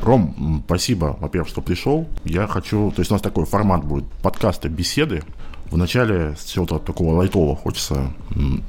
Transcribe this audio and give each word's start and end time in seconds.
Ром, 0.00 0.62
спасибо, 0.66 1.16
во-первых, 1.20 1.48
что 1.48 1.60
пришел. 1.60 2.08
Я 2.24 2.46
хочу, 2.46 2.90
то 2.90 3.00
есть 3.00 3.10
у 3.10 3.14
нас 3.14 3.22
такой 3.22 3.44
формат 3.44 3.84
будет 3.84 4.04
подкаста 4.22 4.68
беседы. 4.68 5.22
Вначале 5.70 6.34
с 6.36 6.44
чего-то 6.44 6.78
такого 6.78 7.16
лайтового 7.16 7.56
хочется 7.56 8.12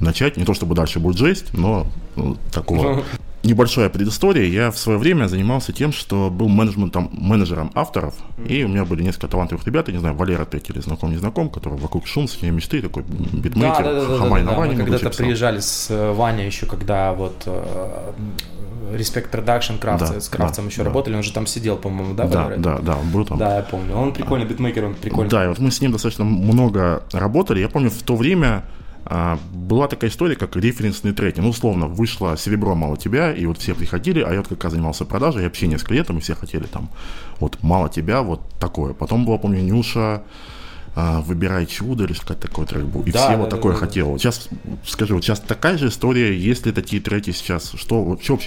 начать. 0.00 0.36
Не 0.36 0.44
то 0.44 0.54
чтобы 0.54 0.74
дальше 0.74 1.00
будет 1.00 1.16
жесть, 1.16 1.52
но 1.52 1.86
ну, 2.16 2.36
такого 2.52 3.04
небольшая 3.44 3.88
предыстория. 3.88 4.44
Я 4.46 4.70
в 4.70 4.78
свое 4.78 4.98
время 4.98 5.26
занимался 5.26 5.72
тем, 5.72 5.92
что 5.92 6.30
был 6.30 6.48
менеджментом, 6.48 7.10
менеджером 7.12 7.70
авторов, 7.74 8.14
и 8.48 8.64
у 8.64 8.68
меня 8.68 8.84
были 8.84 9.02
несколько 9.02 9.28
талантливых 9.28 9.66
ребят, 9.66 9.88
я 9.88 9.94
не 9.94 10.00
знаю, 10.00 10.14
Валера 10.14 10.46
или 10.52 10.80
знаком, 10.80 11.10
не 11.10 11.16
знаком, 11.18 11.50
который 11.50 11.78
вокруг 11.78 12.06
шумские 12.06 12.50
мечты, 12.50 12.80
такой 12.80 13.02
битмейкер, 13.02 13.84
Да, 13.84 13.92
да, 13.94 14.06
да, 14.06 14.18
Хамай 14.18 14.42
да, 14.42 14.46
на 14.46 14.52
да. 14.52 14.58
Ване 14.58 14.72
Мы 14.72 14.84
когда-то 14.84 15.10
писал. 15.10 15.24
приезжали 15.24 15.60
с 15.60 15.90
э, 15.90 16.12
Ваней 16.12 16.46
еще, 16.46 16.66
когда 16.66 17.12
вот 17.12 17.46
Respect 18.92 19.30
Production 19.30 19.78
Кравца, 19.78 20.14
Да, 20.14 20.20
с 20.20 20.28
Кравцем 20.28 20.64
да, 20.64 20.70
еще 20.70 20.82
да. 20.82 20.84
работали, 20.88 21.16
он 21.16 21.22
же 21.22 21.32
там 21.32 21.46
сидел, 21.46 21.76
по-моему, 21.76 22.14
да, 22.14 22.26
Да, 22.26 22.44
Валера? 22.44 22.58
да, 22.60 22.78
да, 22.78 22.96
он 22.96 23.10
был 23.10 23.24
там. 23.24 23.38
Да, 23.38 23.56
я 23.56 23.62
помню. 23.62 23.94
Он 23.96 24.12
прикольный 24.12 24.46
битмейкер, 24.46 24.84
он 24.84 24.94
прикольный. 24.94 25.30
Да, 25.30 25.44
и 25.44 25.48
вот 25.48 25.58
мы 25.58 25.70
с 25.70 25.80
ним 25.80 25.92
достаточно 25.92 26.24
много 26.24 27.02
работали. 27.12 27.60
Я 27.60 27.68
помню, 27.68 27.90
в 27.90 28.02
то 28.02 28.16
время 28.16 28.64
была 29.52 29.88
такая 29.88 30.10
история, 30.10 30.36
как 30.36 30.56
референсные 30.56 31.12
треки. 31.12 31.40
Ну, 31.40 31.50
условно, 31.50 31.86
вышло 31.86 32.36
«Серебро 32.36 32.74
мало 32.74 32.96
тебя», 32.96 33.32
и 33.32 33.44
вот 33.46 33.58
все 33.58 33.74
приходили, 33.74 34.20
а 34.20 34.32
я 34.32 34.38
вот 34.38 34.48
как 34.48 34.64
раз 34.64 34.72
занимался 34.72 35.04
продажей 35.04 35.42
и 35.42 35.46
общением 35.46 35.78
с 35.78 35.82
клиентом, 35.82 36.18
и 36.18 36.20
все 36.20 36.34
хотели 36.34 36.64
там 36.64 36.88
вот 37.38 37.62
«Мало 37.62 37.88
тебя», 37.90 38.22
вот 38.22 38.40
такое. 38.58 38.94
Потом 38.94 39.26
была, 39.26 39.36
помню, 39.38 39.60
Нюша, 39.60 40.22
а, 40.96 41.20
«Выбирай 41.20 41.66
чудо» 41.66 42.04
или 42.04 42.12
что 42.12 42.34
такой 42.34 42.66
трек 42.66 42.84
был. 42.84 43.02
И 43.02 43.10
Да, 43.10 43.18
все 43.18 43.28
да, 43.30 43.36
вот 43.36 43.50
да, 43.50 43.56
такое 43.56 43.74
да, 43.74 43.80
да. 43.80 43.86
хотел. 43.86 44.08
Вот 44.10 44.20
сейчас, 44.20 44.48
скажи, 44.86 45.14
вот 45.14 45.24
сейчас 45.24 45.40
такая 45.40 45.76
же 45.76 45.88
история, 45.88 46.36
есть 46.36 46.66
ли 46.66 46.72
такие 46.72 47.02
треки 47.02 47.32
сейчас? 47.32 47.72
Что 47.74 48.02
вообще, 48.02 48.38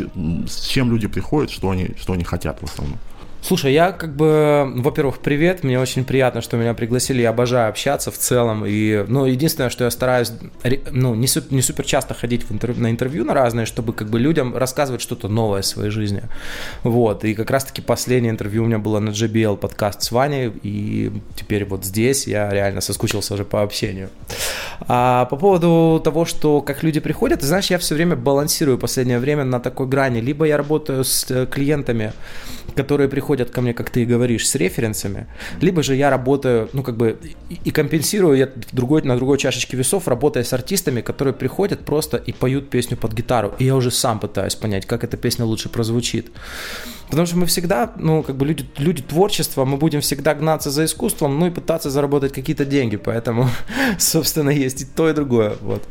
с 0.48 0.66
чем 0.66 0.92
люди 0.92 1.08
приходят, 1.08 1.52
что 1.52 1.70
они, 1.70 1.90
что 2.00 2.14
они 2.14 2.24
хотят 2.24 2.62
в 2.62 2.64
основном? 2.64 2.98
Слушай, 3.48 3.72
я 3.72 3.94
как 3.94 4.14
бы, 4.14 4.70
во-первых, 4.76 5.20
привет, 5.20 5.64
мне 5.64 5.80
очень 5.80 6.04
приятно, 6.04 6.42
что 6.42 6.58
меня 6.58 6.74
пригласили, 6.74 7.22
я 7.22 7.30
обожаю 7.30 7.70
общаться 7.70 8.12
в 8.12 8.18
целом, 8.18 8.66
и, 8.66 9.06
ну, 9.08 9.24
единственное, 9.24 9.70
что 9.70 9.86
я 9.86 9.90
стараюсь, 9.90 10.34
ну, 10.92 11.16
не, 11.16 11.28
су- 11.28 11.46
не 11.50 11.62
супер 11.62 11.86
часто 11.86 12.14
ходить 12.14 12.44
в 12.44 12.52
интервью, 12.52 12.84
на 12.84 12.92
интервью 12.92 13.24
на 13.24 13.34
разные, 13.34 13.66
чтобы 13.66 13.94
как 13.94 14.10
бы 14.10 14.20
людям 14.20 14.58
рассказывать 14.58 15.02
что-то 15.02 15.30
новое 15.30 15.62
в 15.62 15.66
своей 15.66 15.92
жизни, 15.92 16.24
вот, 16.84 17.24
и 17.24 17.34
как 17.36 17.50
раз-таки 17.50 17.82
последнее 17.82 18.32
интервью 18.32 18.64
у 18.64 18.66
меня 18.66 18.80
было 18.80 19.00
на 19.00 19.12
JBL 19.12 19.56
подкаст 19.56 20.02
с 20.02 20.12
Ваней, 20.12 20.52
и 20.64 21.14
теперь 21.38 21.64
вот 21.64 21.86
здесь 21.86 22.28
я 22.28 22.50
реально 22.50 22.82
соскучился 22.82 23.34
уже 23.34 23.46
по 23.46 23.62
общению. 23.62 24.10
А 24.90 25.24
по 25.26 25.38
поводу 25.38 26.02
того, 26.04 26.26
что 26.26 26.60
как 26.60 26.84
люди 26.84 27.00
приходят, 27.00 27.40
ты 27.40 27.46
знаешь, 27.46 27.68
я 27.68 27.78
все 27.78 27.96
время 27.96 28.18
балансирую 28.18 28.78
последнее 28.78 29.20
время 29.20 29.46
на 29.46 29.62
такой 29.62 29.88
грани, 29.88 30.20
либо 30.20 30.44
я 30.44 30.58
работаю 30.58 31.06
с 31.06 31.26
э, 31.32 31.46
клиентами, 31.46 32.12
которые 32.76 33.08
приходят 33.08 33.37
ко 33.46 33.62
мне, 33.62 33.74
как 33.74 33.90
ты 33.90 34.04
и 34.04 34.06
говоришь, 34.06 34.48
с 34.48 34.56
референсами, 34.56 35.28
либо 35.62 35.84
же 35.84 35.96
я 35.96 36.10
работаю, 36.10 36.70
ну, 36.74 36.84
как 36.84 36.98
бы, 36.98 37.18
и 37.50 37.72
компенсирую 37.72 38.38
я 38.38 38.50
другой, 38.72 39.02
на 39.04 39.16
другой 39.16 39.38
чашечке 39.38 39.78
весов, 39.78 40.08
работая 40.08 40.44
с 40.44 40.54
артистами, 40.54 41.02
которые 41.02 41.34
приходят 41.34 41.86
просто 41.86 42.18
и 42.18 42.32
поют 42.32 42.70
песню 42.70 42.98
под 42.98 43.14
гитару, 43.14 43.54
и 43.60 43.66
я 43.66 43.76
уже 43.76 43.92
сам 43.92 44.20
пытаюсь 44.20 44.56
понять, 44.56 44.86
как 44.86 45.04
эта 45.04 45.18
песня 45.18 45.46
лучше 45.46 45.70
прозвучит. 45.70 46.32
Потому 47.10 47.26
что 47.26 47.38
мы 47.38 47.46
всегда, 47.46 47.92
ну, 47.96 48.22
как 48.22 48.36
бы 48.36 48.46
люди, 48.46 48.66
люди 48.78 49.02
творчества, 49.02 49.64
мы 49.66 49.78
будем 49.78 50.02
всегда 50.02 50.34
гнаться 50.34 50.72
за 50.72 50.86
искусством, 50.86 51.40
ну 51.40 51.48
и 51.48 51.50
пытаться 51.50 51.90
заработать 51.90 52.34
какие-то 52.34 52.66
деньги, 52.66 52.98
поэтому, 52.98 53.50
собственно, 53.98 54.50
есть 54.50 54.82
и 54.82 54.86
то, 54.86 55.10
и 55.10 55.14
другое, 55.14 55.54
вот. 55.62 55.84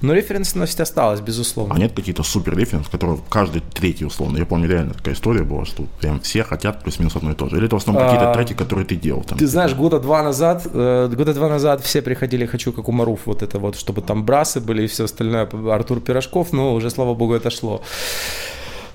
Но 0.00 0.12
референсность 0.12 0.80
осталась, 0.80 1.20
безусловно. 1.20 1.74
А 1.74 1.78
нет 1.78 1.92
какие-то 1.94 2.22
супер 2.22 2.56
референс, 2.56 2.88
которые 2.88 3.18
каждый 3.30 3.62
третий 3.72 4.04
условно. 4.04 4.36
Я 4.38 4.44
помню, 4.44 4.68
реально 4.68 4.92
такая 4.92 5.14
история 5.14 5.42
была, 5.42 5.64
что 5.64 5.84
прям 6.00 6.20
все 6.20 6.44
хотят 6.44 6.82
плюс-минус 6.82 7.16
одно 7.16 7.32
и 7.32 7.34
то 7.34 7.48
же. 7.48 7.56
Или 7.56 7.66
это 7.66 7.76
в 7.76 7.78
основном 7.78 8.04
какие-то 8.04 8.30
А, 8.30 8.34
треки, 8.34 8.52
которые 8.52 8.84
ты 8.84 8.96
делал 8.96 9.22
там. 9.22 9.38
Ты 9.38 9.46
знаешь, 9.46 9.74
года 9.74 10.00
два 10.00 10.22
назад, 10.22 10.66
э, 10.70 11.10
года 11.14 11.32
два 11.32 11.48
назад 11.48 11.82
все 11.82 12.02
приходили, 12.02 12.44
хочу 12.44 12.72
как 12.72 12.88
у 12.88 12.92
Маруф, 12.92 13.20
вот 13.24 13.42
это 13.42 13.58
вот, 13.58 13.76
чтобы 13.76 14.02
там 14.02 14.24
брасы 14.24 14.60
были 14.60 14.84
и 14.84 14.86
все 14.86 15.04
остальное, 15.04 15.48
Артур 15.72 16.00
Пирожков, 16.00 16.52
но 16.52 16.74
уже, 16.74 16.90
слава 16.90 17.14
богу, 17.14 17.34
это 17.34 17.50
шло. 17.50 17.80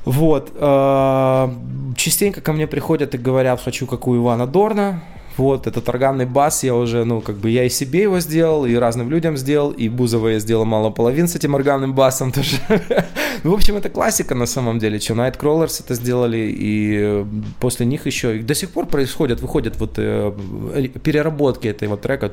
Вот. 0.09 0.51
э, 0.55 1.49
Частенько 1.95 2.41
ко 2.41 2.53
мне 2.53 2.65
приходят 2.65 3.13
и 3.13 3.17
говорят, 3.17 3.61
хочу 3.61 3.85
как 3.85 4.07
у 4.07 4.15
Ивана 4.15 4.47
Дорна. 4.47 5.03
Вот, 5.37 5.67
этот 5.67 5.87
органный 5.87 6.25
бас 6.25 6.63
я 6.63 6.75
уже, 6.75 7.05
ну, 7.05 7.21
как 7.21 7.37
бы 7.37 7.49
я 7.49 7.63
и 7.63 7.69
себе 7.69 8.01
его 8.01 8.19
сделал, 8.19 8.65
и 8.65 8.75
разным 8.75 9.09
людям 9.09 9.37
сделал, 9.37 9.71
и 9.71 9.87
Бузова 9.87 10.29
я 10.29 10.39
сделал 10.39 10.65
мало 10.65 10.89
половин 10.89 11.27
с 11.27 11.35
этим 11.35 11.53
органным 11.55 11.93
басом 11.93 12.31
тоже. 12.33 12.57
Ну, 13.43 13.51
В 13.51 13.53
общем, 13.53 13.77
это 13.77 13.89
классика 13.89 14.35
на 14.35 14.47
самом 14.47 14.79
деле, 14.79 14.99
что 14.99 15.13
Nightcrawlers 15.13 15.83
это 15.85 15.93
сделали, 15.93 16.37
и 16.37 16.97
э, 16.99 17.25
после 17.59 17.85
них 17.85 18.05
еще 18.07 18.39
до 18.39 18.55
сих 18.55 18.71
пор 18.71 18.87
происходят, 18.87 19.41
выходят 19.41 19.79
вот 19.79 19.93
э, 19.97 20.33
э, 20.73 20.87
переработки 20.87 21.67
этого 21.67 21.97
трека. 21.97 22.29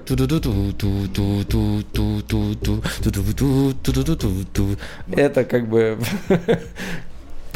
Это 5.12 5.44
как 5.44 5.68
бы... 5.68 5.98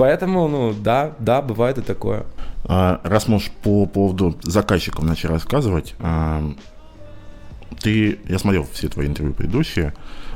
Поэтому, 0.00 0.48
ну, 0.48 0.72
да, 0.72 1.12
да, 1.18 1.42
бывает 1.42 1.76
и 1.76 1.82
такое. 1.82 2.24
А, 2.64 3.02
раз 3.04 3.28
можешь 3.28 3.50
по 3.62 3.84
поводу 3.84 4.34
заказчиков 4.42 5.04
начать 5.04 5.30
рассказывать, 5.30 5.94
а, 5.98 6.42
ты, 7.82 8.18
я 8.26 8.38
смотрел 8.38 8.66
все 8.72 8.88
твои 8.88 9.06
интервью 9.06 9.34
предыдущие, 9.34 9.92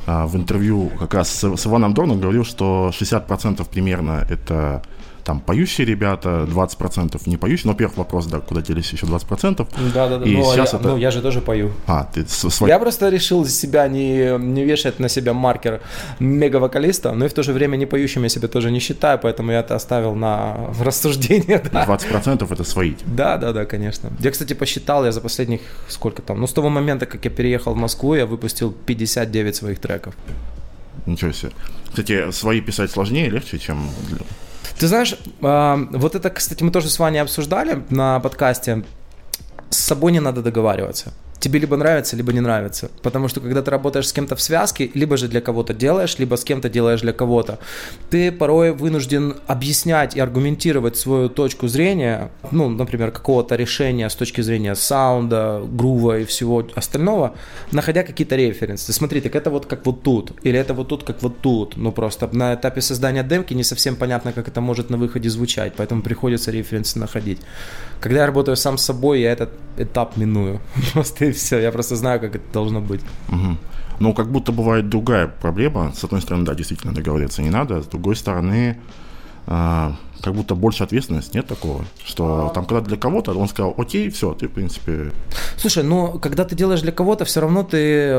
а, 0.06 0.26
в 0.26 0.36
интервью 0.36 0.90
как 0.98 1.14
раз 1.14 1.30
с, 1.30 1.56
с 1.56 1.66
Иваном 1.66 1.94
Дорном 1.94 2.20
говорил, 2.20 2.44
что 2.44 2.90
60% 2.92 3.66
примерно 3.66 4.26
это 4.28 4.82
там 5.24 5.40
поющие 5.40 5.86
ребята, 5.86 6.46
20% 6.48 7.20
не 7.26 7.36
поющие. 7.36 7.66
Ну, 7.66 7.72
во-первых, 7.72 7.96
вопрос, 7.96 8.26
да, 8.26 8.40
куда 8.40 8.60
делись 8.60 8.92
еще 8.92 9.06
20%. 9.06 9.66
Да, 9.94 10.08
да, 10.08 10.18
да. 10.18 10.26
И 10.26 10.36
Ну, 10.36 10.44
сейчас 10.44 10.72
я, 10.72 10.78
это... 10.78 10.88
ну, 10.88 10.96
я 10.96 11.10
же 11.10 11.22
тоже 11.22 11.40
пою. 11.40 11.72
А, 11.86 12.04
ты 12.04 12.26
свой... 12.26 12.68
Я 12.68 12.78
просто 12.78 13.08
решил 13.08 13.46
себя 13.46 13.88
не, 13.88 14.38
не 14.38 14.64
вешать 14.64 15.00
на 15.00 15.08
себя 15.08 15.32
маркер 15.32 15.80
мега-вокалиста, 16.20 17.12
но 17.12 17.24
и 17.24 17.28
в 17.28 17.32
то 17.32 17.42
же 17.42 17.52
время 17.52 17.76
не 17.76 17.86
поющим 17.86 18.22
я 18.22 18.28
себя 18.28 18.48
тоже 18.48 18.70
не 18.70 18.80
считаю, 18.80 19.18
поэтому 19.18 19.52
я 19.52 19.60
это 19.60 19.74
оставил 19.74 20.14
на 20.14 20.56
рассуждение. 20.80 21.62
Да. 21.72 21.84
20% 21.86 22.52
это 22.52 22.64
свои. 22.64 22.94
Да, 23.06 23.36
да, 23.38 23.52
да, 23.52 23.64
конечно. 23.64 24.10
Я, 24.20 24.30
кстати, 24.30 24.52
посчитал, 24.54 25.04
я 25.04 25.12
за 25.12 25.20
последних, 25.20 25.60
сколько 25.88 26.22
там, 26.22 26.40
ну, 26.40 26.46
с 26.46 26.52
того 26.52 26.68
момента, 26.68 27.06
как 27.06 27.24
я 27.24 27.30
переехал 27.30 27.74
в 27.74 27.76
Москву, 27.76 28.14
я 28.14 28.26
выпустил 28.26 28.72
59 28.72 29.56
своих 29.56 29.78
треков. 29.78 30.14
Ничего 31.06 31.32
себе. 31.32 31.52
Кстати, 31.88 32.30
свои 32.32 32.60
писать 32.60 32.90
сложнее, 32.90 33.30
легче, 33.30 33.58
чем... 33.58 33.88
Ты 34.78 34.88
знаешь, 34.88 35.16
а, 35.42 35.78
вот 35.90 36.14
это, 36.14 36.30
кстати, 36.30 36.62
мы 36.62 36.70
тоже 36.70 36.88
с 36.88 36.98
Ваней 36.98 37.20
обсуждали 37.20 37.84
на 37.90 38.20
подкасте. 38.20 38.84
С 39.70 39.78
собой 39.78 40.12
не 40.12 40.20
надо 40.20 40.42
договариваться. 40.42 41.12
Тебе 41.44 41.58
либо 41.58 41.76
нравится, 41.76 42.16
либо 42.16 42.32
не 42.32 42.40
нравится. 42.40 42.90
Потому 43.02 43.28
что 43.28 43.38
когда 43.40 43.60
ты 43.60 43.70
работаешь 43.70 44.08
с 44.08 44.14
кем-то 44.14 44.34
в 44.34 44.40
связке, 44.40 44.90
либо 44.94 45.18
же 45.18 45.28
для 45.28 45.42
кого-то 45.42 45.74
делаешь, 45.74 46.18
либо 46.18 46.36
с 46.36 46.44
кем-то 46.44 46.70
делаешь 46.70 47.02
для 47.02 47.12
кого-то, 47.12 47.58
ты 48.08 48.32
порой 48.32 48.72
вынужден 48.72 49.36
объяснять 49.46 50.16
и 50.16 50.20
аргументировать 50.20 50.96
свою 50.96 51.28
точку 51.28 51.68
зрения, 51.68 52.30
ну, 52.50 52.70
например, 52.70 53.10
какого-то 53.10 53.56
решения 53.56 54.08
с 54.08 54.14
точки 54.14 54.40
зрения 54.40 54.74
саунда, 54.74 55.60
грува 55.66 56.20
и 56.20 56.24
всего 56.24 56.66
остального, 56.74 57.34
находя 57.72 58.04
какие-то 58.04 58.36
референсы. 58.36 58.94
Смотри, 58.94 59.20
так 59.20 59.34
это 59.34 59.50
вот 59.50 59.66
как 59.66 59.84
вот 59.84 60.02
тут, 60.02 60.32
или 60.44 60.58
это 60.58 60.72
вот 60.72 60.88
тут 60.88 61.04
как 61.04 61.22
вот 61.22 61.40
тут. 61.42 61.76
Ну, 61.76 61.92
просто 61.92 62.26
на 62.32 62.54
этапе 62.54 62.80
создания 62.80 63.22
демки 63.22 63.52
не 63.52 63.64
совсем 63.64 63.96
понятно, 63.96 64.32
как 64.32 64.48
это 64.48 64.62
может 64.62 64.88
на 64.88 64.96
выходе 64.96 65.28
звучать, 65.28 65.74
поэтому 65.76 66.00
приходится 66.00 66.50
референсы 66.50 66.98
находить. 66.98 67.40
Когда 68.00 68.20
я 68.20 68.26
работаю 68.26 68.56
сам 68.56 68.78
с 68.78 68.84
собой, 68.84 69.20
я 69.20 69.32
этот 69.32 69.50
этап 69.76 70.16
миную. 70.16 70.60
Просто 70.92 71.33
все, 71.38 71.58
я 71.58 71.72
просто 71.72 71.96
знаю, 71.96 72.20
как 72.20 72.36
это 72.36 72.44
должно 72.52 72.80
быть. 72.80 73.00
Мгм. 73.28 73.58
Ну, 74.00 74.12
как 74.12 74.30
будто 74.30 74.52
бывает 74.52 74.88
другая 74.88 75.28
проблема. 75.28 75.92
С 75.94 76.04
одной 76.04 76.20
стороны, 76.20 76.44
да, 76.44 76.54
действительно 76.54 76.92
договориться 76.92 77.42
не 77.42 77.50
надо. 77.50 77.82
С 77.82 77.86
другой 77.86 78.16
стороны, 78.16 78.76
а, 79.46 79.94
как 80.24 80.34
будто 80.34 80.54
больше 80.54 80.82
ответственности. 80.82 81.36
Нет 81.36 81.46
такого? 81.46 81.84
Что 82.04 82.50
там, 82.54 82.64
когда 82.64 82.80
для 82.80 82.96
кого-то, 82.96 83.38
он 83.38 83.46
сказал, 83.46 83.74
окей, 83.76 84.08
все, 84.08 84.32
ты, 84.32 84.48
в 84.48 84.52
принципе... 84.52 85.12
Слушай, 85.56 85.84
ну, 85.84 86.18
когда 86.18 86.44
ты 86.44 86.56
делаешь 86.56 86.80
для 86.80 86.92
кого-то, 86.92 87.24
все 87.24 87.40
равно 87.40 87.62
ты, 87.62 88.18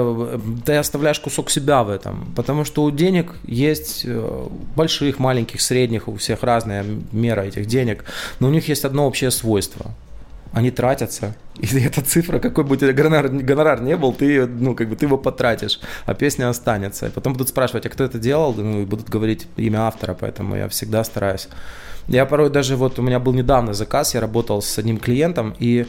ты 0.66 0.76
оставляешь 0.76 1.20
кусок 1.20 1.50
себя 1.50 1.84
в 1.84 1.90
этом. 1.90 2.32
Потому 2.36 2.64
что 2.64 2.84
у 2.84 2.92
денег 2.92 3.34
есть 3.46 4.04
э, 4.06 4.48
больших, 4.76 5.20
маленьких, 5.20 5.62
средних, 5.62 6.08
у 6.08 6.16
всех 6.16 6.44
разная 6.44 6.86
мера 7.12 7.42
этих 7.42 7.66
денег. 7.66 8.06
Но 8.40 8.48
у 8.48 8.52
них 8.52 8.70
есть 8.70 8.86
одно 8.86 9.08
общее 9.08 9.32
свойство. 9.32 9.92
Они 10.56 10.72
тратятся. 10.72 11.36
И 11.60 11.66
эта 11.86 12.02
цифра, 12.02 12.40
какой 12.40 12.64
бы 12.64 12.74
у 12.74 12.78
тебя 12.78 12.94
гонорар, 12.94 13.28
гонорар 13.28 13.82
не 13.82 13.98
был, 13.98 14.14
ты, 14.14 14.48
ну, 14.48 14.74
как 14.74 14.88
бы 14.88 14.96
ты 14.96 15.06
его 15.06 15.18
потратишь, 15.18 15.82
а 16.06 16.14
песня 16.14 16.50
останется. 16.50 17.08
И 17.08 17.10
потом 17.10 17.34
будут 17.34 17.50
спрашивать, 17.50 17.86
а 17.86 17.90
кто 17.90 18.06
это 18.06 18.18
делал? 18.20 18.54
Ну, 18.54 18.82
и 18.82 18.86
будут 18.86 19.10
говорить 19.10 19.48
имя 19.58 19.82
автора, 19.82 20.16
поэтому 20.18 20.56
я 20.56 20.70
всегда 20.70 21.04
стараюсь. 21.04 21.50
Я 22.08 22.26
порой 22.26 22.50
даже, 22.50 22.78
вот 22.78 23.00
у 23.00 23.02
меня 23.02 23.20
был 23.20 23.34
недавно 23.34 23.74
заказ, 23.74 24.14
я 24.14 24.22
работал 24.22 24.62
с 24.62 24.80
одним 24.80 24.98
клиентом, 24.98 25.54
и 25.60 25.88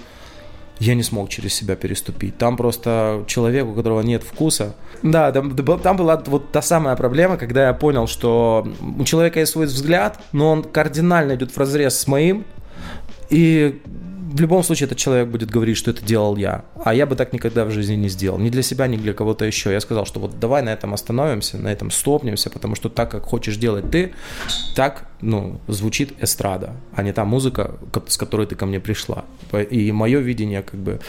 я 0.81 0.95
не 0.97 1.05
смог 1.05 1.29
через 1.29 1.55
себя 1.55 1.77
переступить. 1.77 2.37
Там 2.37 2.57
просто 2.57 3.23
человек, 3.29 3.67
у 3.67 3.73
которого 3.73 4.01
нет 4.01 4.25
вкуса. 4.25 4.75
Да, 5.05 5.31
там, 5.31 5.57
там 5.79 5.97
была 5.97 6.21
вот 6.27 6.51
та 6.51 6.61
самая 6.61 6.97
проблема, 6.97 7.37
когда 7.37 7.69
я 7.69 7.73
понял, 7.73 8.09
что 8.09 8.67
у 8.99 9.05
человека 9.05 9.39
есть 9.39 9.53
свой 9.53 9.67
взгляд, 9.67 10.21
но 10.33 10.51
он 10.51 10.65
кардинально 10.65 11.37
идет 11.37 11.53
в 11.53 11.57
разрез 11.57 11.97
с 11.97 12.09
моим, 12.09 12.45
И 13.31 13.81
в 14.27 14.41
любом 14.41 14.65
случае 14.65 14.87
этот 14.87 14.99
человек 14.99 15.29
будет 15.29 15.51
говорить, 15.51 15.77
что 15.77 15.91
это 15.93 16.05
делал 16.05 16.37
я. 16.37 16.65
А 16.85 16.95
я 16.95 17.07
бы 17.07 17.15
так 17.15 17.33
никогда 17.33 17.65
в 17.65 17.71
жизни 17.71 17.95
не 17.95 18.09
сделал. 18.09 18.39
Ни 18.39 18.51
для 18.51 18.63
себя, 18.63 18.89
ни 18.89 18.97
для 18.97 19.13
кого-то 19.13 19.45
еще. 19.45 19.73
Я 19.73 19.81
сказал, 19.81 20.05
что 20.05 20.19
вот 20.21 20.41
давай 20.41 20.63
на 20.63 20.71
этом 20.71 20.95
остановимся, 20.95 21.59
на 21.59 21.69
этом 21.69 21.91
стопнемся, 21.91 22.51
потому 22.51 22.75
что 22.75 22.89
так, 22.89 23.11
как 23.11 23.25
хочешь 23.25 23.57
делать 23.57 23.91
ты, 23.91 24.13
так 24.75 25.09
ну, 25.21 25.61
звучит 25.69 26.13
эстрада, 26.21 26.73
а 26.93 27.03
не 27.03 27.13
та 27.13 27.25
музыка, 27.25 27.77
с 28.09 28.17
которой 28.17 28.47
ты 28.47 28.57
ко 28.57 28.67
мне 28.67 28.81
пришла. 28.81 29.25
И 29.71 29.93
мое 29.93 30.19
видение 30.19 30.63
как 30.63 30.81
бы 30.81 31.01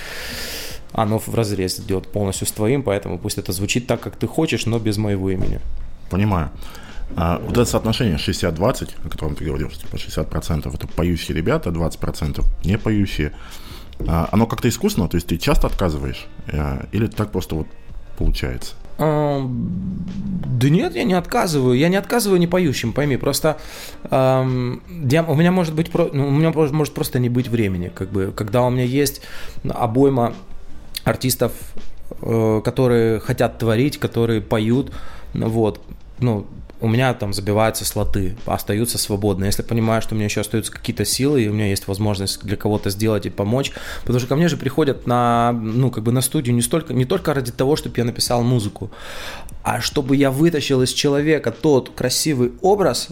оно 0.92 1.18
в 1.18 1.34
разрез 1.34 1.80
идет 1.80 2.08
полностью 2.08 2.46
с 2.46 2.52
твоим, 2.52 2.84
поэтому 2.84 3.18
пусть 3.18 3.40
это 3.40 3.52
звучит 3.52 3.88
так, 3.88 4.00
как 4.00 4.16
ты 4.16 4.28
хочешь, 4.28 4.66
но 4.68 4.80
без 4.80 4.98
моего 4.98 5.32
имени. 5.32 5.60
Понимаю. 6.10 6.52
А 7.16 7.40
вот 7.40 7.52
это 7.52 7.66
соотношение 7.66 8.18
60-20, 8.18 8.90
о 9.06 9.10
котором 9.10 9.36
ты 9.36 9.46
говорил, 9.46 9.70
что 9.70 9.82
типа 9.82 9.96
60% 9.96 10.74
это 10.74 10.88
поющие 10.88 11.36
ребята, 11.36 11.70
20% 11.70 12.44
не 12.66 12.78
поющие, 12.78 13.34
а, 14.06 14.30
оно 14.32 14.46
как-то 14.46 14.68
искусственно, 14.70 15.08
то 15.08 15.16
есть 15.16 15.28
ты 15.28 15.38
часто 15.38 15.68
отказываешь, 15.68 16.28
а, 16.52 16.86
или 16.92 17.08
так 17.08 17.32
просто 17.32 17.56
вот 17.56 17.68
получается? 18.18 18.76
А, 19.00 19.42
да 19.46 20.70
нет, 20.70 20.96
я 20.96 21.04
не 21.04 21.14
отказываю. 21.14 21.78
Я 21.78 21.90
не 21.90 21.98
отказываю 21.98 22.40
не 22.40 22.48
поющим, 22.48 22.94
пойми. 22.94 23.18
Просто 23.18 23.58
эм, 24.10 24.82
я, 25.10 25.24
у 25.24 25.36
меня 25.36 25.52
может 25.52 25.76
быть, 25.76 25.94
ну, 25.94 26.28
у 26.28 26.32
меня 26.32 26.52
может 26.52 26.94
просто 26.94 27.20
не 27.20 27.30
быть 27.30 27.48
времени, 27.48 27.92
как 27.94 28.10
бы, 28.10 28.34
когда 28.36 28.64
у 28.64 28.70
меня 28.70 28.84
есть 28.84 29.22
обойма 29.70 30.34
артистов, 31.04 31.54
э, 32.22 32.62
которые 32.64 33.20
хотят 33.20 33.60
творить, 33.60 33.98
которые 33.98 34.42
поют, 34.42 34.92
вот, 35.34 35.82
ну, 36.20 36.48
у 36.80 36.88
меня 36.88 37.14
там 37.14 37.34
забиваются 37.34 37.86
слоты, 37.86 38.38
остаются 38.46 38.98
свободны. 38.98 39.46
Если 39.46 39.64
понимаю, 39.64 40.02
что 40.02 40.14
у 40.14 40.18
меня 40.18 40.26
еще 40.26 40.42
остаются 40.42 40.72
какие-то 40.72 41.06
силы, 41.06 41.44
и 41.44 41.48
у 41.48 41.54
меня 41.54 41.68
есть 41.68 41.88
возможность 41.88 42.44
для 42.44 42.56
кого-то 42.56 42.90
сделать 42.90 43.26
и 43.26 43.30
помочь, 43.30 43.72
потому 44.02 44.20
что 44.20 44.28
ко 44.28 44.36
мне 44.36 44.48
же 44.48 44.58
приходят 44.58 45.08
на, 45.08 45.52
ну, 45.54 45.90
как 45.90 46.04
бы 46.04 46.12
на 46.12 46.22
студию 46.22 46.56
не, 46.56 46.62
столько, 46.62 46.94
не 46.94 47.06
только 47.06 47.34
ради 47.34 47.52
того, 47.52 47.76
чтобы 47.76 47.96
я 47.98 48.06
написал 48.06 48.44
музыку, 48.44 48.92
а 49.64 49.82
чтобы 49.82 50.16
я 50.16 50.30
вытащил 50.30 50.82
из 50.84 50.94
человека 50.94 51.52
тот 51.52 51.90
красивый 51.90 52.54
образ, 52.62 53.10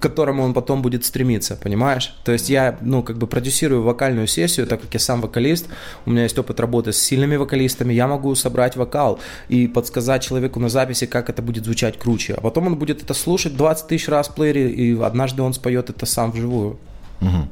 которому 0.00 0.42
он 0.42 0.54
потом 0.54 0.82
будет 0.82 1.04
стремиться, 1.04 1.56
понимаешь? 1.56 2.14
То 2.24 2.32
есть 2.32 2.50
я, 2.50 2.78
ну, 2.80 3.02
как 3.02 3.18
бы 3.18 3.26
продюсирую 3.26 3.82
вокальную 3.82 4.26
сессию, 4.26 4.66
так 4.66 4.80
как 4.80 4.92
я 4.94 5.00
сам 5.00 5.20
вокалист, 5.20 5.68
у 6.06 6.10
меня 6.10 6.24
есть 6.24 6.38
опыт 6.38 6.58
работы 6.58 6.92
с 6.92 6.98
сильными 6.98 7.36
вокалистами, 7.36 7.92
я 7.92 8.08
могу 8.08 8.34
собрать 8.34 8.76
вокал 8.76 9.20
и 9.48 9.68
подсказать 9.68 10.22
человеку 10.22 10.58
на 10.58 10.68
записи, 10.68 11.06
как 11.06 11.30
это 11.30 11.42
будет 11.42 11.64
звучать 11.64 11.98
круче. 11.98 12.34
А 12.34 12.40
потом 12.40 12.66
он 12.66 12.76
будет 12.76 13.02
это 13.02 13.14
слушать 13.14 13.56
20 13.56 13.86
тысяч 13.86 14.08
раз 14.08 14.28
в 14.28 14.34
плеере, 14.34 14.70
и 14.70 15.00
однажды 15.00 15.42
он 15.42 15.52
споет 15.52 15.90
это 15.90 16.06
сам 16.06 16.32
вживую. 16.32 16.78
Угу. 17.20 17.48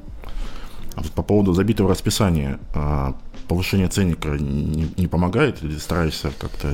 А 0.96 1.02
вот 1.02 1.12
по 1.12 1.22
поводу 1.22 1.52
забитого 1.52 1.90
расписания, 1.90 2.58
а, 2.74 3.14
повышение 3.46 3.88
ценника 3.88 4.30
не, 4.30 4.88
не 4.96 5.06
помогает 5.06 5.62
или 5.62 5.76
стараешься 5.76 6.32
как-то 6.38 6.68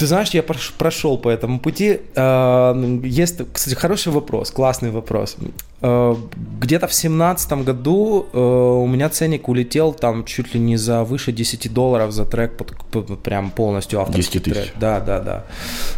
ты 0.00 0.06
знаешь, 0.06 0.30
я 0.30 0.42
прошел 0.78 1.18
по 1.18 1.28
этому 1.28 1.60
пути. 1.60 2.00
А, 2.16 2.74
есть, 3.04 3.40
кстати, 3.52 3.74
хороший 3.74 4.12
вопрос, 4.12 4.50
классный 4.50 4.90
вопрос. 4.90 5.36
А, 5.82 6.16
где-то 6.58 6.86
в 6.86 6.94
семнадцатом 6.94 7.64
году 7.64 8.26
а, 8.32 8.78
у 8.78 8.86
меня 8.86 9.10
ценник 9.10 9.48
улетел 9.48 9.92
там 9.92 10.24
чуть 10.24 10.54
ли 10.54 10.60
не 10.60 10.78
за 10.78 11.04
выше 11.04 11.32
10 11.32 11.70
долларов 11.74 12.12
за 12.12 12.24
трек, 12.24 12.56
под, 12.56 13.22
прям 13.22 13.50
полностью 13.50 14.00
авторский 14.00 14.40
10 14.40 14.44
тысяч. 14.44 14.56
трек. 14.56 14.74
Да, 14.80 15.00
да, 15.00 15.20
да. 15.20 15.44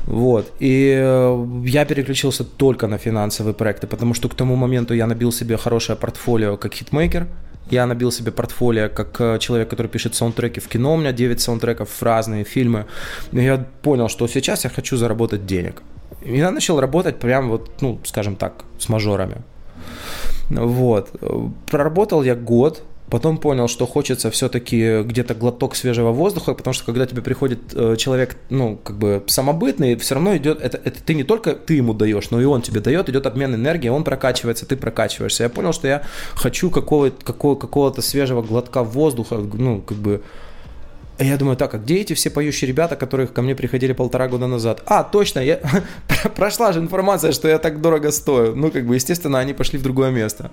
Вот. 0.06 0.52
И 0.58 0.94
э, 0.96 1.46
я 1.64 1.84
переключился 1.84 2.42
только 2.42 2.88
на 2.88 2.98
финансовые 2.98 3.54
проекты, 3.54 3.86
потому 3.86 4.14
что 4.14 4.28
к 4.28 4.34
тому 4.34 4.56
моменту 4.56 4.94
я 4.94 5.06
набил 5.06 5.30
себе 5.30 5.56
хорошее 5.56 5.96
портфолио 5.96 6.56
как 6.56 6.74
хитмейкер. 6.74 7.28
Я 7.70 7.86
набил 7.86 8.12
себе 8.12 8.32
портфолио 8.32 8.88
как 8.88 9.20
э, 9.20 9.38
человек, 9.38 9.70
который 9.70 9.86
пишет 9.86 10.14
саундтреки 10.14 10.60
в 10.60 10.68
кино. 10.68 10.94
У 10.94 10.96
меня 10.96 11.12
9 11.12 11.40
саундтреков 11.40 11.88
в 11.88 12.02
разные 12.02 12.44
фильмы. 12.44 12.86
И 13.32 13.42
я 13.42 13.64
понял, 13.82 14.08
что 14.08 14.28
сейчас 14.28 14.64
я 14.64 14.70
хочу 14.70 14.96
заработать 14.96 15.46
денег. 15.46 15.82
И 16.24 16.36
я 16.36 16.50
начал 16.50 16.80
работать 16.80 17.18
прям 17.18 17.48
вот, 17.48 17.70
ну, 17.80 17.98
скажем 18.04 18.36
так, 18.36 18.64
с 18.78 18.88
мажорами. 18.88 19.36
Вот. 20.50 21.10
Проработал 21.70 22.22
я 22.22 22.34
год, 22.34 22.82
Потом 23.10 23.36
понял, 23.36 23.68
что 23.68 23.86
хочется 23.86 24.30
все-таки 24.30 25.02
где-то 25.02 25.34
глоток 25.34 25.76
свежего 25.76 26.12
воздуха, 26.12 26.54
потому 26.54 26.72
что 26.72 26.86
когда 26.86 27.04
тебе 27.04 27.20
приходит 27.20 27.58
э, 27.74 27.96
человек, 27.98 28.36
ну, 28.48 28.78
как 28.82 28.96
бы 28.96 29.22
самобытный, 29.26 29.96
все 29.96 30.14
равно 30.14 30.34
идет, 30.36 30.62
это, 30.62 30.80
это 30.82 31.02
ты 31.02 31.12
не 31.12 31.22
только 31.22 31.52
ты 31.52 31.74
ему 31.74 31.92
даешь, 31.92 32.30
но 32.30 32.40
и 32.40 32.46
он 32.46 32.62
тебе 32.62 32.80
дает, 32.80 33.10
идет 33.10 33.26
обмен 33.26 33.54
энергии, 33.54 33.88
он 33.88 34.04
прокачивается, 34.04 34.64
ты 34.64 34.76
прокачиваешься. 34.76 35.42
Я 35.42 35.50
понял, 35.50 35.74
что 35.74 35.88
я 35.88 36.02
хочу 36.34 36.70
какого-то, 36.70 37.22
какого, 37.22 37.54
какого-то 37.54 38.00
свежего 38.00 38.40
глотка 38.40 38.82
воздуха, 38.82 39.36
ну, 39.36 39.82
как 39.82 39.98
бы, 39.98 40.22
я 41.18 41.36
думаю, 41.36 41.58
так, 41.58 41.74
а 41.74 41.78
где 41.78 41.96
эти 41.96 42.14
все 42.14 42.30
поющие 42.30 42.66
ребята, 42.66 42.96
которые 42.96 43.26
ко 43.26 43.42
мне 43.42 43.54
приходили 43.54 43.92
полтора 43.92 44.28
года 44.28 44.46
назад? 44.46 44.82
А, 44.86 45.04
точно, 45.04 45.40
я... 45.40 45.60
прошла 46.34 46.72
же 46.72 46.80
информация, 46.80 47.32
что 47.32 47.46
я 47.46 47.58
так 47.58 47.82
дорого 47.82 48.10
стою. 48.10 48.56
Ну, 48.56 48.70
как 48.70 48.86
бы, 48.86 48.94
естественно, 48.94 49.38
они 49.38 49.52
пошли 49.52 49.78
в 49.78 49.82
другое 49.82 50.10
место 50.10 50.50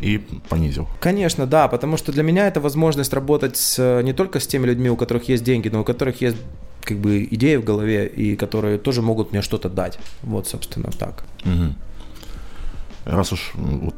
и 0.00 0.18
понизил. 0.48 0.88
Конечно, 1.00 1.46
да, 1.46 1.68
потому 1.68 1.96
что 1.96 2.12
для 2.12 2.22
меня 2.22 2.46
это 2.46 2.60
возможность 2.60 3.12
работать 3.12 3.56
с, 3.56 4.02
не 4.02 4.12
только 4.12 4.40
с 4.40 4.46
теми 4.46 4.66
людьми, 4.66 4.90
у 4.90 4.96
которых 4.96 5.28
есть 5.28 5.44
деньги, 5.44 5.68
но 5.68 5.80
у 5.80 5.84
которых 5.84 6.20
есть 6.20 6.36
как 6.82 6.98
бы 6.98 7.24
идеи 7.30 7.56
в 7.56 7.64
голове 7.64 8.06
и 8.06 8.36
которые 8.36 8.78
тоже 8.78 9.02
могут 9.02 9.32
мне 9.32 9.42
что-то 9.42 9.68
дать. 9.68 9.98
Вот, 10.22 10.46
собственно, 10.46 10.90
так. 10.90 11.24
Угу. 11.44 11.74
Раз 13.04 13.32
уж 13.32 13.52
вот 13.54 13.94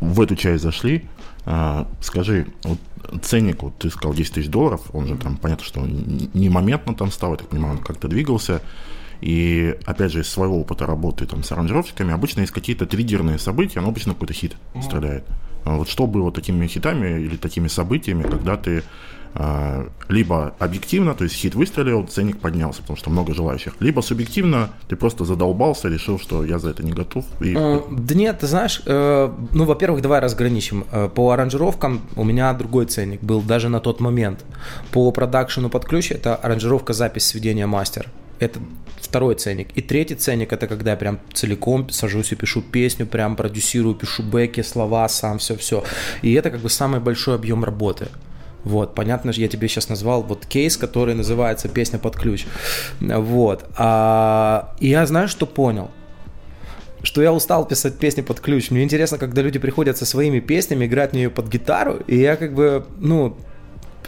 в 0.00 0.20
эту 0.20 0.36
часть 0.36 0.62
зашли, 0.62 1.04
а, 1.46 1.86
скажи, 2.00 2.46
вот 2.62 2.78
ценник, 3.22 3.62
вот 3.62 3.76
ты 3.78 3.90
сказал 3.90 4.14
10 4.14 4.34
тысяч 4.34 4.48
долларов, 4.48 4.82
он 4.92 5.06
же 5.06 5.16
там, 5.16 5.36
понятно, 5.36 5.64
что 5.64 5.80
не 5.80 6.48
моментно 6.48 6.94
там 6.94 7.10
стал, 7.10 7.32
я 7.32 7.36
так 7.38 7.48
понимаю, 7.48 7.74
он 7.74 7.80
как-то 7.80 8.08
двигался. 8.08 8.62
И, 9.24 9.74
опять 9.86 10.12
же, 10.12 10.20
из 10.20 10.28
своего 10.28 10.60
опыта 10.60 10.84
работы 10.84 11.24
там, 11.24 11.42
с 11.42 11.50
аранжировщиками, 11.50 12.12
обычно 12.12 12.40
есть 12.40 12.52
какие-то 12.52 12.84
триггерные 12.84 13.38
события, 13.38 13.80
но 13.80 13.88
обычно 13.88 14.12
какой-то 14.12 14.34
хит 14.34 14.52
mm-hmm. 14.52 14.82
стреляет. 14.82 15.24
А 15.64 15.76
вот 15.76 15.88
что 15.88 16.06
было 16.06 16.30
такими 16.30 16.66
хитами 16.66 17.22
или 17.22 17.36
такими 17.36 17.68
событиями, 17.68 18.24
когда 18.24 18.58
ты 18.58 18.82
а, 19.32 19.88
либо 20.10 20.54
объективно, 20.58 21.14
то 21.14 21.24
есть 21.24 21.36
хит 21.36 21.54
выстрелил, 21.54 22.06
ценник 22.06 22.38
поднялся, 22.38 22.82
потому 22.82 22.98
что 22.98 23.08
много 23.08 23.32
желающих, 23.32 23.72
либо 23.80 24.02
субъективно, 24.02 24.68
ты 24.88 24.96
просто 24.96 25.24
задолбался, 25.24 25.88
решил, 25.88 26.18
что 26.18 26.44
я 26.44 26.58
за 26.58 26.68
это 26.68 26.84
не 26.84 26.92
готов. 26.92 27.24
И... 27.40 27.54
Да 27.54 28.14
нет, 28.14 28.40
ты 28.40 28.46
знаешь, 28.46 28.82
э, 28.84 29.32
ну, 29.54 29.64
во-первых, 29.64 30.02
давай 30.02 30.20
разграничим. 30.20 30.84
Э, 30.92 31.08
по 31.08 31.30
аранжировкам 31.30 32.02
у 32.14 32.24
меня 32.24 32.52
другой 32.52 32.84
ценник 32.84 33.22
был 33.22 33.40
даже 33.40 33.70
на 33.70 33.80
тот 33.80 34.00
момент. 34.00 34.44
По 34.92 35.10
продакшену 35.12 35.70
под 35.70 35.86
ключ 35.86 36.10
это 36.10 36.36
аранжировка, 36.36 36.92
запись, 36.92 37.24
сведения, 37.24 37.66
мастер. 37.66 38.10
Это 38.38 38.60
второй 39.00 39.34
ценник. 39.34 39.68
И 39.76 39.82
третий 39.82 40.14
ценник 40.14 40.52
это 40.52 40.66
когда 40.66 40.92
я 40.92 40.96
прям 40.96 41.20
целиком 41.32 41.88
сажусь 41.90 42.32
и 42.32 42.36
пишу 42.36 42.62
песню, 42.62 43.06
прям 43.06 43.36
продюсирую, 43.36 43.94
пишу 43.94 44.22
бэки, 44.22 44.62
слова, 44.62 45.08
сам 45.08 45.38
все-все. 45.38 45.84
И 46.22 46.32
это 46.32 46.50
как 46.50 46.60
бы 46.60 46.70
самый 46.70 47.00
большой 47.00 47.34
объем 47.34 47.64
работы. 47.64 48.08
Вот, 48.64 48.94
понятно, 48.94 49.30
я 49.30 49.48
тебе 49.48 49.68
сейчас 49.68 49.90
назвал 49.90 50.22
вот 50.22 50.46
кейс, 50.46 50.78
который 50.78 51.14
называется 51.14 51.68
«Песня 51.68 51.98
под 51.98 52.16
ключ». 52.16 52.46
Вот. 53.00 53.66
А, 53.76 54.74
и 54.80 54.88
я 54.88 55.06
знаю, 55.06 55.28
что 55.28 55.46
понял 55.46 55.90
что 57.02 57.22
я 57.22 57.34
устал 57.34 57.68
писать 57.68 57.98
песни 57.98 58.22
под 58.22 58.40
ключ. 58.40 58.70
Мне 58.70 58.82
интересно, 58.82 59.18
когда 59.18 59.42
люди 59.42 59.58
приходят 59.58 59.98
со 59.98 60.06
своими 60.06 60.40
песнями, 60.40 60.86
играть 60.86 61.10
в 61.10 61.14
нее 61.14 61.28
под 61.28 61.48
гитару, 61.48 62.00
и 62.06 62.16
я 62.16 62.36
как 62.36 62.54
бы, 62.54 62.86
ну, 62.98 63.36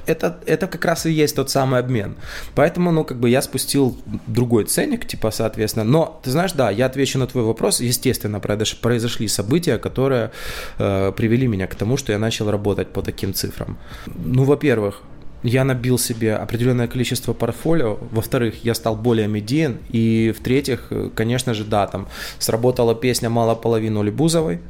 это, 0.07 0.39
это 0.47 0.67
как 0.67 0.85
раз 0.85 1.07
и 1.07 1.11
есть 1.11 1.37
тот 1.37 1.51
самый 1.51 1.81
обмен. 1.81 2.17
Поэтому, 2.55 2.91
ну, 2.93 3.05
как 3.05 3.19
бы 3.19 3.29
я 3.29 3.43
спустил 3.43 3.97
другой 4.27 4.65
ценник, 4.65 5.07
типа, 5.07 5.31
соответственно. 5.31 5.85
Но, 5.85 6.21
ты 6.23 6.31
знаешь, 6.31 6.53
да, 6.53 6.71
я 6.71 6.87
отвечу 6.87 7.19
на 7.19 7.27
твой 7.27 7.45
вопрос. 7.45 7.81
Естественно, 7.81 8.41
произошли 8.41 9.29
события, 9.29 9.79
которые 9.79 10.31
э, 10.79 11.13
привели 11.17 11.47
меня 11.47 11.67
к 11.67 11.75
тому, 11.75 11.97
что 11.97 12.13
я 12.13 12.19
начал 12.19 12.51
работать 12.51 12.89
по 12.89 13.03
таким 13.03 13.35
цифрам. 13.35 13.79
Ну, 14.07 14.45
во-первых, 14.45 15.03
я 15.43 15.65
набил 15.65 15.99
себе 15.99 16.35
определенное 16.35 16.89
количество 16.89 17.33
портфолио, 17.33 17.99
во-вторых, 18.11 18.65
я 18.65 18.75
стал 18.75 18.97
более 18.97 19.29
медиен, 19.29 19.79
и 19.91 20.35
в-третьих, 20.37 20.91
конечно 21.15 21.55
же, 21.55 21.65
да, 21.65 21.87
там 21.87 22.09
сработала 22.39 22.95
песня 22.95 23.31
«Мало 23.31 23.55
половину» 23.55 24.03
Лебузовой, 24.03 24.61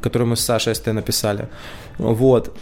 которую 0.00 0.28
мы 0.28 0.36
с 0.36 0.40
Сашей 0.40 0.74
СТ 0.74 0.86
написали, 0.86 1.48
вот, 1.98 2.56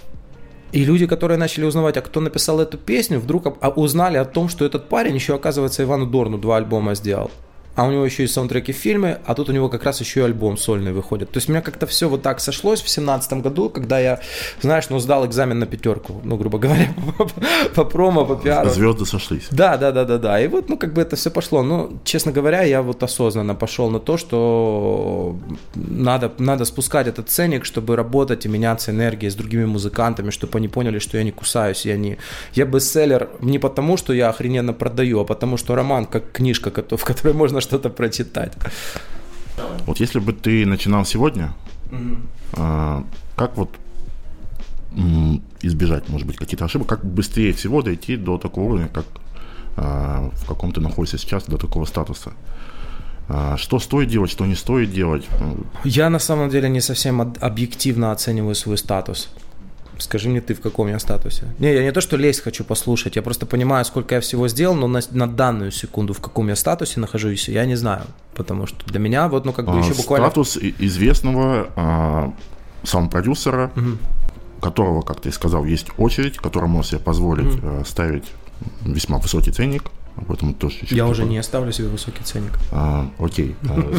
и 0.72 0.84
люди, 0.84 1.06
которые 1.06 1.38
начали 1.38 1.64
узнавать, 1.64 1.96
а 1.96 2.02
кто 2.02 2.20
написал 2.20 2.60
эту 2.60 2.76
песню, 2.78 3.18
вдруг 3.18 3.64
узнали 3.76 4.16
о 4.16 4.24
том, 4.24 4.48
что 4.48 4.64
этот 4.64 4.88
парень 4.88 5.14
еще, 5.14 5.34
оказывается, 5.34 5.82
Ивану 5.82 6.06
Дорну 6.06 6.38
два 6.38 6.56
альбома 6.56 6.94
сделал. 6.94 7.30
А 7.76 7.84
у 7.84 7.90
него 7.90 8.04
еще 8.04 8.24
и 8.24 8.26
саундтреки 8.26 8.72
в 8.72 8.76
фильме, 8.76 9.18
а 9.26 9.34
тут 9.34 9.50
у 9.50 9.52
него 9.52 9.68
как 9.68 9.84
раз 9.84 10.00
еще 10.00 10.20
и 10.20 10.22
альбом 10.22 10.56
сольный 10.56 10.92
выходит. 10.92 11.30
То 11.30 11.36
есть 11.36 11.48
у 11.48 11.52
меня 11.52 11.60
как-то 11.60 11.86
все 11.86 12.08
вот 12.08 12.22
так 12.22 12.40
сошлось 12.40 12.80
в 12.80 12.88
семнадцатом 12.88 13.42
году, 13.42 13.68
когда 13.68 13.98
я, 13.98 14.20
знаешь, 14.62 14.88
ну, 14.88 14.98
сдал 14.98 15.26
экзамен 15.26 15.58
на 15.58 15.66
пятерку, 15.66 16.20
ну, 16.24 16.36
грубо 16.36 16.58
говоря, 16.66 16.88
по, 17.18 17.28
по 17.74 17.84
промо, 17.84 18.24
по 18.24 18.34
пиару. 18.34 18.70
Звезды 18.70 19.04
сошлись. 19.04 19.48
Да, 19.50 19.76
да, 19.76 19.92
да, 19.92 20.04
да, 20.04 20.16
да. 20.16 20.40
И 20.40 20.48
вот, 20.48 20.70
ну, 20.70 20.78
как 20.78 20.94
бы 20.94 21.02
это 21.02 21.16
все 21.16 21.30
пошло. 21.30 21.62
Ну, 21.62 21.98
честно 22.04 22.32
говоря, 22.32 22.62
я 22.62 22.80
вот 22.80 23.02
осознанно 23.02 23.54
пошел 23.54 23.90
на 23.90 24.00
то, 24.00 24.16
что 24.16 25.36
надо, 25.74 26.32
надо 26.38 26.64
спускать 26.64 27.06
этот 27.06 27.28
ценник, 27.28 27.66
чтобы 27.66 27.94
работать 27.94 28.46
и 28.46 28.48
меняться 28.48 28.90
энергией 28.90 29.30
с 29.30 29.34
другими 29.34 29.66
музыкантами, 29.66 30.30
чтобы 30.30 30.56
они 30.56 30.68
поняли, 30.68 30.98
что 30.98 31.18
я 31.18 31.24
не 31.24 31.32
кусаюсь, 31.32 31.84
я 31.84 31.98
не... 31.98 32.16
Я 32.54 32.64
бестселлер 32.64 33.28
не 33.42 33.58
потому, 33.58 33.98
что 33.98 34.14
я 34.14 34.30
охрененно 34.30 34.72
продаю, 34.72 35.20
а 35.20 35.24
потому, 35.24 35.58
что 35.58 35.74
роман 35.74 36.06
как 36.06 36.32
книжка, 36.32 36.70
в 36.70 37.04
которой 37.04 37.34
можно 37.34 37.60
что-то 37.66 37.90
прочитать. 37.90 38.52
Вот 39.86 40.00
если 40.00 40.18
бы 40.18 40.32
ты 40.32 40.66
начинал 40.66 41.04
сегодня, 41.04 41.52
угу. 41.90 42.16
а, 42.52 43.04
как 43.36 43.56
вот 43.56 43.70
избежать, 45.60 46.08
может 46.08 46.26
быть, 46.26 46.36
какие-то 46.36 46.64
ошибок, 46.64 46.88
как 46.88 47.04
быстрее 47.04 47.52
всего 47.52 47.82
дойти 47.82 48.16
до 48.16 48.38
такого 48.38 48.64
уровня, 48.64 48.88
как 48.88 49.04
а, 49.76 50.30
в 50.32 50.46
каком 50.46 50.72
ты 50.72 50.80
находишься 50.80 51.18
сейчас, 51.18 51.44
до 51.44 51.58
такого 51.58 51.84
статуса? 51.84 52.32
А, 53.28 53.56
что 53.56 53.78
стоит 53.78 54.08
делать, 54.08 54.30
что 54.30 54.46
не 54.46 54.54
стоит 54.54 54.90
делать? 54.90 55.28
Я 55.84 56.10
на 56.10 56.18
самом 56.18 56.48
деле 56.48 56.68
не 56.68 56.80
совсем 56.80 57.20
объективно 57.20 58.12
оцениваю 58.12 58.54
свой 58.54 58.78
статус. 58.78 59.28
Скажи 59.98 60.28
мне 60.28 60.40
ты, 60.40 60.54
в 60.54 60.60
каком 60.60 60.88
я 60.88 60.98
статусе. 60.98 61.44
Не, 61.58 61.74
я 61.74 61.82
не 61.82 61.92
то, 61.92 62.00
что 62.00 62.16
лезть 62.16 62.40
хочу 62.40 62.64
послушать, 62.64 63.16
я 63.16 63.22
просто 63.22 63.46
понимаю, 63.46 63.84
сколько 63.84 64.14
я 64.14 64.20
всего 64.20 64.48
сделал, 64.48 64.74
но 64.74 64.88
на, 64.88 65.00
на 65.10 65.26
данную 65.26 65.70
секунду, 65.70 66.12
в 66.12 66.20
каком 66.20 66.48
я 66.48 66.56
статусе 66.56 67.00
нахожусь, 67.00 67.48
я 67.48 67.64
не 67.64 67.76
знаю. 67.76 68.02
Потому 68.34 68.66
что 68.66 68.84
для 68.86 68.98
меня 69.00 69.28
вот, 69.28 69.44
ну, 69.44 69.52
как 69.52 69.66
бы 69.66 69.72
а, 69.72 69.78
еще 69.78 69.94
буквально... 69.94 70.26
Статус 70.26 70.58
известного 70.58 71.68
а, 71.76 72.32
саунд-продюсера, 72.82 73.70
угу. 73.74 73.98
которого, 74.60 75.02
как 75.02 75.20
ты 75.20 75.32
сказал, 75.32 75.64
есть 75.64 75.88
очередь, 75.96 76.36
которому 76.36 76.76
может 76.76 76.90
себе 76.90 77.00
позволить 77.00 77.54
угу. 77.54 77.60
а, 77.62 77.82
ставить 77.86 78.24
весьма 78.82 79.18
высокий 79.18 79.52
ценник. 79.52 79.84
Об 80.16 80.32
этом 80.32 80.54
тоже. 80.54 80.78
Я 80.88 81.06
уже 81.06 81.24
не 81.24 81.36
оставлю 81.36 81.72
себе 81.72 81.88
высокий 81.88 82.22
ценник. 82.22 82.52
А, 82.72 83.10
окей. 83.18 83.54
А, 83.68 83.92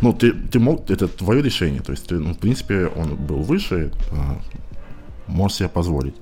ну, 0.00 0.12
ты, 0.12 0.32
ты 0.32 0.60
мог, 0.60 0.88
это 0.90 1.08
твое 1.08 1.42
решение. 1.42 1.82
То 1.82 1.90
есть, 1.90 2.06
ты, 2.06 2.14
ну, 2.20 2.34
в 2.34 2.38
принципе, 2.38 2.86
он 2.86 3.16
был 3.16 3.42
выше, 3.42 3.90
а, 4.12 4.40
может 5.26 5.58
себе 5.58 5.68
позволить. 5.68 6.14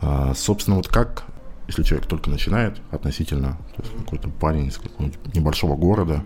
А, 0.00 0.32
собственно, 0.34 0.76
вот 0.76 0.88
как, 0.88 1.24
если 1.68 1.82
человек 1.82 2.06
только 2.08 2.30
начинает 2.30 2.80
относительно, 2.90 3.58
то 3.76 3.82
есть 3.82 3.94
какой-то 3.96 4.28
парень 4.28 4.66
из 4.66 4.78
какого-нибудь 4.78 5.34
небольшого 5.34 5.76
города, 5.76 6.22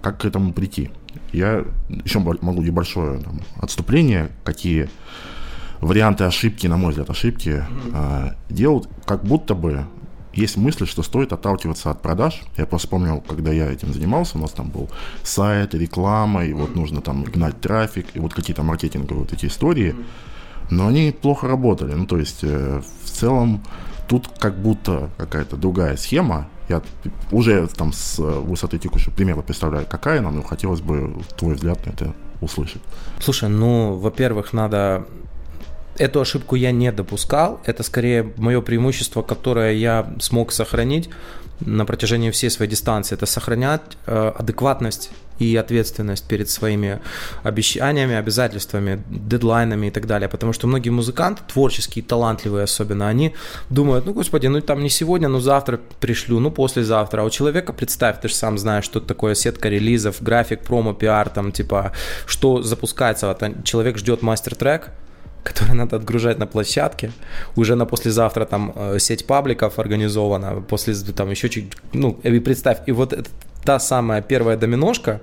как 0.00 0.20
к 0.20 0.24
этому 0.24 0.52
прийти? 0.52 0.90
Я 1.32 1.64
еще 1.88 2.18
могу 2.18 2.62
небольшое 2.62 3.20
там, 3.20 3.40
отступление, 3.60 4.30
какие 4.44 4.88
варианты 5.80 6.24
ошибки, 6.24 6.66
на 6.66 6.76
мой 6.76 6.90
взгляд, 6.90 7.10
ошибки 7.10 7.48
mm-hmm. 7.48 7.92
а, 7.94 8.34
делают, 8.48 8.88
как 9.04 9.24
будто 9.24 9.54
бы 9.54 9.84
есть 10.32 10.56
мысль, 10.56 10.86
что 10.86 11.02
стоит 11.02 11.32
отталкиваться 11.32 11.90
от 11.90 12.00
продаж. 12.00 12.40
Я 12.56 12.66
просто 12.66 12.86
вспомнил, 12.86 13.20
когда 13.20 13.52
я 13.52 13.70
этим 13.70 13.92
занимался, 13.92 14.38
у 14.38 14.40
нас 14.40 14.50
там 14.52 14.70
был 14.70 14.90
сайт, 15.22 15.74
реклама, 15.74 16.44
и 16.44 16.52
вот 16.52 16.74
нужно 16.74 17.02
там 17.02 17.22
гнать 17.22 17.60
трафик, 17.60 18.06
и 18.14 18.18
вот 18.18 18.32
какие-то 18.32 18.62
маркетинговые 18.62 19.20
вот 19.24 19.32
эти 19.32 19.46
истории. 19.46 19.90
Mm-hmm 19.90 20.04
но 20.70 20.88
они 20.88 21.12
плохо 21.12 21.48
работали. 21.48 21.94
Ну, 21.94 22.06
то 22.06 22.18
есть, 22.18 22.40
э, 22.42 22.80
в 23.04 23.10
целом, 23.10 23.62
тут 24.08 24.28
как 24.38 24.56
будто 24.56 25.10
какая-то 25.16 25.56
другая 25.56 25.96
схема. 25.96 26.48
Я 26.68 26.82
уже 27.30 27.66
там 27.68 27.92
с 27.92 28.18
высоты 28.18 28.78
текущего 28.78 29.12
примера 29.12 29.42
представляю, 29.42 29.86
какая 29.88 30.20
она, 30.20 30.30
но 30.30 30.42
хотелось 30.42 30.80
бы 30.80 31.14
твой 31.36 31.54
взгляд 31.54 31.84
на 31.86 31.90
это 31.90 32.14
услышать. 32.40 32.82
Слушай, 33.20 33.48
ну, 33.48 33.94
во-первых, 33.94 34.52
надо 34.52 35.06
эту 35.98 36.20
ошибку 36.20 36.56
я 36.56 36.72
не 36.72 36.92
допускал. 36.92 37.60
Это 37.64 37.82
скорее 37.82 38.32
мое 38.36 38.60
преимущество, 38.60 39.22
которое 39.22 39.74
я 39.74 40.14
смог 40.20 40.52
сохранить 40.52 41.10
на 41.60 41.84
протяжении 41.84 42.30
всей 42.30 42.50
своей 42.50 42.70
дистанции. 42.70 43.14
Это 43.14 43.26
сохранять 43.26 43.82
э, 44.06 44.32
адекватность 44.36 45.10
и 45.38 45.56
ответственность 45.56 46.26
перед 46.28 46.48
своими 46.48 47.00
обещаниями, 47.42 48.14
обязательствами, 48.14 49.02
дедлайнами 49.08 49.86
и 49.86 49.90
так 49.90 50.06
далее. 50.06 50.28
Потому 50.28 50.52
что 50.52 50.66
многие 50.66 50.90
музыканты, 50.90 51.42
творческие, 51.46 52.04
талантливые 52.04 52.64
особенно, 52.64 53.08
они 53.08 53.34
думают, 53.70 54.06
ну, 54.06 54.12
господи, 54.12 54.46
ну 54.46 54.60
там 54.60 54.82
не 54.82 54.90
сегодня, 54.90 55.28
но 55.28 55.40
завтра 55.40 55.80
пришлю, 56.00 56.38
ну, 56.38 56.50
послезавтра. 56.50 57.22
А 57.22 57.24
у 57.24 57.30
человека, 57.30 57.72
представь, 57.72 58.20
ты 58.20 58.28
же 58.28 58.34
сам 58.34 58.58
знаешь, 58.58 58.84
что 58.84 59.00
такое 59.00 59.34
сетка 59.34 59.68
релизов, 59.68 60.22
график, 60.22 60.60
промо, 60.60 60.94
пиар, 60.94 61.28
там, 61.28 61.52
типа, 61.52 61.92
что 62.26 62.62
запускается. 62.62 63.36
Человек 63.64 63.98
ждет 63.98 64.22
мастер-трек, 64.22 64.90
который 65.42 65.74
надо 65.74 65.96
отгружать 65.96 66.38
на 66.38 66.46
площадке. 66.46 67.10
Уже 67.56 67.74
на 67.74 67.86
послезавтра 67.86 68.44
там 68.44 68.72
э, 68.74 68.98
сеть 68.98 69.26
пабликов 69.26 69.78
организована, 69.78 70.62
после 70.68 70.94
там 70.94 71.30
еще 71.30 71.48
чуть, 71.48 71.72
ну, 71.92 72.18
и 72.22 72.40
представь, 72.40 72.78
и 72.86 72.92
вот 72.92 73.12
этот 73.12 73.28
та 73.64 73.78
самая 73.78 74.22
первая 74.22 74.56
доминошка 74.56 75.20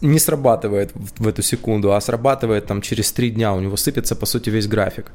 не 0.00 0.18
срабатывает 0.18 0.90
в, 1.18 1.28
эту 1.28 1.42
секунду, 1.42 1.92
а 1.92 2.00
срабатывает 2.00 2.66
там 2.66 2.80
через 2.80 3.12
три 3.12 3.30
дня, 3.30 3.54
у 3.54 3.60
него 3.60 3.76
сыпется, 3.76 4.16
по 4.16 4.26
сути, 4.26 4.50
весь 4.50 4.66
график. 4.66 5.06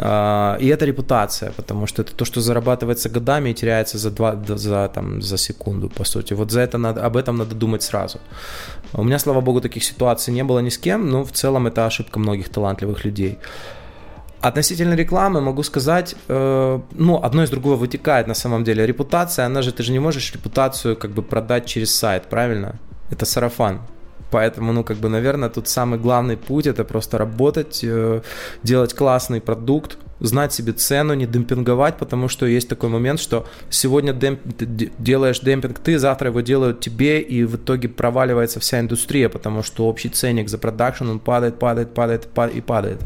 А, 0.00 0.56
и 0.60 0.68
это 0.68 0.84
репутация, 0.84 1.52
потому 1.56 1.86
что 1.86 2.02
это 2.02 2.14
то, 2.14 2.24
что 2.24 2.40
зарабатывается 2.40 3.08
годами 3.08 3.50
и 3.50 3.54
теряется 3.54 3.98
за, 3.98 4.10
два, 4.10 4.36
за, 4.56 4.88
там, 4.88 5.22
за 5.22 5.36
секунду, 5.36 5.88
по 5.88 6.04
сути. 6.04 6.34
Вот 6.34 6.50
за 6.50 6.60
это 6.60 6.78
надо, 6.78 7.04
об 7.06 7.16
этом 7.16 7.36
надо 7.36 7.54
думать 7.54 7.82
сразу. 7.82 8.18
У 8.92 9.04
меня, 9.04 9.18
слава 9.18 9.40
богу, 9.40 9.60
таких 9.60 9.84
ситуаций 9.84 10.34
не 10.34 10.44
было 10.44 10.60
ни 10.60 10.70
с 10.70 10.78
кем, 10.78 11.08
но 11.10 11.24
в 11.24 11.32
целом 11.32 11.66
это 11.66 11.86
ошибка 11.86 12.18
многих 12.18 12.48
талантливых 12.48 13.04
людей. 13.04 13.38
Относительно 14.40 14.94
рекламы 14.94 15.40
могу 15.40 15.62
сказать, 15.62 16.14
э, 16.28 16.80
ну, 16.92 17.22
одно 17.22 17.42
из 17.42 17.50
другого 17.50 17.76
вытекает 17.76 18.26
на 18.28 18.34
самом 18.34 18.64
деле. 18.64 18.86
Репутация, 18.86 19.46
она 19.46 19.62
же, 19.62 19.72
ты 19.72 19.82
же 19.82 19.92
не 19.92 19.98
можешь 19.98 20.32
репутацию 20.32 20.96
как 20.96 21.10
бы 21.10 21.22
продать 21.22 21.66
через 21.66 21.94
сайт, 21.94 22.28
правильно? 22.30 22.78
Это 23.10 23.26
сарафан. 23.26 23.80
Поэтому, 24.30 24.72
ну, 24.72 24.84
как 24.84 24.98
бы, 24.98 25.08
наверное, 25.08 25.48
тут 25.48 25.68
самый 25.68 25.98
главный 25.98 26.36
путь 26.36 26.66
это 26.66 26.84
просто 26.84 27.18
работать, 27.18 27.80
э, 27.82 28.20
делать 28.62 28.94
классный 28.94 29.40
продукт, 29.40 29.98
знать 30.20 30.52
себе 30.52 30.72
цену, 30.72 31.14
не 31.14 31.26
демпинговать, 31.26 31.96
потому 31.96 32.28
что 32.28 32.46
есть 32.46 32.68
такой 32.68 32.88
момент, 32.88 33.20
что 33.20 33.46
сегодня 33.70 34.12
демп, 34.12 34.40
делаешь 34.98 35.40
демпинг 35.40 35.78
ты, 35.78 35.98
завтра 35.98 36.28
его 36.28 36.40
делают 36.40 36.80
тебе, 36.80 37.20
и 37.20 37.44
в 37.44 37.56
итоге 37.56 37.88
проваливается 37.88 38.60
вся 38.60 38.80
индустрия, 38.80 39.28
потому 39.28 39.62
что 39.62 39.86
общий 39.86 40.08
ценник 40.08 40.48
за 40.48 40.58
продакшн, 40.58 41.08
он 41.08 41.18
падает, 41.18 41.58
падает, 41.58 41.94
падает 41.94 42.28
и 42.54 42.60
падает. 42.60 43.00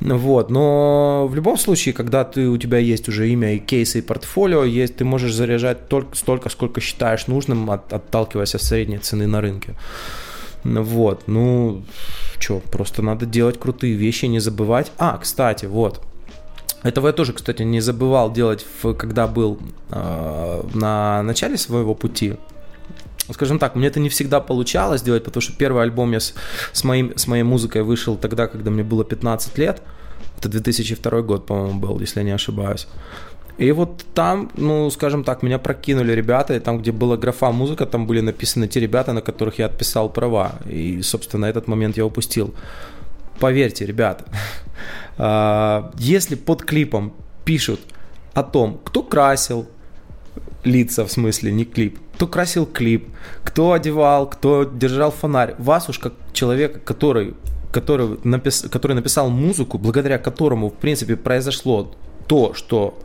Вот, 0.00 0.50
но 0.50 1.26
в 1.28 1.34
любом 1.34 1.58
случае, 1.58 1.92
когда 1.92 2.24
ты, 2.24 2.48
у 2.48 2.56
тебя 2.56 2.78
есть 2.78 3.08
уже 3.08 3.28
имя 3.28 3.54
и 3.54 3.58
кейсы, 3.58 3.98
и 3.98 4.02
портфолио, 4.02 4.64
есть, 4.64 4.96
ты 4.96 5.04
можешь 5.04 5.34
заряжать 5.34 5.88
только 5.88 6.16
столько, 6.16 6.48
сколько 6.48 6.80
считаешь 6.80 7.26
нужным, 7.26 7.70
от, 7.70 7.92
отталкиваясь 7.92 8.54
от 8.54 8.62
средней 8.62 8.98
цены 8.98 9.26
на 9.26 9.40
рынке. 9.40 9.74
Вот, 10.64 11.22
ну, 11.26 11.84
что, 12.38 12.60
просто 12.60 13.02
надо 13.02 13.26
делать 13.26 13.58
крутые 13.58 13.94
вещи, 13.94 14.26
не 14.26 14.40
забывать. 14.40 14.92
А, 14.98 15.16
кстати, 15.18 15.66
вот, 15.66 16.02
этого 16.82 17.08
я 17.08 17.12
тоже, 17.12 17.32
кстати, 17.32 17.62
не 17.62 17.80
забывал 17.80 18.32
делать, 18.32 18.66
когда 18.98 19.26
был 19.26 19.58
э, 19.90 20.62
на 20.74 21.22
начале 21.22 21.56
своего 21.56 21.94
пути. 21.94 22.36
Скажем 23.32 23.58
так, 23.58 23.76
мне 23.76 23.86
это 23.86 24.00
не 24.00 24.08
всегда 24.08 24.40
получалось 24.40 25.02
делать, 25.02 25.24
потому 25.24 25.40
что 25.40 25.52
первый 25.52 25.82
альбом 25.82 26.12
я 26.12 26.20
с, 26.20 26.34
с, 26.72 26.84
моим, 26.84 27.16
с 27.16 27.26
моей 27.26 27.42
музыкой 27.42 27.82
вышел 27.82 28.16
тогда, 28.16 28.46
когда 28.46 28.70
мне 28.70 28.82
было 28.82 29.04
15 29.04 29.58
лет. 29.58 29.82
Это 30.38 30.48
2002 30.48 31.22
год, 31.22 31.46
по-моему, 31.46 31.78
был, 31.78 32.00
если 32.00 32.20
я 32.20 32.24
не 32.24 32.32
ошибаюсь. 32.32 32.86
И 33.58 33.72
вот 33.72 34.04
там, 34.14 34.50
ну, 34.56 34.90
скажем 34.90 35.22
так, 35.22 35.42
меня 35.42 35.58
прокинули 35.58 36.12
ребята, 36.12 36.54
и 36.54 36.60
там, 36.60 36.78
где 36.78 36.92
была 36.92 37.18
графа 37.18 37.52
музыка, 37.52 37.84
там 37.84 38.06
были 38.06 38.20
написаны 38.20 38.68
те 38.68 38.80
ребята, 38.80 39.12
на 39.12 39.20
которых 39.20 39.58
я 39.58 39.66
отписал 39.66 40.08
права. 40.08 40.52
И, 40.64 41.02
собственно, 41.02 41.44
этот 41.44 41.68
момент 41.68 41.98
я 41.98 42.06
упустил. 42.06 42.54
Поверьте, 43.40 43.86
ребята, 43.86 44.26
а, 45.18 45.90
если 45.98 46.34
под 46.36 46.62
клипом 46.62 47.14
пишут 47.44 47.80
о 48.34 48.42
том, 48.42 48.78
кто 48.84 49.02
красил 49.02 49.66
лица, 50.62 51.06
в 51.06 51.10
смысле, 51.10 51.50
не 51.50 51.64
клип, 51.64 51.98
кто 52.14 52.26
красил 52.26 52.66
клип, 52.66 53.08
кто 53.42 53.72
одевал, 53.72 54.28
кто 54.28 54.64
держал 54.64 55.10
фонарь, 55.10 55.54
вас 55.58 55.88
уж 55.88 55.98
как 55.98 56.12
человека, 56.34 56.80
который, 56.80 57.34
который, 57.72 58.18
напис, 58.24 58.66
который 58.70 58.92
написал 58.92 59.30
музыку, 59.30 59.78
благодаря 59.78 60.18
которому, 60.18 60.68
в 60.68 60.74
принципе, 60.74 61.16
произошло 61.16 61.94
то, 62.26 62.52
что 62.52 62.98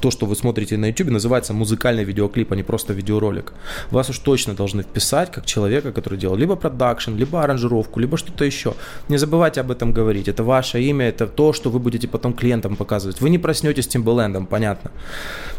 то, 0.00 0.10
что 0.10 0.26
вы 0.26 0.36
смотрите 0.36 0.76
на 0.76 0.86
YouTube, 0.86 1.10
называется 1.10 1.52
музыкальный 1.52 2.04
видеоклип, 2.04 2.52
а 2.52 2.56
не 2.56 2.62
просто 2.62 2.92
видеоролик. 2.92 3.52
Вас 3.90 4.10
уж 4.10 4.18
точно 4.18 4.54
должны 4.54 4.82
вписать 4.82 5.30
как 5.30 5.46
человека, 5.46 5.92
который 5.92 6.18
делал 6.18 6.36
либо 6.36 6.56
продакшн, 6.56 7.14
либо 7.14 7.42
аранжировку, 7.42 8.00
либо 8.00 8.16
что-то 8.16 8.44
еще. 8.44 8.74
Не 9.08 9.18
забывайте 9.18 9.60
об 9.60 9.70
этом 9.70 9.92
говорить. 9.92 10.28
Это 10.28 10.44
ваше 10.44 10.80
имя, 10.82 11.08
это 11.08 11.26
то, 11.26 11.52
что 11.52 11.70
вы 11.70 11.78
будете 11.78 12.08
потом 12.08 12.32
клиентам 12.32 12.76
показывать. 12.76 13.20
Вы 13.20 13.30
не 13.30 13.38
проснетесь 13.38 13.86
Timbaland, 13.86 14.46
понятно. 14.46 14.90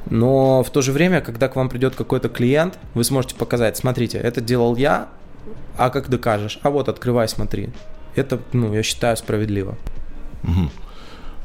Но 0.10 0.64
в 0.64 0.70
то 0.70 0.82
же 0.82 0.92
время, 0.92 1.22
когда 1.22 1.48
к 1.48 1.56
вам 1.56 1.70
придет 1.70 1.96
какой-то 1.96 2.30
клиент, 2.30 2.80
вы 2.94 3.04
сможете 3.04 3.36
показать, 3.36 3.78
смотрите, 3.78 4.18
это 4.18 4.42
делал 4.42 4.76
я, 4.76 5.08
а 5.78 5.90
как 5.90 6.10
докажешь? 6.10 6.60
А 6.62 6.70
вот, 6.70 6.90
открывай, 6.90 7.28
смотри. 7.28 7.70
Это, 8.16 8.40
ну, 8.54 8.74
я 8.74 8.84
считаю, 8.84 9.16
справедливо. 9.18 9.78
Угу. 10.44 10.70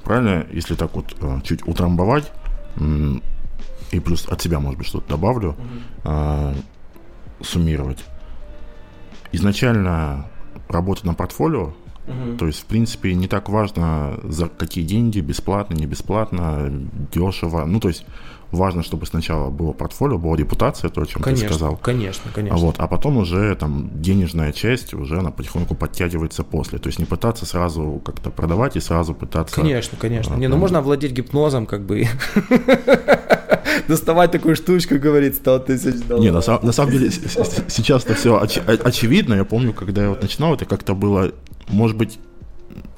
Правильно, 0.04 0.46
если 0.52 0.74
так 0.74 0.94
вот 0.94 1.14
э, 1.20 1.40
чуть 1.44 1.66
утрамбовать, 1.66 2.32
и 2.76 4.00
плюс 4.00 4.26
от 4.26 4.42
себя, 4.42 4.60
может 4.60 4.78
быть, 4.78 4.86
что-то 4.86 5.08
добавлю, 5.08 5.50
угу. 5.50 5.58
а, 6.04 6.54
суммировать. 7.40 8.04
Изначально 9.32 10.26
работа 10.68 11.06
на 11.06 11.14
портфолио, 11.14 11.74
угу. 12.06 12.36
то 12.38 12.46
есть, 12.46 12.60
в 12.60 12.66
принципе, 12.66 13.14
не 13.14 13.28
так 13.28 13.48
важно, 13.48 14.18
за 14.24 14.48
какие 14.48 14.84
деньги, 14.84 15.20
бесплатно, 15.20 15.74
не 15.74 15.86
бесплатно, 15.86 16.68
дешево. 17.12 17.64
Ну, 17.64 17.80
то 17.80 17.88
есть, 17.88 18.04
важно, 18.54 18.82
чтобы 18.82 19.06
сначала 19.06 19.50
было 19.50 19.72
портфолио, 19.72 20.18
была 20.18 20.36
репутация, 20.36 20.90
то, 20.90 21.02
о 21.02 21.06
чем 21.06 21.22
конечно, 21.22 21.48
ты 21.48 21.54
сказал. 21.54 21.76
Конечно, 21.76 22.30
конечно. 22.34 22.58
Вот, 22.58 22.76
а 22.78 22.86
потом 22.86 23.18
уже 23.18 23.54
там 23.56 23.90
денежная 24.00 24.52
часть 24.52 24.94
уже 24.94 25.18
она 25.18 25.30
потихоньку 25.30 25.74
подтягивается 25.74 26.44
после. 26.44 26.78
То 26.78 26.88
есть 26.88 26.98
не 26.98 27.04
пытаться 27.04 27.46
сразу 27.46 28.00
как-то 28.04 28.30
продавать 28.30 28.76
и 28.76 28.80
сразу 28.80 29.14
пытаться... 29.14 29.54
Конечно, 29.54 29.96
конечно. 30.00 30.34
А, 30.34 30.38
не, 30.38 30.48
ну 30.48 30.56
можно 30.56 30.78
овладеть 30.78 31.12
гипнозом, 31.12 31.66
как 31.66 31.84
бы 31.84 32.06
доставать 33.88 34.30
такую 34.30 34.56
штучку, 34.56 34.98
говорит, 34.98 35.36
100 35.36 35.58
тысяч 35.60 35.94
долларов. 36.06 36.24
Не, 36.24 36.30
на, 36.30 36.60
на 36.62 36.72
самом 36.72 36.92
деле 36.92 37.10
сейчас 37.10 38.04
это 38.04 38.14
все 38.14 38.40
оч, 38.40 38.58
очевидно. 38.66 39.34
Я 39.34 39.44
помню, 39.44 39.72
когда 39.72 40.02
я 40.02 40.08
вот 40.10 40.22
начинал, 40.22 40.54
это 40.54 40.64
как-то 40.64 40.94
было, 40.94 41.32
может 41.68 41.96
быть, 41.96 42.18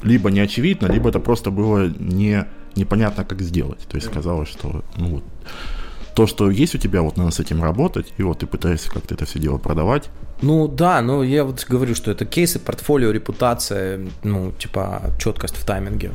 либо 0.07 0.31
не 0.31 0.41
очевидно, 0.41 0.87
либо 0.87 1.09
это 1.09 1.21
просто 1.21 1.51
было 1.51 1.89
не 1.99 2.47
непонятно, 2.77 3.25
как 3.25 3.43
сделать. 3.43 3.81
То 3.89 3.97
есть 3.97 4.09
казалось, 4.09 4.49
что 4.49 4.85
ну, 4.97 5.07
вот, 5.07 5.25
то, 6.15 6.27
что 6.27 6.51
есть 6.51 6.75
у 6.75 6.79
тебя, 6.79 7.03
вот 7.03 7.17
надо 7.17 7.31
с 7.31 7.41
этим 7.41 7.63
работать, 7.63 8.13
и 8.17 8.23
вот 8.23 8.39
ты 8.39 8.47
пытаешься 8.47 8.91
как-то 8.91 9.15
это 9.15 9.25
все 9.25 9.39
дело 9.39 9.59
продавать. 9.59 10.11
Ну 10.43 10.69
да, 10.69 11.03
но 11.03 11.25
я 11.25 11.45
вот 11.45 11.65
говорю, 11.69 11.95
что 11.95 12.11
это 12.11 12.25
кейсы, 12.25 12.59
портфолио, 12.59 13.11
репутация, 13.11 14.07
ну 14.23 14.53
типа 14.53 15.15
четкость 15.19 15.57
в 15.57 15.65
тайминге. 15.65 16.13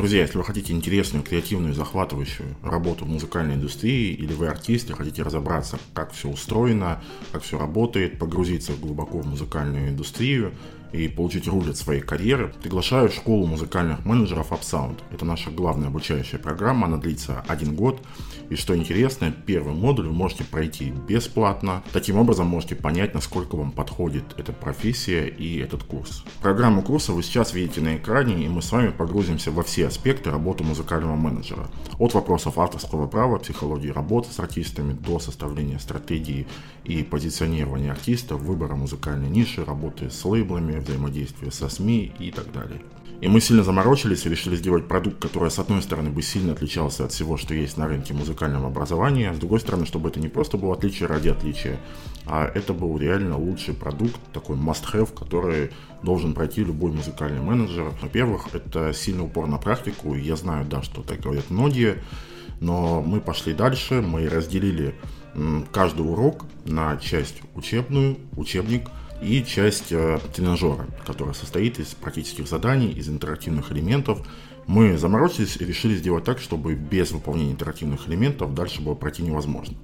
Друзья, 0.00 0.22
если 0.22 0.38
вы 0.38 0.44
хотите 0.44 0.72
интересную, 0.72 1.22
креативную, 1.22 1.74
захватывающую 1.74 2.56
работу 2.62 3.04
в 3.04 3.08
музыкальной 3.08 3.56
индустрии, 3.56 4.14
или 4.14 4.32
вы 4.32 4.46
артист 4.46 4.88
и 4.88 4.94
хотите 4.94 5.22
разобраться, 5.22 5.78
как 5.92 6.12
все 6.14 6.30
устроено, 6.30 7.02
как 7.32 7.42
все 7.42 7.58
работает, 7.58 8.18
погрузиться 8.18 8.72
глубоко 8.72 9.18
в 9.18 9.26
музыкальную 9.26 9.90
индустрию, 9.90 10.54
и 10.92 11.06
получить 11.06 11.46
руль 11.46 11.68
от 11.68 11.76
своей 11.76 12.00
карьеры, 12.00 12.54
приглашаю 12.62 13.10
в 13.10 13.14
школу 13.14 13.46
музыкальных 13.46 14.06
менеджеров 14.06 14.52
UpSound. 14.52 15.00
Это 15.10 15.26
наша 15.26 15.50
главная 15.50 15.88
обучающая 15.88 16.38
программа, 16.38 16.86
она 16.86 16.96
длится 16.96 17.44
один 17.46 17.74
год. 17.74 18.00
И 18.50 18.56
что 18.56 18.76
интересно, 18.76 19.32
первый 19.46 19.74
модуль 19.74 20.08
вы 20.08 20.12
можете 20.12 20.42
пройти 20.42 20.90
бесплатно. 20.90 21.84
Таким 21.92 22.18
образом 22.18 22.48
можете 22.48 22.74
понять, 22.74 23.14
насколько 23.14 23.54
вам 23.54 23.70
подходит 23.70 24.24
эта 24.36 24.52
профессия 24.52 25.28
и 25.28 25.58
этот 25.58 25.84
курс. 25.84 26.24
Программу 26.42 26.82
курса 26.82 27.12
вы 27.12 27.22
сейчас 27.22 27.54
видите 27.54 27.80
на 27.80 27.96
экране, 27.96 28.44
и 28.44 28.48
мы 28.48 28.60
с 28.60 28.72
вами 28.72 28.90
погрузимся 28.90 29.52
во 29.52 29.62
все 29.62 29.86
аспекты 29.86 30.30
работы 30.30 30.64
музыкального 30.64 31.14
менеджера. 31.14 31.70
От 31.98 32.12
вопросов 32.14 32.58
авторского 32.58 33.06
права, 33.06 33.38
психологии 33.38 33.90
работы 33.90 34.32
с 34.32 34.40
артистами, 34.40 34.94
до 34.94 35.20
составления 35.20 35.78
стратегии 35.78 36.48
и 36.84 37.04
позиционирования 37.04 37.92
артиста, 37.92 38.34
выбора 38.34 38.74
музыкальной 38.74 39.30
ниши, 39.30 39.64
работы 39.64 40.10
с 40.10 40.24
лейблами, 40.24 40.80
взаимодействия 40.80 41.52
со 41.52 41.68
СМИ 41.68 42.12
и 42.18 42.32
так 42.32 42.50
далее. 42.50 42.80
И 43.20 43.28
мы 43.28 43.40
сильно 43.40 43.62
заморочились 43.62 44.24
и 44.24 44.30
решили 44.30 44.56
сделать 44.56 44.88
продукт, 44.88 45.20
который, 45.20 45.50
с 45.50 45.58
одной 45.58 45.82
стороны, 45.82 46.08
бы 46.08 46.22
сильно 46.22 46.52
отличался 46.52 47.04
от 47.04 47.12
всего, 47.12 47.36
что 47.36 47.52
есть 47.52 47.76
на 47.76 47.86
рынке 47.86 48.14
музыкального 48.14 48.68
образования, 48.68 49.30
а 49.30 49.34
с 49.34 49.38
другой 49.38 49.60
стороны, 49.60 49.84
чтобы 49.84 50.08
это 50.08 50.18
не 50.20 50.28
просто 50.28 50.56
было 50.56 50.74
отличие 50.74 51.06
ради 51.06 51.28
отличия, 51.28 51.78
а 52.24 52.46
это 52.46 52.72
был 52.72 52.96
реально 52.96 53.36
лучший 53.36 53.74
продукт, 53.74 54.18
такой 54.32 54.56
must-have, 54.56 55.14
который 55.14 55.70
должен 56.02 56.32
пройти 56.32 56.64
любой 56.64 56.92
музыкальный 56.92 57.42
менеджер. 57.42 57.92
Во-первых, 58.00 58.54
это 58.54 58.94
сильный 58.94 59.24
упор 59.24 59.46
на 59.46 59.58
практику, 59.58 60.14
и 60.14 60.22
я 60.22 60.36
знаю, 60.36 60.64
да, 60.64 60.82
что 60.82 61.02
так 61.02 61.20
говорят 61.20 61.50
многие, 61.50 62.02
но 62.60 63.02
мы 63.02 63.20
пошли 63.20 63.52
дальше, 63.52 64.00
мы 64.00 64.30
разделили 64.30 64.94
каждый 65.72 66.10
урок 66.10 66.46
на 66.64 66.96
часть 66.96 67.42
учебную, 67.54 68.16
учебник– 68.34 68.88
и 69.22 69.44
часть 69.44 69.92
э, 69.92 70.18
тренажера, 70.34 70.86
которая 71.06 71.34
состоит 71.34 71.78
из 71.78 71.88
практических 71.88 72.48
заданий, 72.48 72.90
из 72.90 73.08
интерактивных 73.08 73.70
элементов. 73.72 74.26
Мы 74.66 74.96
заморочились 74.96 75.56
и 75.56 75.64
решили 75.64 75.96
сделать 75.96 76.24
так, 76.24 76.38
чтобы 76.38 76.74
без 76.74 77.10
выполнения 77.10 77.52
интерактивных 77.52 78.08
элементов 78.08 78.54
дальше 78.54 78.80
было 78.80 78.94
пройти 78.94 79.22
невозможно. 79.22 79.76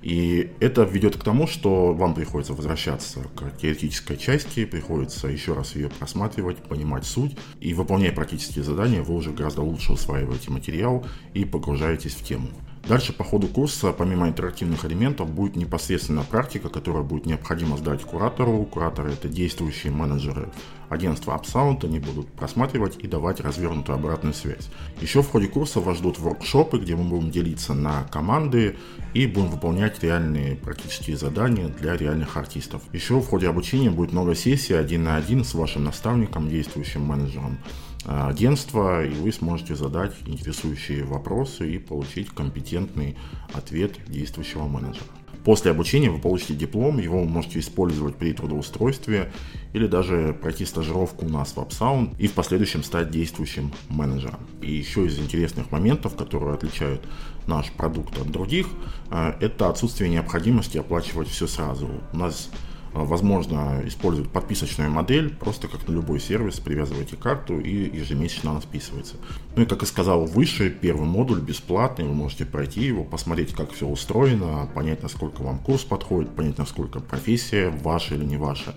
И 0.00 0.52
это 0.60 0.82
ведет 0.82 1.16
к 1.16 1.24
тому, 1.24 1.46
что 1.46 1.92
вам 1.92 2.14
приходится 2.14 2.52
возвращаться 2.52 3.20
к 3.34 3.56
теоретической 3.56 4.16
части, 4.16 4.64
приходится 4.64 5.26
еще 5.26 5.54
раз 5.54 5.74
ее 5.74 5.88
просматривать, 5.88 6.58
понимать 6.58 7.04
суть. 7.04 7.36
И 7.60 7.74
выполняя 7.74 8.12
практические 8.12 8.64
задания, 8.64 9.02
вы 9.02 9.14
уже 9.14 9.32
гораздо 9.32 9.62
лучше 9.62 9.92
усваиваете 9.92 10.50
материал 10.50 11.04
и 11.34 11.44
погружаетесь 11.44 12.14
в 12.14 12.24
тему. 12.24 12.48
Дальше 12.88 13.12
по 13.12 13.22
ходу 13.22 13.48
курса, 13.48 13.92
помимо 13.92 14.28
интерактивных 14.28 14.86
элементов, 14.86 15.30
будет 15.30 15.56
непосредственно 15.56 16.22
практика, 16.22 16.70
которая 16.70 17.02
будет 17.02 17.26
необходимо 17.26 17.76
сдать 17.76 18.00
куратору. 18.00 18.64
Кураторы– 18.64 19.12
это 19.12 19.28
действующие 19.28 19.92
менеджеры 19.92 20.50
агентства 20.88 21.36
Upsound, 21.36 21.84
они 21.84 21.98
будут 21.98 22.28
просматривать 22.28 22.96
и 22.96 23.06
давать 23.06 23.40
развернутую 23.40 23.96
обратную 23.96 24.32
связь. 24.32 24.70
Еще 25.02 25.22
в 25.22 25.28
ходе 25.28 25.48
курса 25.48 25.80
вас 25.80 25.98
ждут 25.98 26.18
воркшопы, 26.18 26.78
где 26.78 26.96
мы 26.96 27.04
будем 27.04 27.30
делиться 27.30 27.74
на 27.74 28.04
команды 28.04 28.76
и 29.12 29.26
будем 29.26 29.48
выполнять 29.48 30.02
реальные 30.02 30.56
практические 30.56 31.18
задания 31.18 31.68
для 31.68 31.94
реальных 31.94 32.38
артистов. 32.38 32.80
Еще 32.94 33.20
в 33.20 33.26
ходе 33.26 33.48
обучения 33.48 33.90
будет 33.90 34.12
много 34.12 34.34
сессий 34.34 34.72
один 34.72 35.04
на 35.04 35.16
один 35.16 35.44
с 35.44 35.52
вашим 35.52 35.84
наставником, 35.84 36.48
действующим 36.48 37.02
менеджером. 37.02 37.58
Э, 38.08 38.28
агентства, 38.28 39.04
и 39.04 39.10
вы 39.10 39.30
сможете 39.32 39.74
задать 39.74 40.14
интересующие 40.24 41.04
вопросы 41.04 41.70
и 41.70 41.78
получить 41.78 42.30
компетентный 42.30 43.18
ответ 43.52 43.92
действующего 44.08 44.66
менеджера. 44.66 45.04
После 45.44 45.70
обучения 45.70 46.10
вы 46.10 46.18
получите 46.18 46.54
диплом, 46.54 46.98
его 46.98 47.20
вы 47.20 47.28
можете 47.28 47.58
использовать 47.58 48.16
при 48.16 48.32
трудоустройстве 48.32 49.30
или 49.74 49.86
даже 49.86 50.34
пройти 50.40 50.64
стажировку 50.64 51.26
у 51.26 51.28
нас 51.28 51.52
в 51.52 51.58
AppSound 51.58 52.16
и 52.18 52.28
в 52.28 52.32
последующем 52.32 52.82
стать 52.82 53.10
действующим 53.10 53.72
менеджером. 53.90 54.40
И 54.62 54.72
еще 54.72 55.04
из 55.04 55.18
интересных 55.18 55.70
моментов, 55.70 56.16
которые 56.16 56.54
отличают 56.54 57.02
наш 57.46 57.70
продукт 57.72 58.16
от 58.18 58.30
других, 58.30 58.68
э, 59.10 59.34
это 59.40 59.68
отсутствие 59.68 60.08
необходимости 60.08 60.78
оплачивать 60.78 61.28
все 61.28 61.46
сразу. 61.46 61.90
У 62.14 62.16
нас 62.16 62.48
возможно 63.04 63.82
использовать 63.86 64.30
подписочную 64.30 64.90
модель, 64.90 65.34
просто 65.34 65.68
как 65.68 65.86
на 65.88 65.92
любой 65.92 66.20
сервис, 66.20 66.60
привязываете 66.60 67.16
карту 67.16 67.58
и 67.58 67.96
ежемесячно 67.96 68.52
она 68.52 68.60
списывается. 68.60 69.16
Ну 69.56 69.62
и 69.62 69.66
как 69.66 69.82
и 69.82 69.86
сказал 69.86 70.24
выше, 70.24 70.70
первый 70.70 71.06
модуль 71.06 71.40
бесплатный, 71.40 72.06
вы 72.06 72.14
можете 72.14 72.44
пройти 72.44 72.82
его, 72.82 73.04
посмотреть, 73.04 73.52
как 73.52 73.72
все 73.72 73.86
устроено, 73.86 74.68
понять, 74.74 75.02
насколько 75.02 75.42
вам 75.42 75.58
курс 75.58 75.84
подходит, 75.84 76.34
понять, 76.34 76.58
насколько 76.58 77.00
профессия 77.00 77.70
ваша 77.70 78.14
или 78.14 78.24
не 78.24 78.36
ваша 78.36 78.74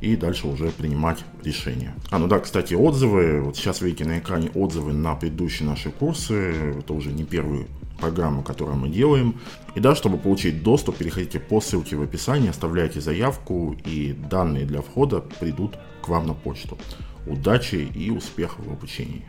и 0.00 0.16
дальше 0.16 0.46
уже 0.46 0.70
принимать 0.70 1.18
решения. 1.42 1.94
А, 2.10 2.18
ну 2.18 2.28
да, 2.28 2.38
кстати, 2.38 2.74
отзывы. 2.74 3.40
Вот 3.40 3.56
сейчас 3.56 3.80
видите 3.80 4.04
на 4.04 4.18
экране 4.18 4.50
отзывы 4.54 4.92
на 4.92 5.14
предыдущие 5.14 5.68
наши 5.68 5.90
курсы. 5.90 6.78
Это 6.78 6.92
уже 6.92 7.10
не 7.10 7.24
первый 7.24 7.66
программу, 7.98 8.42
которую 8.42 8.76
мы 8.76 8.88
делаем. 8.88 9.34
И 9.74 9.80
да, 9.80 9.94
чтобы 9.94 10.18
получить 10.18 10.62
доступ, 10.62 10.96
переходите 10.96 11.40
по 11.40 11.60
ссылке 11.60 11.96
в 11.96 12.02
описании, 12.02 12.48
оставляйте 12.48 13.00
заявку, 13.00 13.76
и 13.84 14.12
данные 14.12 14.64
для 14.64 14.80
входа 14.80 15.20
придут 15.20 15.78
к 16.02 16.08
вам 16.08 16.26
на 16.26 16.34
почту. 16.34 16.78
Удачи 17.26 17.76
и 17.76 18.10
успехов 18.10 18.66
в 18.66 18.72
обучении. 18.72 19.24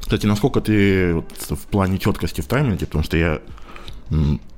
Кстати, 0.00 0.26
насколько 0.26 0.60
ты 0.60 1.22
в 1.50 1.66
плане 1.70 1.98
четкости 1.98 2.40
в 2.40 2.46
тайминге, 2.46 2.86
потому 2.86 3.04
что 3.04 3.16
я 3.16 3.40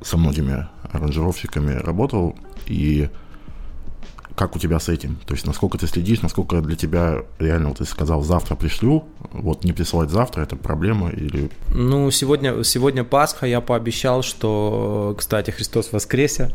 со 0.02 0.16
многими 0.16 0.66
аранжировщиками 0.82 1.72
работал, 1.72 2.36
и 2.66 3.08
как 4.36 4.54
у 4.54 4.58
тебя 4.58 4.78
с 4.78 4.88
этим? 4.88 5.18
То 5.26 5.34
есть 5.34 5.46
насколько 5.46 5.78
ты 5.78 5.86
следишь, 5.86 6.20
насколько 6.20 6.60
для 6.60 6.76
тебя 6.76 7.24
реально, 7.38 7.70
вот 7.70 7.78
ты 7.78 7.84
сказал, 7.86 8.22
завтра 8.22 8.54
пришлю, 8.54 9.04
вот 9.32 9.64
не 9.64 9.72
присылать 9.72 10.10
завтра, 10.10 10.42
это 10.42 10.56
проблема 10.56 11.08
или... 11.08 11.50
Ну, 11.74 12.10
сегодня, 12.10 12.62
сегодня 12.62 13.02
Пасха, 13.02 13.46
я 13.46 13.60
пообещал, 13.62 14.22
что, 14.22 15.14
кстати, 15.16 15.50
Христос 15.50 15.92
воскресе. 15.92 16.50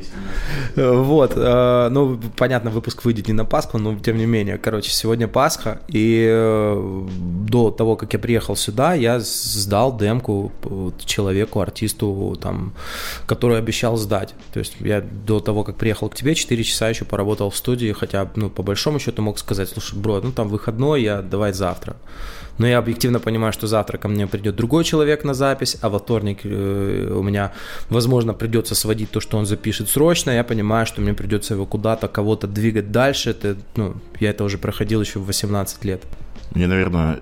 Вот, 0.75 1.33
э, 1.35 1.89
ну, 1.91 2.19
понятно, 2.37 2.71
выпуск 2.71 3.05
выйдет 3.05 3.27
не 3.27 3.33
на 3.33 3.45
Пасху, 3.45 3.77
но 3.77 3.97
тем 3.97 4.17
не 4.17 4.25
менее, 4.25 4.57
короче, 4.57 4.91
сегодня 4.91 5.27
Пасха, 5.27 5.81
и 5.87 6.27
э, 6.29 7.07
до 7.47 7.71
того, 7.71 7.95
как 7.95 8.13
я 8.13 8.19
приехал 8.19 8.55
сюда, 8.55 8.93
я 8.93 9.19
сдал 9.19 9.97
демку 9.97 10.51
человеку, 11.05 11.59
артисту, 11.59 12.37
там, 12.41 12.73
который 13.25 13.57
обещал 13.57 13.97
сдать. 13.97 14.33
То 14.53 14.59
есть 14.59 14.75
я 14.79 15.01
до 15.01 15.39
того, 15.39 15.63
как 15.63 15.75
приехал 15.77 16.09
к 16.09 16.15
тебе, 16.15 16.35
4 16.35 16.63
часа 16.63 16.80
еще 16.89 17.05
поработал 17.05 17.49
в 17.49 17.55
студии, 17.55 17.91
хотя, 17.91 18.29
ну, 18.35 18.49
по 18.49 18.63
большому 18.63 18.99
счету 18.99 19.21
мог 19.21 19.39
сказать, 19.39 19.69
слушай, 19.69 19.97
бро, 19.97 20.21
ну, 20.21 20.31
там 20.31 20.49
выходной, 20.49 21.01
я 21.01 21.21
давай 21.21 21.53
завтра. 21.53 21.95
Но 22.57 22.67
я 22.67 22.77
объективно 22.77 23.19
понимаю, 23.19 23.53
что 23.53 23.67
завтра 23.67 23.97
ко 23.97 24.07
мне 24.07 24.27
придет 24.27 24.55
другой 24.55 24.83
человек 24.83 25.23
на 25.23 25.33
запись, 25.33 25.77
а 25.81 25.89
во 25.89 25.99
вторник 25.99 26.41
э, 26.43 27.13
у 27.15 27.23
меня, 27.23 27.53
возможно, 27.89 28.33
придется 28.33 28.75
сводить 28.75 29.09
то, 29.09 29.19
что 29.19 29.37
он 29.37 29.45
запишет 29.45 29.89
срочно. 29.89 30.31
Я 30.31 30.43
понимаю, 30.43 30.85
что 30.85 31.01
мне 31.01 31.13
придется 31.13 31.53
его 31.53 31.65
куда-то, 31.65 32.07
кого-то 32.07 32.47
двигать 32.47 32.91
дальше. 32.91 33.31
Это, 33.31 33.57
ну, 33.75 33.95
я 34.19 34.29
это 34.29 34.43
уже 34.43 34.57
проходил 34.57 35.01
еще 35.01 35.19
в 35.19 35.25
18 35.25 35.85
лет. 35.85 36.03
Мне, 36.53 36.67
наверное, 36.67 37.21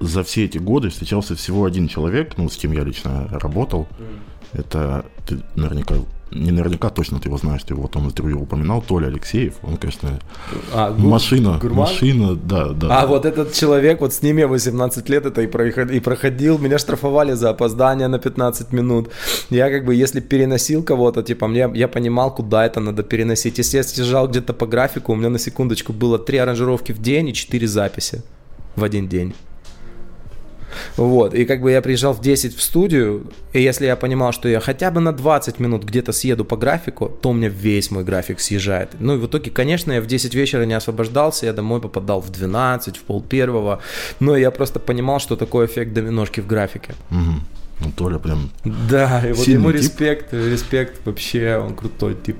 за 0.00 0.22
все 0.22 0.44
эти 0.44 0.58
годы 0.58 0.90
встречался 0.90 1.34
всего 1.34 1.64
один 1.64 1.88
человек, 1.88 2.36
ну, 2.36 2.48
с 2.48 2.56
кем 2.56 2.72
я 2.72 2.84
лично 2.84 3.28
работал. 3.32 3.88
Mm. 3.98 4.60
Это 4.60 5.06
ты 5.26 5.40
наверняка 5.54 5.96
не 6.30 6.50
наверняка 6.50 6.90
точно 6.90 7.20
ты 7.20 7.28
его 7.28 7.38
знаешь, 7.38 7.62
ты 7.62 7.74
его 7.74 7.86
там 7.86 8.04
в 8.04 8.06
интервью 8.06 8.42
упоминал, 8.42 8.82
Толя 8.82 9.06
Алексеев, 9.06 9.54
он, 9.62 9.76
конечно, 9.76 10.18
а, 10.72 10.92
машина, 10.98 11.58
гурман? 11.62 11.78
машина, 11.78 12.34
да, 12.34 12.70
да. 12.70 12.98
А 12.98 13.02
да. 13.02 13.06
вот 13.06 13.24
этот 13.24 13.52
человек, 13.52 14.00
вот 14.00 14.12
с 14.12 14.22
ним 14.22 14.38
я 14.38 14.48
18 14.48 15.08
лет 15.08 15.26
это 15.26 15.42
и 15.42 15.46
проходил, 15.46 15.96
и 15.96 16.00
проходил, 16.00 16.58
меня 16.58 16.78
штрафовали 16.78 17.32
за 17.32 17.50
опоздание 17.50 18.08
на 18.08 18.18
15 18.18 18.72
минут. 18.72 19.10
Я 19.50 19.70
как 19.70 19.84
бы, 19.84 19.94
если 19.94 20.20
переносил 20.20 20.82
кого-то, 20.82 21.22
типа, 21.22 21.46
мне, 21.46 21.70
я 21.74 21.86
понимал, 21.86 22.34
куда 22.34 22.66
это 22.66 22.80
надо 22.80 23.02
переносить. 23.04 23.58
Если 23.58 23.76
я 23.76 23.84
съезжал 23.84 24.28
где-то 24.28 24.52
по 24.52 24.66
графику, 24.66 25.12
у 25.12 25.16
меня 25.16 25.28
на 25.28 25.38
секундочку 25.38 25.92
было 25.92 26.18
3 26.18 26.38
аранжировки 26.38 26.92
в 26.92 27.00
день 27.00 27.28
и 27.28 27.34
4 27.34 27.66
записи 27.68 28.22
в 28.74 28.82
один 28.82 29.08
день. 29.08 29.34
Вот, 30.96 31.34
и 31.34 31.44
как 31.44 31.60
бы 31.60 31.70
я 31.70 31.82
приезжал 31.82 32.12
в 32.12 32.20
10 32.20 32.56
в 32.56 32.62
студию, 32.62 33.26
и 33.52 33.62
если 33.62 33.86
я 33.86 33.96
понимал, 33.96 34.32
что 34.32 34.48
я 34.48 34.60
хотя 34.60 34.90
бы 34.90 35.00
на 35.00 35.12
20 35.12 35.58
минут 35.60 35.84
где-то 35.84 36.12
съеду 36.12 36.44
по 36.44 36.56
графику, 36.56 37.08
то 37.20 37.30
у 37.30 37.32
меня 37.32 37.48
весь 37.48 37.90
мой 37.90 38.04
график 38.04 38.40
съезжает. 38.40 38.90
Ну 38.98 39.14
и 39.14 39.18
в 39.18 39.26
итоге, 39.26 39.50
конечно, 39.50 39.92
я 39.92 40.00
в 40.00 40.06
10 40.06 40.34
вечера 40.34 40.64
не 40.64 40.74
освобождался, 40.74 41.46
я 41.46 41.52
домой 41.52 41.80
попадал 41.80 42.20
в 42.20 42.30
12, 42.30 42.96
в 42.96 43.02
пол 43.02 43.22
первого, 43.22 43.80
но 44.20 44.36
я 44.36 44.50
просто 44.50 44.80
понимал, 44.80 45.20
что 45.20 45.36
такое 45.36 45.66
эффект 45.66 45.92
доминошки 45.92 46.40
в 46.40 46.46
графике. 46.46 46.94
Угу. 47.10 47.40
Ну, 47.80 47.92
Толя 47.94 48.18
прям 48.18 48.50
Да, 48.64 49.22
и 49.26 49.32
вот 49.32 49.46
ему 49.46 49.70
тип. 49.70 49.80
респект, 49.80 50.32
респект 50.32 51.04
вообще, 51.04 51.58
он 51.58 51.74
крутой 51.74 52.14
тип. 52.14 52.36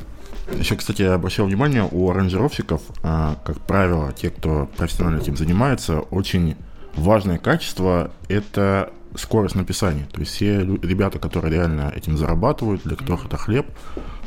Еще, 0.59 0.77
кстати, 0.77 1.03
я 1.03 1.15
обращал 1.15 1.47
внимание, 1.47 1.87
у 1.91 2.09
аранжировщиков, 2.11 2.81
а, 3.03 3.37
как 3.45 3.61
правило, 3.61 4.13
те, 4.13 4.31
кто 4.31 4.69
профессионально 4.77 5.21
этим 5.21 5.37
занимается, 5.37 6.01
очень 6.01 6.57
важное 6.97 7.39
качество– 7.39 8.11
это 8.29 8.91
скорость 9.17 9.55
написания. 9.55 10.07
То 10.13 10.21
есть 10.21 10.33
все 10.33 10.61
ребята, 10.61 11.19
которые 11.19 11.55
реально 11.55 11.93
этим 11.95 12.17
зарабатывают, 12.17 12.83
для 12.85 12.97
которых 12.97 13.27
это 13.27 13.37
хлеб, 13.37 13.67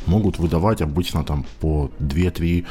могут 0.05 0.39
выдавать 0.39 0.81
обычно 0.81 1.23
там 1.23 1.45
по 1.59 1.91
2-3 1.99 2.65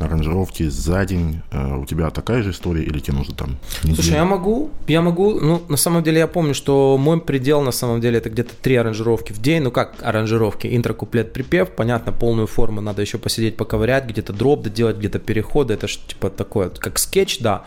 аранжировки 0.00 0.68
за 0.68 1.04
день. 1.04 1.42
Э, 1.50 1.76
у 1.76 1.84
тебя 1.84 2.10
такая 2.10 2.42
же 2.42 2.50
история 2.50 2.82
или 2.84 2.98
тебе 3.00 3.16
нужно 3.16 3.34
там 3.34 3.56
неделю? 3.82 3.96
Слушай, 3.96 4.14
я 4.14 4.24
могу, 4.24 4.70
я 4.86 5.02
могу, 5.02 5.40
ну, 5.40 5.62
на 5.68 5.76
самом 5.76 6.02
деле 6.02 6.18
я 6.18 6.26
помню, 6.26 6.54
что 6.54 6.96
мой 6.98 7.20
предел 7.20 7.62
на 7.62 7.72
самом 7.72 8.00
деле 8.00 8.18
это 8.18 8.30
где-то 8.30 8.54
три 8.54 8.76
аранжировки 8.76 9.32
в 9.32 9.40
день. 9.40 9.62
Ну, 9.62 9.70
как 9.70 9.96
аранжировки? 10.02 10.68
Интро, 10.74 10.94
куплет, 10.94 11.32
припев. 11.32 11.70
Понятно, 11.70 12.12
полную 12.12 12.46
форму 12.46 12.80
надо 12.80 13.02
еще 13.02 13.18
посидеть, 13.18 13.56
поковырять, 13.56 14.06
где-то 14.06 14.32
дроп 14.32 14.62
доделать, 14.62 14.98
где-то 14.98 15.18
переходы. 15.18 15.74
Это 15.74 15.88
же 15.88 15.98
типа 16.06 16.30
такое, 16.30 16.70
как 16.70 16.98
скетч, 16.98 17.40
да. 17.40 17.64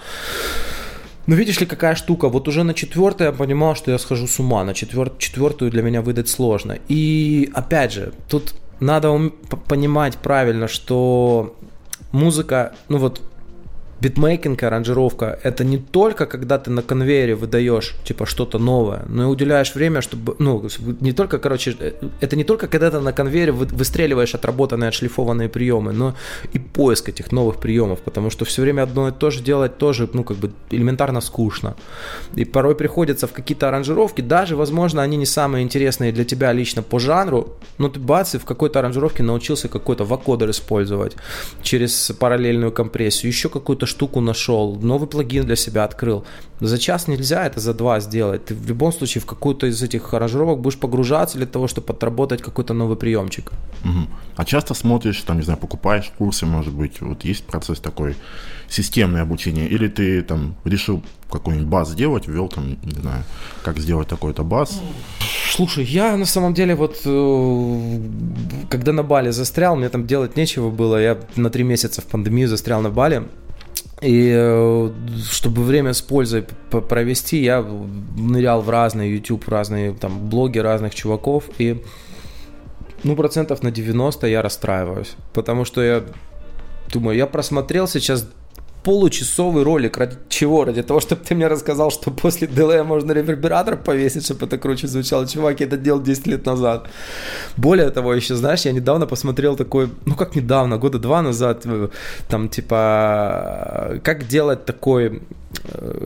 Ну, 1.28 1.36
видишь 1.36 1.60
ли, 1.60 1.66
какая 1.66 1.96
штука. 1.96 2.30
Вот 2.30 2.48
уже 2.48 2.64
на 2.64 2.74
четвертой 2.74 3.28
я 3.28 3.32
понимал, 3.32 3.76
что 3.76 3.92
я 3.92 3.98
схожу 3.98 4.28
с 4.28 4.40
ума. 4.40 4.64
На 4.64 4.74
четвер... 4.74 5.12
четвертую 5.18 5.72
для 5.72 5.82
меня 5.82 6.02
выдать 6.02 6.30
сложно. 6.30 6.78
И, 6.88 7.50
опять 7.54 7.94
же, 7.94 8.14
тут 8.28 8.56
надо 8.80 9.32
понимать 9.68 10.18
правильно, 10.18 10.68
что 10.68 11.56
музыка, 12.12 12.74
ну 12.90 12.98
вот 12.98 13.22
битмейкинг, 14.02 14.64
аранжировка– 14.64 15.40
это 15.44 15.64
не 15.64 15.78
только 15.78 16.26
когда 16.26 16.58
ты 16.58 16.72
на 16.72 16.82
конвейере 16.82 17.36
выдаешь 17.36 17.96
типа 18.04 18.26
что-то 18.26 18.58
новое, 18.58 19.04
но 19.08 19.24
и 19.24 19.26
уделяешь 19.28 19.76
время, 19.76 20.02
чтобы, 20.02 20.36
ну, 20.40 20.68
не 21.02 21.14
только, 21.14 21.38
короче, 21.38 21.76
это 22.20 22.36
не 22.36 22.44
только 22.44 22.68
когда 22.68 22.90
ты 22.90 23.00
на 23.00 23.14
конвейере 23.14 23.52
выстреливаешь 23.52 24.34
отработанные, 24.34 24.88
отшлифованные 24.88 25.50
приемы, 25.50 25.94
но 25.94 26.16
и 26.52 26.60
поиск 26.60 27.10
этих 27.10 27.32
новых 27.32 27.60
приемов, 27.60 28.00
потому 28.00 28.32
что 28.32 28.44
все 28.44 28.64
время 28.64 28.84
одно 28.84 29.10
и 29.10 29.12
то 29.12 29.30
же 29.30 29.44
делать 29.44 29.78
тоже, 29.78 30.10
ну, 30.14 30.24
как 30.24 30.38
бы 30.38 30.52
элементарно 30.72 31.22
скучно. 31.22 31.76
И 32.36 32.44
порой 32.46 32.76
приходится 32.76 33.28
в 33.28 33.34
какие-то 33.34 33.68
аранжировки, 33.68 34.22
даже, 34.22 34.56
возможно, 34.56 35.04
они 35.04 35.18
не 35.18 35.28
самые 35.28 35.64
интересные 35.64 36.12
для 36.12 36.26
тебя 36.26 36.54
лично 36.54 36.82
по 36.82 37.00
жанру, 37.00 37.54
но 37.78 37.88
ты 37.88 38.00
бац, 38.00 38.34
и 38.34 38.40
в 38.40 38.46
какой-то 38.46 38.80
аранжировке 38.80 39.22
научился 39.22 39.68
какой-то 39.68 40.06
вакодер 40.06 40.50
использовать 40.50 41.16
через 41.62 42.12
параллельную 42.20 42.72
компрессию, 42.72 43.32
еще 43.32 43.50
какую-то 43.50 43.86
штуку 43.92 44.22
нашел, 44.22 44.76
новый 44.82 45.08
плагин 45.08 45.46
для 45.46 45.56
себя 45.56 45.84
открыл. 45.84 46.24
За 46.60 46.78
час 46.78 47.08
нельзя 47.08 47.46
это 47.46 47.60
за 47.60 47.74
два 47.74 48.00
сделать. 48.00 48.46
Ты 48.46 48.56
в 48.56 48.68
любом 48.68 48.92
случае 48.92 49.22
в 49.22 49.26
какую-то 49.26 49.68
из 49.68 49.82
этих 49.84 50.14
аранжировок 50.14 50.60
будешь 50.60 50.78
погружаться 50.78 51.38
для 51.38 51.48
того, 51.48 51.68
чтобы 51.68 51.94
отработать 51.94 52.42
какой-то 52.42 52.74
новый 52.74 52.98
приемчик. 52.98 53.52
Угу. 53.84 54.08
А 54.36 54.46
часто 54.46 54.74
смотришь, 54.74 55.22
там, 55.22 55.38
не 55.38 55.44
знаю, 55.44 55.60
покупаешь 55.60 56.12
курсы, 56.18 56.46
может 56.46 56.74
быть, 56.74 57.02
вот 57.02 57.26
есть 57.26 57.46
процесс 57.46 57.80
такой 57.80 58.16
системное 58.70 59.24
обучение, 59.24 59.68
или 59.68 59.88
ты 59.88 60.22
там 60.22 60.56
решил 60.66 61.04
какой-нибудь 61.32 61.68
баз 61.68 61.90
сделать, 61.90 62.28
ввел 62.28 62.48
там, 62.48 62.78
не 62.84 63.02
знаю, 63.02 63.24
как 63.64 63.80
сделать 63.80 64.08
такой-то 64.08 64.44
баз? 64.44 64.82
Слушай, 65.52 65.86
я 65.86 66.16
на 66.18 66.26
самом 66.26 66.54
деле 66.54 66.76
вот, 66.76 67.02
э, 67.06 68.00
когда 68.70 68.94
на 68.94 69.04
Бали 69.04 69.32
застрял, 69.32 69.76
мне 69.76 69.90
там 69.90 70.08
делать 70.08 70.38
нечего 70.38 70.70
было, 70.70 71.02
я 71.02 71.18
на 71.36 71.50
три 71.50 71.64
месяца 71.64 72.02
в 72.02 72.06
пандемию 72.06 72.48
застрял 72.48 72.82
на 72.82 72.90
Бали, 72.90 73.24
и 74.02 74.34
э, 74.36 74.92
чтобы 75.30 75.64
время 75.64 75.94
с 75.94 76.02
пользой 76.02 76.44
провести, 76.70 77.42
я 77.42 77.62
нырял 78.18 78.62
в 78.62 78.70
разные 78.70 79.14
YouTube, 79.14 79.48
разные 79.48 79.94
там 79.94 80.28
блоги 80.28 80.58
разных 80.58 80.96
чуваков, 80.96 81.46
и 81.60 81.84
ну 83.04 83.16
процентов 83.16 83.62
на 83.62 83.72
90 83.72 84.28
я 84.28 84.42
расстраиваюсь, 84.42 85.16
потому 85.34 85.66
что 85.66 85.84
я 85.84 86.04
думаю, 86.92 87.16
я 87.16 87.28
просмотрел 87.28 87.88
сейчас 87.88 88.28
получасовый 88.84 89.64
ролик. 89.64 89.98
Ради 89.98 90.18
чего? 90.30 90.66
Ради 90.66 90.82
того, 90.84 91.00
чтобы 91.00 91.22
ты 91.24 91.36
мне 91.36 91.48
рассказал, 91.48 91.92
что 91.92 92.12
после 92.12 92.48
дилея 92.48 92.84
можно 92.84 93.12
ревербератор 93.12 93.78
повесить, 93.78 94.26
чтобы 94.26 94.46
это 94.46 94.58
круче 94.58 94.88
звучало. 94.88 95.28
Чувак, 95.28 95.60
я 95.60 95.68
это 95.68 95.78
делал 95.78 96.02
10 96.02 96.28
лет 96.28 96.46
назад. 96.46 96.90
Более 97.58 97.90
того, 97.90 98.14
еще, 98.14 98.36
знаешь, 98.36 98.66
я 98.66 98.72
недавно 98.72 99.08
посмотрел 99.08 99.56
такой, 99.56 99.90
ну 100.06 100.16
как 100.16 100.36
недавно, 100.36 100.78
года 100.78 101.00
два 101.00 101.22
назад, 101.22 101.62
э, 101.66 101.90
там 102.28 102.50
типа, 102.50 104.00
как 104.04 104.28
делать 104.28 104.66
такой, 104.66 105.22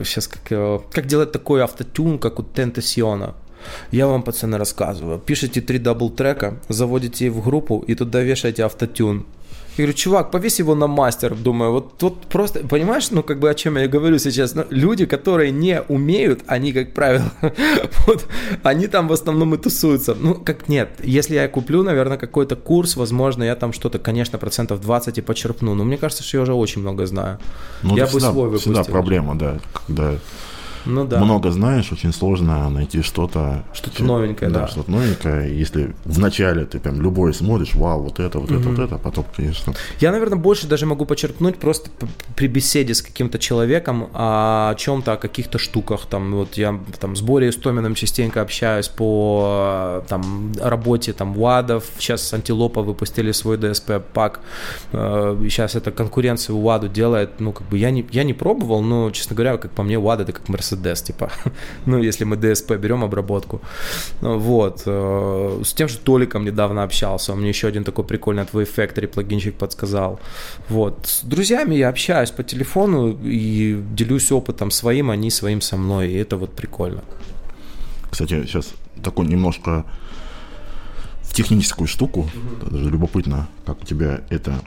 сейчас 0.04 0.28
э, 0.28 0.30
как, 0.48 0.90
как 0.90 1.06
делать 1.06 1.32
такой 1.32 1.62
автотюн, 1.62 2.18
как 2.18 2.38
у 2.38 2.42
Tentacion'а. 2.42 3.34
Я 3.90 4.06
вам, 4.06 4.22
пацаны, 4.22 4.58
рассказываю. 4.58 5.18
Пишите 5.18 5.60
три 5.60 5.78
double 5.78 6.10
трека, 6.10 6.56
заводите 6.68 7.30
в 7.30 7.42
группу 7.42 7.84
и 7.88 7.94
туда 7.94 8.22
вешаете 8.22 8.64
автотюн. 8.64 9.26
Я 9.76 9.84
говорю, 9.84 9.92
чувак, 9.92 10.30
повесь 10.30 10.58
его 10.58 10.74
на 10.74 10.86
мастер. 10.86 11.34
Думаю, 11.34 11.72
вот 11.72 11.98
тут 11.98 12.20
просто, 12.26 12.60
понимаешь, 12.60 13.10
ну, 13.10 13.22
как 13.22 13.38
бы 13.38 13.50
о 13.50 13.54
чем 13.54 13.76
я 13.76 13.88
говорю 13.88 14.18
сейчас. 14.18 14.54
Ну, 14.54 14.64
люди, 14.70 15.04
которые 15.04 15.50
не 15.50 15.82
умеют, 15.82 16.40
они, 16.46 16.72
как 16.72 16.94
правило, 16.94 17.30
вот, 18.06 18.26
они 18.62 18.86
там 18.86 19.08
в 19.08 19.12
основном 19.12 19.54
и 19.54 19.58
тусуются. 19.58 20.14
Ну, 20.14 20.34
как 20.34 20.68
нет. 20.68 20.88
Если 21.04 21.34
я 21.34 21.46
куплю, 21.48 21.82
наверное, 21.82 22.16
какой-то 22.16 22.56
курс, 22.56 22.96
возможно, 22.96 23.44
я 23.44 23.54
там 23.54 23.74
что-то, 23.74 23.98
конечно, 23.98 24.38
процентов 24.38 24.80
20 24.80 25.18
и 25.18 25.20
почерпну. 25.20 25.74
Но 25.74 25.84
мне 25.84 25.98
кажется, 25.98 26.24
что 26.24 26.38
я 26.38 26.42
уже 26.42 26.54
очень 26.54 26.80
много 26.80 27.06
знаю. 27.06 27.38
Ну, 27.82 27.96
я 27.96 28.04
бы 28.04 28.10
всегда, 28.10 28.30
свой 28.30 28.48
выпустил. 28.48 28.72
Всегда 28.72 28.90
проблема, 28.90 29.34
да, 29.34 29.58
когда 29.86 30.14
ну, 30.86 31.04
да. 31.04 31.22
много 31.22 31.50
знаешь, 31.50 31.92
очень 31.92 32.12
сложно 32.12 32.68
найти 32.70 33.02
что-то... 33.02 33.64
Что-то 33.72 34.04
новенькое, 34.04 34.50
да. 34.50 34.60
Да, 34.60 34.68
что-то 34.68 34.90
новенькое. 34.90 35.58
Если 35.58 35.94
вначале 36.04 36.64
ты 36.64 36.78
прям 36.78 37.00
любой 37.00 37.34
смотришь, 37.34 37.74
вау, 37.74 38.02
вот 38.02 38.20
это, 38.20 38.38
вот 38.38 38.50
это, 38.50 38.68
вот 38.68 38.78
это, 38.78 38.94
а 38.94 38.98
потом, 38.98 39.24
конечно... 39.34 39.74
Я, 40.00 40.12
наверное, 40.12 40.38
больше 40.38 40.66
даже 40.66 40.86
могу 40.86 41.04
подчеркнуть 41.04 41.58
просто 41.58 41.90
при 42.36 42.46
беседе 42.48 42.94
с 42.94 43.02
каким-то 43.02 43.38
человеком 43.38 44.08
о 44.14 44.74
чем-то, 44.76 45.12
о 45.12 45.16
каких-то 45.16 45.58
штуках. 45.58 46.06
Там, 46.06 46.32
вот 46.32 46.54
я 46.54 46.78
там 47.00 47.16
с 47.16 47.20
Борей 47.20 47.52
Стоминым 47.52 47.94
частенько 47.94 48.40
общаюсь 48.40 48.88
по 48.88 50.04
там, 50.08 50.52
работе 50.60 51.12
там 51.12 51.34
ВАДов. 51.34 51.84
Сейчас 51.98 52.32
Антилопа 52.32 52.82
выпустили 52.82 53.32
свой 53.32 53.56
DSP-пак. 53.56 54.40
Сейчас 54.92 55.74
эта 55.74 55.90
конкуренция 55.90 56.54
у 56.54 56.62
ВАДу 56.62 56.88
делает, 56.88 57.40
ну, 57.40 57.52
как 57.52 57.68
бы 57.68 57.78
я 57.78 57.90
не, 57.90 58.06
я 58.12 58.24
не 58.24 58.34
пробовал, 58.34 58.82
но, 58.82 59.10
честно 59.10 59.34
говоря, 59.34 59.56
как 59.56 59.72
по 59.72 59.82
мне, 59.82 59.98
ВАД 59.98 60.20
это 60.20 60.32
как 60.32 60.48
Mercedes, 60.48 60.75
типа, 61.02 61.30
ну, 61.86 62.02
если 62.02 62.24
мы 62.24 62.36
DSP 62.36 62.78
берем 62.78 63.04
обработку. 63.04 63.60
Вот. 64.20 64.82
Э, 64.86 65.62
с 65.64 65.72
тем 65.74 65.88
же 65.88 65.98
Толиком 65.98 66.44
недавно 66.44 66.82
общался, 66.82 67.32
он 67.32 67.40
мне 67.40 67.48
еще 67.48 67.68
один 67.68 67.84
такой 67.84 68.04
прикольный 68.04 68.42
от 68.42 68.52
Wave 68.52 69.06
плагинчик 69.06 69.54
подсказал. 69.56 70.20
Вот. 70.68 71.06
С 71.06 71.24
друзьями 71.24 71.74
я 71.74 71.88
общаюсь 71.88 72.30
по 72.30 72.42
телефону 72.42 73.16
и 73.24 73.82
делюсь 73.92 74.32
опытом 74.32 74.70
своим, 74.70 75.10
они 75.10 75.30
своим 75.30 75.60
со 75.60 75.76
мной, 75.76 76.10
и 76.10 76.14
это 76.14 76.36
вот 76.36 76.54
прикольно. 76.54 77.02
Кстати, 78.10 78.46
сейчас 78.46 78.72
такой 79.02 79.26
немножко 79.26 79.84
в 81.22 81.34
техническую 81.34 81.86
штуку, 81.86 82.30
mm-hmm. 82.34 82.70
даже 82.70 82.90
любопытно, 82.90 83.48
как 83.66 83.82
у 83.82 83.86
тебя 83.86 84.20
это 84.30 84.60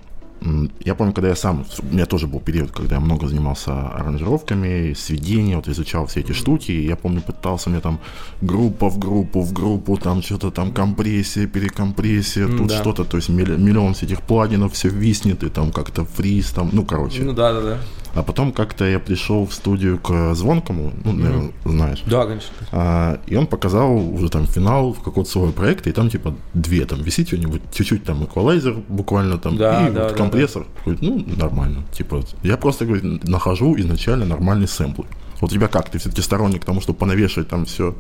я 0.86 0.96
помню, 0.96 1.14
когда 1.14 1.30
я 1.30 1.36
сам, 1.36 1.66
у 1.80 1.94
меня 1.94 2.06
тоже 2.06 2.28
был 2.28 2.40
период, 2.40 2.72
когда 2.72 2.96
я 2.96 3.02
много 3.02 3.28
занимался 3.28 3.90
аранжировками, 3.90 4.94
сведением, 4.94 5.58
вот 5.58 5.68
изучал 5.68 6.06
все 6.06 6.22
эти 6.22 6.32
штуки, 6.32 6.72
и 6.72 6.86
я 6.86 6.96
помню, 6.96 7.22
пытался 7.22 7.70
мне 7.70 7.80
там 7.80 8.00
группа 8.42 8.90
в 8.90 8.98
группу, 8.98 9.42
в 9.42 9.54
группу, 9.54 9.98
там 9.98 10.22
что-то 10.22 10.52
там 10.52 10.72
компрессия, 10.72 11.48
перекомпрессия, 11.48 12.48
тут 12.48 12.68
да. 12.68 12.80
что-то, 12.80 13.04
то 13.04 13.18
есть 13.18 13.30
миллион 13.30 13.92
этих 13.92 14.22
плагинов, 14.22 14.74
все 14.74 14.90
виснет, 14.90 15.44
и 15.44 15.50
там 15.50 15.72
как-то 15.72 16.06
фриз, 16.06 16.52
там, 16.52 16.70
ну, 16.72 16.86
короче. 16.86 17.24
Ну, 17.24 17.34
да, 17.34 17.54
да, 17.54 17.62
да. 17.62 17.78
А 18.20 18.24
потом 18.24 18.52
как-то 18.52 18.84
я 18.84 19.00
пришел 19.00 19.48
в 19.48 19.54
студию 19.54 19.98
к 19.98 20.36
Звонкому, 20.36 20.92
ну, 21.06 21.14
наверное, 21.14 21.48
mm-hmm. 21.48 21.72
знаешь. 21.72 22.04
Да, 22.06 22.26
конечно. 22.26 22.50
А, 22.74 23.22
и 23.28 23.36
он 23.38 23.48
показал 23.48 23.96
уже 23.96 24.28
там 24.28 24.46
финал 24.46 24.94
какого-то 24.94 25.32
своего 25.32 25.54
проекта, 25.54 25.90
и 25.90 25.94
там 25.94 26.10
типа 26.10 26.36
две 26.54 26.86
там 26.86 27.02
висит 27.02 27.28
что-нибудь, 27.28 27.62
чуть-чуть 27.72 28.04
там 28.04 28.26
эквалайзер 28.26 28.76
буквально 28.90 29.38
там, 29.38 29.56
да, 29.56 29.88
и 29.88 29.92
да, 29.92 30.04
вот 30.04 30.12
да, 30.12 30.18
компрессор. 30.18 30.66
Да. 30.86 30.98
Ну, 31.00 31.24
нормально. 31.38 31.86
Типа, 31.94 32.22
я 32.44 32.58
просто, 32.58 32.86
говорит, 32.86 33.24
нахожу 33.24 33.80
изначально 33.80 34.26
нормальный 34.26 34.68
сэмпл. 34.68 35.04
Вот 35.42 35.52
у 35.52 35.54
тебя 35.54 35.68
как? 35.68 35.90
Ты 35.90 35.98
все-таки 35.98 36.22
сторонник 36.22 36.66
тому, 36.66 36.82
чтобы 36.82 37.00
понавешивать 37.00 37.48
там 37.48 37.66
все? 37.66 37.96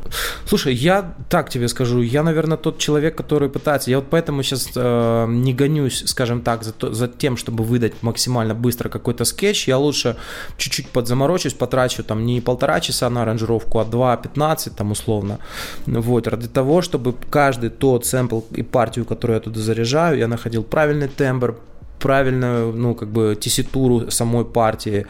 Слушай, 0.46 0.74
я 0.74 1.14
так 1.30 1.50
тебе 1.50 1.68
скажу, 1.68 2.02
я, 2.02 2.24
наверное, 2.24 2.58
тот 2.58 2.78
человек, 2.78 3.16
который 3.16 3.50
пытается, 3.50 3.92
я 3.92 4.00
вот 4.00 4.10
поэтому 4.10 4.44
сейчас 4.44 4.70
э, 4.76 5.26
не 5.30 5.54
гонюсь, 5.54 6.04
скажем 6.06 6.42
так, 6.42 6.64
за, 6.64 6.72
то, 6.72 6.94
за 6.94 7.08
тем, 7.08 7.38
чтобы 7.38 7.64
выдать 7.64 7.94
максимально 8.02 8.56
быстро 8.56 8.90
какой-то 8.90 9.26
скетч, 9.26 9.68
я 9.68 9.78
лучше 9.78 10.16
чуть-чуть 10.58 10.90
подзаморочусь, 10.90 11.54
потрачу 11.54 12.04
там 12.04 12.26
не 12.26 12.42
полтора 12.42 12.80
часа 12.80 13.10
на 13.10 13.22
аранжировку, 13.22 13.80
а 13.80 13.86
2-15 13.86 14.72
там 14.76 14.92
условно, 14.92 15.40
вот, 15.86 16.28
ради 16.28 16.48
того, 16.48 16.82
чтобы 16.82 17.16
каждый 17.30 17.70
тот 17.70 18.06
сэмпл 18.06 18.42
и 18.52 18.64
партию, 18.64 19.06
которую 19.06 19.36
я 19.36 19.42
туда 19.42 19.62
заряжаю, 19.62 20.18
я 20.18 20.28
находил 20.28 20.64
правильный 20.64 21.08
тембр, 21.08 21.56
правильную, 22.00 22.74
ну, 22.74 22.96
как 22.96 23.10
бы, 23.10 23.38
тесситуру 23.40 24.10
самой 24.10 24.46
партии. 24.46 25.06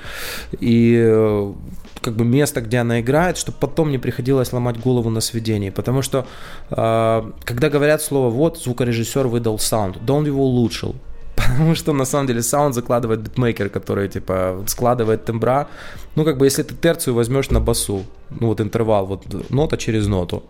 И 0.60 0.96
э, 1.00 1.54
как 2.02 2.16
бы 2.16 2.26
место, 2.26 2.62
где 2.62 2.78
она 2.80 3.00
играет, 3.00 3.38
чтобы 3.38 3.58
потом 3.60 3.92
не 3.92 3.98
приходилось 3.98 4.54
ломать 4.54 4.80
голову 4.80 5.10
на 5.10 5.22
сведении. 5.22 5.70
Потому 5.70 6.02
что, 6.02 6.26
э, 6.70 7.32
когда 7.44 7.70
говорят 7.70 8.02
слово 8.02 8.30
«вот», 8.30 8.58
звукорежиссер 8.58 9.28
выдал 9.28 9.60
саунд, 9.60 9.98
да 10.06 10.14
он 10.14 10.26
его 10.26 10.44
улучшил. 10.44 10.96
Потому 11.36 11.76
что 11.76 11.94
на 11.94 12.06
самом 12.06 12.28
деле 12.28 12.42
саунд 12.42 12.76
закладывает 12.76 13.22
битмейкер, 13.22 13.70
который 13.70 14.10
типа 14.10 14.64
складывает 14.68 15.26
тембра. 15.26 15.68
Ну, 16.16 16.26
как 16.26 16.38
бы 16.38 16.46
если 16.46 16.64
ты 16.64 16.76
терцию 16.76 17.14
возьмешь 17.14 17.50
на 17.50 17.60
басу, 17.60 18.04
ну 18.30 18.48
вот 18.48 18.62
интервал, 18.62 19.06
вот 19.06 19.50
нота 19.50 19.78
через 19.78 20.08
ноту, 20.08 20.44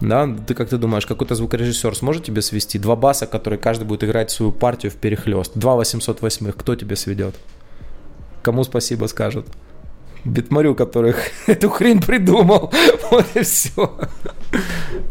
да, 0.00 0.28
ты 0.46 0.54
как 0.54 0.68
ты 0.68 0.76
думаешь, 0.76 1.06
какой-то 1.06 1.34
звукорежиссер 1.34 1.96
сможет 1.96 2.24
тебе 2.24 2.42
свести 2.42 2.78
два 2.78 2.96
баса, 2.96 3.26
которые 3.26 3.58
каждый 3.58 3.84
будет 3.84 4.04
играть 4.04 4.30
свою 4.30 4.52
партию 4.52 4.92
в 4.92 4.96
перехлест, 4.96 5.52
два 5.54 5.74
808, 5.74 6.52
кто 6.52 6.76
тебе 6.76 6.96
сведет? 6.96 7.34
Кому 8.42 8.64
спасибо 8.64 9.06
скажут? 9.06 9.46
Битмарю, 10.24 10.74
который 10.74 11.14
эту 11.46 11.70
хрень 11.70 12.00
придумал. 12.00 12.72
Вот 13.10 13.24
и 13.34 13.40
все. 13.40 13.90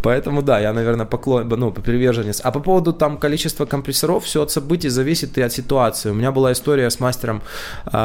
Поэтому 0.03 0.41
да, 0.41 0.59
я, 0.59 0.73
наверное, 0.73 1.05
поклон, 1.05 1.47
ну, 1.49 1.71
приверженец. 1.71 2.41
А 2.43 2.51
по 2.51 2.59
поводу 2.59 2.93
там 2.93 3.17
количества 3.17 3.65
компрессоров, 3.65 4.23
все 4.23 4.41
от 4.41 4.51
событий 4.51 4.89
зависит 4.89 5.37
и 5.37 5.41
от 5.41 5.51
ситуации. 5.51 6.11
У 6.11 6.13
меня 6.13 6.31
была 6.31 6.51
история 6.51 6.89
с 6.89 6.99
мастером, 6.99 7.41
э, 7.85 7.99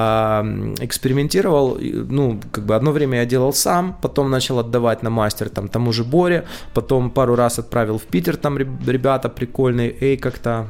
экспериментировал, 0.81 1.79
ну, 1.81 2.41
как 2.53 2.65
бы 2.65 2.75
одно 2.75 2.93
время 2.93 3.19
я 3.19 3.27
делал 3.27 3.53
сам, 3.53 3.97
потом 4.03 4.31
начал 4.31 4.59
отдавать 4.59 5.03
на 5.03 5.11
мастер 5.11 5.49
там 5.49 5.69
тому 5.69 5.93
же 5.93 6.05
Боре, 6.05 6.45
потом 6.75 7.11
пару 7.11 7.35
раз 7.35 7.59
отправил 7.59 7.99
в 7.99 8.03
Питер, 8.03 8.37
там 8.37 8.59
ребята 8.59 9.29
прикольные, 9.29 9.95
эй, 10.01 10.17
как-то 10.17 10.67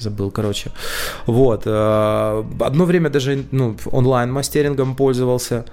забыл, 0.00 0.30
короче. 0.30 0.70
Вот. 1.26 1.62
Э, 1.66 2.44
одно 2.60 2.84
время 2.84 3.10
даже 3.10 3.44
ну, 3.50 3.76
онлайн-мастерингом 3.92 4.96
пользовался, 4.96 5.64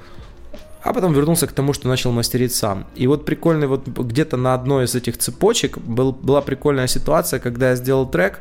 а 0.83 0.93
потом 0.93 1.13
вернулся 1.13 1.47
к 1.47 1.51
тому, 1.51 1.73
что 1.73 1.87
начал 1.87 2.11
мастерить 2.11 2.53
сам. 2.53 2.85
И 2.95 3.07
вот 3.07 3.25
прикольный, 3.25 3.67
вот 3.67 3.87
где-то 3.87 4.37
на 4.37 4.53
одной 4.53 4.85
из 4.85 4.95
этих 4.95 5.17
цепочек 5.17 5.77
был, 5.77 6.11
была 6.11 6.41
прикольная 6.41 6.87
ситуация, 6.87 7.39
когда 7.39 7.69
я 7.69 7.75
сделал 7.75 8.07
трек, 8.09 8.39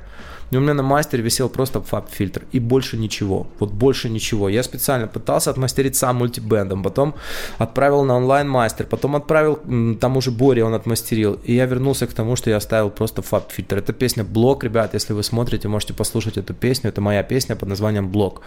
у 0.53 0.61
меня 0.61 0.75
на 0.75 0.83
мастере 0.83 1.23
висел 1.23 1.49
просто 1.49 1.81
фаб-фильтр 1.81 2.43
и 2.53 2.61
больше 2.61 2.97
ничего. 2.97 3.47
Вот 3.59 3.73
больше 3.73 4.09
ничего. 4.09 4.49
Я 4.49 4.63
специально 4.63 5.09
пытался 5.09 5.51
отмастерить 5.51 5.97
сам 5.97 6.17
мультибендом, 6.17 6.83
потом 6.83 7.15
отправил 7.59 8.05
на 8.05 8.17
онлайн-мастер, 8.17 8.87
потом 8.87 9.17
отправил 9.17 9.59
тому 10.01 10.21
же 10.21 10.31
Боре, 10.31 10.65
он 10.65 10.75
отмастерил. 10.75 11.41
И 11.45 11.55
я 11.55 11.67
вернулся 11.67 12.07
к 12.07 12.13
тому, 12.13 12.37
что 12.37 12.51
я 12.51 12.57
оставил 12.57 12.91
просто 12.91 13.23
фаб-фильтр. 13.23 13.79
Это 13.79 13.93
песня 13.93 14.25
«Блок», 14.25 14.65
ребят, 14.65 14.95
если 14.95 15.15
вы 15.15 15.23
смотрите, 15.23 15.69
можете 15.69 15.95
послушать 15.95 16.39
эту 16.39 16.55
песню. 16.55 16.91
Это 16.91 17.01
моя 17.01 17.23
песня 17.23 17.57
под 17.57 17.69
названием 17.69 18.09
«Блок». 18.09 18.43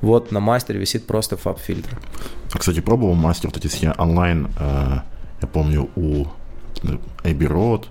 Вот 0.00 0.32
на 0.32 0.40
мастере 0.40 0.80
висит 0.80 1.06
просто 1.06 1.36
фаб-фильтр. 1.36 2.00
А, 2.54 2.58
кстати, 2.58 2.80
пробовал 2.80 3.14
мастер 3.14 3.48
вот 3.48 3.56
эти 3.58 3.66
все 3.66 3.92
онлайн, 3.98 4.48
э, 4.58 5.00
я 5.42 5.48
помню, 5.48 5.90
у 5.96 6.26
Abbey 7.24 7.48
Road, 7.48 7.86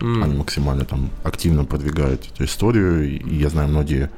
Mm. 0.00 0.24
Они 0.24 0.34
максимально 0.36 0.84
там 0.84 1.10
активно 1.24 1.64
продвигают 1.64 2.26
эту 2.32 2.44
историю. 2.44 3.20
И 3.20 3.36
я 3.36 3.48
знаю, 3.48 3.68
многие 3.68 4.10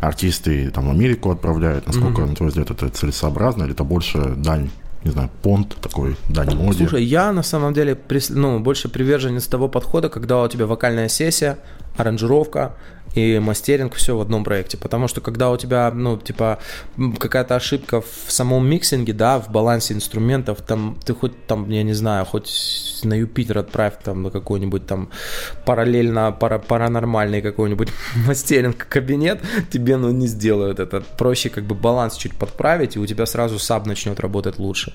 артисты 0.00 0.70
там 0.70 0.88
в 0.88 0.90
Америку 0.90 1.30
отправляют. 1.30 1.86
Насколько, 1.86 2.22
mm-hmm. 2.22 2.28
на 2.30 2.36
твой 2.36 2.48
взгляд, 2.48 2.70
это 2.70 2.88
целесообразно 2.88 3.64
или 3.64 3.72
это 3.72 3.84
больше 3.84 4.34
дань 4.36 4.70
не 5.04 5.12
знаю, 5.12 5.30
понт 5.42 5.76
такой, 5.80 6.16
дань 6.28 6.56
моде. 6.56 6.78
Слушай, 6.78 7.04
я 7.04 7.32
на 7.32 7.44
самом 7.44 7.72
деле 7.72 7.96
ну, 8.30 8.58
больше 8.58 8.88
приверженец 8.88 9.46
того 9.46 9.68
подхода, 9.68 10.08
когда 10.08 10.42
у 10.42 10.48
тебя 10.48 10.66
вокальная 10.66 11.08
сессия, 11.08 11.58
аранжировка, 11.96 12.74
и 13.16 13.38
мастеринг 13.38 13.94
все 13.94 14.16
в 14.16 14.20
одном 14.20 14.44
проекте. 14.44 14.76
Потому 14.76 15.08
что 15.08 15.20
когда 15.20 15.50
у 15.50 15.56
тебя, 15.56 15.90
ну, 15.90 16.18
типа, 16.18 16.58
какая-то 17.18 17.56
ошибка 17.56 18.02
в 18.02 18.30
самом 18.30 18.68
миксинге, 18.68 19.14
да, 19.14 19.38
в 19.40 19.50
балансе 19.50 19.94
инструментов, 19.94 20.60
там, 20.60 20.98
ты 21.04 21.14
хоть 21.14 21.46
там, 21.46 21.70
я 21.70 21.82
не 21.82 21.94
знаю, 21.94 22.26
хоть 22.26 23.00
на 23.04 23.14
Юпитер 23.14 23.58
отправь 23.58 23.94
там 24.04 24.22
на 24.22 24.30
какой-нибудь 24.30 24.86
там 24.86 25.08
параллельно, 25.64 26.30
пара, 26.32 26.58
паранормальный 26.58 27.40
какой-нибудь 27.40 27.88
мастеринг 28.26 28.86
кабинет, 28.86 29.40
тебе, 29.70 29.96
ну, 29.96 30.10
не 30.10 30.26
сделают 30.26 30.78
это. 30.78 31.02
Проще 31.16 31.48
как 31.48 31.64
бы 31.64 31.74
баланс 31.74 32.16
чуть 32.16 32.34
подправить, 32.34 32.96
и 32.96 32.98
у 32.98 33.06
тебя 33.06 33.24
сразу 33.24 33.58
саб 33.58 33.86
начнет 33.86 34.20
работать 34.20 34.58
лучше. 34.58 34.92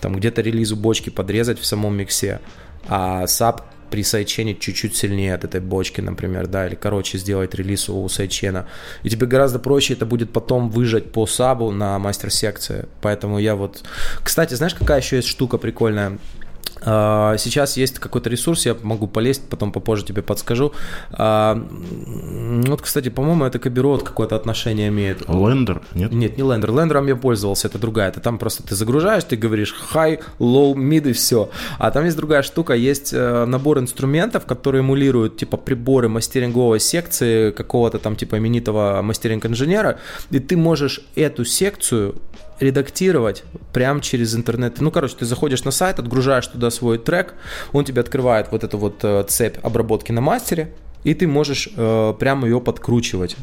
Там 0.00 0.14
где-то 0.14 0.40
релизу 0.40 0.76
бочки 0.76 1.10
подрезать 1.10 1.58
в 1.58 1.66
самом 1.66 1.96
миксе, 1.96 2.40
а 2.88 3.26
саб 3.26 3.62
при 3.90 4.02
сайдчене 4.02 4.54
чуть-чуть 4.54 4.96
сильнее 4.96 5.34
от 5.34 5.44
этой 5.44 5.60
бочки, 5.60 6.00
например, 6.00 6.46
да, 6.46 6.66
или 6.66 6.74
короче 6.74 7.18
сделать 7.18 7.54
релиз 7.54 7.88
у 7.88 8.08
сайдчена. 8.08 8.66
И 9.02 9.10
тебе 9.10 9.26
гораздо 9.26 9.58
проще 9.58 9.94
это 9.94 10.06
будет 10.06 10.32
потом 10.32 10.70
выжать 10.70 11.12
по 11.12 11.26
сабу 11.26 11.70
на 11.70 11.98
мастер-секции. 11.98 12.86
Поэтому 13.00 13.38
я 13.38 13.54
вот... 13.54 13.82
Кстати, 14.22 14.54
знаешь, 14.54 14.74
какая 14.74 15.00
еще 15.00 15.16
есть 15.16 15.28
штука 15.28 15.58
прикольная? 15.58 16.18
А, 16.82 17.36
сейчас 17.38 17.76
есть 17.76 17.98
какой-то 17.98 18.30
ресурс, 18.30 18.66
я 18.66 18.76
могу 18.82 19.06
полезть, 19.06 19.42
потом 19.48 19.72
попозже 19.72 20.04
тебе 20.04 20.22
подскажу. 20.22 20.72
А, 21.10 21.60
вот, 22.66 22.82
кстати, 22.82 23.08
по-моему, 23.08 23.44
это 23.44 23.58
к 23.58 23.66
Аберот 23.66 24.02
какое-то 24.02 24.36
отношение 24.36 24.88
имеет. 24.88 25.28
Лендер, 25.28 25.82
нет? 25.94 26.12
Нет, 26.12 26.36
не 26.36 26.44
лендер. 26.44 26.72
Лендером 26.72 27.06
я 27.06 27.16
пользовался, 27.16 27.68
это 27.68 27.78
другая. 27.78 28.08
Это 28.08 28.20
там 28.20 28.38
просто 28.38 28.62
ты 28.62 28.74
загружаешь, 28.74 29.24
ты 29.24 29.36
говоришь 29.36 29.74
high, 29.92 30.22
low, 30.38 30.74
mid 30.74 31.08
и 31.08 31.12
все. 31.12 31.50
А 31.78 31.90
там 31.90 32.04
есть 32.04 32.16
другая 32.16 32.42
штука, 32.42 32.74
есть 32.74 33.12
э, 33.12 33.44
набор 33.46 33.78
инструментов, 33.78 34.46
которые 34.46 34.80
эмулируют 34.80 35.36
типа 35.36 35.56
приборы 35.56 36.08
мастеринговой 36.08 36.80
секции 36.80 37.50
какого-то 37.50 37.98
там 37.98 38.16
типа 38.16 38.38
именитого 38.38 39.00
мастеринг-инженера, 39.02 39.98
и 40.30 40.38
ты 40.38 40.56
можешь 40.56 41.00
эту 41.14 41.44
секцию 41.44 42.16
редактировать 42.60 43.44
прямо 43.72 44.00
через 44.00 44.34
интернет. 44.34 44.80
Ну, 44.80 44.90
короче, 44.90 45.16
ты 45.16 45.24
заходишь 45.24 45.64
на 45.64 45.70
сайт, 45.70 45.98
отгружаешь 45.98 46.46
туда 46.46 46.70
свой 46.70 46.98
трек, 46.98 47.34
он 47.72 47.84
тебе 47.84 48.00
открывает 48.00 48.48
вот 48.50 48.64
эту 48.64 48.78
вот 48.78 49.00
э, 49.02 49.24
цепь 49.28 49.58
обработки 49.62 50.12
на 50.12 50.20
мастере, 50.20 50.72
и 51.04 51.14
ты 51.14 51.26
можешь 51.26 51.68
э, 51.76 52.14
прямо 52.18 52.46
ее 52.46 52.60
подкручивать. 52.60 53.36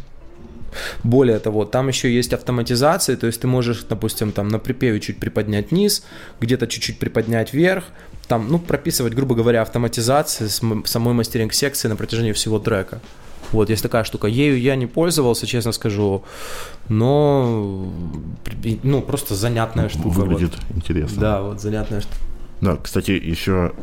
Более 1.03 1.39
того, 1.39 1.65
там 1.65 1.87
еще 1.87 2.13
есть 2.13 2.33
автоматизация, 2.33 3.15
то 3.15 3.27
есть 3.27 3.41
ты 3.41 3.47
можешь, 3.47 3.83
допустим, 3.87 4.31
там 4.31 4.47
на 4.47 4.59
припеве 4.59 4.99
чуть 4.99 5.19
приподнять 5.19 5.71
низ, 5.71 6.03
где-то 6.39 6.67
чуть-чуть 6.67 6.99
приподнять 6.99 7.53
вверх, 7.53 7.85
там, 8.27 8.47
ну, 8.49 8.59
прописывать, 8.59 9.13
грубо 9.13 9.35
говоря, 9.35 9.61
автоматизации 9.61 10.47
самой 10.47 11.13
мастеринг-секции 11.13 11.87
на 11.87 11.95
протяжении 11.95 12.31
всего 12.31 12.59
трека. 12.59 13.01
Вот, 13.53 13.69
есть 13.69 13.83
такая 13.83 14.03
штука. 14.03 14.27
Ею 14.27 14.59
я 14.59 14.75
не 14.75 14.87
пользовался, 14.87 15.45
честно 15.45 15.71
скажу, 15.71 16.23
но 16.89 17.87
ну, 18.83 19.01
просто 19.01 19.35
занятная 19.35 19.89
штука. 19.89 20.07
Выглядит 20.07 20.53
вот. 20.69 20.77
интересно. 20.77 21.21
Да, 21.21 21.41
вот 21.41 21.61
занятная 21.61 22.01
штука. 22.01 22.17
Да, 22.61 22.77
кстати, 22.77 23.11
еще 23.11 23.73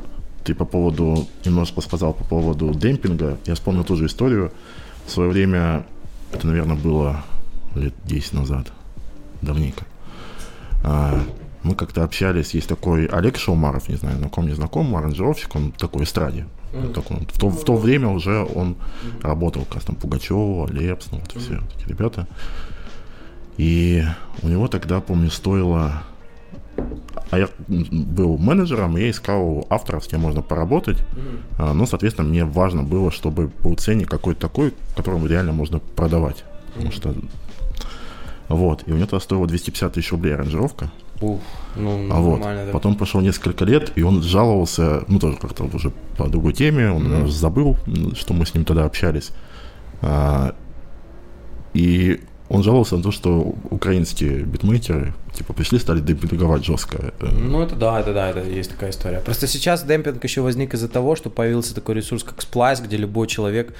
ты 0.44 0.54
по 0.54 0.64
поводу, 0.64 1.28
немножко 1.44 1.80
сказал 1.80 2.12
по 2.12 2.24
поводу 2.24 2.74
демпинга. 2.74 3.38
Я 3.46 3.54
вспомнил 3.54 3.84
ту 3.84 3.96
же 3.96 4.06
историю. 4.06 4.52
В 5.06 5.10
свое 5.10 5.30
время, 5.30 5.86
это, 6.32 6.46
наверное, 6.46 6.76
было 6.76 7.24
лет 7.74 7.94
10 8.04 8.32
назад, 8.34 8.66
давненько. 9.42 9.84
А, 10.82 11.22
мы 11.62 11.74
как-то 11.74 12.04
общались, 12.04 12.54
есть 12.54 12.68
такой 12.68 13.06
Олег 13.06 13.38
Шаумаров, 13.38 13.88
не 13.88 13.96
знаю, 13.96 14.18
знаком, 14.18 14.46
не 14.46 14.54
знаком, 14.54 14.96
аранжировщик, 14.96 15.54
он 15.54 15.72
такой 15.72 16.04
эстраде. 16.04 16.46
Mm-hmm. 16.72 16.92
Так 16.92 17.10
он, 17.10 17.26
в, 17.26 17.38
то, 17.38 17.48
в 17.48 17.64
то 17.64 17.76
время 17.76 18.08
уже 18.08 18.44
он 18.44 18.72
mm-hmm. 18.72 19.22
работал, 19.22 19.64
как 19.64 19.82
там 19.82 19.96
Пугачева, 19.96 20.70
Лепс, 20.70 21.08
ну, 21.10 21.18
вот 21.18 21.28
mm-hmm. 21.28 21.38
все 21.40 21.60
такие 21.72 21.88
ребята. 21.88 22.26
И 23.56 24.04
у 24.42 24.48
него 24.48 24.68
тогда, 24.68 25.00
помню, 25.00 25.30
стоило... 25.30 26.02
А 27.30 27.38
я 27.38 27.48
был 27.68 28.38
менеджером, 28.38 28.96
и 28.96 29.02
я 29.02 29.10
искал 29.10 29.66
авторов, 29.68 30.04
с 30.04 30.08
кем 30.08 30.20
можно 30.20 30.42
поработать. 30.42 30.98
Mm-hmm. 30.98 31.72
Ну, 31.74 31.86
соответственно, 31.86 32.28
мне 32.28 32.44
важно 32.44 32.82
было, 32.82 33.10
чтобы 33.10 33.50
был 33.62 33.74
ценник 33.76 34.08
какой-то 34.08 34.40
такой, 34.40 34.72
которому 34.96 35.26
реально 35.26 35.52
можно 35.52 35.78
продавать. 35.78 36.38
Mm-hmm. 36.38 36.74
Потому 36.74 36.92
что... 36.92 37.14
Вот. 38.48 38.82
И 38.86 38.92
у 38.92 38.96
него 38.96 39.06
тогда 39.06 39.20
стоило 39.20 39.46
250 39.46 39.92
тысяч 39.92 40.10
рублей 40.10 40.34
аранжировка. 40.34 40.90
Ух, 41.20 41.40
ну, 41.76 42.08
а 42.10 42.20
вот. 42.20 42.40
Да. 42.40 42.68
Потом 42.72 42.96
прошло 42.96 43.20
несколько 43.20 43.64
лет, 43.64 43.92
и 43.94 44.02
он 44.02 44.22
жаловался, 44.22 45.04
ну, 45.06 45.18
тоже 45.18 45.36
как-то 45.36 45.64
уже 45.64 45.92
по 46.16 46.28
другой 46.28 46.52
теме, 46.54 46.90
он 46.90 47.06
mm-hmm. 47.06 47.28
забыл, 47.28 47.76
что 48.14 48.32
мы 48.32 48.46
с 48.46 48.54
ним 48.54 48.64
тогда 48.64 48.84
общались. 48.84 49.32
А, 50.00 50.54
и 51.74 52.20
он 52.50 52.64
жаловался 52.64 52.96
на 52.96 53.02
то, 53.02 53.12
что 53.12 53.54
украинские 53.70 54.42
битмейкеры 54.42 55.14
типа 55.32 55.52
пришли, 55.52 55.78
стали 55.78 56.00
демпинговать 56.00 56.64
жестко. 56.64 57.14
Ну, 57.20 57.62
это 57.62 57.76
да, 57.76 58.00
это 58.00 58.12
да, 58.12 58.30
это 58.30 58.40
есть 58.40 58.70
такая 58.70 58.90
история. 58.90 59.20
Просто 59.20 59.46
сейчас 59.46 59.84
демпинг 59.84 60.24
еще 60.24 60.40
возник 60.40 60.74
из-за 60.74 60.88
того, 60.88 61.14
что 61.14 61.30
появился 61.30 61.76
такой 61.76 61.94
ресурс, 61.94 62.24
как 62.24 62.38
Splice, 62.38 62.82
где 62.82 62.96
любой 62.96 63.28
человек, 63.28 63.72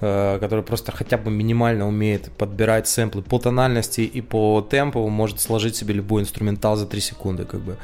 э, 0.00 0.38
который 0.40 0.64
просто 0.64 0.90
хотя 0.90 1.18
бы 1.18 1.30
минимально 1.30 1.86
умеет 1.86 2.30
подбирать 2.38 2.88
сэмплы 2.88 3.20
по 3.20 3.38
тональности 3.38 4.00
и 4.00 4.22
по 4.22 4.66
темпу, 4.70 5.06
может 5.10 5.40
сложить 5.40 5.76
себе 5.76 5.92
любой 5.92 6.22
инструментал 6.22 6.76
за 6.76 6.86
3 6.86 7.00
секунды, 7.00 7.44
как 7.44 7.60
бы. 7.60 7.76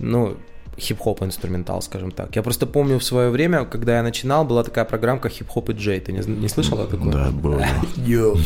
Ну, 0.00 0.36
хип-хоп 0.78 1.22
инструментал, 1.22 1.82
скажем 1.82 2.10
так. 2.10 2.34
Я 2.36 2.42
просто 2.42 2.66
помню 2.66 2.98
в 2.98 3.04
свое 3.04 3.30
время, 3.30 3.64
когда 3.64 3.96
я 3.96 4.02
начинал, 4.02 4.44
была 4.44 4.62
такая 4.62 4.84
программка 4.84 5.28
хип-хоп 5.28 5.70
и 5.70 5.72
джей. 5.72 6.00
Ты 6.00 6.12
не, 6.12 6.20
не 6.20 6.48
слышал 6.48 6.80
о 6.80 6.86
такой? 6.86 7.12
Да, 7.12 7.30
было. 7.30 7.64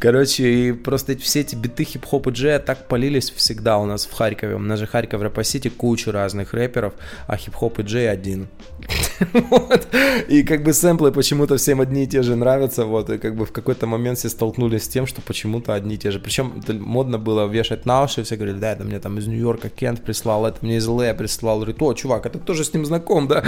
Короче, 0.00 0.48
и 0.48 0.72
просто 0.72 1.16
все 1.18 1.40
эти 1.40 1.56
биты 1.56 1.84
хип-хоп 1.84 2.28
и 2.28 2.30
джей 2.30 2.58
так 2.58 2.88
полились 2.88 3.30
всегда 3.30 3.78
у 3.78 3.86
нас 3.86 4.06
в 4.06 4.12
Харькове. 4.12 4.54
У 4.54 4.58
нас 4.58 4.78
же 4.78 4.86
Харьков 4.86 5.22
Рэпа-Сити 5.22 5.68
кучу 5.68 6.12
разных 6.12 6.54
рэперов, 6.54 6.94
а 7.26 7.36
хип-хоп 7.36 7.78
и 7.80 7.82
джей 7.82 8.10
один. 8.10 8.48
вот. 9.32 9.88
И 10.28 10.42
как 10.42 10.62
бы 10.62 10.72
сэмплы 10.72 11.12
почему-то 11.12 11.56
всем 11.56 11.80
одни 11.80 12.04
и 12.04 12.06
те 12.06 12.22
же 12.22 12.36
нравятся, 12.36 12.84
вот, 12.84 13.10
и 13.10 13.18
как 13.18 13.36
бы 13.36 13.46
в 13.46 13.52
какой-то 13.52 13.86
момент 13.86 14.18
все 14.18 14.28
столкнулись 14.28 14.84
с 14.84 14.88
тем, 14.88 15.06
что 15.06 15.20
почему-то 15.22 15.74
одни 15.74 15.94
и 15.94 15.98
те 15.98 16.10
же. 16.10 16.20
Причем 16.20 16.62
модно 16.68 17.18
было 17.18 17.46
вешать 17.46 17.86
на 17.86 18.04
уши, 18.04 18.22
все 18.22 18.36
говорили, 18.36 18.58
да, 18.58 18.72
это 18.72 18.84
мне 18.84 18.98
там 18.98 19.18
из 19.18 19.26
Нью-Йорка 19.26 19.68
Кент 19.68 20.02
прислал, 20.02 20.46
это 20.46 20.58
мне 20.62 20.76
из 20.76 20.86
Л.А. 20.86 21.14
прислал. 21.14 21.64
Говорит, 21.80 21.98
о, 21.98 22.00
чувак, 22.00 22.26
это 22.26 22.38
тоже 22.38 22.64
с 22.64 22.74
ним 22.74 22.84
знаком, 22.84 23.26
да? 23.28 23.42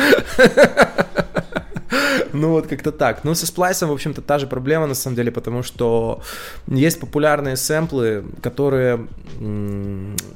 Ну 2.33 2.49
вот 2.49 2.67
как-то 2.67 2.93
так. 2.93 3.25
Ну 3.25 3.35
со 3.35 3.47
сплайсом, 3.47 3.91
в 3.91 3.93
общем-то, 3.93 4.23
та 4.23 4.39
же 4.39 4.47
проблема 4.47 4.87
на 4.87 4.95
самом 4.95 5.17
деле, 5.17 5.31
потому 5.31 5.63
что 5.63 6.23
есть 6.67 6.99
популярные 6.99 7.57
сэмплы, 7.57 8.25
которые, 8.43 9.07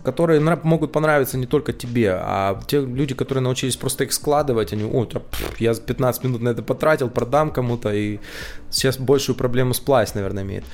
которые 0.04 0.40
могут 0.62 0.92
понравиться 0.92 1.38
не 1.38 1.46
только 1.46 1.72
тебе, 1.72 2.10
а 2.12 2.60
те 2.66 2.80
люди, 2.80 3.14
которые 3.14 3.42
научились 3.42 3.76
просто 3.76 4.04
их 4.04 4.12
складывать, 4.12 4.74
они, 4.74 4.84
о, 4.84 5.08
я 5.58 5.74
15 5.74 6.24
минут 6.24 6.42
на 6.42 6.50
это 6.50 6.62
потратил, 6.62 7.08
продам 7.08 7.50
кому-то, 7.50 7.90
и 7.94 8.18
сейчас 8.70 8.98
большую 8.98 9.36
проблему 9.36 9.72
сплайс, 9.72 10.14
наверное, 10.14 10.42
имеет. 10.42 10.64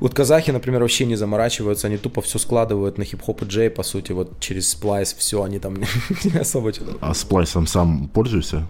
Вот 0.00 0.14
казахи, 0.14 0.50
например, 0.50 0.82
вообще 0.82 1.06
не 1.06 1.16
заморачиваются, 1.16 1.86
они 1.86 1.96
тупо 1.96 2.20
все 2.20 2.38
складывают 2.38 2.98
на 2.98 3.04
хип-хоп 3.04 3.42
и 3.42 3.46
джей, 3.46 3.70
по 3.70 3.82
сути, 3.82 4.12
вот 4.12 4.38
через 4.40 4.70
сплайс 4.70 5.14
все, 5.14 5.42
они 5.42 5.58
там 5.58 5.76
не 6.24 6.38
особо. 6.38 6.72
А 7.00 7.14
сплайсом 7.14 7.66
сам 7.66 8.08
пользуешься? 8.08 8.66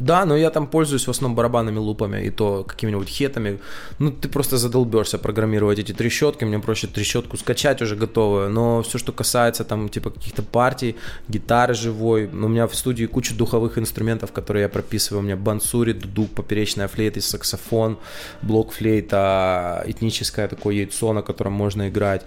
Да, 0.00 0.24
но 0.24 0.36
я 0.36 0.50
там 0.50 0.66
пользуюсь 0.66 1.06
в 1.06 1.10
основном 1.10 1.36
барабанными 1.36 1.78
лупами 1.78 2.24
и 2.24 2.30
то 2.30 2.64
какими-нибудь 2.64 3.08
хетами. 3.08 3.58
Ну, 3.98 4.10
ты 4.10 4.28
просто 4.28 4.56
задолбешься 4.56 5.18
программировать 5.18 5.78
эти 5.78 5.92
трещотки, 5.92 6.44
мне 6.44 6.58
проще 6.58 6.86
трещотку 6.86 7.36
скачать 7.36 7.82
уже 7.82 7.96
готовую. 7.96 8.48
Но 8.48 8.82
все, 8.82 8.98
что 8.98 9.12
касается 9.12 9.64
там 9.64 9.88
типа 9.88 10.10
каких-то 10.10 10.42
партий, 10.42 10.96
гитары 11.28 11.74
живой, 11.74 12.26
у 12.26 12.48
меня 12.48 12.66
в 12.66 12.74
студии 12.74 13.04
куча 13.04 13.34
духовых 13.34 13.76
инструментов, 13.76 14.32
которые 14.32 14.62
я 14.62 14.68
прописываю. 14.68 15.20
У 15.20 15.24
меня 15.24 15.36
бансури, 15.36 15.92
дудук, 15.92 16.30
поперечная 16.30 16.88
флейта, 16.88 17.20
саксофон, 17.20 17.98
блок 18.42 18.72
флейта, 18.72 19.84
этническое 19.86 20.48
такое 20.48 20.76
яйцо, 20.76 21.12
на 21.12 21.22
котором 21.22 21.52
можно 21.52 21.88
играть. 21.88 22.22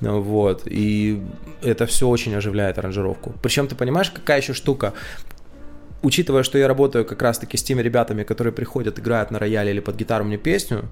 Вот. 0.00 0.62
И 0.64 1.22
это 1.62 1.84
все 1.84 2.08
очень 2.08 2.34
оживляет 2.34 2.78
аранжировку. 2.78 3.34
Причем 3.42 3.68
ты 3.68 3.74
понимаешь, 3.74 4.10
какая 4.10 4.40
еще 4.40 4.54
штука? 4.54 4.94
Учитывая, 6.02 6.42
что 6.42 6.58
я 6.58 6.68
работаю 6.68 7.04
как 7.04 7.22
раз-таки 7.22 7.56
с 7.56 7.62
теми 7.62 7.82
ребятами, 7.82 8.22
которые 8.22 8.52
приходят, 8.52 8.98
играют 8.98 9.30
на 9.30 9.38
рояле 9.38 9.70
или 9.70 9.80
под 9.80 9.96
гитару 9.96 10.24
мне 10.24 10.38
песню, 10.38 10.84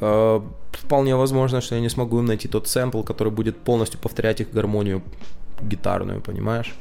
э, 0.00 0.40
вполне 0.72 1.16
возможно, 1.16 1.60
что 1.60 1.74
я 1.74 1.80
не 1.80 1.90
смогу 1.90 2.18
им 2.18 2.26
найти 2.26 2.48
тот 2.48 2.68
сэмпл, 2.68 3.02
который 3.02 3.32
будет 3.32 3.56
полностью 3.56 4.00
повторять 4.00 4.40
их 4.40 4.52
гармонию 4.52 5.02
гитарную, 5.62 6.20
понимаешь? 6.20 6.74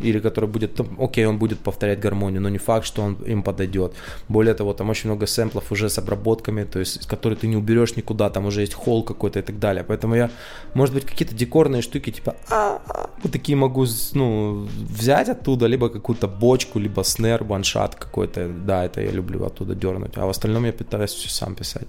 Или 0.00 0.18
который 0.20 0.48
будет, 0.48 0.80
окей, 0.98 1.26
он 1.26 1.38
будет 1.38 1.58
повторять 1.58 2.00
гармонию, 2.00 2.40
но 2.40 2.48
не 2.48 2.58
факт, 2.58 2.86
что 2.86 3.02
он 3.02 3.14
им 3.26 3.42
подойдет. 3.42 3.92
Более 4.28 4.54
того, 4.54 4.72
там 4.72 4.90
очень 4.90 5.10
много 5.10 5.26
сэмплов 5.26 5.72
уже 5.72 5.88
с 5.88 5.98
обработками, 5.98 6.64
то 6.64 6.78
есть, 6.78 7.06
которые 7.06 7.36
ты 7.36 7.46
не 7.48 7.56
уберешь 7.56 7.96
никуда, 7.96 8.30
там 8.30 8.46
уже 8.46 8.60
есть 8.60 8.74
холл 8.74 9.02
какой-то 9.02 9.38
и 9.38 9.42
так 9.42 9.58
далее. 9.58 9.84
Поэтому 9.84 10.14
я, 10.14 10.30
может 10.74 10.94
быть, 10.94 11.04
какие-то 11.04 11.34
декорные 11.34 11.82
штуки, 11.82 12.10
типа, 12.10 12.34
а, 12.50 12.80
вот 13.22 13.32
такие 13.32 13.56
могу, 13.56 13.86
ну, 14.14 14.68
взять 14.98 15.28
оттуда, 15.28 15.66
либо 15.66 15.88
какую-то 15.88 16.28
бочку, 16.28 16.78
либо 16.78 17.02
снэр, 17.02 17.44
ваншат 17.44 17.94
какой-то, 17.94 18.48
да, 18.48 18.84
это 18.84 19.00
я 19.00 19.10
люблю 19.10 19.44
оттуда 19.44 19.74
дернуть, 19.74 20.16
а 20.16 20.26
в 20.26 20.30
остальном 20.30 20.64
я 20.64 20.72
пытаюсь 20.72 21.10
все 21.10 21.28
сам 21.28 21.54
писать. 21.54 21.88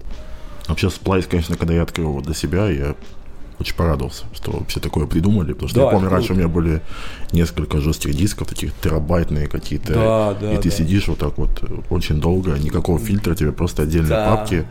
Вообще, 0.68 0.90
сплайс, 0.90 1.26
конечно, 1.26 1.56
когда 1.56 1.74
я 1.74 1.82
открыл 1.82 2.10
его 2.10 2.20
для 2.20 2.34
себя, 2.34 2.68
я 2.70 2.94
очень 3.62 3.74
порадовался, 3.74 4.24
что 4.34 4.52
вообще 4.52 4.80
такое 4.80 5.06
придумали, 5.06 5.52
потому 5.52 5.68
что 5.68 5.80
да, 5.80 5.84
я 5.86 5.90
помню, 5.90 6.08
раньше 6.08 6.32
у 6.32 6.36
меня 6.36 6.48
были 6.48 6.82
несколько 7.32 7.80
жестких 7.80 8.14
дисков, 8.14 8.48
таких 8.48 8.72
терабайтные 8.74 9.46
какие-то, 9.48 9.94
да, 9.94 10.34
да, 10.40 10.52
и 10.52 10.56
ты 10.58 10.70
да. 10.70 10.76
сидишь 10.76 11.08
вот 11.08 11.18
так 11.18 11.38
вот 11.38 11.62
очень 11.90 12.20
долго, 12.20 12.58
никакого 12.58 12.98
фильтра, 12.98 13.34
тебе 13.34 13.52
просто 13.52 13.82
отдельные 13.82 14.10
да. 14.10 14.36
папки, 14.36 14.66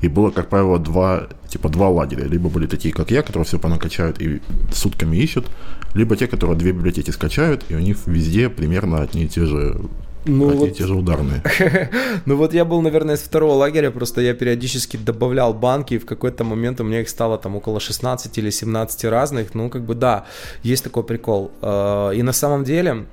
и 0.00 0.08
было, 0.08 0.30
как 0.30 0.48
правило, 0.48 0.78
два, 0.78 1.26
типа 1.48 1.68
два 1.68 1.88
лагеря. 1.88 2.24
Либо 2.24 2.48
были 2.48 2.66
такие, 2.66 2.92
как 2.92 3.10
я, 3.10 3.22
которые 3.22 3.44
все 3.44 3.58
понакачают 3.58 4.20
и 4.20 4.40
сутками 4.72 5.16
ищут, 5.16 5.46
либо 5.94 6.16
те, 6.16 6.26
которые 6.26 6.56
две 6.58 6.72
библиотеки 6.72 7.10
скачают, 7.10 7.64
и 7.70 7.74
у 7.74 7.78
них 7.78 7.98
везде 8.06 8.48
примерно 8.48 9.00
одни 9.02 9.24
и 9.24 9.28
те 9.28 9.46
же 9.46 9.80
ну, 10.26 10.50
Одни 10.50 10.66
вот... 10.66 10.76
те 10.76 10.86
же 10.86 10.94
ударные. 10.94 11.42
ну 12.26 12.36
вот 12.36 12.54
я 12.54 12.64
был, 12.64 12.82
наверное, 12.82 13.14
из 13.14 13.20
второго 13.20 13.54
лагеря, 13.54 13.90
просто 13.90 14.20
я 14.20 14.34
периодически 14.34 14.96
добавлял 14.96 15.54
банки, 15.54 15.94
и 15.94 15.98
в 15.98 16.06
какой-то 16.06 16.44
момент 16.44 16.80
у 16.80 16.84
меня 16.84 17.00
их 17.00 17.08
стало 17.08 17.38
там 17.38 17.56
около 17.56 17.80
16 17.80 18.38
или 18.38 18.50
17 18.50 19.04
разных. 19.04 19.54
Ну, 19.54 19.70
как 19.70 19.82
бы 19.82 19.94
да, 19.94 20.24
есть 20.62 20.84
такой 20.84 21.04
прикол. 21.04 21.50
А, 21.62 22.10
и 22.10 22.22
на 22.22 22.32
самом 22.32 22.64
деле 22.64 23.06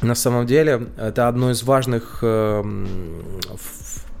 на 0.00 0.14
самом 0.14 0.46
деле 0.46 0.86
это 0.96 1.28
одно 1.28 1.50
из 1.50 1.62
важных 1.64 2.20
э, 2.22 2.62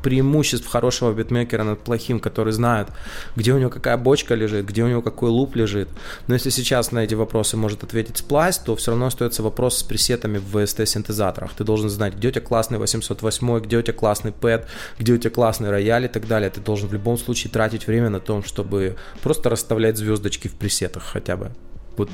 преимуществ 0.02 0.66
хорошего 0.66 1.12
битмейкера 1.12 1.64
над 1.64 1.80
плохим, 1.80 2.20
который 2.20 2.52
знает, 2.52 2.88
где 3.36 3.52
у 3.52 3.58
него 3.58 3.70
какая 3.70 3.96
бочка 3.96 4.34
лежит, 4.34 4.66
где 4.66 4.84
у 4.84 4.88
него 4.88 5.02
какой 5.02 5.30
луп 5.30 5.56
лежит. 5.56 5.88
Но 6.26 6.34
если 6.34 6.50
сейчас 6.50 6.92
на 6.92 7.00
эти 7.00 7.14
вопросы 7.14 7.56
может 7.56 7.82
ответить 7.82 8.24
Splice, 8.26 8.60
то 8.64 8.76
все 8.76 8.92
равно 8.92 9.06
остается 9.06 9.42
вопрос 9.42 9.78
с 9.78 9.82
пресетами 9.82 10.38
в 10.38 10.56
VST-синтезаторах. 10.56 11.52
Ты 11.54 11.64
должен 11.64 11.90
знать, 11.90 12.14
где 12.14 12.28
у 12.28 12.30
тебя 12.30 12.42
классный 12.42 12.78
808, 12.78 13.60
где 13.60 13.78
у 13.78 13.82
тебя 13.82 13.94
классный 13.94 14.32
пэт, 14.32 14.66
где 14.98 15.12
у 15.12 15.18
тебя 15.18 15.30
классный 15.30 15.70
рояль 15.70 16.04
и 16.04 16.08
так 16.08 16.26
далее. 16.26 16.50
Ты 16.50 16.60
должен 16.60 16.88
в 16.88 16.92
любом 16.92 17.18
случае 17.18 17.50
тратить 17.50 17.86
время 17.86 18.10
на 18.10 18.20
том, 18.20 18.42
чтобы 18.44 18.96
просто 19.22 19.50
расставлять 19.50 19.96
звездочки 19.96 20.48
в 20.48 20.54
пресетах 20.54 21.02
хотя 21.02 21.36
бы. 21.36 21.50
Вот 21.96 22.10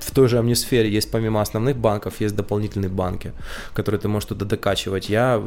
в 0.00 0.10
той 0.12 0.28
же 0.28 0.38
амнисфере 0.38 0.90
есть 0.90 1.10
помимо 1.10 1.40
основных 1.40 1.76
банков, 1.76 2.20
есть 2.20 2.36
дополнительные 2.36 2.88
банки, 2.88 3.32
которые 3.74 4.00
ты 4.00 4.08
можешь 4.08 4.28
туда 4.28 4.46
докачивать. 4.46 5.08
Я 5.08 5.42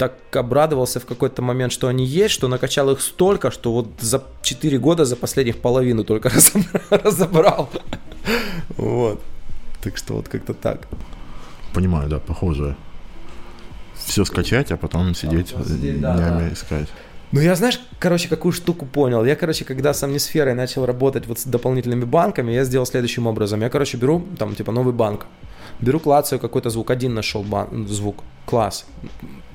так 0.00 0.34
обрадовался 0.34 0.98
в 0.98 1.04
какой-то 1.04 1.42
момент, 1.42 1.72
что 1.72 1.86
они 1.86 2.06
есть, 2.06 2.32
что 2.32 2.48
накачал 2.48 2.90
их 2.90 3.02
столько, 3.02 3.50
что 3.50 3.70
вот 3.70 3.88
за 4.00 4.22
4 4.42 4.78
года, 4.78 5.04
за 5.04 5.14
последних 5.14 5.58
половину 5.58 6.04
только 6.04 6.32
разобрал. 6.90 7.68
Вот. 8.78 9.20
Так 9.82 9.98
что 9.98 10.14
вот 10.14 10.28
как-то 10.28 10.54
так. 10.54 10.88
Понимаю, 11.74 12.08
да, 12.08 12.18
похоже. 12.18 12.76
Все 13.94 14.24
скачать, 14.24 14.72
а 14.72 14.78
потом 14.78 15.14
сидеть 15.14 15.52
а 15.54 15.62
днями 15.62 16.00
да, 16.00 16.48
искать. 16.50 16.88
Ну, 17.32 17.40
я, 17.40 17.54
знаешь, 17.54 17.78
короче, 17.98 18.28
какую 18.28 18.52
штуку 18.52 18.86
понял. 18.86 19.26
Я, 19.26 19.36
короче, 19.36 19.66
когда 19.66 19.92
с 19.92 20.02
амнисферой 20.02 20.54
начал 20.54 20.86
работать 20.86 21.26
вот 21.26 21.38
с 21.38 21.44
дополнительными 21.44 22.04
банками, 22.04 22.52
я 22.52 22.64
сделал 22.64 22.86
следующим 22.86 23.26
образом. 23.26 23.60
Я, 23.60 23.68
короче, 23.68 23.98
беру, 23.98 24.26
там, 24.38 24.54
типа, 24.54 24.72
новый 24.72 24.94
банк. 24.94 25.26
Беру, 25.78 26.00
клацаю 26.00 26.40
какой-то 26.40 26.70
звук. 26.70 26.90
Один 26.90 27.12
нашел 27.12 27.42
бан- 27.42 27.86
звук. 27.86 28.24
Класс 28.46 28.86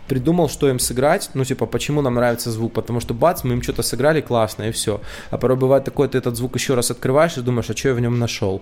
придумал, 0.07 0.49
что 0.49 0.69
им 0.69 0.79
сыграть, 0.79 1.29
ну, 1.33 1.43
типа, 1.43 1.65
почему 1.65 2.01
нам 2.01 2.15
нравится 2.15 2.51
звук, 2.51 2.73
потому 2.73 2.99
что, 2.99 3.13
бац, 3.13 3.43
мы 3.43 3.53
им 3.53 3.61
что-то 3.61 3.83
сыграли 3.83 4.21
классно, 4.21 4.63
и 4.63 4.71
все. 4.71 5.01
А 5.31 5.37
порой 5.37 5.57
бывает 5.57 5.83
такое, 5.83 6.07
ты 6.07 6.17
этот 6.17 6.35
звук 6.35 6.55
еще 6.55 6.75
раз 6.75 6.91
открываешь 6.91 7.37
и 7.37 7.41
думаешь, 7.41 7.69
а 7.69 7.75
что 7.75 7.89
я 7.89 7.95
в 7.95 7.99
нем 7.99 8.19
нашел? 8.19 8.61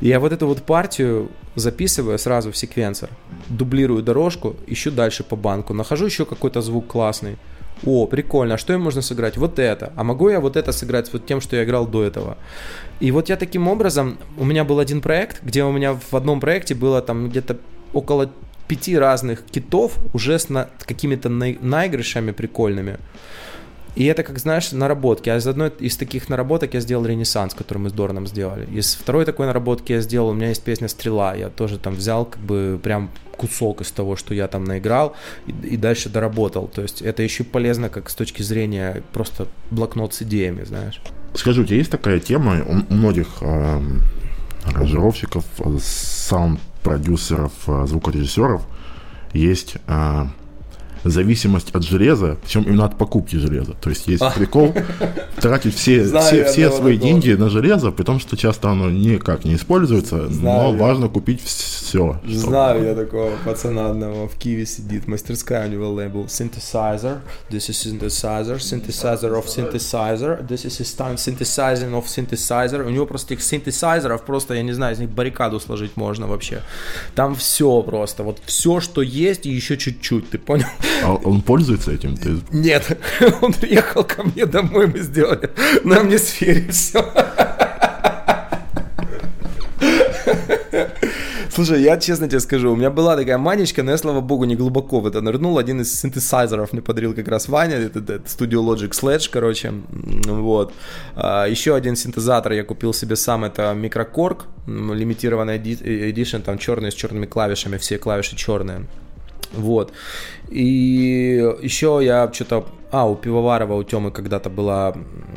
И 0.00 0.08
я 0.08 0.20
вот 0.20 0.32
эту 0.32 0.46
вот 0.46 0.62
партию 0.62 1.30
записываю 1.56 2.18
сразу 2.18 2.50
в 2.52 2.56
секвенсор, 2.56 3.10
дублирую 3.48 4.02
дорожку, 4.02 4.56
ищу 4.66 4.90
дальше 4.90 5.24
по 5.24 5.36
банку, 5.36 5.74
нахожу 5.74 6.06
еще 6.06 6.24
какой-то 6.24 6.60
звук 6.62 6.86
классный, 6.86 7.36
о, 7.86 8.06
прикольно, 8.06 8.54
а 8.54 8.58
что 8.58 8.72
им 8.72 8.80
можно 8.80 9.02
сыграть? 9.02 9.36
Вот 9.36 9.58
это. 9.58 9.92
А 9.96 10.04
могу 10.04 10.28
я 10.28 10.40
вот 10.40 10.56
это 10.56 10.72
сыграть 10.72 11.12
вот 11.12 11.26
тем, 11.26 11.40
что 11.40 11.56
я 11.56 11.64
играл 11.64 11.86
до 11.86 12.04
этого? 12.04 12.38
И 13.00 13.10
вот 13.10 13.28
я 13.28 13.36
таким 13.36 13.68
образом, 13.68 14.18
у 14.38 14.44
меня 14.44 14.64
был 14.64 14.78
один 14.78 15.00
проект, 15.00 15.42
где 15.42 15.64
у 15.64 15.72
меня 15.72 15.94
в 15.94 16.14
одном 16.14 16.40
проекте 16.40 16.74
было 16.74 17.02
там 17.02 17.28
где-то 17.28 17.58
около 17.92 18.30
пяти 18.68 18.96
разных 18.98 19.44
китов 19.44 19.98
уже 20.12 20.38
с 20.38 20.48
на, 20.48 20.68
какими-то 20.86 21.28
наигрышами 21.28 22.32
прикольными. 22.32 22.98
И 23.96 24.06
это, 24.06 24.24
как 24.24 24.38
знаешь, 24.38 24.72
наработки. 24.72 25.30
А 25.30 25.36
из 25.36 25.46
одной 25.46 25.72
из 25.78 25.96
таких 25.96 26.28
наработок 26.28 26.74
я 26.74 26.80
сделал 26.80 27.06
ренессанс, 27.06 27.54
который 27.54 27.78
мы 27.78 27.90
с 27.90 27.92
Дорном 27.92 28.26
сделали. 28.26 28.66
Из 28.66 28.94
второй 28.94 29.24
такой 29.24 29.46
наработки 29.46 29.92
я 29.92 30.00
сделал, 30.00 30.30
у 30.30 30.34
меня 30.34 30.48
есть 30.48 30.64
песня 30.64 30.88
«Стрела». 30.88 31.34
Я 31.34 31.48
тоже 31.48 31.78
там 31.78 31.94
взял 31.94 32.24
как 32.24 32.40
бы 32.42 32.80
прям 32.82 33.10
кусок 33.36 33.82
из 33.82 33.92
того, 33.92 34.16
что 34.16 34.34
я 34.34 34.48
там 34.48 34.64
наиграл, 34.64 35.14
и, 35.46 35.52
и 35.74 35.76
дальше 35.76 36.08
доработал. 36.08 36.66
То 36.66 36.82
есть 36.82 37.02
это 37.02 37.22
еще 37.22 37.44
полезно 37.44 37.88
как 37.88 38.10
с 38.10 38.14
точки 38.14 38.42
зрения 38.42 39.02
просто 39.12 39.46
блокнот 39.70 40.12
с 40.14 40.22
идеями, 40.22 40.64
знаешь. 40.64 41.00
Скажи, 41.34 41.62
у 41.62 41.64
тебя 41.64 41.76
есть 41.76 41.90
такая 41.90 42.18
тема 42.18 42.64
у 42.64 42.92
многих 42.92 43.28
э, 43.42 43.80
аранжировщиков, 44.64 45.44
саунд 45.80 46.60
продюсеров, 46.84 47.52
э, 47.66 47.86
звукорежиссеров 47.86 48.62
есть 49.32 49.78
а, 49.88 50.28
зависимость 51.04 51.70
от 51.74 51.84
железа, 51.84 52.36
причем 52.42 52.62
именно 52.62 52.84
от 52.84 52.96
покупки 52.96 53.36
железа. 53.36 53.74
То 53.80 53.90
есть 53.90 54.06
есть 54.06 54.24
прикол 54.34 54.74
тратить 55.40 55.74
все, 55.74 56.04
Знаю, 56.04 56.26
все, 56.26 56.44
все 56.44 56.70
свои 56.70 56.96
деньги 56.96 57.32
на 57.32 57.50
железо, 57.50 57.90
при 57.90 58.04
том, 58.04 58.20
что 58.20 58.36
часто 58.36 58.70
оно 58.70 58.90
никак 58.90 59.44
не 59.44 59.54
используется, 59.54 60.28
Знаю, 60.28 60.72
но 60.72 60.76
я. 60.76 60.82
важно 60.82 61.08
купить 61.08 61.42
все. 61.44 62.20
Знаю 62.26 62.80
чтобы... 62.80 62.88
я 62.88 62.94
такого 62.94 63.32
пацана 63.44 63.90
одного 63.90 64.28
в 64.28 64.36
Киеве 64.36 64.66
сидит, 64.66 65.06
мастерская 65.06 65.66
у 65.68 65.70
него 65.70 65.90
лейбл 65.90 66.24
Synthesizer, 66.24 67.18
this 67.50 67.68
is 67.68 67.74
synthesizer, 67.74 68.58
synthesizer 68.58 69.32
of 69.32 69.46
synthesizer, 69.46 70.46
this 70.46 70.64
is 70.64 70.74
synthesizing 71.16 71.92
of 71.92 72.06
synthesizer. 72.06 72.84
У 72.84 72.90
него 72.90 73.06
просто 73.06 73.34
этих 73.34 73.42
синтезайзеров 73.42 74.22
просто, 74.24 74.54
я 74.54 74.62
не 74.62 74.72
знаю, 74.72 74.94
из 74.94 74.98
них 74.98 75.10
баррикаду 75.10 75.60
сложить 75.60 75.96
можно 75.96 76.26
вообще. 76.26 76.62
Там 77.14 77.34
все 77.34 77.82
просто, 77.82 78.22
вот 78.22 78.40
все, 78.46 78.80
что 78.80 79.02
есть 79.02 79.46
и 79.46 79.50
еще 79.50 79.76
чуть-чуть, 79.76 80.30
ты 80.30 80.38
понял? 80.38 80.66
А 81.02 81.14
он 81.14 81.42
пользуется 81.42 81.92
этим? 81.92 82.16
Ты... 82.16 82.38
Нет, 82.52 82.98
он 83.42 83.52
приехал 83.52 84.04
ко 84.04 84.22
мне 84.22 84.46
домой, 84.46 84.86
мы 84.86 85.00
сделали 85.00 85.50
на 85.84 86.00
мне 86.00 86.18
сфере 86.18 86.68
все. 86.70 87.04
Слушай, 91.54 91.82
я 91.82 91.96
честно 91.98 92.28
тебе 92.28 92.40
скажу, 92.40 92.72
у 92.72 92.76
меня 92.76 92.90
была 92.90 93.16
такая 93.16 93.38
манечка, 93.38 93.84
но 93.84 93.92
я, 93.92 93.96
слава 93.96 94.20
богу, 94.20 94.44
не 94.44 94.56
глубоко 94.56 94.98
в 94.98 95.06
это 95.06 95.20
нырнул. 95.20 95.56
Один 95.56 95.80
из 95.82 96.00
синтезайзеров 96.00 96.72
мне 96.72 96.82
подарил 96.82 97.14
как 97.14 97.28
раз 97.28 97.48
Ваня, 97.48 97.76
это, 97.76 98.00
это 98.00 98.14
Studio 98.14 98.60
Logic 98.60 98.90
Sledge, 98.90 99.28
короче, 99.30 99.72
вот. 100.26 100.72
А, 101.14 101.46
еще 101.46 101.76
один 101.76 101.94
синтезатор 101.94 102.52
я 102.52 102.64
купил 102.64 102.92
себе 102.92 103.14
сам, 103.14 103.44
это 103.44 103.72
Microcork, 103.72 104.46
лимитированный 104.66 105.58
edition, 105.58 106.42
там 106.42 106.58
черный 106.58 106.90
с 106.90 106.94
черными 106.94 107.26
клавишами, 107.26 107.76
все 107.76 107.98
клавиши 107.98 108.34
черные. 108.34 108.86
Вот. 109.56 109.92
И 110.48 111.56
еще 111.62 112.00
я 112.02 112.30
что-то... 112.32 112.66
А, 112.90 113.08
у 113.08 113.16
Пивоварова, 113.16 113.74
у 113.74 113.82
Темы 113.82 114.10
когда-то 114.10 114.50
была... 114.50 114.94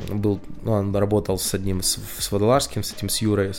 Был, 0.10 0.40
ну, 0.64 0.72
он 0.74 0.96
работал 0.96 1.40
с 1.40 1.54
одним, 1.54 1.82
с, 1.82 2.00
с 2.20 2.32
Водолажским, 2.32 2.84
с 2.84 2.94
этим, 2.94 3.10
с 3.10 3.18
Юрой. 3.22 3.52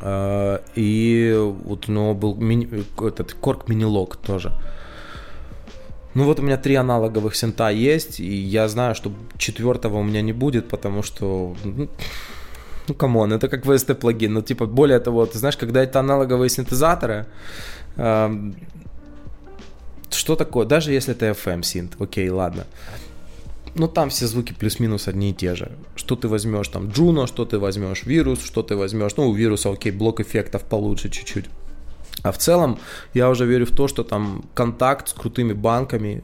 А, 0.00 0.62
и 0.74 1.34
вот 1.64 1.88
у 1.88 1.92
него 1.92 2.14
был 2.14 2.34
мини, 2.34 2.84
этот 3.00 3.34
Korg 3.34 3.68
Minilogue 3.68 4.16
тоже. 4.16 4.52
Ну 6.14 6.24
вот 6.24 6.38
у 6.38 6.42
меня 6.42 6.56
три 6.56 6.76
аналоговых 6.76 7.34
синта 7.34 7.70
есть, 7.70 8.20
и 8.20 8.34
я 8.34 8.68
знаю, 8.68 8.94
что 8.94 9.10
четвертого 9.36 9.98
у 9.98 10.02
меня 10.02 10.22
не 10.22 10.32
будет, 10.32 10.68
потому 10.68 11.02
что... 11.02 11.56
Ну, 11.64 11.88
ну 12.86 12.94
come 12.94 13.16
on, 13.16 13.32
это 13.32 13.48
как 13.48 13.66
VST 13.66 13.94
плагин. 13.94 14.34
Ну, 14.34 14.42
типа, 14.42 14.66
более 14.66 15.00
того, 15.00 15.26
ты 15.26 15.38
знаешь, 15.38 15.56
когда 15.56 15.82
это 15.82 15.98
аналоговые 16.00 16.50
синтезаторы, 16.50 17.26
что 20.14 20.36
такое, 20.36 20.66
даже 20.66 20.92
если 20.92 21.14
это 21.14 21.26
FM 21.30 21.62
синт, 21.62 22.00
окей, 22.00 22.28
ладно. 22.28 22.66
Но 23.74 23.88
там 23.88 24.08
все 24.08 24.26
звуки 24.26 24.52
плюс-минус 24.52 25.08
одни 25.08 25.30
и 25.30 25.34
те 25.34 25.54
же. 25.54 25.72
Что 25.96 26.14
ты 26.14 26.28
возьмешь 26.28 26.68
там 26.68 26.88
Juno, 26.88 27.26
что 27.26 27.44
ты 27.44 27.58
возьмешь 27.58 28.04
Virus, 28.04 28.42
что 28.42 28.62
ты 28.62 28.76
возьмешь, 28.76 29.16
ну 29.16 29.28
у 29.28 29.34
вируса, 29.34 29.70
окей, 29.70 29.90
блок 29.90 30.20
эффектов 30.20 30.62
получше 30.62 31.10
чуть-чуть. 31.10 31.46
А 32.22 32.32
в 32.32 32.38
целом 32.38 32.78
я 33.12 33.28
уже 33.28 33.46
верю 33.46 33.66
в 33.66 33.72
то, 33.72 33.88
что 33.88 34.04
там 34.04 34.44
контакт 34.54 35.08
с 35.08 35.12
крутыми 35.12 35.52
банками, 35.52 36.22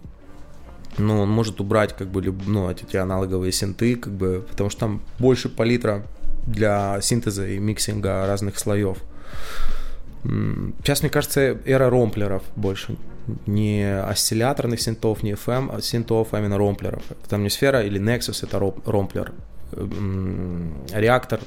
ну, 0.99 1.21
он 1.21 1.31
может 1.31 1.61
убрать 1.61 1.97
как 1.97 2.09
бы 2.09 2.23
ну, 2.23 2.71
эти 2.71 2.97
аналоговые 2.97 3.53
синты, 3.53 3.97
как 3.97 4.13
бы, 4.13 4.45
потому 4.49 4.71
что 4.71 4.81
там 4.81 5.03
больше 5.19 5.49
палитра 5.49 6.07
для 6.47 7.01
синтеза 7.01 7.47
и 7.47 7.59
миксинга 7.59 8.27
разных 8.27 8.59
слоев. 8.59 8.99
Сейчас, 10.23 11.03
мне 11.03 11.11
кажется, 11.11 11.59
эра 11.65 11.89
ромплеров 11.89 12.43
больше 12.57 12.97
не 13.47 14.01
осцилляторных 14.03 14.81
синтов, 14.81 15.23
не 15.23 15.33
FM 15.33 15.75
а 15.75 15.81
синтов, 15.81 16.29
а 16.33 16.39
именно 16.39 16.59
ромплеров. 16.59 17.03
Там 17.29 17.43
не 17.43 17.51
сфера 17.51 17.83
или 17.83 18.01
Nexus, 18.01 18.45
это 18.45 18.59
ромплер. 18.85 19.33
Реактор 20.93 21.41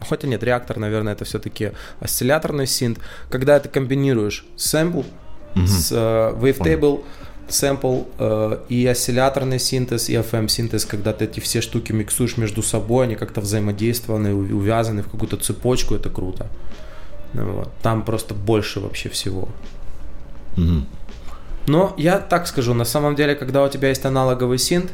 хотя 0.00 0.28
нет, 0.28 0.42
реактор, 0.42 0.78
наверное, 0.78 1.12
это 1.12 1.24
все-таки 1.24 1.72
осцилляторный 2.00 2.66
синт. 2.66 2.98
Когда 3.30 3.58
ты 3.60 3.68
комбинируешь 3.68 4.46
сэмпл 4.56 5.00
mm-hmm. 5.00 5.66
с 5.66 5.92
uh, 5.92 6.38
wavetable, 6.38 7.04
сэмпл 7.48 8.02
uh, 8.18 8.60
и 8.68 8.86
осцилляторный 8.86 9.58
синтез, 9.58 10.08
и 10.08 10.14
FM 10.14 10.48
синтез, 10.48 10.84
когда 10.84 11.12
ты 11.12 11.24
эти 11.24 11.40
все 11.40 11.60
штуки 11.60 11.92
миксуешь 11.92 12.36
между 12.36 12.62
собой, 12.62 13.06
они 13.06 13.16
как-то 13.16 13.40
взаимодействованы, 13.40 14.34
увязаны 14.34 15.02
в 15.02 15.10
какую-то 15.10 15.36
цепочку, 15.36 15.94
это 15.94 16.10
круто. 16.10 16.48
Вот. 17.34 17.70
Там 17.82 18.02
просто 18.02 18.34
больше 18.34 18.80
вообще 18.80 19.08
всего. 19.08 19.48
Но 21.66 21.94
я 21.96 22.18
так 22.18 22.46
скажу, 22.46 22.74
на 22.74 22.84
самом 22.84 23.14
деле, 23.14 23.34
когда 23.34 23.64
у 23.64 23.68
тебя 23.68 23.88
есть 23.88 24.04
аналоговый 24.04 24.58
синт, 24.58 24.92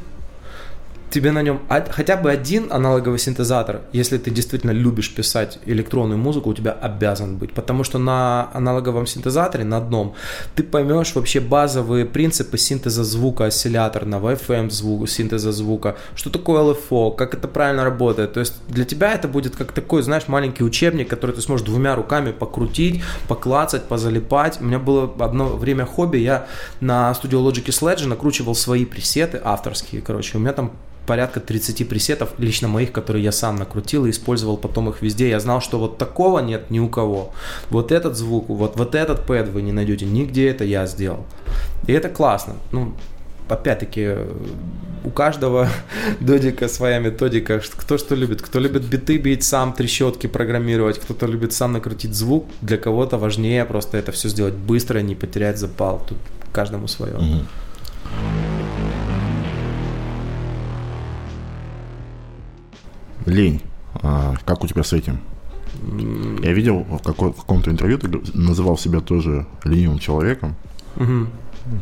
тебе 1.11 1.32
на 1.32 1.42
нем 1.42 1.61
хотя 1.90 2.16
бы 2.16 2.30
один 2.30 2.72
аналоговый 2.72 3.18
синтезатор, 3.18 3.80
если 3.92 4.18
ты 4.18 4.30
действительно 4.30 4.70
любишь 4.70 5.12
писать 5.14 5.58
электронную 5.66 6.18
музыку, 6.18 6.50
у 6.50 6.54
тебя 6.54 6.72
обязан 6.72 7.36
быть. 7.36 7.52
Потому 7.52 7.84
что 7.84 7.98
на 7.98 8.48
аналоговом 8.54 9.06
синтезаторе, 9.06 9.64
на 9.64 9.78
одном, 9.78 10.14
ты 10.54 10.62
поймешь 10.62 11.14
вообще 11.14 11.40
базовые 11.40 12.06
принципы 12.06 12.58
синтеза 12.58 13.04
звука 13.04 13.46
осцилляторного, 13.46 14.34
FM 14.34 14.70
звука, 14.70 15.06
синтеза 15.06 15.52
звука, 15.52 15.96
что 16.14 16.30
такое 16.30 16.62
LFO, 16.62 17.14
как 17.16 17.34
это 17.34 17.48
правильно 17.48 17.84
работает. 17.84 18.32
То 18.32 18.40
есть 18.40 18.54
для 18.68 18.84
тебя 18.84 19.12
это 19.12 19.28
будет 19.28 19.56
как 19.56 19.72
такой, 19.72 20.02
знаешь, 20.02 20.28
маленький 20.28 20.64
учебник, 20.64 21.08
который 21.08 21.34
ты 21.34 21.42
сможешь 21.42 21.66
двумя 21.66 21.96
руками 21.96 22.32
покрутить, 22.32 23.02
поклацать, 23.28 23.84
позалипать. 23.84 24.61
У 24.61 24.64
меня 24.64 24.78
было 24.78 25.12
одно 25.18 25.48
время 25.56 25.84
хобби, 25.86 26.18
я 26.18 26.46
на 26.80 27.12
студию 27.14 27.40
Logic 27.40 27.66
Sledge 27.66 28.06
накручивал 28.06 28.54
свои 28.54 28.84
пресеты 28.84 29.40
авторские, 29.42 30.02
короче, 30.02 30.38
у 30.38 30.40
меня 30.40 30.52
там 30.52 30.72
порядка 31.11 31.40
30 31.40 31.88
пресетов, 31.88 32.28
лично 32.38 32.68
моих, 32.68 32.92
которые 32.92 33.24
я 33.24 33.32
сам 33.32 33.56
накрутил 33.56 34.06
и 34.06 34.11
использовал 34.11 34.56
потом 34.56 34.90
их 34.90 35.02
везде. 35.02 35.28
Я 35.28 35.40
знал, 35.40 35.61
что 35.61 35.80
вот 35.80 35.98
такого 35.98 36.38
нет 36.38 36.70
ни 36.70 36.78
у 36.78 36.88
кого. 36.88 37.32
Вот 37.68 37.90
этот 37.90 38.16
звук, 38.16 38.48
вот, 38.48 38.76
вот 38.76 38.94
этот 38.94 39.26
пэд 39.26 39.48
вы 39.48 39.62
не 39.62 39.72
найдете 39.72 40.06
нигде, 40.06 40.48
это 40.48 40.62
я 40.64 40.86
сделал. 40.86 41.26
И 41.88 41.92
это 41.92 42.08
классно. 42.08 42.54
Ну, 42.70 42.94
опять-таки, 43.48 44.14
у 45.02 45.11
каждого 45.11 45.68
додика 46.20 46.68
своя 46.68 47.00
методика, 47.00 47.61
кто 47.76 47.98
что 47.98 48.14
любит. 48.14 48.40
Кто 48.40 48.61
любит 48.61 48.84
биты 48.84 49.18
бить, 49.18 49.42
сам 49.42 49.72
трещотки 49.72 50.28
программировать, 50.28 51.00
кто-то 51.00 51.26
любит 51.26 51.52
сам 51.52 51.72
накрутить 51.72 52.14
звук. 52.14 52.46
Для 52.62 52.76
кого-то 52.76 53.18
важнее 53.18 53.64
просто 53.64 53.98
это 53.98 54.12
все 54.12 54.28
сделать 54.28 54.54
быстро, 54.54 55.00
не 55.00 55.16
потерять 55.16 55.58
запал. 55.58 56.06
Тут 56.08 56.18
каждому 56.52 56.86
свое. 56.86 57.14
Mm-hmm. 57.14 57.44
Лень. 63.31 63.62
А, 63.95 64.35
как 64.45 64.62
у 64.64 64.66
тебя 64.66 64.83
с 64.83 64.93
этим? 64.93 65.20
Я 66.43 66.53
видел 66.53 66.81
в, 66.81 67.03
какой, 67.03 67.33
в 67.33 67.37
каком-то 67.37 67.70
интервью, 67.70 67.99
ты 67.99 68.09
называл 68.35 68.76
себя 68.76 69.01
тоже 69.01 69.47
ленивым 69.64 69.99
человеком. 69.99 70.57
Угу. 70.97 71.26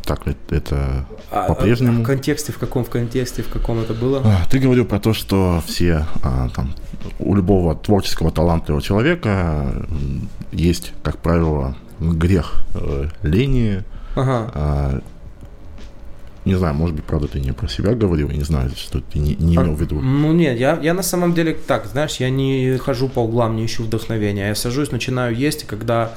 Так, 0.04 0.26
это, 0.26 0.54
это 0.54 1.06
а, 1.30 1.48
по-прежнему. 1.48 2.02
В 2.02 2.06
контексте, 2.06 2.52
в 2.52 2.58
каком 2.58 2.84
в 2.84 2.90
контексте, 2.90 3.42
в 3.42 3.48
каком 3.48 3.78
это 3.78 3.94
было? 3.94 4.22
А, 4.24 4.46
ты 4.50 4.58
говорил 4.58 4.84
про 4.84 4.98
то, 4.98 5.14
что 5.14 5.62
все 5.66 6.06
а, 6.22 6.48
там, 6.50 6.74
у 7.18 7.34
любого 7.34 7.74
творческого 7.74 8.30
талантливого 8.30 8.82
человека 8.82 9.86
есть, 10.52 10.92
как 11.02 11.18
правило, 11.18 11.76
грех 12.00 12.64
э, 12.74 13.08
лени. 13.22 13.84
Ага. 14.14 14.50
А, 14.54 15.00
не 16.48 16.54
знаю, 16.58 16.74
может 16.74 16.96
быть, 16.96 17.04
правда, 17.04 17.28
ты 17.28 17.40
не 17.40 17.52
про 17.52 17.68
себя 17.68 17.94
говорил, 17.94 18.30
я 18.30 18.36
не 18.36 18.44
знаю, 18.44 18.70
что 18.76 19.00
ты 19.00 19.18
не, 19.18 19.34
не 19.36 19.54
имел 19.54 19.74
в 19.74 19.80
виду. 19.80 20.00
Ну 20.00 20.32
нет, 20.32 20.58
я, 20.58 20.78
я 20.82 20.94
на 20.94 21.02
самом 21.02 21.34
деле 21.34 21.54
так, 21.54 21.86
знаешь, 21.86 22.16
я 22.16 22.30
не 22.30 22.76
хожу 22.78 23.08
по 23.08 23.20
углам, 23.20 23.56
не 23.56 23.64
ищу 23.64 23.84
вдохновения. 23.84 24.48
Я 24.48 24.54
сажусь, 24.54 24.90
начинаю 24.90 25.36
есть, 25.36 25.64
и 25.64 25.66
когда 25.66 26.12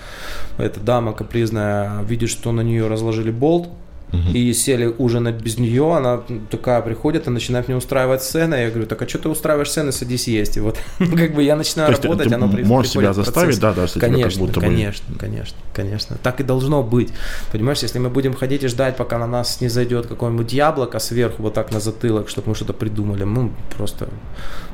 эта 0.58 0.80
дама 0.80 1.14
капризная 1.14 2.02
видит, 2.04 2.30
что 2.30 2.52
на 2.52 2.62
нее 2.62 2.88
разложили 2.88 3.32
болт, 3.32 3.70
Угу. 4.14 4.32
И 4.34 4.54
сели 4.54 4.94
ужинать 4.98 5.36
без 5.36 5.58
нее, 5.58 5.96
она 5.96 6.22
такая 6.50 6.82
приходит 6.82 7.28
и 7.28 7.30
начинает 7.30 7.68
мне 7.68 7.78
устраивать 7.78 8.24
сцены. 8.24 8.56
Я 8.56 8.70
говорю, 8.70 8.86
так 8.86 9.02
а 9.02 9.08
что 9.08 9.20
ты 9.20 9.30
устраиваешь 9.30 9.70
сцены, 9.70 9.92
садись 9.92 10.28
есть. 10.28 10.58
И 10.58 10.60
вот 10.60 10.78
как 10.98 11.34
бы 11.34 11.44
я 11.44 11.56
начинаю 11.56 11.94
То 11.96 12.02
работать, 12.02 12.30
ты 12.30 12.36
оно 12.36 12.48
Можешь 12.48 12.92
себя 12.92 13.14
заставить, 13.14 13.60
да, 13.60 13.74
да, 13.74 13.88
конечно, 14.00 14.30
как 14.30 14.40
будто 14.40 14.60
конечно, 14.60 15.14
бы... 15.14 15.20
конечно, 15.20 15.58
конечно. 15.74 16.18
Так 16.22 16.40
и 16.42 16.44
должно 16.44 16.84
быть. 16.84 17.10
Понимаешь, 17.52 17.80
если 17.80 18.00
мы 18.00 18.10
будем 18.10 18.34
ходить 18.34 18.64
и 18.64 18.68
ждать, 18.68 18.98
пока 18.98 19.18
на 19.18 19.28
нас 19.28 19.62
не 19.62 19.70
зайдет 19.70 20.08
какое-нибудь 20.08 20.52
яблоко 20.52 21.00
сверху, 21.00 21.44
вот 21.44 21.54
так 21.54 21.72
на 21.72 21.80
затылок, 21.80 22.28
чтобы 22.30 22.50
мы 22.50 22.56
что-то 22.56 22.74
придумали, 22.74 23.24
мы 23.24 23.52
просто 23.76 24.10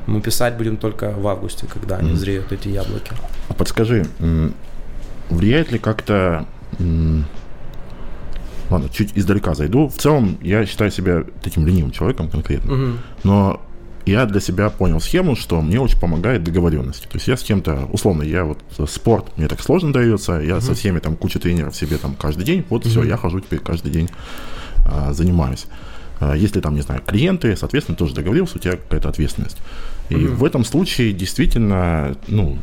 мы 0.06 0.20
писать 0.20 0.56
будем 0.56 0.76
только 0.76 1.10
в 1.10 1.26
августе, 1.28 1.66
когда 1.72 1.96
они 1.96 2.14
зреют, 2.14 2.50
эти 2.50 2.68
яблоки. 2.68 3.12
А 3.48 3.54
подскажи, 3.54 4.06
влияет 5.28 5.70
ли 5.70 5.78
как-то 5.78 6.46
ладно, 8.70 8.88
чуть 8.88 9.12
издалека 9.14 9.54
зайду. 9.54 9.88
В 9.88 9.96
целом, 9.96 10.38
я 10.42 10.66
считаю 10.66 10.90
себя 10.90 11.24
таким 11.42 11.66
ленивым 11.66 11.90
человеком 11.90 12.28
конкретно. 12.28 12.72
Угу. 12.72 12.92
Но 13.24 13.60
я 14.08 14.24
для 14.26 14.40
себя 14.40 14.70
понял 14.70 15.00
схему, 15.00 15.36
что 15.36 15.60
мне 15.60 15.80
очень 15.80 16.00
помогает 16.00 16.42
договоренность. 16.42 17.04
То 17.04 17.16
есть 17.16 17.28
я 17.28 17.36
с 17.36 17.42
кем-то, 17.42 17.88
условно, 17.92 18.22
я 18.22 18.44
вот 18.44 18.58
спорт 18.88 19.36
мне 19.36 19.48
так 19.48 19.60
сложно 19.60 19.92
дается, 19.92 20.40
я 20.40 20.56
угу. 20.56 20.64
со 20.64 20.74
всеми 20.74 20.98
там 20.98 21.16
куча 21.16 21.38
тренеров 21.38 21.76
себе 21.76 21.98
там 21.98 22.14
каждый 22.14 22.44
день, 22.44 22.64
вот 22.70 22.82
угу. 22.82 22.90
все, 22.90 23.02
я 23.04 23.16
хожу 23.16 23.40
теперь 23.40 23.60
каждый 23.60 23.90
день 23.92 24.08
а, 24.86 25.12
занимаюсь. 25.12 25.66
А, 26.20 26.34
если 26.34 26.60
там, 26.60 26.74
не 26.74 26.80
знаю, 26.80 27.02
клиенты, 27.06 27.54
соответственно, 27.56 27.96
тоже 27.96 28.14
договорился, 28.14 28.56
у 28.56 28.60
тебя 28.60 28.76
какая-то 28.76 29.08
ответственность. 29.10 29.58
И 30.08 30.16
угу. 30.16 30.36
в 30.36 30.44
этом 30.44 30.64
случае 30.64 31.12
действительно, 31.12 32.16
ну, 32.28 32.56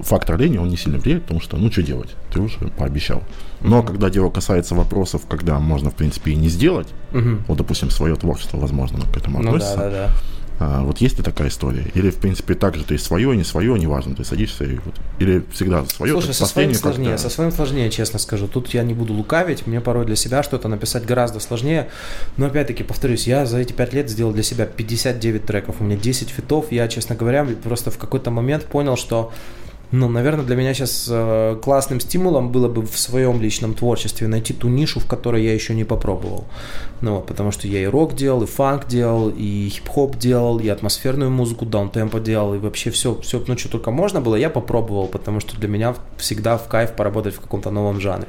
фактор 0.00 0.38
лени, 0.38 0.58
он 0.58 0.68
не 0.68 0.76
сильно 0.76 0.98
влияет, 0.98 1.22
потому 1.22 1.40
что, 1.40 1.56
ну, 1.56 1.70
что 1.70 1.82
делать, 1.82 2.10
ты 2.32 2.40
уже 2.40 2.58
пообещал. 2.76 3.22
Но 3.60 3.80
mm-hmm. 3.80 3.86
когда 3.86 4.10
дело 4.10 4.30
касается 4.30 4.74
вопросов, 4.74 5.22
когда 5.28 5.58
можно, 5.58 5.90
в 5.90 5.94
принципе, 5.94 6.32
и 6.32 6.36
не 6.36 6.48
сделать, 6.48 6.88
mm-hmm. 7.12 7.42
вот, 7.48 7.58
допустим, 7.58 7.90
свое 7.90 8.14
творчество, 8.16 8.58
возможно, 8.58 9.00
к 9.12 9.16
этому 9.16 9.42
ну, 9.42 9.48
относится, 9.48 9.76
да, 9.76 9.90
да, 9.90 10.06
да. 10.06 10.12
А, 10.60 10.82
вот 10.82 10.98
есть 10.98 11.16
ли 11.16 11.22
такая 11.22 11.48
история? 11.48 11.86
Или, 11.94 12.10
в 12.10 12.16
принципе, 12.16 12.54
так 12.54 12.74
же 12.74 12.82
ты 12.82 12.98
свое, 12.98 13.36
не 13.36 13.44
свое, 13.44 13.78
неважно, 13.78 14.14
ты 14.14 14.24
садишься 14.24 14.64
и 14.64 14.76
вот... 14.76 14.94
Или 15.20 15.44
всегда 15.52 15.84
свое? 15.86 16.12
Слушай, 16.12 16.34
со 16.34 16.46
своим 16.46 16.74
сложнее, 16.74 17.16
со 17.16 17.30
своим 17.30 17.52
сложнее, 17.52 17.90
честно 17.90 18.18
скажу. 18.18 18.48
Тут 18.48 18.74
я 18.74 18.82
не 18.82 18.92
буду 18.92 19.14
лукавить, 19.14 19.66
мне 19.66 19.80
порой 19.80 20.04
для 20.04 20.16
себя 20.16 20.42
что-то 20.42 20.68
написать 20.68 21.06
гораздо 21.06 21.38
сложнее. 21.38 21.88
Но, 22.36 22.46
опять-таки, 22.46 22.82
повторюсь, 22.82 23.26
я 23.26 23.46
за 23.46 23.58
эти 23.58 23.72
5 23.72 23.92
лет 23.92 24.10
сделал 24.10 24.32
для 24.32 24.42
себя 24.42 24.66
59 24.66 25.46
треков, 25.46 25.76
у 25.78 25.84
меня 25.84 25.96
10 25.96 26.28
фитов. 26.30 26.72
Я, 26.72 26.88
честно 26.88 27.14
говоря, 27.14 27.46
просто 27.62 27.92
в 27.92 27.98
какой-то 27.98 28.32
момент 28.32 28.64
понял, 28.64 28.96
что 28.96 29.32
ну, 29.90 30.08
наверное, 30.08 30.44
для 30.44 30.54
меня 30.54 30.74
сейчас 30.74 31.08
э, 31.10 31.58
классным 31.62 32.00
стимулом 32.00 32.52
было 32.52 32.68
бы 32.68 32.82
в 32.82 32.98
своем 32.98 33.40
личном 33.40 33.72
творчестве 33.72 34.28
найти 34.28 34.52
ту 34.52 34.68
нишу, 34.68 35.00
в 35.00 35.06
которой 35.06 35.42
я 35.42 35.54
еще 35.54 35.74
не 35.74 35.84
попробовал. 35.84 36.44
Ну, 37.00 37.16
вот, 37.16 37.26
потому 37.26 37.52
что 37.52 37.66
я 37.68 37.82
и 37.82 37.86
рок 37.86 38.14
делал, 38.14 38.42
и 38.42 38.46
фанк 38.46 38.86
делал, 38.86 39.30
и 39.30 39.70
хип-хоп 39.70 40.16
делал, 40.16 40.58
и 40.58 40.68
атмосферную 40.68 41.30
музыку, 41.30 41.64
даунтемпо 41.64 42.20
делал, 42.20 42.54
и 42.54 42.58
вообще 42.58 42.90
все, 42.90 43.18
все, 43.22 43.42
ну, 43.46 43.56
что 43.56 43.70
только 43.70 43.90
можно 43.90 44.20
было, 44.20 44.36
я 44.36 44.50
попробовал, 44.50 45.06
потому 45.06 45.40
что 45.40 45.56
для 45.56 45.68
меня 45.68 45.94
всегда 46.18 46.58
в 46.58 46.68
кайф 46.68 46.92
поработать 46.92 47.34
в 47.34 47.40
каком-то 47.40 47.70
новом 47.70 47.98
жанре. 47.98 48.28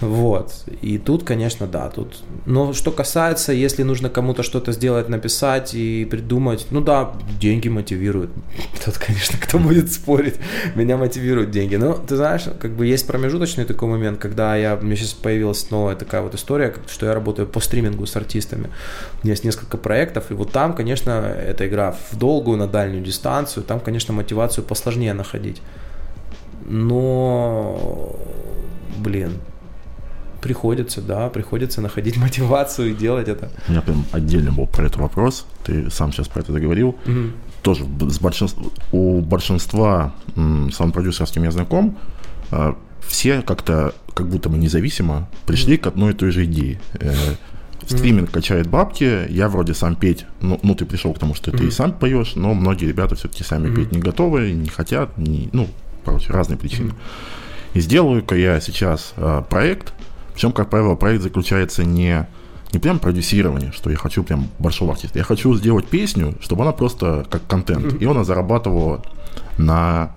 Вот. 0.00 0.52
И 0.82 0.98
тут, 0.98 1.24
конечно, 1.24 1.66
да, 1.66 1.88
тут. 1.88 2.22
Но 2.44 2.74
что 2.74 2.92
касается, 2.92 3.52
если 3.52 3.82
нужно 3.82 4.10
кому-то 4.10 4.42
что-то 4.42 4.72
сделать, 4.72 5.08
написать 5.08 5.74
и 5.74 6.04
придумать, 6.04 6.66
ну 6.70 6.82
да, 6.82 7.12
деньги 7.40 7.68
мотивируют. 7.68 8.30
Тут, 8.84 8.98
конечно, 8.98 9.38
кто 9.40 9.58
будет 9.58 9.90
спорить, 9.90 10.34
меня 10.74 10.98
мотивируют 10.98 11.50
деньги. 11.50 11.76
Но 11.76 11.94
ты 11.94 12.16
знаешь, 12.16 12.44
как 12.60 12.72
бы 12.72 12.86
есть 12.86 13.06
промежуточный 13.06 13.64
такой 13.64 13.88
момент, 13.88 14.18
когда 14.18 14.54
я, 14.54 14.76
меня 14.76 14.96
сейчас 14.96 15.14
появилась 15.14 15.70
новая 15.70 15.96
такая 15.96 16.20
вот 16.20 16.34
история, 16.34 16.74
что 16.88 17.06
я 17.06 17.14
работаю 17.14 17.48
по 17.48 17.60
стримингу 17.60 18.04
с 18.06 18.16
артистами. 18.16 18.68
У 19.22 19.26
меня 19.26 19.32
есть 19.32 19.44
несколько 19.44 19.78
проектов, 19.78 20.30
и 20.30 20.34
вот 20.34 20.52
там, 20.52 20.74
конечно, 20.74 21.10
эта 21.10 21.66
игра 21.66 21.96
в 22.10 22.18
долгую, 22.18 22.58
на 22.58 22.66
дальнюю 22.66 23.02
дистанцию, 23.02 23.64
там, 23.64 23.80
конечно, 23.80 24.12
мотивацию 24.12 24.62
посложнее 24.62 25.14
находить. 25.14 25.62
Но, 26.68 28.14
блин, 28.98 29.40
Приходится, 30.46 31.00
да, 31.00 31.28
приходится 31.28 31.80
находить 31.80 32.16
мотивацию 32.26 32.90
и 32.90 32.94
делать 32.94 33.28
это. 33.28 33.50
У 33.68 33.72
меня 33.72 33.82
прям 33.82 34.04
отдельно 34.12 34.52
был 34.52 34.66
про 34.66 34.86
этот 34.86 34.96
вопрос. 34.98 35.46
Ты 35.64 35.90
сам 35.90 36.12
сейчас 36.12 36.28
про 36.28 36.40
это 36.40 36.52
договорил. 36.52 36.96
Угу. 37.06 37.30
Тоже 37.62 37.84
с 37.84 38.20
большинств... 38.20 38.58
у 38.92 39.20
большинства 39.20 40.14
саунд-продюсеров, 40.36 41.36
я 41.36 41.50
знаком, 41.50 41.98
э, 42.52 42.74
все 43.00 43.42
как-то 43.42 43.94
как 44.14 44.28
будто 44.28 44.48
бы 44.48 44.56
независимо 44.56 45.28
пришли 45.46 45.76
mm 45.76 45.80
к 45.80 45.86
одной 45.88 46.12
и 46.12 46.14
той 46.14 46.30
же 46.30 46.44
идее. 46.44 46.80
Э, 46.94 47.12
стриминг 47.86 48.30
mm 48.30 48.32
качает 48.32 48.68
бабки, 48.68 49.26
я 49.28 49.48
вроде 49.48 49.74
сам 49.74 49.96
петь, 49.96 50.26
ну, 50.40 50.60
ну 50.62 50.74
ты 50.74 50.84
пришел 50.84 51.12
к 51.12 51.18
тому, 51.18 51.34
что 51.34 51.50
mm 51.50 51.56
ты 51.58 51.64
и 51.66 51.70
сам 51.70 51.92
поешь, 51.92 52.36
но 52.36 52.54
многие 52.54 52.86
ребята 52.86 53.16
все-таки 53.16 53.44
сами 53.44 53.74
петь 53.74 53.92
не 53.92 53.98
готовы, 53.98 54.52
не 54.52 54.68
хотят, 54.68 55.18
не, 55.18 55.48
ну, 55.52 55.68
короче, 56.04 56.32
разные 56.32 56.56
причины. 56.56 56.92
И 57.74 57.80
сделаю-ка 57.80 58.34
я 58.36 58.60
сейчас 58.60 59.12
э, 59.16 59.42
проект, 59.50 59.92
причем, 60.36 60.52
как 60.52 60.68
правило, 60.68 60.96
проект 60.96 61.22
заключается 61.22 61.82
не, 61.82 62.28
не 62.70 62.78
прям 62.78 62.98
продюсирование, 62.98 63.72
что 63.72 63.88
я 63.88 63.96
хочу 63.96 64.22
прям 64.22 64.48
большого 64.58 64.92
артиста. 64.92 65.18
Я 65.18 65.24
хочу 65.24 65.54
сделать 65.54 65.86
песню, 65.86 66.34
чтобы 66.42 66.60
она 66.60 66.72
просто 66.72 67.24
как 67.30 67.46
контент. 67.46 67.94
И 68.02 68.04
она 68.04 68.22
зарабатывала 68.22 69.02
на 69.56 70.14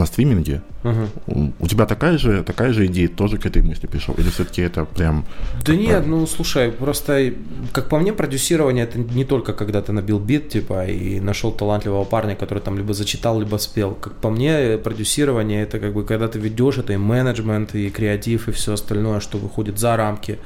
на 0.00 0.06
стриминге. 0.06 0.62
Угу. 0.84 1.52
У, 1.60 1.66
тебя 1.68 1.86
такая 1.86 2.18
же, 2.18 2.42
такая 2.42 2.72
же 2.72 2.86
идея, 2.86 3.08
тоже 3.08 3.36
к 3.36 3.46
этой 3.46 3.62
мысли 3.62 3.86
пришел? 3.86 4.14
Или 4.18 4.30
все-таки 4.30 4.62
это 4.62 4.84
прям... 4.84 5.24
Да 5.64 5.74
нет, 5.74 5.90
правильно? 5.90 6.16
ну 6.16 6.26
слушай, 6.26 6.72
просто, 6.72 7.32
как 7.72 7.88
по 7.88 7.98
мне, 7.98 8.12
продюсирование 8.12 8.84
это 8.84 8.98
не 8.98 9.24
только 9.24 9.52
когда 9.52 9.80
ты 9.80 9.92
набил 9.92 10.18
бит, 10.18 10.48
типа, 10.48 10.86
и 10.86 11.20
нашел 11.20 11.52
талантливого 11.52 12.04
парня, 12.04 12.34
который 12.34 12.60
там 12.60 12.78
либо 12.78 12.94
зачитал, 12.94 13.40
либо 13.40 13.58
спел. 13.58 13.94
Как 13.94 14.14
по 14.14 14.30
мне, 14.30 14.78
продюсирование 14.78 15.62
это 15.62 15.78
как 15.78 15.92
бы 15.92 16.04
когда 16.04 16.28
ты 16.28 16.38
ведешь, 16.38 16.78
это 16.78 16.92
и 16.92 16.96
менеджмент, 16.96 17.74
и 17.74 17.90
креатив, 17.90 18.48
и 18.48 18.52
все 18.52 18.72
остальное, 18.72 19.20
что 19.20 19.38
выходит 19.38 19.78
за 19.78 19.96
рамки 19.96 20.38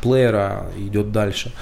плеера, 0.00 0.66
идет 0.78 1.12
дальше. 1.12 1.52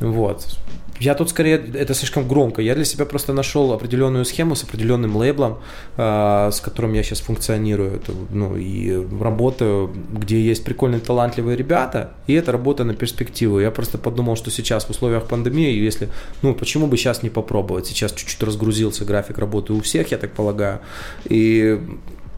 Вот. 0.00 0.58
Я 1.00 1.14
тут 1.14 1.30
скорее, 1.30 1.64
это 1.74 1.94
слишком 1.94 2.26
громко. 2.26 2.60
Я 2.60 2.74
для 2.74 2.84
себя 2.84 3.04
просто 3.04 3.32
нашел 3.32 3.72
определенную 3.72 4.24
схему 4.24 4.56
с 4.56 4.64
определенным 4.64 5.16
лейблом, 5.16 5.58
э, 5.96 6.50
с 6.52 6.60
которым 6.60 6.94
я 6.94 7.04
сейчас 7.04 7.20
функционирую. 7.20 7.94
Это, 7.96 8.12
ну, 8.30 8.56
и 8.56 9.06
работаю, 9.20 9.92
где 10.12 10.40
есть 10.40 10.64
прикольные, 10.64 11.00
талантливые 11.00 11.56
ребята, 11.56 12.14
и 12.26 12.34
это 12.34 12.50
работа 12.50 12.84
на 12.84 12.94
перспективу. 12.94 13.60
Я 13.60 13.70
просто 13.70 13.96
подумал, 13.98 14.36
что 14.36 14.50
сейчас 14.50 14.86
в 14.86 14.90
условиях 14.90 15.26
пандемии, 15.26 15.72
если, 15.72 16.08
ну, 16.42 16.54
почему 16.54 16.88
бы 16.88 16.96
сейчас 16.96 17.22
не 17.22 17.30
попробовать? 17.30 17.86
Сейчас 17.86 18.12
чуть-чуть 18.12 18.42
разгрузился 18.42 19.04
график 19.04 19.38
работы 19.38 19.72
у 19.72 19.80
всех, 19.80 20.10
я 20.10 20.18
так 20.18 20.32
полагаю. 20.32 20.80
И 21.26 21.80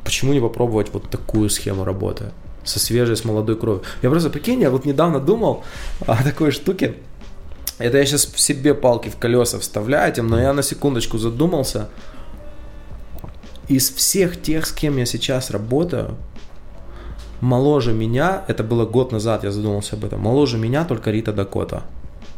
почему 0.05 0.35
не 0.35 0.41
попробовать 0.41 0.89
вот 0.93 1.09
такую 1.09 1.49
схему 1.49 1.85
работы? 1.85 2.33
со 2.63 2.79
свежей, 2.79 3.17
с 3.17 3.25
молодой 3.25 3.57
кровью. 3.57 3.83
Я 4.03 4.11
просто, 4.11 4.29
прикинь, 4.29 4.61
я 4.61 4.71
вот 4.71 4.85
недавно 4.85 5.19
думал 5.19 5.65
о 6.07 6.23
такой 6.23 6.51
штуке, 6.51 6.95
это 7.81 7.99
я 7.99 8.07
сейчас 8.07 8.31
себе 8.37 8.75
палки 8.75 9.09
в 9.09 9.17
колеса 9.17 9.59
вставляю 9.59 10.13
этим, 10.13 10.29
но 10.29 10.41
я 10.41 10.53
на 10.53 10.63
секундочку 10.63 11.19
задумался. 11.19 11.89
Из 13.69 13.91
всех 13.91 14.41
тех, 14.41 14.67
с 14.67 14.73
кем 14.73 14.97
я 14.99 15.07
сейчас 15.07 15.51
работаю, 15.51 16.17
моложе 17.41 17.93
меня, 17.93 18.45
это 18.49 18.63
было 18.65 18.85
год 18.85 19.13
назад, 19.13 19.45
я 19.45 19.51
задумался 19.51 19.97
об 19.97 20.05
этом, 20.05 20.21
моложе 20.21 20.59
меня 20.59 20.85
только 20.85 21.11
Рита 21.11 21.33
Дакота. 21.33 21.85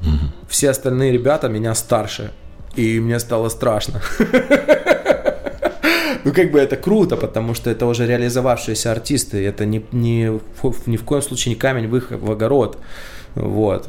Угу. 0.03 0.49
Все 0.49 0.71
остальные 0.71 1.13
ребята 1.13 1.49
меня 1.49 1.75
старше. 1.75 2.33
И 2.77 3.01
мне 3.01 3.19
стало 3.19 3.49
страшно. 3.49 4.01
Ну, 6.25 6.33
как 6.33 6.53
бы 6.53 6.61
это 6.61 6.77
круто, 6.77 7.17
потому 7.17 7.53
что 7.53 7.69
это 7.69 7.85
уже 7.85 8.07
реализовавшиеся 8.07 8.93
артисты. 8.93 9.45
Это 9.45 9.65
не, 9.65 9.85
не, 9.91 10.41
ни 10.87 10.97
в 10.97 11.05
коем 11.05 11.21
случае 11.21 11.55
не 11.55 11.61
камень 11.61 11.89
в 11.89 11.97
их 11.97 12.13
в 12.13 12.31
огород. 12.31 12.79
Вот. 13.35 13.89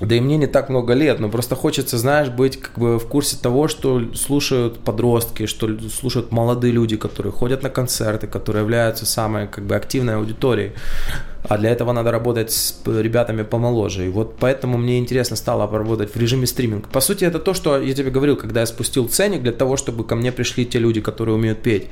Да 0.00 0.14
и 0.14 0.20
мне 0.20 0.38
не 0.38 0.46
так 0.46 0.70
много 0.70 0.94
лет, 0.94 1.20
но 1.20 1.28
просто 1.28 1.54
хочется, 1.54 1.98
знаешь, 1.98 2.30
быть 2.30 2.56
как 2.58 2.78
бы 2.78 2.98
в 2.98 3.06
курсе 3.06 3.36
того, 3.36 3.68
что 3.68 4.14
слушают 4.14 4.78
подростки, 4.78 5.44
что 5.44 5.68
слушают 5.90 6.32
молодые 6.32 6.72
люди, 6.72 6.96
которые 6.96 7.32
ходят 7.32 7.62
на 7.62 7.68
концерты, 7.68 8.26
которые 8.26 8.62
являются 8.62 9.04
самой 9.04 9.46
как 9.46 9.64
бы 9.64 9.76
активной 9.76 10.16
аудиторией. 10.16 10.72
А 11.48 11.58
для 11.58 11.70
этого 11.70 11.92
надо 11.92 12.10
работать 12.10 12.50
с 12.50 12.80
ребятами 12.86 13.42
помоложе. 13.42 14.06
И 14.06 14.08
вот 14.08 14.36
поэтому 14.38 14.78
мне 14.78 14.98
интересно 14.98 15.36
стало 15.36 15.66
поработать 15.66 16.14
в 16.14 16.16
режиме 16.16 16.46
стриминг. 16.46 16.88
По 16.88 17.00
сути, 17.00 17.24
это 17.24 17.38
то, 17.38 17.54
что 17.54 17.80
я 17.80 17.94
тебе 17.94 18.10
говорил, 18.10 18.36
когда 18.36 18.60
я 18.60 18.66
спустил 18.66 19.08
ценник 19.08 19.42
для 19.42 19.52
того, 19.52 19.76
чтобы 19.76 20.04
ко 20.04 20.16
мне 20.16 20.32
пришли 20.32 20.66
те 20.66 20.78
люди, 20.78 21.00
которые 21.00 21.34
умеют 21.34 21.62
петь. 21.62 21.88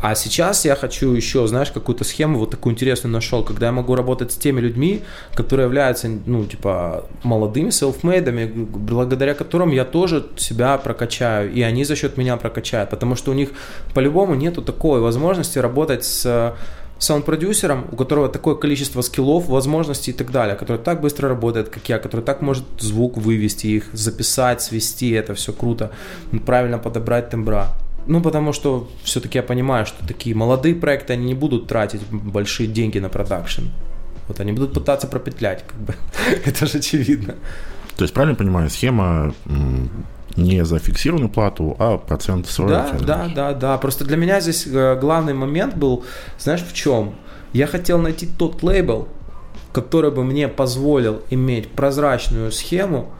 А 0.00 0.14
сейчас 0.14 0.64
я 0.64 0.76
хочу 0.76 1.12
еще, 1.12 1.46
знаешь, 1.46 1.70
какую-то 1.70 2.04
схему 2.04 2.38
вот 2.38 2.50
такую 2.50 2.74
интересную 2.74 3.12
нашел, 3.12 3.42
когда 3.42 3.66
я 3.66 3.72
могу 3.72 3.94
работать 3.94 4.32
с 4.32 4.36
теми 4.36 4.60
людьми, 4.60 5.02
которые 5.34 5.66
являются, 5.66 6.08
ну, 6.26 6.44
типа, 6.44 7.06
молодыми 7.22 7.70
селфмейдами, 7.70 8.46
благодаря 8.46 9.34
которым 9.34 9.70
я 9.70 9.84
тоже 9.84 10.26
себя 10.36 10.76
прокачаю, 10.76 11.50
и 11.52 11.62
они 11.62 11.84
за 11.84 11.96
счет 11.96 12.18
меня 12.18 12.36
прокачают, 12.36 12.90
потому 12.90 13.16
что 13.16 13.30
у 13.30 13.34
них 13.34 13.50
по-любому 13.94 14.34
нету 14.34 14.62
такой 14.62 15.00
возможности 15.00 15.58
работать 15.58 16.04
с 16.04 16.54
саунд-продюсером, 16.98 17.86
у 17.92 17.96
которого 17.96 18.28
такое 18.28 18.54
количество 18.54 19.02
скиллов, 19.02 19.48
возможностей 19.48 20.12
и 20.12 20.14
так 20.14 20.30
далее, 20.30 20.56
который 20.56 20.78
так 20.78 21.00
быстро 21.00 21.28
работает, 21.28 21.68
как 21.68 21.88
я, 21.88 21.98
который 21.98 22.22
так 22.22 22.42
может 22.42 22.64
звук 22.78 23.18
вывести, 23.18 23.66
их 23.66 23.84
записать, 23.92 24.62
свести, 24.62 25.10
это 25.10 25.34
все 25.34 25.52
круто, 25.52 25.90
правильно 26.46 26.78
подобрать 26.78 27.30
тембра. 27.30 27.68
Ну, 28.06 28.20
потому 28.20 28.52
что 28.52 28.88
все-таки 29.02 29.38
я 29.38 29.42
понимаю, 29.42 29.86
что 29.86 30.06
такие 30.06 30.34
молодые 30.36 30.74
проекты, 30.74 31.14
они 31.14 31.26
не 31.26 31.34
будут 31.34 31.66
тратить 31.66 32.00
большие 32.10 32.68
деньги 32.68 32.98
на 32.98 33.08
продакшн. 33.08 33.62
Вот 34.28 34.40
они 34.40 34.52
будут 34.52 34.74
пытаться 34.74 35.06
пропетлять, 35.06 35.64
как 35.66 35.78
бы. 35.78 35.94
Это 36.44 36.66
же 36.66 36.78
очевидно. 36.78 37.34
То 37.96 38.02
есть, 38.02 38.14
правильно 38.14 38.36
понимаю, 38.36 38.70
схема 38.70 39.34
не 40.36 40.64
за 40.64 40.78
фиксированную 40.78 41.30
плату, 41.30 41.76
а 41.78 41.96
процент 41.96 42.46
с 42.46 42.58
Да, 42.58 42.90
да, 43.00 43.28
да, 43.34 43.52
да. 43.54 43.78
Просто 43.78 44.04
для 44.04 44.16
меня 44.16 44.40
здесь 44.40 44.66
э, 44.66 44.98
главный 45.00 45.32
момент 45.32 45.74
был, 45.76 46.04
знаешь, 46.38 46.62
в 46.62 46.74
чем? 46.74 47.14
Я 47.52 47.66
хотел 47.66 47.98
найти 47.98 48.26
тот 48.26 48.62
лейбл, 48.62 49.08
который 49.72 50.10
бы 50.10 50.24
мне 50.24 50.48
позволил 50.48 51.22
иметь 51.30 51.70
прозрачную 51.70 52.52
схему, 52.52 53.10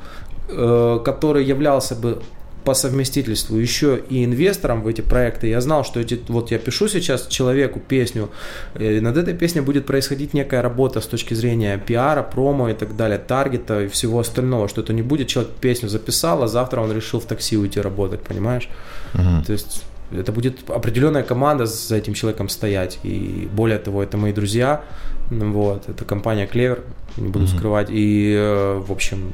э, 0.49 1.01
который 1.05 1.45
являлся 1.45 1.95
бы 1.95 2.23
по 2.67 2.75
совместительству 2.75 3.57
еще 3.57 4.03
и 4.11 4.25
инвестором 4.25 4.83
в 4.83 4.89
эти 4.89 5.01
проекты. 5.01 5.47
Я 5.47 5.61
знал, 5.61 5.85
что 5.85 6.01
эти, 6.01 6.21
вот 6.27 6.51
я 6.51 6.59
пишу 6.59 6.89
сейчас 6.89 7.29
человеку 7.29 7.79
песню, 7.79 8.29
и 8.77 8.99
над 8.99 9.17
этой 9.17 9.35
песней 9.35 9.61
будет 9.61 9.87
происходить 9.87 10.35
некая 10.35 10.63
работа 10.63 11.01
с 11.01 11.07
точки 11.07 11.35
зрения 11.35 11.79
пиара, 11.79 12.25
промо 12.25 12.69
и 12.69 12.75
так 12.75 12.97
далее, 12.97 13.19
таргета 13.19 13.85
и 13.85 13.89
всего 13.89 14.19
остального, 14.19 14.69
что 14.69 14.81
это 14.81 14.93
не 14.93 15.03
будет 15.03 15.29
человек 15.29 15.53
песню 15.61 15.89
записал, 15.89 16.43
а 16.43 16.49
завтра 16.49 16.81
он 16.81 16.93
решил 16.93 17.21
в 17.21 17.25
такси 17.27 17.57
уйти 17.57 17.81
работать, 17.81 18.21
понимаешь? 18.23 18.69
Угу. 19.15 19.45
То 19.47 19.53
есть 19.53 19.85
это 20.11 20.33
будет 20.33 20.69
определенная 20.69 21.23
команда 21.23 21.67
за 21.67 21.97
этим 21.97 22.15
человеком 22.15 22.49
стоять. 22.49 22.99
И 23.05 23.49
более 23.53 23.79
того, 23.79 24.03
это 24.03 24.17
мои 24.17 24.33
друзья. 24.33 24.81
Вот, 25.31 25.89
это 25.89 26.05
компания 26.05 26.49
Clever, 26.53 26.81
не 27.17 27.29
буду 27.29 27.45
mm 27.45 27.57
скрывать. 27.57 27.89
И, 27.91 28.35
э, 28.37 28.83
в 28.85 28.91
общем, 28.91 29.33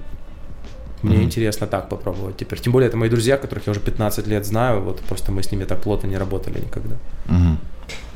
мне 1.03 1.17
mm-hmm. 1.17 1.25
интересно 1.25 1.67
так 1.67 1.89
попробовать 1.89 2.37
теперь. 2.37 2.61
Тем 2.61 2.73
более, 2.73 2.89
это 2.89 2.97
мои 2.97 3.09
друзья, 3.09 3.37
которых 3.37 3.67
я 3.67 3.71
уже 3.73 3.81
15 3.81 4.27
лет 4.27 4.47
знаю, 4.47 4.81
вот 4.81 5.01
просто 5.01 5.33
мы 5.33 5.43
с 5.43 5.53
ними 5.53 5.65
так 5.65 5.81
плотно 5.81 6.07
не 6.09 6.19
работали 6.19 6.59
никогда. 6.61 6.97
Mm-hmm. 7.27 7.57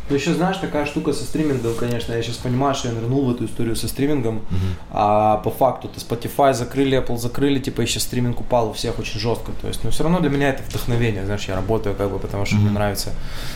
Ну, 0.09 0.15
еще 0.15 0.35
знаешь, 0.35 0.59
такая 0.59 0.87
штука 0.87 1.13
со 1.13 1.25
стримингом, 1.25 1.75
конечно, 1.75 2.13
я 2.13 2.23
сейчас 2.23 2.37
понимаю, 2.37 2.77
что 2.77 2.89
я 2.89 2.95
нырнул 2.95 3.25
в 3.25 3.31
эту 3.33 3.47
историю 3.47 3.75
со 3.75 3.89
стримингом, 3.89 4.37
uh-huh. 4.37 4.87
а 4.93 5.39
по 5.39 5.51
факту-то 5.51 5.99
Spotify 5.99 6.55
закрыли, 6.55 6.97
Apple 6.97 7.19
закрыли, 7.19 7.59
типа, 7.59 7.85
сейчас 7.87 8.05
стриминг 8.05 8.41
упал 8.41 8.71
у 8.71 8.73
всех 8.73 9.01
очень 9.01 9.19
жестко, 9.19 9.51
то 9.61 9.67
есть, 9.67 9.83
но 9.83 9.91
все 9.91 10.05
равно 10.05 10.21
для 10.21 10.31
меня 10.31 10.51
это 10.51 10.63
вдохновение, 10.63 11.25
знаешь, 11.25 11.49
я 11.49 11.57
работаю 11.57 11.97
как 11.97 12.09
бы, 12.13 12.21
потому 12.21 12.47
что 12.47 12.55
uh-huh. 12.55 12.61
мне 12.61 12.71
нравится 12.71 13.11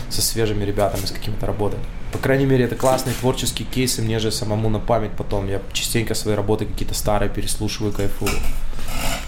со 0.09 0.21
свежими 0.21 0.65
ребятами, 0.65 1.05
с 1.05 1.11
какими-то 1.11 1.45
работать. 1.45 1.79
По 2.11 2.17
крайней 2.17 2.45
мере, 2.45 2.65
это 2.65 2.75
классные 2.75 3.15
творческие 3.15 3.65
кейсы, 3.65 4.01
мне 4.01 4.19
же 4.19 4.29
самому 4.29 4.69
на 4.69 4.79
память 4.79 5.11
потом, 5.11 5.47
я 5.47 5.61
частенько 5.71 6.15
свои 6.15 6.35
работы 6.35 6.65
какие-то 6.65 6.93
старые 6.93 7.29
переслушиваю, 7.29 7.93
кайфую. 7.93 8.31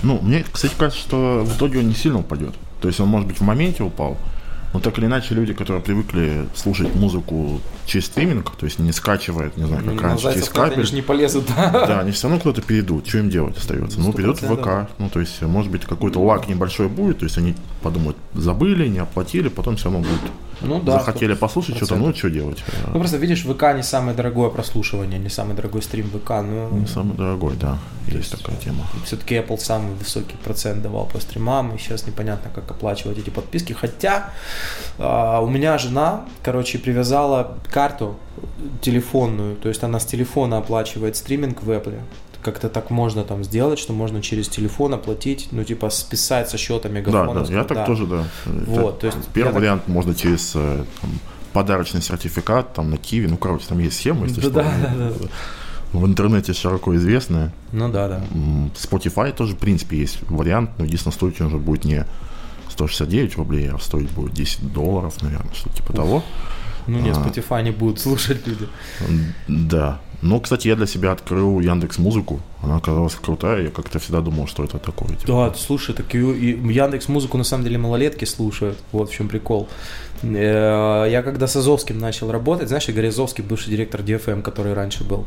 Ну, 0.02 0.20
мне, 0.22 0.44
кстати, 0.50 0.74
кажется, 0.78 1.02
что 1.02 1.44
в 1.46 1.56
итоге 1.58 1.80
он 1.80 1.88
не 1.88 1.96
сильно 1.96 2.20
упадет. 2.20 2.54
То 2.82 2.88
есть 2.88 3.00
он, 3.00 3.08
может 3.08 3.28
быть, 3.28 3.40
в 3.40 3.44
моменте 3.44 3.84
упал, 3.84 4.18
но 4.74 4.80
так 4.80 4.98
или 4.98 5.06
иначе 5.06 5.36
люди, 5.36 5.54
которые 5.54 5.84
привыкли 5.84 6.48
слушать 6.56 6.96
музыку 6.96 7.62
через 7.86 8.08
стриминг, 8.08 8.56
то 8.56 8.66
есть 8.66 8.80
не 8.80 8.92
скачивают, 8.92 9.56
не 9.56 9.66
знаю, 9.66 9.84
как 9.86 9.94
ну, 9.94 10.02
раньше, 10.02 10.34
через 10.34 10.50
кабель. 10.50 10.74
Они 10.74 10.84
же 10.84 10.96
не 10.96 11.02
полезут, 11.04 11.46
да. 11.56 11.72
Да, 11.88 12.00
они 12.00 12.12
все 12.12 12.28
равно 12.28 12.42
куда-то 12.42 12.64
перейдут. 12.64 13.08
Что 13.08 13.20
им 13.20 13.30
делать 13.30 13.56
остается? 13.58 14.00
Ну, 14.00 14.12
перейдут 14.12 14.42
в 14.42 14.56
ВК. 14.56 14.90
Ну, 14.98 15.10
то 15.10 15.20
есть, 15.20 15.42
может 15.44 15.72
быть, 15.72 15.86
какой-то 15.86 16.20
лак 16.20 16.48
небольшой 16.50 16.88
будет, 16.88 17.20
то 17.20 17.26
есть 17.26 17.38
они 17.38 17.56
подумают, 17.84 18.18
забыли, 18.34 18.88
не 18.88 19.00
оплатили, 19.00 19.48
потом 19.48 19.76
все 19.76 19.86
равно 19.86 20.00
будут 20.00 20.22
ну, 20.62 20.80
да, 20.82 21.00
захотели 21.00 21.34
послушать 21.34 21.78
что-то, 21.78 21.96
ну 21.96 22.14
что 22.14 22.30
делать? 22.30 22.64
Ну 22.88 23.00
просто 23.00 23.18
видишь, 23.18 23.44
ВК 23.44 23.74
не 23.76 23.84
самое 23.84 24.16
дорогое 24.16 24.50
прослушивание, 24.50 25.20
не 25.20 25.30
самый 25.30 25.56
дорогой 25.56 25.82
стрим 25.82 26.10
ВК, 26.10 26.30
но... 26.30 26.70
Не 26.72 26.88
самый 26.88 27.16
дорогой, 27.16 27.56
да, 27.56 27.78
есть, 28.08 28.18
есть 28.18 28.32
такая 28.32 28.56
тема. 28.58 28.86
Все-таки 29.06 29.36
Apple 29.36 29.60
самый 29.60 29.94
высокий 29.96 30.36
процент 30.44 30.82
давал 30.82 31.06
по 31.06 31.20
стримам, 31.20 31.76
и 31.76 31.78
сейчас 31.78 32.08
непонятно, 32.08 32.52
как 32.54 32.70
оплачивать 32.72 33.18
эти 33.18 33.30
подписки, 33.30 33.74
хотя 33.74 34.32
э, 34.98 35.40
у 35.42 35.48
меня 35.48 35.78
жена, 35.78 36.26
короче, 36.44 36.80
привязала 36.80 37.58
карту 37.72 38.18
телефонную, 38.82 39.56
то 39.56 39.70
есть 39.70 39.84
она 39.84 40.00
с 40.00 40.06
телефона 40.06 40.58
оплачивает 40.58 41.16
стриминг 41.16 41.64
в 41.64 41.70
Apple, 41.70 42.00
как-то 42.44 42.70
так 42.70 42.90
можно 42.90 43.24
там 43.24 43.44
сделать, 43.44 43.80
что 43.80 43.94
можно 43.94 44.22
через 44.22 44.48
телефон 44.50 44.94
оплатить, 44.94 45.48
ну, 45.52 45.64
типа, 45.64 45.90
списать 45.90 46.50
со 46.50 46.58
счета 46.58 46.90
мегафона. 46.90 47.42
Да, 47.42 47.48
да, 47.48 47.54
я 47.54 47.64
так 47.64 47.78
да. 47.78 47.86
тоже, 47.86 48.06
да. 48.06 48.26
Вот, 48.46 49.00
то 49.00 49.08
есть 49.08 49.18
Первый 49.34 49.54
вариант 49.54 49.86
так... 49.86 49.94
можно 49.94 50.14
через 50.14 50.52
э, 50.56 50.86
там, 51.02 51.12
подарочный 51.54 52.02
сертификат, 52.02 52.74
там, 52.74 52.92
на 52.92 52.98
Киви, 52.98 53.28
ну, 53.28 53.38
короче, 53.38 53.66
там 53.68 53.80
есть 53.80 53.98
схема, 53.98 54.28
если 54.28 54.42
да, 54.42 54.42
что. 54.42 54.52
Да, 54.52 54.96
да, 54.96 55.10
да. 55.10 55.28
В 55.94 56.06
интернете 56.08 56.54
широко 56.54 56.96
известная. 56.96 57.54
Ну 57.72 57.92
да, 57.92 58.08
да. 58.08 58.24
Spotify 58.74 59.32
тоже, 59.32 59.54
в 59.54 59.60
принципе, 59.60 59.98
есть 59.98 60.20
вариант, 60.28 60.72
но 60.78 60.86
единственное, 60.86 61.14
стоить 61.14 61.40
он 61.40 61.48
уже 61.48 61.58
будет 61.58 61.86
не 61.86 62.06
169 62.70 63.38
рублей, 63.38 63.70
а 63.72 63.78
стоить 63.78 64.10
будет 64.10 64.34
10 64.34 64.74
долларов, 64.74 65.22
наверное, 65.22 65.54
что-то 65.54 65.76
типа 65.76 65.92
Уф. 65.92 65.96
того. 65.96 66.24
Ну 66.88 67.00
нет, 67.00 67.16
а. 67.18 67.22
Spotify 67.22 67.64
не 67.64 67.72
будут 67.72 68.00
слушать 68.00 68.46
люди. 68.48 68.68
Да. 69.48 70.02
Но, 70.24 70.40
кстати, 70.40 70.70
я 70.70 70.78
для 70.78 70.88
себя 70.88 71.12
открыл 71.12 71.60
Яндекс 71.60 71.98
Музыку. 71.98 72.40
Она 72.62 72.78
оказалась 72.78 73.14
крутая. 73.14 73.64
Я 73.64 73.70
как-то 73.72 74.00
всегда 74.00 74.22
думал, 74.22 74.48
что 74.48 74.64
это 74.64 74.80
такое. 74.80 75.10
Типа. 75.10 75.28
Да, 75.28 75.54
слушай, 75.54 75.94
так 75.94 76.16
и, 76.16 76.18
и 76.18 76.74
Яндекс 76.74 77.10
Музыку 77.10 77.38
на 77.38 77.44
самом 77.44 77.66
деле 77.66 77.78
малолетки 77.78 78.24
слушают. 78.24 78.78
Вот 78.94 79.10
в 79.10 79.14
чем 79.14 79.28
прикол. 79.28 79.68
Э, 80.24 81.08
я 81.12 81.24
когда 81.24 81.46
с 81.46 81.58
Азовским 81.58 82.00
начал 82.00 82.32
работать, 82.32 82.70
знаешь, 82.70 82.88
Игорь 82.88 83.08
Азовский, 83.08 83.44
бывший 83.44 83.72
директор 83.72 84.00
DFM, 84.00 84.44
который 84.44 84.74
раньше 84.74 85.04
был, 85.04 85.26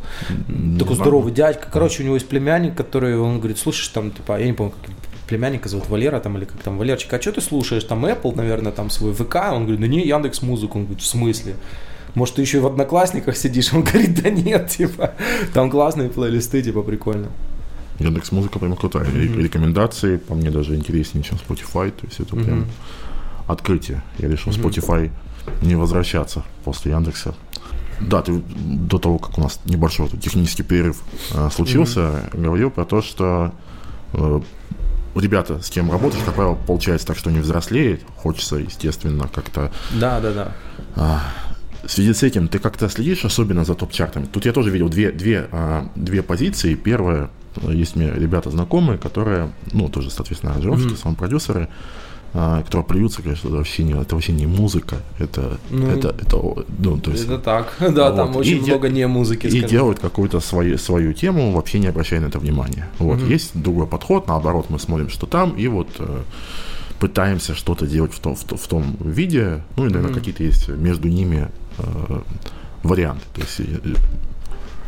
не 0.49 0.79
такой 0.79 0.95
знаю. 0.95 1.11
здоровый 1.11 1.33
дядька. 1.35 1.69
Короче, 1.71 2.03
у 2.03 2.07
него 2.07 2.15
есть 2.15 2.29
племянник, 2.29 2.75
который, 2.75 3.19
он 3.19 3.39
говорит, 3.39 3.59
слушай, 3.59 3.91
там, 3.93 4.11
типа, 4.11 4.41
я 4.41 4.47
не 4.47 4.55
помню, 4.55 4.73
как 4.81 4.95
племянника 5.29 5.69
зовут 5.69 5.91
Валера 5.91 6.21
там 6.21 6.39
или 6.39 6.47
как 6.47 6.63
там, 6.63 6.79
Валерчик, 6.79 7.13
а 7.13 7.21
что 7.21 7.33
ты 7.33 7.43
слушаешь? 7.43 7.85
Там 7.85 8.07
Apple, 8.07 8.35
наверное, 8.35 8.73
там 8.73 8.89
свой 8.89 9.13
ВК. 9.13 9.37
Он 9.53 9.65
говорит, 9.65 9.81
да 9.81 9.89
не, 9.89 10.07
Яндекс 10.07 10.41
Музыку. 10.41 10.79
Он 10.79 10.85
говорит, 10.85 11.03
в 11.03 11.07
смысле? 11.07 11.57
Может, 12.17 12.37
ты 12.37 12.41
еще 12.41 12.57
и 12.57 12.61
в 12.61 12.67
Одноклассниках 12.67 13.37
сидишь? 13.37 13.75
Он 13.75 13.83
говорит, 13.83 14.23
да 14.23 14.31
нет, 14.31 14.71
типа, 14.71 15.13
там 15.53 15.71
классные 15.71 16.09
плейлисты, 16.09 16.63
типа, 16.63 16.83
прикольно. 16.83 17.29
Яндекс 17.99 18.33
Музыка 18.33 18.59
прям 18.59 18.75
крутая. 18.75 19.05
Mm-hmm. 19.05 19.43
Рекомендации 19.43 20.17
по 20.17 20.35
мне 20.35 20.51
даже 20.51 20.75
интереснее, 20.75 21.23
чем 21.23 21.37
Spotify. 21.37 21.91
То 21.91 22.07
есть 22.07 22.19
это 22.19 22.35
mm-hmm. 22.35 22.45
прям 22.45 22.67
открытие. 23.47 24.03
Я 24.19 24.29
решил 24.29 24.51
mm-hmm. 24.51 24.63
Spotify 24.63 25.11
не 25.61 25.75
возвращаться 25.75 26.43
после 26.65 26.93
Яндекса. 26.93 27.35
Да, 28.01 28.23
ты 28.23 28.43
до 28.57 28.99
того, 28.99 29.19
как 29.19 29.37
у 29.37 29.43
нас 29.43 29.61
небольшой 29.67 30.09
технический 30.09 30.63
перерыв 30.63 31.03
э, 31.35 31.51
случился, 31.55 32.01
mm-hmm. 32.01 32.43
говорил 32.43 32.71
про 32.71 32.87
то, 32.87 33.03
что 33.03 33.53
э, 34.15 34.41
ребята, 35.15 35.61
с 35.63 35.69
кем 35.69 35.91
работаешь, 35.91 36.23
как 36.25 36.35
правило, 36.35 36.55
получается 36.55 37.07
так, 37.07 37.19
что 37.19 37.31
не 37.31 37.41
взрослеет. 37.41 38.03
Хочется, 38.17 38.57
естественно, 38.57 39.29
как-то... 39.29 39.71
Да, 39.95 40.21
да, 40.21 40.33
да. 40.33 40.53
А, 40.95 41.21
в 41.87 41.91
связи 41.91 42.13
с 42.13 42.23
этим 42.23 42.49
ты 42.49 42.59
как-то 42.59 42.89
следишь 42.89 43.25
особенно 43.25 43.65
за 43.65 43.75
топ-чартами? 43.75 44.27
Тут 44.27 44.45
я 44.47 44.53
тоже 44.53 44.71
видел 44.71 44.89
две, 44.89 45.13
две, 45.13 45.49
а, 45.53 45.89
две 45.95 46.23
позиции. 46.23 46.75
Первая, 46.75 47.31
есть 47.63 47.97
мне 47.97 48.13
ребята 48.13 48.51
знакомые, 48.51 48.99
которые, 48.99 49.53
ну, 49.73 49.89
тоже, 49.89 50.11
соответственно, 50.11 50.53
аранжировщики, 50.53 50.93
mm-hmm. 50.93 51.03
саунд-продюсеры, 51.03 51.69
а, 52.35 52.63
которые 52.63 52.85
плюются, 52.85 53.23
конечно, 53.23 53.49
это 53.49 53.57
вообще 53.57 53.85
не, 53.85 53.93
это 53.93 54.15
вообще 54.15 54.33
не 54.33 54.47
музыка, 54.47 54.97
это, 55.19 55.59
ну, 55.71 55.87
это, 55.87 56.09
это, 56.09 56.37
ну, 56.79 56.99
то 56.99 57.11
есть... 57.11 57.25
Это 57.25 57.39
так, 57.39 57.75
да, 57.81 58.11
вот. 58.11 58.17
там 58.17 58.37
очень 58.37 58.59
и 58.59 58.61
много 58.61 58.89
не 58.89 59.07
музыки, 59.07 59.47
И 59.47 59.63
делают 59.63 60.01
какую-то 60.01 60.41
свою, 60.41 60.77
свою 60.77 61.13
тему, 61.15 61.53
вообще 61.53 61.79
не 61.79 61.87
обращая 61.87 62.21
на 62.21 62.27
это 62.27 62.39
внимания. 62.39 62.89
Вот, 62.99 63.23
угу. 63.23 63.27
есть 63.27 63.53
другой 63.55 63.87
подход, 63.87 64.27
наоборот, 64.29 64.67
мы 64.69 64.79
смотрим, 64.79 65.09
что 65.09 65.27
там, 65.27 65.53
и 65.53 65.67
вот 65.69 65.89
э, 65.99 66.23
пытаемся 66.99 67.55
что-то 67.55 67.87
делать 67.87 68.13
в 68.13 68.19
том, 68.19 68.35
в, 68.35 68.45
в 68.45 68.69
том 68.69 68.97
виде, 69.01 69.63
ну, 69.77 69.87
и, 69.87 69.89
наверное, 69.89 70.11
угу. 70.11 70.19
какие-то 70.19 70.43
есть 70.43 70.69
между 70.69 71.09
ними 71.09 71.49
э, 71.66 71.66
варианты, 72.83 73.25
то 73.35 73.41
есть... 73.41 73.61
Э, 73.61 73.95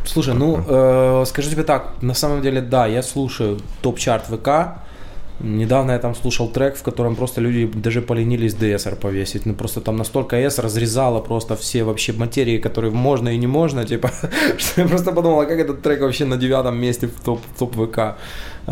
Слушай, 0.05 0.33
ну, 0.33 0.63
э, 0.67 1.25
скажу 1.27 1.51
тебе 1.51 1.63
так, 1.63 2.01
на 2.01 2.13
самом 2.13 2.41
деле, 2.41 2.61
да, 2.61 2.87
я 2.87 3.03
слушаю 3.03 3.59
топ-чарт 3.81 4.25
ВК, 4.25 4.79
Недавно 5.41 5.93
я 5.93 5.99
там 5.99 6.15
слушал 6.15 6.49
трек, 6.49 6.75
в 6.75 6.83
котором 6.83 7.15
просто 7.15 7.41
люди 7.41 7.65
даже 7.65 8.01
поленились 8.01 8.55
DSR 8.55 8.95
повесить. 8.95 9.45
Ну 9.45 9.53
просто 9.53 9.79
там 9.79 9.95
настолько 9.95 10.35
S 10.35 10.59
разрезало 10.59 11.21
просто 11.21 11.55
все 11.55 11.83
вообще 11.83 12.11
материи, 12.11 12.57
которые 12.57 12.91
можно 12.91 13.29
и 13.29 13.37
не 13.37 13.47
можно, 13.47 13.85
типа, 13.85 14.11
что 14.57 14.81
я 14.81 14.87
просто 14.87 15.11
подумал, 15.13 15.39
а 15.39 15.45
как 15.45 15.59
этот 15.59 15.81
трек 15.81 16.01
вообще 16.01 16.25
на 16.25 16.35
девятом 16.35 16.77
месте 16.77 17.07
в 17.07 17.21
топ, 17.21 17.39
топ 17.57 17.75
ВК. 17.75 18.17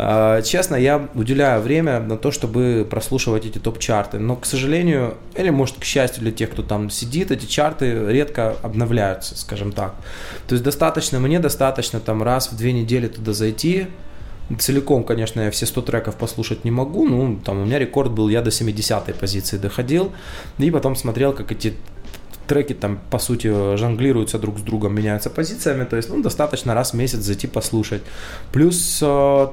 А, 0.00 0.42
честно, 0.42 0.76
я 0.76 1.08
уделяю 1.14 1.60
время 1.60 1.98
на 1.98 2.16
то, 2.16 2.30
чтобы 2.30 2.86
прослушивать 2.88 3.46
эти 3.46 3.58
топ-чарты, 3.58 4.20
но, 4.20 4.36
к 4.36 4.46
сожалению, 4.46 5.16
или, 5.34 5.50
может, 5.50 5.78
к 5.78 5.84
счастью 5.84 6.22
для 6.22 6.30
тех, 6.30 6.50
кто 6.50 6.62
там 6.62 6.88
сидит, 6.88 7.32
эти 7.32 7.46
чарты 7.46 8.06
редко 8.06 8.54
обновляются, 8.62 9.36
скажем 9.36 9.72
так. 9.72 9.96
То 10.46 10.54
есть 10.54 10.62
достаточно, 10.62 11.18
мне 11.18 11.40
достаточно 11.40 11.98
там 11.98 12.22
раз 12.22 12.52
в 12.52 12.56
две 12.56 12.72
недели 12.72 13.08
туда 13.08 13.32
зайти, 13.32 13.88
Целиком, 14.58 15.04
конечно, 15.04 15.42
я 15.42 15.50
все 15.50 15.66
100 15.66 15.82
треков 15.82 16.16
послушать 16.16 16.64
не 16.64 16.70
могу, 16.70 17.06
ну, 17.06 17.38
там 17.44 17.60
у 17.60 17.64
меня 17.66 17.78
рекорд 17.78 18.12
был, 18.12 18.30
я 18.30 18.40
до 18.40 18.48
70-й 18.48 19.12
позиции 19.12 19.58
доходил, 19.58 20.12
и 20.56 20.70
потом 20.70 20.96
смотрел, 20.96 21.34
как 21.34 21.52
эти 21.52 21.74
треки 22.46 22.72
там, 22.72 22.98
по 23.10 23.18
сути, 23.18 23.76
жонглируются 23.76 24.38
друг 24.38 24.58
с 24.58 24.62
другом, 24.62 24.94
меняются 24.94 25.28
позициями, 25.28 25.84
то 25.84 25.96
есть, 25.96 26.08
ну, 26.08 26.22
достаточно 26.22 26.72
раз 26.72 26.92
в 26.92 26.94
месяц 26.94 27.18
зайти 27.18 27.46
послушать. 27.46 28.00
Плюс 28.50 29.00
э, 29.02 29.48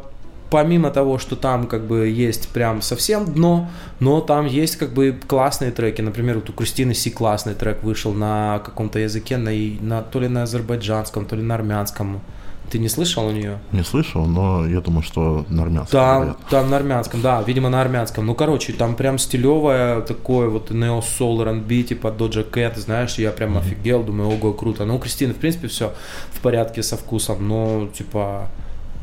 помимо 0.49 0.91
того, 0.91 1.17
что 1.17 1.35
там 1.35 1.67
как 1.67 1.85
бы 1.85 2.07
есть 2.07 2.49
прям 2.49 2.81
совсем 2.81 3.25
дно, 3.25 3.69
но 3.99 4.21
там 4.21 4.45
есть 4.45 4.77
как 4.77 4.93
бы 4.93 5.17
классные 5.27 5.71
треки. 5.71 6.01
Например, 6.01 6.35
вот 6.35 6.49
у 6.49 6.53
Кристины 6.53 6.93
Си 6.93 7.09
классный 7.09 7.55
трек 7.55 7.83
вышел 7.83 8.13
на 8.13 8.59
каком-то 8.59 8.99
языке, 8.99 9.37
на, 9.37 9.51
на, 9.81 10.01
то 10.01 10.19
ли 10.19 10.27
на 10.27 10.43
азербайджанском, 10.43 11.25
то 11.25 11.35
ли 11.35 11.41
на 11.41 11.55
армянском. 11.55 12.21
Ты 12.69 12.79
не 12.79 12.89
слышал 12.89 13.27
у 13.27 13.31
нее? 13.31 13.59
Не 13.71 13.83
слышал, 13.83 14.25
но 14.25 14.67
я 14.67 14.81
думаю, 14.81 15.03
что 15.03 15.45
на 15.49 15.63
армянском. 15.63 15.99
Там, 15.99 16.21
говорят. 16.21 16.37
там 16.49 16.69
на 16.69 16.77
армянском, 16.77 17.21
да, 17.21 17.43
видимо 17.43 17.69
на 17.69 17.79
армянском. 17.79 18.25
Ну, 18.25 18.33
короче, 18.33 18.73
там 18.73 18.95
прям 18.95 19.19
стилевое 19.19 20.01
такое 20.01 20.49
вот 20.49 20.71
Neo 20.71 21.01
Soul 21.01 21.41
R&B, 21.41 21.83
типа 21.83 22.07
Doja 22.07 22.49
Cat, 22.49 22.79
знаешь, 22.79 23.15
я 23.15 23.31
прям 23.31 23.55
mm-hmm. 23.55 23.59
офигел, 23.59 24.03
думаю, 24.03 24.29
ого, 24.29 24.53
круто. 24.53 24.85
Ну, 24.85 24.95
у 24.95 24.99
Кристины, 24.99 25.33
в 25.33 25.37
принципе, 25.37 25.67
все 25.67 25.93
в 26.31 26.39
порядке 26.41 26.81
со 26.81 26.97
вкусом, 26.97 27.47
но, 27.47 27.87
типа, 27.95 28.49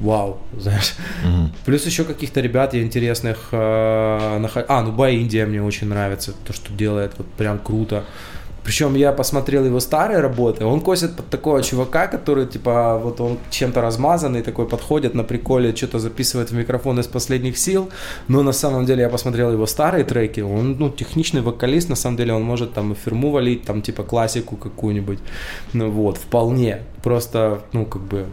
вау, 0.03 0.39
знаешь. 0.59 0.95
Mm-hmm. 1.25 1.49
Плюс 1.65 1.87
еще 1.87 2.05
каких-то 2.05 2.41
ребят 2.41 2.75
я 2.75 2.83
интересных 2.83 3.49
э, 3.53 4.39
нахожу. 4.39 4.67
А, 4.69 4.83
ну, 4.83 4.93
Бай 4.93 5.17
Индия 5.17 5.47
мне 5.47 5.63
очень 5.63 5.89
нравится, 5.89 6.33
то, 6.45 6.53
что 6.53 6.73
делает, 6.73 7.13
вот 7.17 7.27
прям 7.29 7.59
круто. 7.59 8.05
Причем 8.65 8.95
я 8.95 9.13
посмотрел 9.13 9.65
его 9.65 9.81
старые 9.81 10.21
работы, 10.21 10.65
он 10.65 10.81
косит 10.81 11.17
под 11.17 11.29
такого 11.29 11.63
чувака, 11.63 12.07
который, 12.07 12.47
типа, 12.47 13.01
вот 13.03 13.21
он 13.21 13.39
чем-то 13.51 13.81
размазанный, 13.81 14.43
такой 14.43 14.69
подходит 14.69 15.15
на 15.15 15.25
приколе, 15.25 15.75
что-то 15.75 15.99
записывает 15.99 16.53
в 16.53 16.55
микрофон 16.55 17.01
из 17.01 17.09
последних 17.09 17.59
сил, 17.59 17.91
но 18.29 18.43
на 18.43 18.53
самом 18.53 18.87
деле 18.87 19.03
я 19.03 19.09
посмотрел 19.09 19.53
его 19.53 19.67
старые 19.67 20.05
треки, 20.05 20.41
он, 20.41 20.77
ну, 20.79 20.91
техничный 20.91 21.41
вокалист, 21.41 21.89
на 21.89 21.97
самом 21.97 22.17
деле 22.17 22.35
он 22.35 22.43
может 22.43 22.73
там 22.73 22.93
и 22.93 22.95
фирму 22.95 23.33
валить, 23.33 23.65
там, 23.65 23.83
типа, 23.83 24.05
классику 24.05 24.57
какую-нибудь, 24.57 25.19
ну, 25.73 25.91
вот, 25.91 26.19
вполне, 26.19 26.83
просто, 27.03 27.63
ну, 27.73 27.85
как 27.85 28.03
бы, 28.03 28.27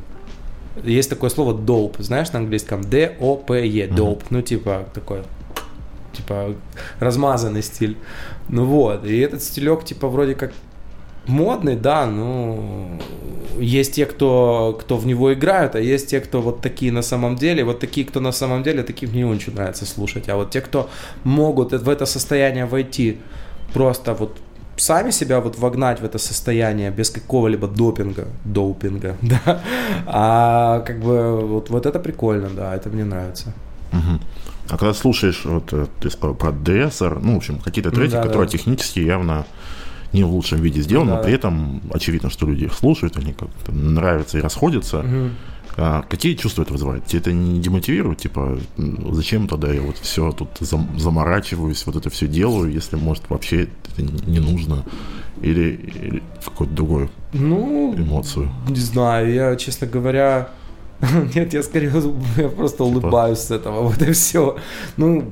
есть 0.84 1.10
такое 1.10 1.30
слово 1.30 1.54
dope, 1.58 2.02
знаешь, 2.02 2.32
на 2.32 2.40
английском, 2.40 2.82
D-O-P-E, 2.82 3.88
dope, 3.88 4.20
mm-hmm. 4.20 4.26
ну, 4.30 4.42
типа, 4.42 4.86
такой 4.94 5.22
типа 6.14 6.56
размазанный 7.00 7.64
стиль. 7.64 7.98
Ну 8.50 8.66
вот, 8.66 9.06
и 9.06 9.20
этот 9.20 9.44
стилек, 9.44 9.86
типа, 9.86 10.08
вроде 10.08 10.36
как 10.36 10.52
модный, 11.28 11.76
да, 11.76 12.06
ну, 12.06 13.00
есть 13.60 13.94
те, 13.94 14.06
кто, 14.06 14.78
кто 14.82 14.98
в 14.98 15.06
него 15.06 15.34
играют, 15.34 15.76
а 15.76 15.80
есть 15.80 16.10
те, 16.10 16.20
кто 16.20 16.42
вот 16.42 16.62
такие 16.62 16.92
на 16.92 17.02
самом 17.02 17.36
деле, 17.36 17.64
вот 17.64 17.80
такие, 17.80 18.06
кто 18.06 18.20
на 18.20 18.32
самом 18.32 18.64
деле, 18.64 18.84
таких 18.84 19.12
мне 19.12 19.26
очень 19.26 19.54
нравится 19.54 19.86
слушать, 19.86 20.30
а 20.30 20.36
вот 20.36 20.52
те, 20.52 20.62
кто 20.62 20.90
могут 21.24 21.72
в 21.72 21.90
это 21.90 22.06
состояние 22.06 22.66
войти, 22.66 23.18
просто 23.74 24.14
вот 24.14 24.38
сами 24.80 25.12
себя 25.12 25.40
вот 25.40 25.58
вогнать 25.58 26.02
в 26.02 26.06
это 26.06 26.18
состояние 26.18 26.92
без 26.92 27.10
какого-либо 27.10 27.68
допинга, 27.68 28.28
допинга, 28.46 29.18
да, 29.22 29.62
а 30.06 30.80
как 30.82 31.00
бы 31.00 31.48
вот, 31.48 31.70
вот 31.70 31.86
это 31.86 32.00
прикольно, 32.00 32.50
да, 32.50 32.76
это 32.76 32.90
мне 32.90 33.06
нравится. 33.06 33.54
Угу. 33.92 34.20
А 34.70 34.78
когда 34.78 34.94
слушаешь, 34.94 35.42
вот 35.46 35.74
э, 35.74 35.88
ты 36.00 36.10
сказал 36.10 36.36
про 36.36 36.50
DSR, 36.50 37.20
ну, 37.22 37.34
в 37.34 37.38
общем, 37.38 37.60
какие-то 37.60 37.92
треки, 37.92 38.12
да, 38.12 38.22
которые 38.22 38.48
да. 38.48 38.52
технически 38.52 39.00
явно 39.00 39.46
не 40.14 40.24
в 40.24 40.32
лучшем 40.32 40.62
виде 40.62 40.82
сделаны, 40.82 41.12
да, 41.12 41.18
но 41.18 41.24
при 41.24 41.34
этом 41.34 41.82
очевидно, 41.92 42.30
что 42.30 42.48
люди 42.48 42.66
их 42.66 42.74
слушают, 42.74 43.18
они 43.18 43.34
как-то 43.34 43.72
нравятся 43.72 44.38
и 44.38 44.42
расходятся. 44.42 45.00
Угу. 45.00 45.30
А 45.82 46.02
какие 46.02 46.36
чувства 46.36 46.64
это 46.64 46.74
вызывает? 46.74 47.06
Тебе 47.06 47.20
это 47.20 47.32
не 47.32 47.60
демотивирует? 47.62 48.20
Типа, 48.20 48.60
зачем 49.12 49.48
тогда 49.48 49.72
я 49.72 49.82
вот 49.82 49.98
все 49.98 50.32
тут 50.32 50.50
зам, 50.60 50.90
заморачиваюсь, 51.00 51.86
вот 51.86 51.96
это 51.96 52.10
все 52.10 52.28
делаю, 52.28 52.72
если, 52.72 52.98
может, 52.98 53.30
вообще 53.30 53.64
это 53.64 54.02
не 54.02 54.40
нужно? 54.40 54.84
Или, 55.42 55.80
или 56.04 56.24
какую-то 56.44 56.76
другую 56.76 57.10
ну, 57.32 57.96
эмоцию? 57.96 58.52
Не 58.68 58.76
знаю, 58.76 59.34
я, 59.34 59.56
честно 59.56 59.88
говоря, 59.88 60.50
Нет, 61.36 61.54
я 61.54 61.64
скорее 61.64 61.92
я 62.38 62.50
просто 62.50 62.84
улыбаюсь 62.84 63.40
с 63.40 63.52
этого, 63.52 63.84
вот 63.90 64.02
и 64.02 64.12
все. 64.12 64.58
Ну, 64.98 65.32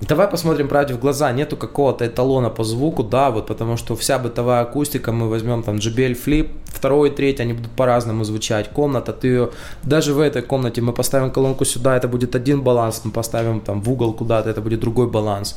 Давай 0.00 0.28
посмотрим 0.28 0.68
правде 0.68 0.94
в 0.94 1.00
глаза. 1.00 1.32
Нету 1.32 1.56
какого-то 1.56 2.06
эталона 2.06 2.50
по 2.50 2.64
звуку, 2.64 3.02
да, 3.02 3.30
вот 3.30 3.46
потому 3.46 3.76
что 3.76 3.96
вся 3.96 4.18
бытовая 4.18 4.62
акустика, 4.62 5.10
мы 5.10 5.28
возьмем 5.28 5.62
там 5.62 5.76
JBL 5.76 6.16
Flip, 6.24 6.50
второй, 6.66 7.10
третий, 7.10 7.42
они 7.42 7.52
будут 7.52 7.72
по-разному 7.72 8.24
звучать. 8.24 8.68
Комната, 8.68 9.12
ты 9.12 9.28
ее, 9.28 9.50
даже 9.82 10.14
в 10.14 10.20
этой 10.20 10.42
комнате 10.42 10.82
мы 10.82 10.92
поставим 10.92 11.30
колонку 11.30 11.64
сюда, 11.64 11.96
это 11.96 12.06
будет 12.06 12.36
один 12.36 12.62
баланс, 12.62 13.00
мы 13.04 13.10
поставим 13.10 13.60
там 13.60 13.80
в 13.82 13.90
угол 13.90 14.12
куда-то, 14.12 14.50
это 14.50 14.60
будет 14.60 14.80
другой 14.80 15.08
баланс 15.08 15.56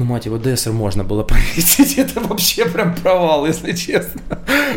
ну, 0.00 0.06
мать 0.06 0.26
его, 0.26 0.38
ДСР 0.38 0.72
можно 0.72 1.04
было 1.04 1.24
повесить, 1.24 1.98
это 1.98 2.20
вообще 2.20 2.64
прям 2.64 2.94
провал, 2.94 3.46
если 3.46 3.72
честно. 3.72 4.20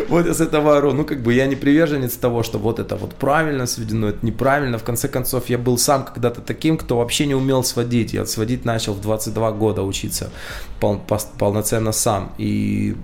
Вот 0.08 0.26
из 0.26 0.38
этого 0.40 0.76
ору. 0.76 0.92
Ну, 0.92 1.04
как 1.04 1.22
бы 1.22 1.32
я 1.32 1.46
не 1.46 1.56
приверженец 1.56 2.12
того, 2.12 2.42
что 2.42 2.58
вот 2.58 2.78
это 2.78 2.96
вот 2.96 3.14
правильно 3.14 3.66
сведено, 3.66 4.08
это 4.08 4.26
неправильно. 4.26 4.76
В 4.76 4.84
конце 4.84 5.08
концов, 5.08 5.48
я 5.48 5.56
был 5.56 5.78
сам 5.78 6.04
когда-то 6.04 6.42
таким, 6.42 6.76
кто 6.76 6.96
вообще 6.96 7.26
не 7.26 7.34
умел 7.34 7.64
сводить. 7.64 8.12
Я 8.12 8.26
сводить 8.26 8.66
начал 8.66 8.92
в 8.92 9.00
22 9.00 9.52
года 9.52 9.82
учиться 9.82 10.30
пол, 10.80 11.00
полноценно 11.38 11.92
сам. 11.92 12.30
И 12.38 12.94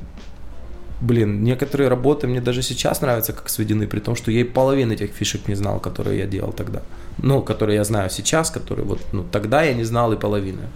блин, 1.01 1.43
некоторые 1.43 1.89
работы 1.89 2.27
мне 2.27 2.43
даже 2.43 2.63
сейчас 2.63 3.01
нравятся, 3.01 3.33
как 3.33 3.49
сведены, 3.49 3.87
при 3.87 4.01
том, 4.01 4.15
что 4.15 4.31
я 4.31 4.41
и 4.41 4.45
половины 4.45 4.93
этих 4.93 5.13
фишек 5.13 5.49
не 5.49 5.55
знал, 5.55 5.81
которые 5.81 6.19
я 6.19 6.27
делал 6.27 6.53
тогда. 6.53 6.83
Ну, 7.23 7.43
которые 7.43 7.77
я 7.77 7.85
знаю 7.85 8.11
сейчас, 8.11 8.51
которые 8.51 8.85
вот 8.85 9.01
ну, 9.13 9.25
тогда 9.33 9.63
я 9.63 9.73
не 9.75 9.85
знал 9.85 10.13
и 10.13 10.17
половины. 10.17 10.69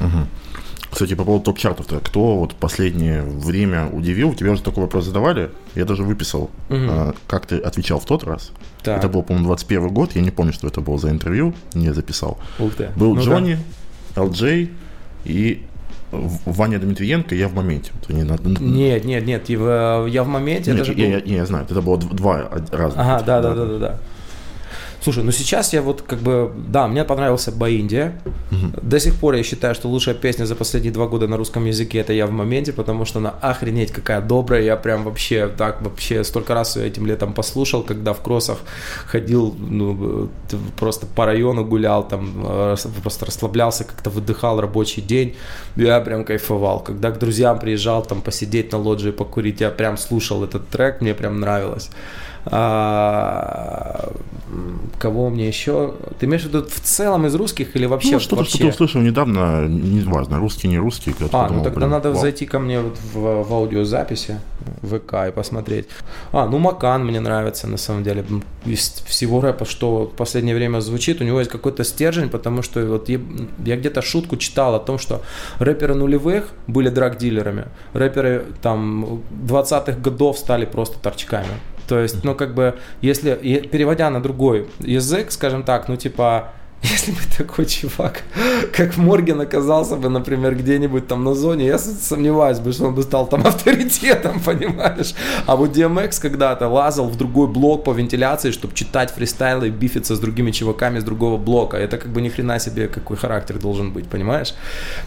Угу. 0.00 0.26
Кстати, 0.90 1.14
по 1.14 1.24
поводу 1.24 1.44
топ-чартов, 1.44 1.86
кто 2.02 2.36
вот 2.38 2.54
последнее 2.54 3.22
время 3.22 3.88
удивил? 3.88 4.34
Тебе 4.34 4.50
уже 4.50 4.62
такой 4.62 4.84
вопрос 4.84 5.04
задавали? 5.04 5.50
Я 5.74 5.84
даже 5.84 6.02
выписал, 6.02 6.50
угу. 6.68 6.76
а, 6.88 7.14
как 7.26 7.46
ты 7.46 7.58
отвечал 7.58 8.00
в 8.00 8.06
тот 8.06 8.24
раз. 8.24 8.52
Так. 8.82 8.98
Это 8.98 9.08
был, 9.08 9.22
по-моему, 9.22 9.48
21 9.48 9.88
год. 9.88 10.12
Я 10.14 10.22
не 10.22 10.30
помню, 10.30 10.52
что 10.52 10.66
это 10.66 10.80
было 10.80 10.98
за 10.98 11.10
интервью, 11.10 11.54
не 11.74 11.92
записал. 11.92 12.38
Ух 12.58 12.74
ты. 12.74 12.90
Был 12.96 13.14
ну, 13.14 13.22
Джонни, 13.22 13.58
да. 14.14 14.22
И 15.24 15.62
Ваня 16.10 16.78
Дмитриенко, 16.78 17.34
я 17.34 17.48
в 17.48 17.54
моменте. 17.54 17.92
Не, 18.08 18.22
нет, 18.22 19.04
нет, 19.04 19.26
нет, 19.26 19.48
я 19.50 20.24
в 20.24 20.28
моменте. 20.28 20.72
Нет, 20.72 20.86
я, 20.86 20.94
был... 20.94 21.00
я, 21.00 21.18
я, 21.18 21.22
я 21.24 21.46
знаю, 21.46 21.66
это 21.68 21.82
было 21.82 21.98
два 21.98 22.48
разных. 22.70 22.98
Ага, 22.98 23.22
да, 23.24 23.42
да, 23.42 23.54
да, 23.54 23.66
да, 23.66 23.78
да. 23.78 23.98
Слушай, 25.00 25.22
ну 25.22 25.30
сейчас 25.30 25.72
я 25.72 25.80
вот 25.80 26.02
как 26.02 26.18
бы, 26.18 26.52
да, 26.68 26.88
мне 26.88 27.04
понравился 27.04 27.52
Баиндия. 27.52 28.20
Угу. 28.50 28.80
До 28.82 28.98
сих 28.98 29.14
пор 29.14 29.34
я 29.34 29.42
считаю, 29.42 29.74
что 29.74 29.88
лучшая 29.88 30.14
песня 30.14 30.44
за 30.44 30.56
последние 30.56 30.92
два 30.92 31.06
года 31.06 31.28
на 31.28 31.36
русском 31.36 31.64
языке 31.66 31.98
это 31.98 32.12
я 32.12 32.26
в 32.26 32.32
моменте, 32.32 32.72
потому 32.72 33.04
что 33.04 33.20
она 33.20 33.30
охренеть 33.40 33.92
какая 33.92 34.20
добрая. 34.20 34.62
Я 34.62 34.76
прям 34.76 35.04
вообще 35.04 35.48
так 35.48 35.82
вообще 35.82 36.24
столько 36.24 36.54
раз 36.54 36.76
этим 36.76 37.06
летом 37.06 37.32
послушал, 37.32 37.82
когда 37.82 38.12
в 38.12 38.20
кроссах 38.22 38.58
ходил, 39.06 39.54
ну, 39.58 40.28
просто 40.76 41.06
по 41.06 41.26
району 41.26 41.64
гулял, 41.64 42.06
там 42.06 42.44
э, 42.44 42.76
просто 43.02 43.26
расслаблялся, 43.26 43.84
как-то 43.84 44.10
выдыхал 44.10 44.60
рабочий 44.60 45.00
день. 45.00 45.36
Я 45.76 46.00
прям 46.00 46.24
кайфовал. 46.24 46.80
Когда 46.80 47.10
к 47.10 47.18
друзьям 47.18 47.60
приезжал 47.60 48.02
там 48.02 48.20
посидеть 48.20 48.72
на 48.72 48.78
лоджии, 48.78 49.12
покурить, 49.12 49.60
я 49.60 49.70
прям 49.70 49.96
слушал 49.96 50.42
этот 50.42 50.68
трек, 50.68 51.00
мне 51.00 51.14
прям 51.14 51.38
нравилось. 51.40 51.90
А, 52.50 54.10
кого 54.98 55.30
мне 55.30 55.48
еще? 55.48 55.94
Ты 56.18 56.26
имеешь 56.26 56.42
в 56.42 56.46
виду 56.46 56.64
в 56.64 56.80
целом 56.80 57.26
из 57.26 57.34
русских 57.34 57.76
или 57.76 57.86
вообще? 57.86 58.12
Ну, 58.12 58.20
что-то, 58.20 58.44
что 58.44 58.58
ты 58.58 58.66
услышал 58.66 59.00
недавно, 59.00 59.66
не 59.66 60.00
важно, 60.00 60.38
русский, 60.38 60.68
не 60.68 60.78
русский. 60.78 61.14
А, 61.20 61.28
подумал, 61.28 61.48
ну 61.50 61.64
тогда 61.64 61.80
блин, 61.80 61.90
надо 61.90 62.10
вау. 62.10 62.20
зайти 62.20 62.46
ко 62.46 62.58
мне 62.58 62.80
вот 62.80 62.98
в, 63.12 63.48
в 63.48 63.52
аудиозаписи 63.52 64.40
в 64.82 64.98
ВК 64.98 65.28
и 65.28 65.30
посмотреть. 65.30 65.86
А, 66.32 66.46
ну 66.46 66.58
Макан 66.58 67.04
мне 67.04 67.20
нравится 67.20 67.66
на 67.66 67.76
самом 67.76 68.02
деле. 68.02 68.24
Из 68.64 69.02
всего 69.06 69.40
рэпа, 69.40 69.64
что 69.64 70.04
в 70.04 70.16
последнее 70.16 70.54
время 70.54 70.80
звучит, 70.80 71.20
у 71.20 71.24
него 71.24 71.38
есть 71.38 71.50
какой-то 71.50 71.84
стержень, 71.84 72.28
потому 72.28 72.62
что 72.62 72.84
вот 72.86 73.08
я, 73.08 73.20
я 73.64 73.76
где-то 73.76 74.02
шутку 74.02 74.36
читал 74.36 74.74
о 74.74 74.80
том, 74.80 74.98
что 74.98 75.22
рэперы 75.58 75.94
нулевых 75.94 76.48
были 76.66 76.88
драг-дилерами, 76.88 77.66
рэперы 77.92 78.46
там 78.62 79.22
20-х 79.46 80.00
годов 80.00 80.38
стали 80.38 80.64
просто 80.64 80.98
торчками. 80.98 81.48
То 81.88 81.98
есть, 82.00 82.22
ну, 82.22 82.34
как 82.34 82.54
бы, 82.54 82.78
если, 83.00 83.34
переводя 83.72 84.10
на 84.10 84.22
другой 84.22 84.68
язык, 84.80 85.32
скажем 85.32 85.62
так, 85.62 85.88
ну, 85.88 85.96
типа, 85.96 86.52
если 86.82 87.10
бы 87.10 87.18
такой 87.36 87.66
чувак, 87.66 88.22
как 88.72 88.96
Морген, 88.96 89.40
оказался 89.40 89.96
бы, 89.96 90.08
например, 90.08 90.54
где-нибудь 90.54 91.08
там 91.08 91.24
на 91.24 91.34
зоне, 91.34 91.66
я 91.66 91.78
сомневаюсь 91.78 92.60
бы, 92.60 92.72
что 92.72 92.86
он 92.86 92.94
бы 92.94 93.02
стал 93.02 93.26
там 93.26 93.40
авторитетом, 93.46 94.40
понимаешь? 94.40 95.14
А 95.46 95.56
вот 95.56 95.76
DMX 95.76 96.20
когда-то 96.20 96.68
лазал 96.68 97.08
в 97.08 97.16
другой 97.16 97.48
блок 97.48 97.84
по 97.84 97.92
вентиляции, 97.92 98.52
чтобы 98.52 98.74
читать 98.74 99.10
фристайлы 99.10 99.68
и 99.68 99.70
бифиться 99.70 100.14
с 100.14 100.20
другими 100.20 100.52
чуваками 100.52 101.00
с 101.00 101.04
другого 101.04 101.36
блока. 101.36 101.76
Это 101.76 101.98
как 101.98 102.12
бы 102.12 102.20
ни 102.20 102.28
хрена 102.28 102.60
себе 102.60 102.86
какой 102.86 103.16
характер 103.16 103.58
должен 103.58 103.92
быть, 103.92 104.08
понимаешь? 104.08 104.54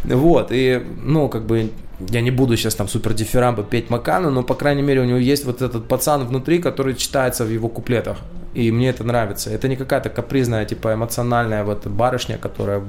Вот, 0.04 0.52
и, 0.52 0.84
ну, 1.04 1.30
как 1.30 1.46
бы 1.46 1.72
я 2.10 2.22
не 2.22 2.32
буду 2.32 2.58
сейчас 2.58 2.76
там 2.76 2.90
супер 2.90 3.14
дифирамбы 3.14 3.64
петь 3.64 3.90
Макану, 3.90 4.30
но, 4.30 4.44
по 4.44 4.56
крайней 4.56 4.82
мере, 4.82 5.02
у 5.02 5.06
него 5.06 5.20
есть 5.20 5.46
вот 5.46 5.62
этот 5.62 5.88
пацан 5.88 6.26
внутри, 6.26 6.60
который 6.60 6.96
читается 6.96 7.46
в 7.46 7.50
его 7.50 7.70
куплетах. 7.70 8.18
И 8.54 8.72
мне 8.72 8.90
это 8.90 9.04
нравится. 9.04 9.50
Это 9.50 9.68
не 9.68 9.76
какая-то 9.78 10.10
капризная, 10.10 10.66
типа, 10.66 10.94
эмоциональная 10.94 11.64
вот 11.64 11.88
барышня, 11.88 12.38
которая 12.38 12.84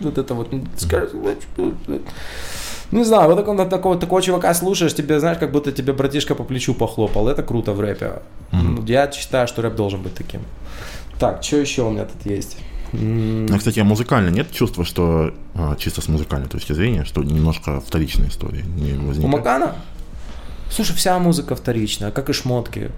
вот 0.00 0.18
это 0.18 0.34
вот 0.34 0.48
не 2.90 3.04
знаю, 3.04 3.28
вот 3.28 3.36
такого, 3.36 3.66
такого, 3.66 3.98
такого 3.98 4.22
чувака 4.22 4.54
слушаешь, 4.54 4.94
тебе, 4.94 5.20
знаешь, 5.20 5.38
как 5.38 5.52
будто 5.52 5.72
тебе 5.72 5.92
братишка 5.92 6.34
по 6.34 6.44
плечу 6.44 6.74
похлопал. 6.74 7.28
Это 7.28 7.42
круто 7.42 7.72
в 7.72 7.80
рэпе. 7.80 8.22
Mm-hmm. 8.52 8.86
Я 8.86 9.12
считаю, 9.12 9.46
что 9.46 9.60
рэп 9.60 9.74
должен 9.74 10.02
быть 10.02 10.14
таким. 10.14 10.40
Так, 11.18 11.42
что 11.42 11.56
еще 11.56 11.82
у 11.82 11.90
меня 11.90 12.06
тут 12.06 12.24
есть? 12.24 12.56
Ну, 12.92 13.58
кстати, 13.58 13.80
а 13.80 13.84
музыкально 13.84 14.30
нет 14.30 14.50
чувства, 14.50 14.84
что 14.86 15.34
а, 15.54 15.76
чисто 15.76 16.00
с 16.00 16.08
музыкальной 16.08 16.48
точки 16.48 16.72
зрения, 16.72 17.04
что 17.04 17.22
немножко 17.22 17.80
вторичная 17.80 18.28
история 18.28 18.62
не 18.62 18.92
возникает? 18.92 19.24
У 19.24 19.28
Макана? 19.28 19.74
Слушай, 20.70 20.96
вся 20.96 21.18
музыка 21.18 21.54
вторичная, 21.54 22.10
как 22.10 22.30
и 22.30 22.32
шмотки 22.32 22.90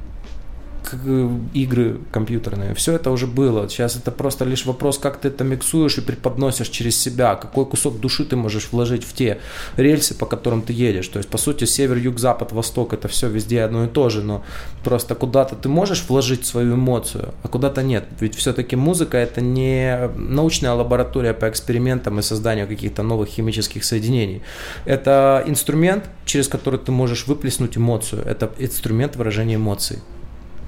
игры 1.54 2.00
компьютерные. 2.10 2.74
Все 2.74 2.94
это 2.94 3.10
уже 3.10 3.26
было. 3.26 3.68
Сейчас 3.68 3.96
это 3.96 4.10
просто 4.10 4.44
лишь 4.44 4.66
вопрос, 4.66 4.98
как 4.98 5.20
ты 5.20 5.28
это 5.28 5.44
миксуешь 5.44 5.98
и 5.98 6.00
преподносишь 6.00 6.68
через 6.68 6.96
себя, 6.98 7.34
какой 7.34 7.66
кусок 7.66 8.00
души 8.00 8.24
ты 8.24 8.36
можешь 8.36 8.68
вложить 8.72 9.04
в 9.04 9.12
те 9.12 9.40
рельсы, 9.76 10.14
по 10.14 10.26
которым 10.26 10.62
ты 10.62 10.72
едешь. 10.72 11.08
То 11.08 11.18
есть, 11.18 11.28
по 11.28 11.38
сути, 11.38 11.64
север, 11.64 11.96
юг, 11.96 12.18
запад, 12.18 12.52
восток, 12.52 12.92
это 12.92 13.08
все 13.08 13.28
везде 13.28 13.62
одно 13.62 13.84
и 13.84 13.88
то 13.88 14.08
же, 14.08 14.22
но 14.22 14.42
просто 14.84 15.14
куда-то 15.14 15.56
ты 15.56 15.68
можешь 15.68 16.04
вложить 16.08 16.46
свою 16.46 16.74
эмоцию, 16.74 17.34
а 17.42 17.48
куда-то 17.48 17.82
нет. 17.82 18.04
Ведь 18.20 18.34
все-таки 18.34 18.76
музыка 18.76 19.18
это 19.18 19.40
не 19.40 20.10
научная 20.16 20.72
лаборатория 20.72 21.34
по 21.34 21.48
экспериментам 21.48 22.18
и 22.18 22.22
созданию 22.22 22.66
каких-то 22.66 23.02
новых 23.02 23.28
химических 23.28 23.84
соединений. 23.84 24.42
Это 24.84 25.44
инструмент, 25.46 26.04
через 26.24 26.48
который 26.48 26.78
ты 26.78 26.92
можешь 26.92 27.26
выплеснуть 27.26 27.76
эмоцию. 27.76 28.22
Это 28.24 28.50
инструмент 28.58 29.16
выражения 29.16 29.56
эмоций. 29.56 29.98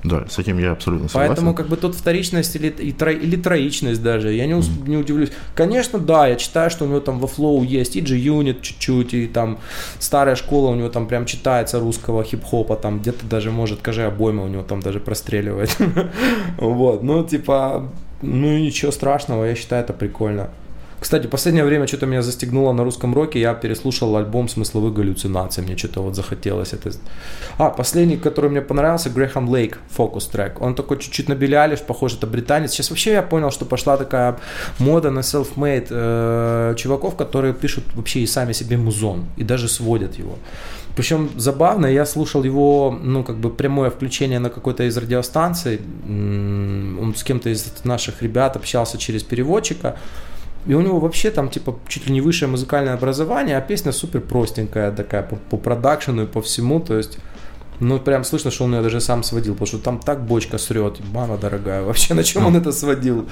Да, 0.05 0.25
с 0.29 0.39
этим 0.39 0.59
я 0.59 0.73
абсолютно 0.73 1.09
согласен. 1.09 1.29
Поэтому 1.29 1.55
как 1.55 1.69
бы 1.69 1.77
тут 1.77 1.95
вторичность 1.95 2.57
или, 2.57 2.69
и 2.69 2.93
тро, 2.93 3.11
или 3.11 3.37
троичность 3.37 4.03
даже, 4.03 4.33
я 4.33 4.47
не, 4.47 4.55
mm-hmm. 4.55 4.89
не 4.89 4.97
удивлюсь. 4.97 5.31
Конечно, 5.55 5.99
да, 5.99 6.27
я 6.27 6.37
читаю, 6.37 6.71
что 6.71 6.85
у 6.85 6.89
него 6.89 7.01
там 7.01 7.21
во 7.21 7.29
флоу 7.29 7.63
есть 7.63 7.95
и 7.97 8.01
G-Unit 8.01 8.61
чуть-чуть, 8.63 9.15
и 9.15 9.27
там 9.29 9.59
старая 10.01 10.35
школа 10.35 10.71
у 10.71 10.75
него 10.75 10.89
там 10.89 11.07
прям 11.07 11.25
читается 11.25 11.79
русского 11.79 12.25
хип-хопа, 12.25 12.77
там 12.77 12.99
где-то 12.99 13.27
даже 13.27 13.53
может, 13.53 13.79
скажи, 13.79 14.03
обойма 14.03 14.45
у 14.45 14.49
него 14.49 14.63
там 14.63 14.81
даже 14.81 15.01
простреливает. 15.01 15.77
Вот, 16.59 17.03
ну 17.03 17.25
типа, 17.25 17.89
ну 18.23 18.59
ничего 18.59 18.93
страшного, 18.93 19.45
я 19.45 19.55
считаю 19.55 19.85
это 19.85 19.93
прикольно. 19.93 20.51
Кстати, 21.03 21.27
последнее 21.27 21.65
время 21.65 21.89
что-то 21.89 22.07
меня 22.07 22.23
застегнуло 22.23 22.73
на 22.73 22.85
русском 22.85 23.13
роке. 23.13 23.41
Я 23.41 23.55
переслушал 23.55 24.17
альбом 24.17 24.49
смысловых 24.49 24.95
галлюцинаций. 24.95 25.65
Мне 25.65 25.77
что-то 25.77 26.01
вот 26.01 26.15
захотелось 26.15 26.73
это. 26.73 26.93
А, 27.59 27.71
последний, 27.71 28.17
который 28.17 28.51
мне 28.51 28.61
понравился, 28.63 29.11
Грэхэм 29.11 29.49
Лейк, 29.49 29.81
фокус 29.91 30.27
трек. 30.27 30.61
Он 30.61 30.77
такой 30.77 30.99
чуть-чуть 30.99 31.29
на 31.29 31.35
Билли 31.35 31.57
Алиш, 31.57 31.81
похож, 31.81 32.15
это 32.15 32.29
британец. 32.29 32.71
Сейчас 32.71 32.91
вообще 32.91 33.13
я 33.13 33.23
понял, 33.23 33.51
что 33.51 33.65
пошла 33.65 33.97
такая 33.97 34.37
мода 34.79 35.11
на 35.11 35.21
self-made 35.21 35.89
э, 35.91 36.75
чуваков, 36.77 37.17
которые 37.17 37.53
пишут 37.53 37.85
вообще 37.97 38.21
и 38.21 38.27
сами 38.27 38.53
себе 38.53 38.77
музон. 38.77 39.25
И 39.37 39.43
даже 39.43 39.69
сводят 39.69 40.19
его. 40.19 40.37
Причем 40.95 41.31
забавно, 41.37 41.87
я 41.87 42.07
слушал 42.07 42.45
его, 42.45 42.97
ну, 43.03 43.25
как 43.25 43.39
бы 43.39 43.51
прямое 43.51 43.91
включение 43.91 44.39
на 44.39 44.51
какой-то 44.51 44.85
из 44.85 44.97
радиостанций. 44.97 45.81
Он 46.07 47.13
с 47.17 47.25
кем-то 47.25 47.49
из 47.49 47.73
наших 47.85 48.23
ребят 48.23 48.57
общался 48.57 48.99
через 48.99 49.25
переводчика. 49.25 49.97
И 50.67 50.75
у 50.75 50.81
него 50.81 51.01
вообще 51.01 51.31
там 51.31 51.49
типа 51.49 51.79
чуть 51.89 52.07
ли 52.07 52.13
не 52.13 52.21
высшее 52.21 52.51
музыкальное 52.51 52.95
образование, 52.95 53.57
а 53.57 53.61
песня 53.61 53.93
супер 53.93 54.21
простенькая 54.21 54.93
такая 54.93 55.23
по, 55.23 55.37
по 55.37 55.57
продакшену 55.57 56.25
и 56.25 56.27
по 56.27 56.41
всему, 56.41 56.81
то 56.81 56.97
есть 56.97 57.19
ну, 57.81 57.99
прям 57.99 58.23
слышно, 58.23 58.53
что 58.53 58.65
он 58.65 58.75
ее 58.75 58.83
даже 58.83 59.01
сам 59.01 59.25
сводил, 59.25 59.55
потому 59.55 59.67
что 59.67 59.79
там 59.79 59.99
так 59.99 60.25
бочка 60.25 60.59
срет, 60.59 61.01
мама 61.13 61.37
дорогая, 61.37 61.83
вообще 61.85 62.15
на 62.15 62.23
чем 62.23 62.47
он 62.47 62.57
это 62.57 62.71
сводил? 62.71 63.29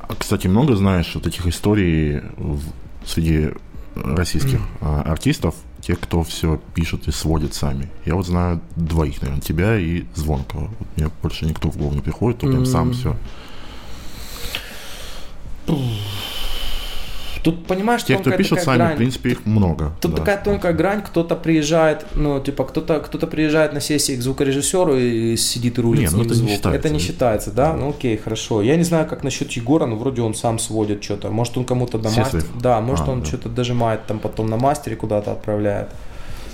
А, 0.00 0.14
кстати, 0.14 0.46
много 0.46 0.76
знаешь 0.76 1.10
вот 1.14 1.26
этих 1.26 1.46
историй 1.46 2.20
в, 2.36 2.60
среди 3.04 3.50
российских 3.96 4.60
mm. 4.80 5.02
артистов, 5.02 5.54
тех, 5.80 5.98
кто 5.98 6.22
все 6.22 6.60
пишет 6.74 7.08
и 7.08 7.10
сводит 7.10 7.54
сами. 7.54 7.88
Я 8.04 8.14
вот 8.14 8.26
знаю 8.26 8.60
двоих, 8.76 9.20
наверное, 9.20 9.42
тебя 9.42 9.76
и 9.76 10.04
Звонкого. 10.14 10.70
Вот 10.78 10.88
мне 10.96 11.10
больше 11.22 11.46
никто 11.46 11.70
в 11.70 11.76
голову 11.76 11.94
не 11.94 12.00
приходит, 12.00 12.38
кто 12.38 12.46
прям 12.46 12.62
mm. 12.62 12.66
сам 12.66 12.92
все. 12.92 13.16
Тут, 17.48 17.66
понимаешь, 17.66 18.04
Те, 18.04 18.18
кто 18.18 18.30
пишет 18.32 18.62
сами, 18.62 18.76
грань. 18.76 18.94
в 18.94 18.96
принципе, 18.98 19.30
их 19.30 19.46
много. 19.46 19.92
Тут 20.02 20.10
да. 20.10 20.18
такая 20.18 20.36
тонкая 20.36 20.74
грань, 20.74 21.00
кто-то 21.00 21.34
приезжает, 21.34 22.04
ну, 22.14 22.40
типа, 22.40 22.64
кто-то 22.64 23.00
кто 23.00 23.26
приезжает 23.26 23.72
на 23.72 23.80
сессии 23.80 24.16
к 24.16 24.20
звукорежиссеру 24.20 24.94
и 24.98 25.34
сидит 25.38 25.78
и 25.78 25.80
рулит 25.80 26.02
Нет, 26.02 26.10
с 26.10 26.12
ну, 26.12 26.24
это 26.24 26.34
звук. 26.34 26.50
Не 26.50 26.56
считается. 26.56 26.78
Это 26.78 26.90
не 26.90 26.98
считается, 26.98 27.50
да? 27.50 27.72
Ну, 27.72 27.88
окей, 27.88 28.18
хорошо. 28.18 28.60
Я 28.60 28.76
не 28.76 28.82
знаю, 28.82 29.06
как 29.06 29.24
насчет 29.24 29.50
Егора, 29.52 29.86
но 29.86 29.96
вроде 29.96 30.20
он 30.20 30.34
сам 30.34 30.58
сводит 30.58 31.02
что-то. 31.02 31.30
Может, 31.30 31.56
он 31.56 31.64
кому-то 31.64 31.96
до 31.96 32.10
мастер... 32.10 32.44
Да, 32.60 32.82
может, 32.82 33.08
а, 33.08 33.12
он 33.12 33.20
да. 33.20 33.26
что-то 33.26 33.48
дожимает 33.48 34.04
там 34.06 34.18
потом 34.18 34.48
на 34.50 34.58
мастере 34.58 34.96
куда-то 34.96 35.32
отправляет. 35.32 35.88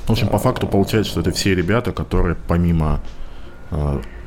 В 0.07 0.11
общем, 0.11 0.29
по 0.29 0.39
факту 0.39 0.69
получается, 0.69 1.11
что 1.11 1.21
это 1.23 1.33
все 1.33 1.57
ребята, 1.57 1.91
которые 1.91 2.37
помимо 2.47 3.01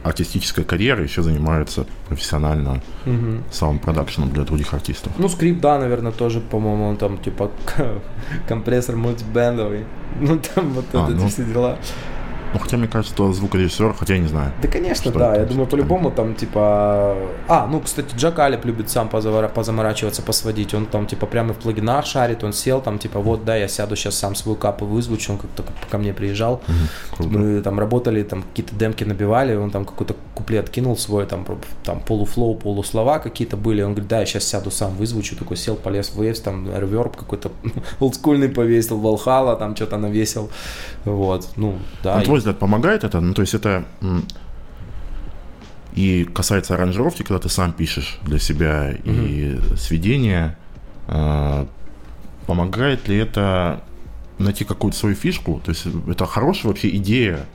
а, 0.08 0.10
артистической 0.10 0.64
карьеры 0.64 1.04
еще 1.04 1.22
занимаются 1.22 1.86
профессионально 2.08 2.82
угу. 3.06 3.44
саунд-продакшеном 3.52 4.32
для 4.32 4.44
других 4.44 4.74
артистов. 4.74 5.12
Ну, 5.18 5.30
скрипт, 5.30 5.62
да, 5.62 5.78
наверное, 5.80 6.12
тоже, 6.12 6.40
по-моему, 6.40 6.88
он 6.88 6.98
там 6.98 7.18
типа 7.18 7.52
компрессор 8.48 8.96
мультибендовый. 8.96 9.86
Ну, 10.20 10.40
там 10.40 10.70
вот 10.74 10.86
а, 10.94 11.06
это 11.06 11.16
ну, 11.16 11.28
все 11.28 11.44
дела. 11.44 11.78
Ну, 12.54 12.60
хотя, 12.60 12.78
мне 12.78 12.88
кажется, 12.88 13.14
что 13.14 13.34
звукорежиссер, 13.34 13.94
хотя 13.94 14.16
я 14.16 14.20
не 14.20 14.28
знаю. 14.28 14.52
Да, 14.62 14.68
конечно, 14.68 15.12
да. 15.12 15.36
Я 15.36 15.46
думаю, 15.46 15.68
по-любому 15.68 16.12
там, 16.12 16.36
типа... 16.36 17.16
А, 17.48 17.68
ну, 17.68 17.80
кстати, 17.82 18.16
Джак 18.16 18.40
Алип 18.40 18.66
любит 18.66 18.90
сам 18.90 19.10
позаморачиваться, 19.10 20.22
посводить. 20.22 20.74
Он 20.74 20.86
там, 20.86 21.08
типа, 21.08 21.26
прямо 21.26 21.54
в 21.54 21.58
плагинах 21.58 22.06
шарит, 22.06 22.44
он 22.44 22.54
сел 22.54 22.82
там, 22.82 23.00
типа, 23.00 23.20
вот, 23.20 23.46
да, 23.46 23.56
я 23.56 23.68
сяду 23.68 23.96
сейчас 23.96 24.16
сам 24.16 24.36
свою 24.36 24.58
капу 24.58 24.86
вызвучу. 24.86 25.34
Он 25.34 25.40
как-то 25.40 25.64
ко 25.90 25.98
мне 25.98 26.14
приезжал. 26.14 26.62
Угу, 27.20 27.28
Мы 27.30 27.62
там 27.62 27.80
работали, 27.80 28.24
там 28.24 28.44
какие-то 28.44 28.76
демки 28.76 29.04
набивали, 29.04 29.56
он 29.56 29.72
там 29.72 29.86
какой-то 29.86 30.16
куплет 30.36 30.70
кинул 30.70 30.98
свой, 30.98 31.26
там, 31.26 31.46
там 31.84 32.00
полуфлоу, 32.00 32.56
полуслова 32.56 33.20
какие-то 33.20 33.58
были. 33.58 33.82
Он 33.82 33.92
говорит, 33.92 34.10
да, 34.10 34.20
я 34.20 34.26
сейчас 34.26 34.46
сяду 34.46 34.72
сам 34.72 34.96
вызвучу. 34.96 35.36
Такой 35.36 35.58
сел, 35.58 35.76
полез 35.76 36.10
в 36.10 36.22
Waves, 36.22 36.42
там, 36.42 36.68
реверб 36.76 37.16
какой-то 37.16 37.52
олдскульный 38.00 38.50
повесил, 38.50 39.00
Волхала, 39.00 39.56
там 39.56 39.76
что-то 39.76 39.98
навесил. 39.98 40.50
Вот, 41.16 41.50
ну, 41.56 41.78
да. 42.04 42.16
А 42.16 42.22
твой 42.22 42.40
взгляд, 42.40 42.60
помогает 42.60 43.04
это? 43.04 43.20
Ну, 43.20 43.34
то 43.34 43.42
есть 43.42 43.54
это 43.54 43.86
И 45.94 46.26
касается 46.26 46.76
аранжировки, 46.76 47.24
когда 47.24 47.40
ты 47.40 47.50
сам 47.50 47.74
пишешь 47.74 48.20
для 48.24 48.40
себя 48.40 48.94
угу. 49.04 49.12
и 49.12 49.58
сведения, 49.78 50.58
э, 51.08 51.66
помогает 52.46 53.08
ли 53.08 53.18
это 53.18 53.84
найти 54.38 54.64
какую-то 54.64 54.98
свою 54.98 55.16
фишку? 55.16 55.60
То 55.66 55.72
есть 55.72 55.88
это 56.08 56.26
хорошая 56.26 56.72
вообще 56.72 56.96
идея, 56.98 57.46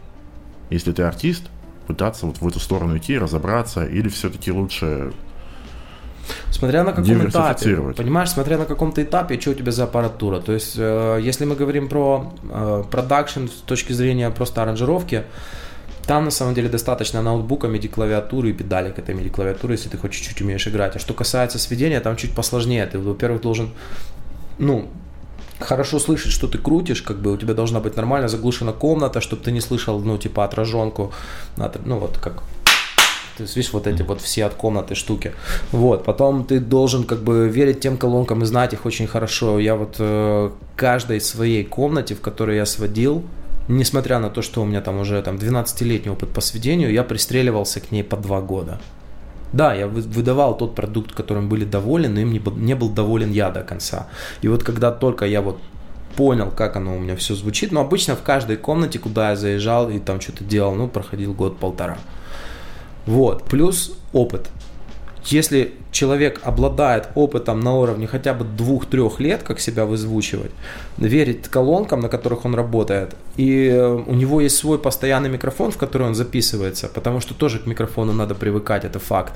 если 0.71 0.93
ты 0.93 1.03
артист, 1.03 1.45
пытаться 1.87 2.27
вот 2.27 2.41
в 2.41 2.49
эту 2.49 2.59
сторону 2.59 2.97
идти, 2.97 3.19
разобраться, 3.19 3.85
или 3.85 4.09
все-таки 4.09 4.51
лучше 4.51 5.13
Смотря 6.51 6.85
на 6.85 6.93
каком 6.93 7.29
этапе, 7.29 7.77
понимаешь, 7.97 8.31
смотря 8.31 8.59
на 8.59 8.65
каком-то 8.65 9.03
этапе, 9.03 9.41
что 9.41 9.51
у 9.51 9.55
тебя 9.55 9.73
за 9.73 9.85
аппаратура. 9.85 10.41
То 10.41 10.53
есть, 10.53 10.75
э, 10.77 11.19
если 11.21 11.45
мы 11.45 11.57
говорим 11.57 11.89
про 11.89 12.33
э, 12.45 12.85
продакшн 12.91 13.47
с 13.47 13.63
точки 13.67 13.93
зрения 13.93 14.31
просто 14.31 14.63
аранжировки, 14.63 15.25
там 16.07 16.25
на 16.25 16.31
самом 16.31 16.55
деле 16.55 16.69
достаточно 16.69 17.23
ноутбука, 17.23 17.69
MIDI-клавиатуры 17.69 18.51
и 18.51 18.53
педалек 18.53 18.99
этой 18.99 19.15
MIDI-клавиатуры, 19.15 19.75
если 19.75 19.89
ты 19.89 19.99
хоть 19.99 20.13
чуть-чуть 20.13 20.41
умеешь 20.43 20.67
играть. 20.67 20.97
А 20.97 20.99
что 20.99 21.15
касается 21.15 21.59
сведения, 21.59 22.01
там 22.01 22.17
чуть 22.17 22.35
посложнее. 22.35 22.87
Ты, 22.87 22.99
во-первых, 22.99 23.41
должен, 23.41 23.71
ну, 24.59 24.89
хорошо 25.61 25.99
слышать, 25.99 26.33
что 26.33 26.49
ты 26.49 26.59
крутишь, 26.59 27.03
как 27.03 27.19
бы 27.19 27.33
у 27.33 27.37
тебя 27.37 27.55
должна 27.55 27.81
быть 27.81 27.97
нормально 27.97 28.29
заглушена 28.29 28.73
комната, 28.73 29.21
чтобы 29.21 29.43
ты 29.43 29.53
не 29.53 29.61
слышал, 29.61 30.01
ну, 30.01 30.19
типа, 30.19 30.45
отраженку, 30.45 31.13
ну, 31.57 31.99
вот 31.99 32.19
как 32.19 32.43
то 33.37 33.43
есть, 33.43 33.57
видишь, 33.57 33.73
вот 33.73 33.87
эти 33.87 34.03
вот 34.03 34.21
все 34.21 34.45
от 34.45 34.55
комнаты 34.55 34.95
штуки. 34.95 35.33
Вот, 35.71 36.05
потом 36.05 36.45
ты 36.45 36.61
должен 36.61 37.05
как 37.05 37.23
бы 37.23 37.49
верить 37.49 37.81
тем 37.81 37.97
колонкам 37.97 38.43
и 38.43 38.47
знать 38.47 38.73
их 38.73 38.85
очень 38.85 39.07
хорошо. 39.07 39.59
Я 39.59 39.75
вот 39.75 39.97
э, 39.99 40.51
каждой 40.77 41.21
своей 41.21 41.65
комнате, 41.65 42.15
в 42.15 42.21
которой 42.21 42.57
я 42.57 42.67
сводил, 42.67 43.23
несмотря 43.69 44.19
на 44.19 44.29
то, 44.29 44.43
что 44.43 44.63
у 44.63 44.65
меня 44.65 44.81
там 44.81 45.01
уже 45.01 45.23
там 45.23 45.37
12-летний 45.37 46.11
опыт 46.11 46.31
по 46.31 46.41
сведению, 46.41 46.93
я 46.93 47.05
пристреливался 47.05 47.81
к 47.81 47.91
ней 47.91 48.05
по 48.05 48.17
два 48.17 48.41
года. 48.41 48.81
Да, 49.53 49.75
я 49.75 49.87
выдавал 49.87 50.57
тот 50.57 50.75
продукт, 50.75 51.13
которым 51.13 51.49
были 51.49 51.65
довольны, 51.65 52.09
но 52.09 52.21
им 52.21 52.33
не 52.33 52.39
был, 52.39 52.53
не 52.57 52.75
был 52.75 52.89
доволен 52.89 53.31
я 53.31 53.51
до 53.51 53.63
конца. 53.63 54.09
И 54.41 54.49
вот 54.49 54.63
когда 54.63 54.91
только 54.91 55.27
я 55.27 55.43
вот 55.43 55.59
понял, 56.17 56.51
как 56.51 56.77
оно 56.77 56.97
у 56.97 56.99
меня 56.99 57.17
все 57.17 57.35
звучит, 57.35 57.73
но 57.73 57.81
обычно 57.81 58.17
в 58.17 58.23
каждой 58.23 58.57
комнате, 58.57 58.99
куда 58.99 59.31
я 59.31 59.37
заезжал 59.37 59.91
и 59.91 59.99
там 59.99 60.21
что-то 60.21 60.45
делал, 60.45 60.75
ну, 60.75 60.89
проходил 60.89 61.35
год-полтора. 61.35 61.99
Вот, 63.07 63.45
плюс 63.45 63.97
опыт. 64.13 64.51
Если 65.25 65.75
человек 65.93 66.41
обладает 66.43 67.09
опытом 67.15 67.61
на 67.61 67.75
уровне 67.75 68.07
хотя 68.07 68.35
бы 68.35 68.45
двух-трех 68.45 69.21
лет, 69.21 69.43
как 69.43 69.61
себя 69.61 69.85
вызвучивать, 69.85 70.51
верить 70.97 71.49
колонкам, 71.49 72.01
на 72.01 72.09
которых 72.09 72.45
он 72.45 72.55
работает, 72.55 73.15
и 73.37 73.71
у 74.07 74.15
него 74.15 74.41
есть 74.41 74.57
свой 74.57 74.79
постоянный 74.79 75.29
микрофон, 75.29 75.71
в 75.71 75.79
который 75.79 76.07
он 76.09 76.15
записывается, 76.15 76.89
потому 76.89 77.21
что 77.21 77.35
тоже 77.35 77.59
к 77.59 77.67
микрофону 77.67 78.13
надо 78.13 78.35
привыкать, 78.35 78.85
это 78.85 78.99
факт. 78.99 79.35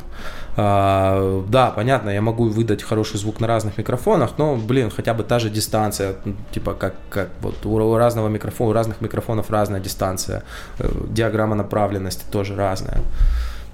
А, 0.56 1.44
да, 1.48 1.70
понятно, 1.70 2.10
я 2.10 2.20
могу 2.20 2.48
выдать 2.48 2.82
хороший 2.82 3.18
звук 3.18 3.38
на 3.40 3.46
разных 3.46 3.78
микрофонах, 3.78 4.38
но, 4.38 4.56
блин, 4.56 4.90
хотя 4.90 5.14
бы 5.14 5.22
та 5.22 5.38
же 5.38 5.50
дистанция, 5.50 6.16
типа 6.52 6.74
как, 6.74 6.94
как 7.10 7.28
вот 7.42 7.64
у 7.64 7.96
разного 7.96 8.28
микрофона, 8.28 8.70
у 8.70 8.72
разных 8.72 9.00
микрофонов 9.00 9.50
разная 9.50 9.80
дистанция, 9.80 10.42
э, 10.78 10.88
диаграмма 11.10 11.54
направленности 11.54 12.24
тоже 12.30 12.56
разная. 12.56 13.02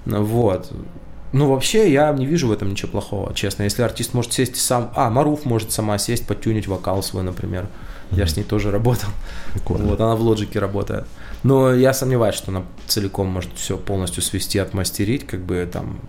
Вот. 0.05 0.71
Ну, 1.31 1.49
вообще, 1.49 1.91
я 1.91 2.11
не 2.11 2.27
вижу 2.27 2.47
в 2.47 2.51
этом 2.51 2.69
ничего 2.69 2.91
плохого, 2.91 3.33
честно. 3.33 3.63
Если 3.63 3.81
артист 3.81 4.13
может 4.13 4.33
сесть 4.33 4.55
сам... 4.55 4.91
А, 4.95 5.09
Маруф 5.09 5.45
может 5.45 5.71
сама 5.71 5.97
сесть, 5.97 6.27
подтюнить 6.27 6.67
вокал 6.67 7.01
свой, 7.01 7.23
например. 7.23 7.63
Mm-hmm. 7.63 8.17
Я 8.19 8.27
с 8.27 8.37
ней 8.37 8.43
тоже 8.43 8.69
работал. 8.69 9.09
Прикольно. 9.53 9.85
Вот, 9.85 9.99
она 9.99 10.15
в 10.15 10.21
лоджике 10.21 10.59
работает. 10.59 11.05
Но 11.41 11.73
я 11.73 11.93
сомневаюсь, 11.93 12.35
что 12.35 12.51
она 12.51 12.63
целиком 12.87 13.27
может 13.27 13.51
все 13.55 13.77
полностью 13.77 14.21
свести, 14.21 14.59
отмастерить, 14.59 15.25
как 15.25 15.41
бы 15.41 15.67
там 15.71 15.99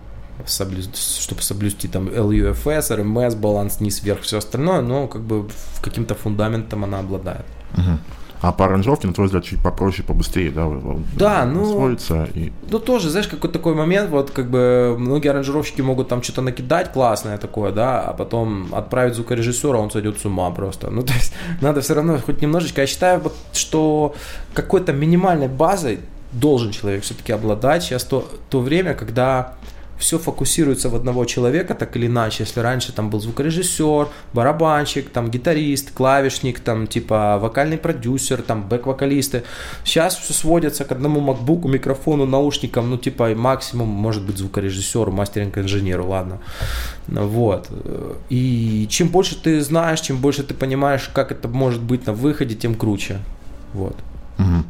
соблю... 0.45 0.83
чтобы 0.93 1.41
соблюсти 1.41 1.87
там 1.87 2.07
LUFS, 2.07 2.91
RMS, 2.91 3.35
баланс 3.35 3.79
низ, 3.79 4.03
вверх, 4.03 4.21
все 4.21 4.37
остальное, 4.37 4.81
но 4.81 5.07
как 5.07 5.21
бы 5.21 5.47
каким-то 5.81 6.13
фундаментом 6.15 6.83
она 6.83 6.99
обладает. 6.99 7.45
Угу. 7.73 7.99
А 8.45 8.51
по 8.51 8.65
аранжировке, 8.65 9.07
на 9.07 9.13
твой 9.13 9.25
взгляд, 9.25 9.43
чуть 9.43 9.59
попроще, 9.59 10.03
побыстрее, 10.05 10.51
да? 10.51 10.69
Да, 11.15 11.45
ну... 11.45 11.63
Освоиться 11.63 12.27
и... 12.35 12.51
Ну, 12.69 12.77
тоже, 12.77 13.09
знаешь, 13.09 13.27
какой 13.27 13.49
такой 13.49 13.73
момент, 13.73 14.11
вот, 14.11 14.29
как 14.29 14.51
бы, 14.51 14.95
многие 14.99 15.29
аранжировщики 15.29 15.81
могут 15.81 16.09
там 16.09 16.21
что-то 16.21 16.43
накидать 16.43 16.93
классное 16.93 17.39
такое, 17.39 17.71
да, 17.71 18.01
а 18.01 18.13
потом 18.13 18.67
отправить 18.75 19.15
звукорежиссера, 19.15 19.79
он 19.79 19.89
сойдет 19.89 20.19
с 20.19 20.25
ума 20.25 20.51
просто. 20.51 20.91
Ну, 20.91 21.01
то 21.07 21.13
есть, 21.13 21.33
надо 21.59 21.81
все 21.81 21.95
равно 21.95 22.19
хоть 22.19 22.43
немножечко, 22.43 22.81
я 22.81 22.87
считаю, 22.87 23.19
вот, 23.19 23.33
что 23.51 24.13
какой-то 24.53 24.93
минимальной 24.93 25.47
базой 25.47 26.01
должен 26.31 26.71
человек 26.71 27.01
все-таки 27.01 27.31
обладать. 27.31 27.81
Сейчас 27.81 28.03
то, 28.03 28.29
то 28.51 28.59
время, 28.59 28.93
когда 28.93 29.55
все 29.97 30.19
фокусируется 30.19 30.89
в 30.89 30.95
одного 30.95 31.25
человека, 31.25 31.73
так 31.73 31.95
или 31.95 32.07
иначе. 32.07 32.43
Если 32.43 32.59
раньше 32.59 32.91
там 32.91 33.09
был 33.09 33.19
звукорежиссер, 33.19 34.07
барабанщик, 34.33 35.09
там 35.09 35.29
гитарист, 35.29 35.91
клавишник, 35.93 36.59
там 36.59 36.87
типа 36.87 37.37
вокальный 37.41 37.77
продюсер, 37.77 38.41
там 38.41 38.67
бэк-вокалисты. 38.67 39.43
Сейчас 39.83 40.17
все 40.17 40.33
сводится 40.33 40.85
к 40.85 40.91
одному 40.91 41.19
макбуку, 41.21 41.67
микрофону, 41.67 42.25
наушникам, 42.25 42.89
ну 42.89 42.97
типа 42.97 43.33
максимум 43.35 43.89
может 43.89 44.25
быть 44.25 44.37
звукорежиссеру, 44.37 45.11
мастеринг-инженеру, 45.11 46.05
ладно. 46.07 46.39
Вот. 47.07 47.69
И 48.29 48.87
чем 48.89 49.07
больше 49.09 49.41
ты 49.41 49.61
знаешь, 49.61 50.01
чем 50.01 50.17
больше 50.17 50.43
ты 50.43 50.53
понимаешь, 50.53 51.09
как 51.13 51.31
это 51.31 51.47
может 51.47 51.81
быть 51.81 52.05
на 52.05 52.13
выходе, 52.13 52.55
тем 52.55 52.75
круче. 52.75 53.19
Вот. 53.73 53.95
Угу. 54.39 54.63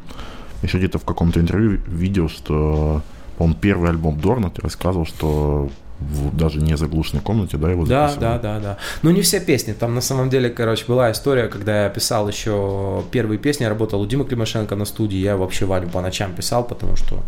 Еще 0.64 0.78
где-то 0.78 1.00
в 1.00 1.06
каком-то 1.06 1.40
интервью 1.40 1.80
видел, 1.88 2.30
что 2.30 3.02
он 3.40 3.54
первый 3.54 3.90
альбом 3.90 4.20
Дорна, 4.20 4.50
ты 4.50 4.62
рассказывал, 4.62 5.06
что 5.06 5.70
в 6.00 6.36
даже 6.36 6.60
не 6.60 6.76
заглушенной 6.76 7.24
комнате, 7.24 7.58
да, 7.58 7.72
его 7.72 7.86
Да, 7.86 8.14
да, 8.20 8.38
да, 8.38 8.60
да. 8.60 8.78
Ну, 9.02 9.12
не 9.12 9.22
все 9.22 9.40
песни. 9.40 9.74
Там, 9.74 9.96
на 9.96 10.02
самом 10.02 10.30
деле, 10.30 10.50
короче, 10.50 10.86
была 10.88 11.12
история, 11.12 11.48
когда 11.48 11.84
я 11.84 11.90
писал 11.90 12.28
еще 12.28 13.04
первые 13.12 13.38
песни, 13.38 13.64
я 13.64 13.70
работал 13.70 14.02
у 14.02 14.06
Димы 14.06 14.26
Климашенко 14.26 14.76
на 14.76 14.86
студии, 14.86 15.18
я 15.18 15.38
вообще 15.38 15.66
Ваню 15.66 15.90
по 15.90 16.02
ночам 16.02 16.34
писал, 16.34 16.66
потому 16.66 16.96
что, 16.98 17.20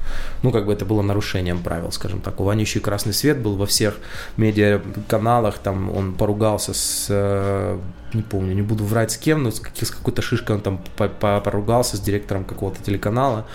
ну, 0.43 0.51
как 0.51 0.65
бы 0.65 0.73
это 0.73 0.85
было 0.85 1.01
нарушением 1.01 1.59
правил, 1.59 1.91
скажем 1.91 2.19
так. 2.19 2.39
У 2.41 2.43
Вани 2.43 2.63
еще 2.63 2.79
и 2.79 2.81
красный 2.81 3.13
свет 3.13 3.39
был 3.39 3.55
во 3.55 3.65
всех 3.65 3.97
медиаканалах, 4.35 5.57
там 5.59 5.95
он 5.95 6.13
поругался 6.13 6.73
с 6.73 7.07
э, 7.09 7.77
не 8.13 8.21
помню, 8.21 8.53
не 8.53 8.61
буду 8.61 8.85
врать 8.85 9.11
с 9.11 9.17
кем, 9.17 9.43
но 9.43 9.51
с, 9.51 9.61
с 9.61 9.91
какой-то 9.91 10.21
шишкой 10.21 10.55
он 10.55 10.61
там 10.61 10.79
поругался 10.97 11.97
с 11.97 11.99
директором 11.99 12.45
какого-то 12.45 12.81
телеканала. 12.81 13.45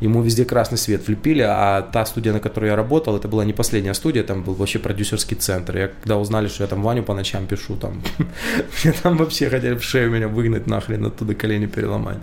Ему 0.00 0.22
везде 0.22 0.44
красный 0.44 0.78
свет 0.78 1.06
влепили, 1.06 1.42
а 1.42 1.82
та 1.82 2.04
студия, 2.04 2.32
на 2.32 2.40
которой 2.40 2.66
я 2.66 2.76
работал, 2.76 3.16
это 3.16 3.28
была 3.28 3.44
не 3.44 3.52
последняя 3.52 3.94
студия, 3.94 4.22
там 4.22 4.42
был 4.42 4.54
вообще 4.54 4.78
продюсерский 4.78 5.36
центр. 5.36 5.76
Я 5.76 5.88
когда 5.88 6.18
узнали, 6.18 6.48
что 6.48 6.64
я 6.64 6.68
там 6.68 6.82
Ваню 6.82 7.02
по 7.02 7.14
ночам 7.14 7.46
пишу, 7.46 7.76
там, 7.76 8.02
мне 8.84 8.92
там 9.02 9.16
вообще 9.16 9.48
хотели 9.48 9.74
в 9.74 9.82
шею 9.82 10.10
меня 10.10 10.28
выгнать 10.28 10.66
нахрен, 10.66 11.06
оттуда 11.06 11.34
колени 11.34 11.66
переломать. 11.66 12.18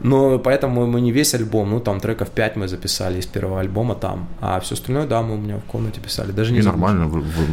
Но 0.00 0.38
поэтому 0.38 0.86
мы 0.86 1.00
не 1.00 1.12
весь 1.12 1.34
альбом, 1.34 1.70
ну 1.70 1.80
там 1.80 2.00
треков 2.00 2.30
5 2.30 2.56
мы 2.56 2.68
записали 2.68 3.18
из 3.18 3.26
первого 3.26 3.60
альбома 3.60 3.94
там, 3.94 4.28
а 4.40 4.60
все 4.60 4.74
остальное, 4.74 5.06
да, 5.06 5.22
мы 5.22 5.34
у 5.34 5.38
меня 5.38 5.56
в 5.56 5.64
комнате 5.64 6.00
писали. 6.00 6.30
Даже 6.32 6.52
не 6.52 6.60
И 6.60 6.62
нормально 6.62 7.06
вы, 7.06 7.20
вы, 7.20 7.46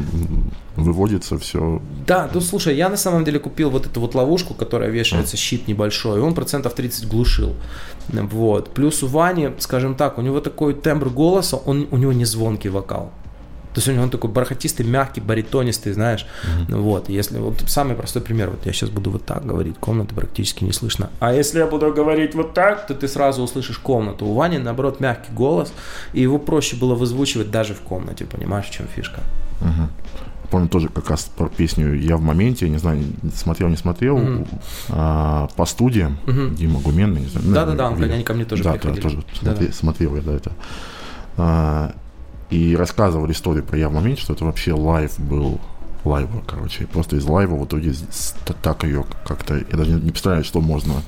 выводится 0.76 1.38
все. 1.38 1.82
Да, 2.06 2.30
ну 2.34 2.42
слушай, 2.42 2.76
я 2.76 2.90
на 2.90 2.98
самом 2.98 3.24
деле 3.24 3.40
купил 3.40 3.70
вот 3.70 3.88
эту 3.88 4.00
вот 4.00 4.16
ловушку, 4.16 4.54
которая 4.54 4.90
вешается, 4.90 5.38
щит 5.38 5.68
небольшой, 5.68 6.20
и 6.20 6.22
он 6.22 6.34
процентов 6.34 6.76
30 6.76 7.08
глушил. 7.08 7.56
Вот. 8.10 8.74
Плюс 8.74 9.02
у 9.04 9.08
Вани, 9.08 9.50
скажем 9.60 9.96
так, 9.96 10.18
у 10.18 10.22
него 10.22 10.40
такой 10.40 10.74
тембр 10.74 11.10
голоса, 11.10 11.58
он, 11.58 11.88
у 11.92 11.98
него 11.98 12.14
не 12.14 12.26
звонкий 12.26 12.70
вокал. 12.70 13.12
То 13.76 13.80
есть 13.80 13.90
у 13.90 13.92
него 13.92 14.04
он 14.04 14.10
такой 14.10 14.30
бархатистый, 14.30 14.86
мягкий, 14.86 15.20
баритонистый, 15.20 15.92
знаешь. 15.92 16.26
Mm-hmm. 16.70 16.76
Вот, 16.78 17.10
если 17.10 17.40
вот 17.40 17.62
самый 17.68 17.98
простой 17.98 18.22
пример, 18.22 18.50
вот 18.50 18.66
я 18.66 18.72
сейчас 18.72 18.90
буду 18.90 19.12
вот 19.12 19.26
так 19.26 19.46
говорить, 19.46 19.76
комнаты 19.78 20.16
практически 20.16 20.64
не 20.64 20.72
слышно. 20.72 21.10
А 21.20 21.34
если 21.34 21.60
я 21.60 21.68
буду 21.68 21.94
говорить 21.94 22.36
вот 22.36 22.54
так, 22.54 22.88
то 22.88 22.96
ты 22.96 23.10
сразу 23.10 23.44
услышишь 23.44 23.78
комнату. 23.78 24.26
У 24.28 24.34
Вани, 24.34 24.60
наоборот, 24.60 25.02
мягкий 25.02 25.34
голос, 25.34 25.74
и 26.14 26.22
его 26.22 26.40
проще 26.40 26.78
было 26.78 26.96
вызвучивать 26.96 27.52
даже 27.52 27.74
в 27.74 27.82
комнате, 27.82 28.24
понимаешь, 28.24 28.68
в 28.68 28.72
чем 28.72 28.88
фишка. 28.88 29.20
Mm-hmm 29.60 29.90
помню 30.46 30.70
тоже 30.70 30.88
как 30.88 31.10
раз 31.10 31.30
про 31.36 31.50
песню 31.50 31.96
«Я 31.96 32.16
в 32.16 32.22
моменте», 32.22 32.70
не 32.70 32.78
знаю, 32.78 33.04
смотрел, 33.34 33.68
не 33.68 33.76
смотрел, 33.76 34.20
mm-hmm. 34.20 34.48
а, 34.90 35.48
по 35.56 35.66
студиям, 35.66 36.18
mm-hmm. 36.28 36.56
Дима 36.56 36.80
Гуменный, 36.80 37.22
не 37.22 37.28
знаю. 37.28 37.48
Да-да-да, 37.48 37.90
ну, 37.90 38.04
они 38.06 38.24
ко 38.24 38.34
мне 38.34 38.46
тоже 38.46 38.64
да, 38.64 38.74
приходили. 38.74 39.02
Да, 39.02 39.10
тоже 39.10 39.24
смотри, 39.34 39.72
смотрел 39.72 40.16
я, 40.16 40.22
да, 40.22 40.34
это. 40.34 40.52
А, 41.38 41.96
и 42.50 42.76
рассказывали 42.76 43.32
историю 43.32 43.64
про 43.64 43.78
я 43.78 43.90
в 43.90 43.94
моменте, 43.94 44.22
что 44.22 44.34
это 44.34 44.46
вообще 44.46 44.74
live 44.74 45.20
был 45.20 45.60
лайва, 46.04 46.44
короче. 46.46 46.86
просто 46.88 47.16
из 47.16 47.26
лайва 47.26 47.56
в 47.56 47.66
итоге 47.66 47.94
так 48.62 48.84
ее 48.84 49.06
как-то... 49.26 49.56
Я 49.56 49.78
даже 49.78 49.92
не 49.92 50.12
представляю, 50.12 50.44
что 50.44 50.62
можно 50.62 51.02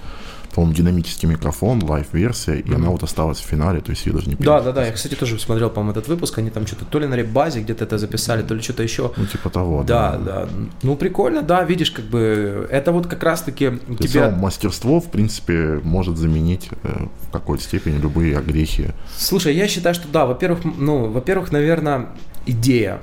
по-моему, 0.58 0.76
динамический 0.76 1.30
микрофон, 1.30 1.84
лайв-версия, 1.84 2.56
и 2.56 2.64
mm-hmm. 2.64 2.76
она 2.76 2.90
вот 2.90 3.04
осталась 3.04 3.38
в 3.38 3.44
финале, 3.44 3.80
то 3.80 3.92
есть 3.92 4.08
ее 4.08 4.14
даже 4.14 4.28
не 4.28 4.36
Да, 4.38 4.60
да, 4.60 4.72
да, 4.72 4.88
я, 4.88 4.92
кстати, 4.92 5.14
тоже 5.14 5.38
смотрел, 5.38 5.70
по-моему, 5.70 5.92
этот 5.92 6.08
выпуск, 6.08 6.40
они 6.40 6.50
там 6.50 6.66
что-то 6.66 6.84
то 6.86 6.98
ли 6.98 7.06
на 7.06 7.14
ребазе 7.14 7.62
где-то 7.62 7.84
это 7.84 8.00
записали, 8.00 8.42
то 8.42 8.56
ли 8.56 8.62
что-то 8.64 8.82
еще. 8.82 9.12
Ну, 9.18 9.28
типа 9.28 9.52
того, 9.52 9.84
да. 9.84 10.14
Да, 10.14 10.18
да. 10.18 10.50
Ну, 10.82 10.96
прикольно, 10.96 11.44
да, 11.44 11.64
видишь, 11.64 11.92
как 11.92 12.06
бы, 12.06 12.68
это 12.72 12.92
вот 12.92 13.06
как 13.06 13.22
раз-таки 13.22 13.70
то 13.70 14.08
тебе... 14.08 14.30
мастерство, 14.32 15.00
в 15.00 15.12
принципе, 15.12 15.80
может 15.84 16.18
заменить 16.18 16.70
э, 16.82 17.06
в 17.28 17.32
какой-то 17.32 17.64
степени 17.64 18.00
любые 18.00 18.36
огрехи. 18.36 18.96
Слушай, 19.16 19.56
я 19.56 19.68
считаю, 19.68 19.94
что 19.94 20.08
да, 20.08 20.26
во-первых, 20.26 20.62
ну, 20.64 21.08
во-первых, 21.12 21.52
наверное, 21.52 22.08
идея 22.48 23.02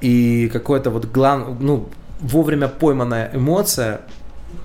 и 0.00 0.50
какое-то 0.52 0.90
вот 0.90 1.04
главное, 1.04 1.56
ну, 1.60 1.88
вовремя 2.18 2.66
пойманная 2.66 3.30
эмоция, 3.32 4.00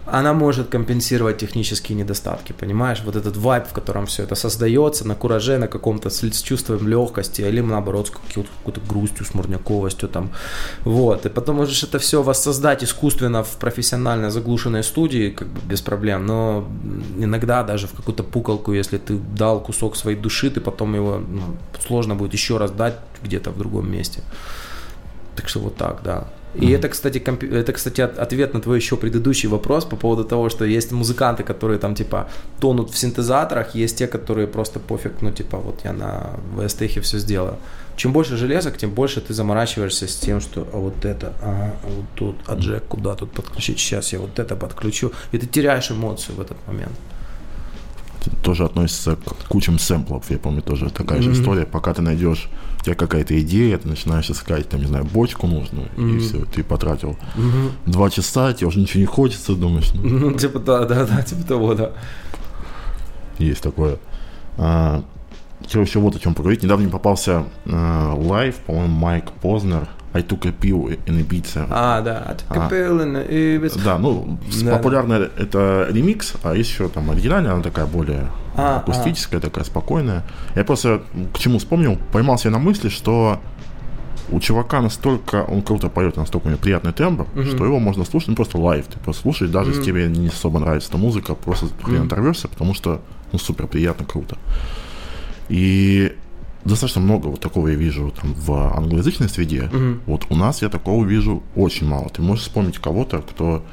она 0.05 0.33
может 0.33 0.69
компенсировать 0.69 1.37
технические 1.37 1.97
недостатки, 1.97 2.53
понимаешь? 2.53 3.01
Вот 3.05 3.15
этот 3.15 3.37
вайп, 3.37 3.67
в 3.67 3.73
котором 3.73 4.05
все 4.05 4.23
это 4.23 4.35
создается, 4.35 5.07
на 5.07 5.15
кураже, 5.15 5.57
на 5.57 5.67
каком-то 5.67 6.09
с, 6.09 6.41
чувством 6.41 6.87
легкости, 6.87 7.41
или 7.41 7.61
наоборот, 7.61 8.07
с 8.07 8.11
какой-то 8.11 8.81
грустью, 8.89 9.25
смурняковостью 9.25 10.09
там. 10.09 10.31
Вот. 10.85 11.25
И 11.25 11.29
потом 11.29 11.57
можешь 11.57 11.83
это 11.83 11.99
все 11.99 12.23
воссоздать 12.23 12.83
искусственно 12.83 13.43
в 13.43 13.57
профессионально 13.57 14.31
заглушенной 14.31 14.83
студии, 14.83 15.29
как 15.29 15.47
бы 15.47 15.59
без 15.69 15.81
проблем. 15.81 16.25
Но 16.25 16.67
иногда 17.17 17.63
даже 17.63 17.87
в 17.87 17.91
какую-то 17.91 18.23
пукалку, 18.23 18.73
если 18.73 18.97
ты 18.97 19.17
дал 19.17 19.61
кусок 19.61 19.95
своей 19.95 20.17
души, 20.17 20.49
ты 20.49 20.61
потом 20.61 20.95
его 20.95 21.17
ну, 21.19 21.57
сложно 21.79 22.15
будет 22.15 22.33
еще 22.33 22.57
раз 22.57 22.71
дать 22.71 22.95
где-то 23.23 23.51
в 23.51 23.57
другом 23.57 23.91
месте. 23.91 24.21
Так 25.35 25.47
что 25.47 25.59
вот 25.59 25.77
так, 25.77 26.01
да. 26.03 26.27
И 26.53 26.59
mm-hmm. 26.59 26.75
это, 26.75 26.89
кстати, 26.89 27.19
комп... 27.19 27.43
это, 27.43 27.71
кстати, 27.71 28.01
ответ 28.01 28.53
на 28.53 28.59
твой 28.59 28.77
еще 28.77 28.97
предыдущий 28.97 29.47
вопрос 29.49 29.85
по 29.85 29.95
поводу 29.95 30.25
того, 30.25 30.49
что 30.49 30.65
есть 30.65 30.91
музыканты, 30.91 31.43
которые 31.43 31.79
там, 31.79 31.95
типа, 31.95 32.29
тонут 32.59 32.91
в 32.91 32.97
синтезаторах, 32.97 33.73
есть 33.73 33.97
те, 33.97 34.07
которые 34.07 34.47
просто 34.47 34.79
пофиг, 34.79 35.21
ну, 35.21 35.31
типа, 35.31 35.57
вот 35.57 35.81
я 35.85 35.93
на 35.93 36.31
VST 36.57 36.99
все 37.01 37.19
сделаю. 37.19 37.55
Чем 37.95 38.13
больше 38.13 38.35
железок, 38.35 38.77
тем 38.77 38.91
больше 38.91 39.21
ты 39.21 39.33
заморачиваешься 39.33 40.07
с 40.07 40.15
тем, 40.15 40.41
что 40.41 40.67
а 40.73 40.77
вот 40.77 41.05
это, 41.05 41.33
а 41.41 41.73
вот 41.83 42.05
тут, 42.15 42.35
а 42.47 42.55
джек 42.55 42.83
куда 42.87 43.15
тут 43.15 43.31
подключить, 43.31 43.79
сейчас 43.79 44.13
я 44.13 44.19
вот 44.19 44.39
это 44.39 44.55
подключу. 44.55 45.11
И 45.31 45.37
ты 45.37 45.47
теряешь 45.47 45.91
эмоцию 45.91 46.35
в 46.35 46.41
этот 46.41 46.57
момент 46.67 46.93
тоже 48.43 48.65
относится 48.65 49.15
к 49.15 49.47
кучам 49.47 49.79
сэмплов. 49.79 50.29
Я 50.29 50.37
помню, 50.37 50.61
тоже 50.61 50.89
такая 50.89 51.19
mm-hmm. 51.19 51.33
же 51.33 51.41
история. 51.41 51.65
Пока 51.65 51.93
ты 51.93 52.01
найдешь, 52.01 52.49
у 52.81 52.83
тебя 52.83 52.95
какая-то 52.95 53.39
идея, 53.41 53.77
ты 53.77 53.87
начинаешь 53.87 54.29
искать, 54.29 54.67
там, 54.67 54.81
не 54.81 54.87
знаю, 54.87 55.05
бочку 55.05 55.47
нужную, 55.47 55.87
mm-hmm. 55.95 56.15
и 56.15 56.19
все, 56.19 56.45
ты 56.45 56.63
потратил 56.63 57.15
mm-hmm. 57.35 57.71
два 57.85 58.09
часа, 58.09 58.53
тебе 58.53 58.67
уже 58.67 58.79
ничего 58.79 59.01
не 59.01 59.05
хочется, 59.05 59.55
думаешь. 59.55 59.91
Ну, 59.93 60.31
ну 60.31 60.33
типа, 60.33 60.59
да, 60.59 60.85
да, 60.85 61.05
да, 61.05 61.21
типа 61.21 61.43
того, 61.47 61.75
да. 61.75 61.91
Есть 63.37 63.61
такое. 63.61 63.99
А, 64.57 65.03
хотел 65.61 65.81
еще 65.81 65.99
вот 65.99 66.15
о 66.15 66.19
чем 66.19 66.33
поговорить. 66.33 66.63
Недавно 66.63 66.83
мне 66.83 66.91
попался 66.91 67.45
а, 67.65 68.13
лайв, 68.15 68.55
по-моему, 68.57 68.93
Mike 68.93 69.31
Posner– 69.41 69.87
I 70.13 70.23
took 70.23 70.45
a 70.45 70.51
pill 70.51 70.99
in 71.05 71.25
Ibiza. 71.25 71.67
А, 71.69 72.01
да, 72.01 72.25
I 72.27 72.35
took 72.35 72.57
a 72.57 72.69
pill 72.69 73.01
in 73.01 73.27
Ibiza. 73.29 73.81
Да, 73.83 73.97
ну, 73.97 74.37
да. 74.63 74.77
популярный 74.77 75.29
это 75.37 75.87
ремикс, 75.89 76.33
а 76.43 76.53
есть 76.53 76.69
еще 76.69 76.89
там 76.89 77.09
оригинальная, 77.11 77.53
она 77.53 77.63
такая 77.63 77.85
более 77.85 78.27
а, 78.55 78.77
акустическая, 78.77 79.39
а. 79.39 79.43
такая 79.43 79.63
спокойная. 79.63 80.23
Я 80.55 80.65
просто 80.65 81.01
к 81.33 81.39
чему 81.39 81.59
вспомнил, 81.59 81.97
поймал 82.11 82.37
себя 82.37 82.51
на 82.51 82.59
мысли, 82.59 82.89
что 82.89 83.39
у 84.29 84.39
чувака 84.41 84.81
настолько, 84.81 85.43
он 85.43 85.61
круто 85.61 85.87
поет, 85.87 86.17
настолько 86.17 86.47
у 86.47 86.49
него 86.49 86.59
приятный 86.59 86.91
тембр, 86.91 87.25
mm-hmm. 87.33 87.55
что 87.55 87.65
его 87.65 87.79
можно 87.79 88.03
слушать, 88.03 88.29
ну 88.29 88.35
просто 88.35 88.57
лайв, 88.57 88.87
ты 88.87 88.99
просто 88.99 89.21
слушаешь, 89.21 89.51
даже 89.51 89.71
mm-hmm. 89.71 89.73
если 89.75 89.85
тебе 89.85 90.07
не 90.07 90.27
особо 90.27 90.59
нравится 90.59 90.89
эта 90.89 90.97
музыка, 90.97 91.35
просто 91.35 91.67
хрен 91.81 92.03
mm-hmm. 92.03 92.05
оторвешься, 92.07 92.47
потому 92.49 92.73
что, 92.73 93.01
ну, 93.31 93.39
супер 93.39 93.67
приятно, 93.67 94.05
круто. 94.05 94.37
И 95.51 96.15
достаточно 96.63 97.01
много 97.01 97.27
вот 97.27 97.41
такого 97.41 97.67
я 97.67 97.75
вижу 97.75 98.13
там 98.19 98.33
в 98.33 98.77
англоязычной 98.77 99.27
среде. 99.27 99.63
Угу. 99.63 99.99
Вот 100.05 100.25
у 100.29 100.35
нас 100.35 100.61
я 100.61 100.69
такого 100.69 101.05
вижу 101.05 101.43
очень 101.55 101.87
мало. 101.87 102.09
Ты 102.09 102.21
можешь 102.21 102.45
вспомнить 102.45 102.79
кого-то, 102.79 103.19
кто 103.19 103.63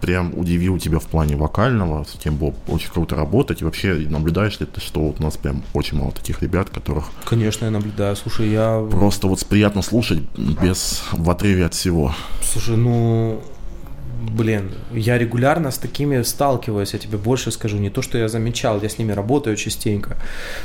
прям 0.00 0.32
удивил 0.38 0.78
тебя 0.78 1.00
в 1.00 1.06
плане 1.06 1.34
вокального, 1.34 2.04
с 2.04 2.16
кем 2.22 2.36
было 2.36 2.54
очень 2.68 2.88
круто 2.90 3.16
работать. 3.16 3.62
И 3.62 3.64
вообще 3.64 3.94
наблюдаешь 3.94 4.60
ли 4.60 4.66
ты, 4.66 4.80
что 4.80 5.00
вот 5.00 5.18
у 5.18 5.22
нас 5.24 5.36
прям 5.36 5.64
очень 5.74 5.98
мало 5.98 6.12
таких 6.12 6.40
ребят, 6.40 6.70
которых... 6.70 7.06
Конечно, 7.24 7.64
я 7.64 7.72
наблюдаю. 7.72 8.14
Слушай, 8.14 8.50
я... 8.50 8.86
Просто 8.88 9.26
вот 9.26 9.44
приятно 9.44 9.82
слушать 9.82 10.20
без 10.36 11.02
в 11.10 11.28
отрыве 11.28 11.66
от 11.66 11.74
всего. 11.74 12.14
Слушай, 12.42 12.76
ну 12.76 13.42
блин, 14.18 14.72
я 14.92 15.18
регулярно 15.18 15.70
с 15.70 15.78
такими 15.78 16.22
сталкиваюсь, 16.22 16.92
я 16.92 16.98
тебе 16.98 17.18
больше 17.18 17.50
скажу, 17.50 17.78
не 17.78 17.90
то, 17.90 18.02
что 18.02 18.18
я 18.18 18.28
замечал, 18.28 18.80
я 18.82 18.88
с 18.88 18.98
ними 18.98 19.12
работаю 19.12 19.56
частенько. 19.56 20.16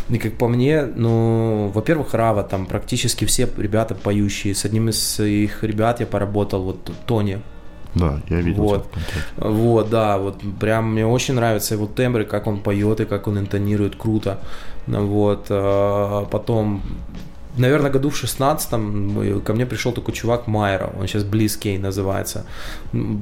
И 0.10 0.18
как 0.18 0.38
по 0.38 0.48
мне, 0.48 0.84
ну, 0.84 1.72
во-первых, 1.74 2.14
Рава, 2.14 2.44
там 2.44 2.66
практически 2.66 3.26
все 3.26 3.48
ребята 3.58 3.96
поющие, 3.96 4.56
с 4.56 4.66
одним 4.66 4.90
из 4.90 5.20
их 5.20 5.64
ребят 5.64 6.00
я 6.00 6.06
поработал, 6.06 6.64
вот 6.64 6.92
Тони, 7.06 7.42
да, 7.96 8.22
я 8.30 8.42
видел. 8.42 8.64
Вот, 8.64 8.88
вот, 9.38 9.90
да, 9.90 10.18
вот 10.18 10.42
прям 10.60 10.94
мне 10.94 11.06
очень 11.06 11.36
нравится 11.36 11.76
его 11.76 11.86
тембр, 11.86 12.24
как 12.24 12.48
он 12.48 12.60
поет 12.60 13.02
и 13.02 13.06
как 13.06 13.28
он 13.28 13.38
интонирует 13.38 13.96
круто. 13.96 14.40
Вот, 14.88 15.46
а 15.50 16.26
потом 16.26 16.82
наверное, 17.58 17.92
году 17.92 18.10
в 18.10 18.24
16-м 18.24 19.42
ко 19.42 19.54
мне 19.54 19.66
пришел 19.66 19.92
такой 19.92 20.14
чувак 20.14 20.48
Майера, 20.48 20.92
он 21.00 21.08
сейчас 21.08 21.24
Близкей 21.24 21.78
называется. 21.78 22.46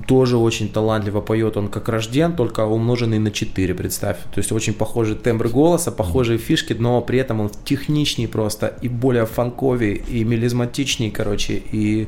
Тоже 0.07 0.37
очень 0.37 0.69
талантливо 0.69 1.21
поет, 1.21 1.57
он 1.57 1.67
как 1.67 1.89
рожден, 1.89 2.35
только 2.35 2.65
умноженный 2.65 3.19
на 3.19 3.31
4, 3.31 3.73
представь. 3.73 4.17
То 4.33 4.39
есть 4.39 4.51
очень 4.51 4.73
похожий 4.73 5.15
тембр 5.15 5.49
голоса, 5.49 5.91
похожие 5.91 6.37
фишки, 6.37 6.73
но 6.73 7.01
при 7.01 7.19
этом 7.19 7.41
он 7.41 7.51
техничнее 7.65 8.27
просто 8.27 8.73
и 8.81 8.87
более 8.87 9.25
фанковый, 9.25 9.93
и 9.93 10.23
мелизматичнее, 10.23 11.11
короче, 11.11 11.61
и 11.71 12.07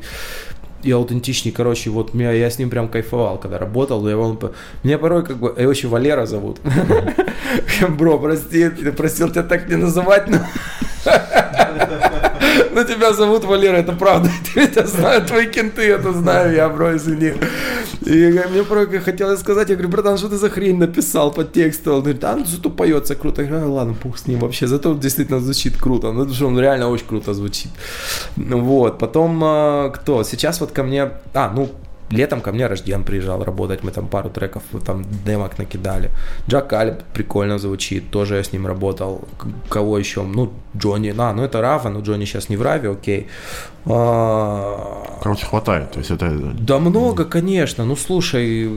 и 0.84 0.92
аутентичней, 0.92 1.54
короче, 1.54 1.90
вот 1.90 2.14
меня, 2.14 2.32
я 2.32 2.50
с 2.50 2.60
ним 2.60 2.70
прям 2.70 2.90
кайфовал, 2.90 3.38
когда 3.38 3.58
работал, 3.58 4.06
я 4.08 4.18
он, 4.18 4.38
меня 4.84 4.98
порой 4.98 5.26
как 5.26 5.38
бы, 5.38 5.56
его 5.58 5.72
еще 5.72 5.88
Валера 5.88 6.26
зовут, 6.26 6.60
бро, 7.90 8.20
прости, 8.20 8.70
просил 8.70 9.30
тебя 9.30 9.44
так 9.44 9.70
не 9.70 9.78
называть, 9.78 10.28
но 10.28 10.40
ну, 12.74 12.84
тебя 12.84 13.14
зовут 13.14 13.46
Валера, 13.46 13.78
это 13.78 13.94
правда. 13.94 14.30
Я 14.56 14.86
знаю, 14.86 15.26
твои 15.26 15.48
кенты, 15.48 15.82
это 15.82 16.12
знаю 16.14 16.54
я, 16.56 16.70
бро, 16.70 16.96
извини. 16.96 17.34
И 18.06 18.42
мне 18.52 18.64
просто 18.64 19.00
хотелось 19.00 19.40
сказать, 19.40 19.70
я 19.70 19.76
говорю, 19.76 19.90
братан, 19.90 20.18
что 20.18 20.30
ты 20.30 20.36
за 20.36 20.50
хрень 20.50 20.78
написал 20.78 21.32
по 21.32 21.44
тексту? 21.44 21.94
Он 21.94 22.02
говорит, 22.02 22.24
а, 22.24 22.36
ну, 22.36 22.46
зато 22.46 22.70
поется 22.70 23.16
круто. 23.16 23.42
Я 23.42 23.48
говорю, 23.48 23.66
«А, 23.66 23.70
ладно, 23.70 23.94
пух 23.94 24.18
с 24.18 24.28
ним 24.28 24.40
вообще, 24.40 24.68
зато 24.68 24.94
действительно 24.94 25.40
звучит 25.40 25.78
круто. 25.78 26.12
Ну, 26.12 26.20
потому 26.20 26.36
что 26.36 26.48
он 26.48 26.60
реально 26.60 26.90
очень 26.90 27.08
круто 27.08 27.34
звучит. 27.34 27.72
Вот, 28.36 29.00
потом 29.00 29.42
а, 29.44 29.90
кто? 29.90 30.24
Сейчас 30.24 30.60
вот 30.60 30.72
ко 30.72 30.84
мне, 30.84 31.12
а, 31.34 31.52
ну, 31.56 31.70
Летом 32.14 32.42
ко 32.42 32.52
мне 32.52 32.68
Рожден 32.68 33.04
приезжал 33.04 33.44
работать, 33.44 33.84
мы 33.84 33.92
там 33.92 34.08
пару 34.08 34.30
треков, 34.30 34.64
там 34.86 35.04
демок 35.26 35.58
накидали. 35.58 36.12
Джак 36.48 36.70
Калиб 36.70 37.04
прикольно 37.14 37.58
звучит, 37.58 38.10
тоже 38.12 38.36
я 38.36 38.44
с 38.44 38.54
ним 38.54 38.68
работал. 38.68 39.28
Кого 39.70 39.98
еще? 39.98 40.22
Ну, 40.24 40.52
Джонни, 40.78 41.14
а, 41.18 41.34
ну 41.34 41.44
это 41.44 41.62
Рафа, 41.62 41.90
но 41.90 42.02
Джонни 42.02 42.26
сейчас 42.26 42.50
не 42.50 42.58
в 42.58 42.62
Раве, 42.62 42.92
окей. 42.92 43.28
А... 43.86 45.20
Короче, 45.22 45.46
хватает, 45.46 45.92
то 45.92 46.00
есть 46.00 46.12
это... 46.12 46.30
Да 46.60 46.80
много, 46.80 47.26
конечно, 47.26 47.86
ну 47.86 47.96
слушай, 47.96 48.70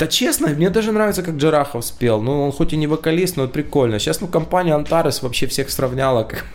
да 0.00 0.06
честно, 0.06 0.48
мне 0.48 0.70
даже 0.70 0.92
нравится, 0.92 1.22
как 1.22 1.34
Джарахов 1.34 1.84
спел. 1.84 2.22
Ну, 2.22 2.44
он 2.44 2.52
хоть 2.52 2.72
и 2.72 2.76
не 2.76 2.86
вокалист, 2.86 3.36
но 3.36 3.48
прикольно. 3.48 3.98
Сейчас, 3.98 4.22
ну, 4.22 4.28
компания 4.28 4.74
Антарес 4.74 5.22
вообще 5.22 5.46
всех 5.46 5.68
сравняла. 5.68 6.24
Как... 6.24 6.46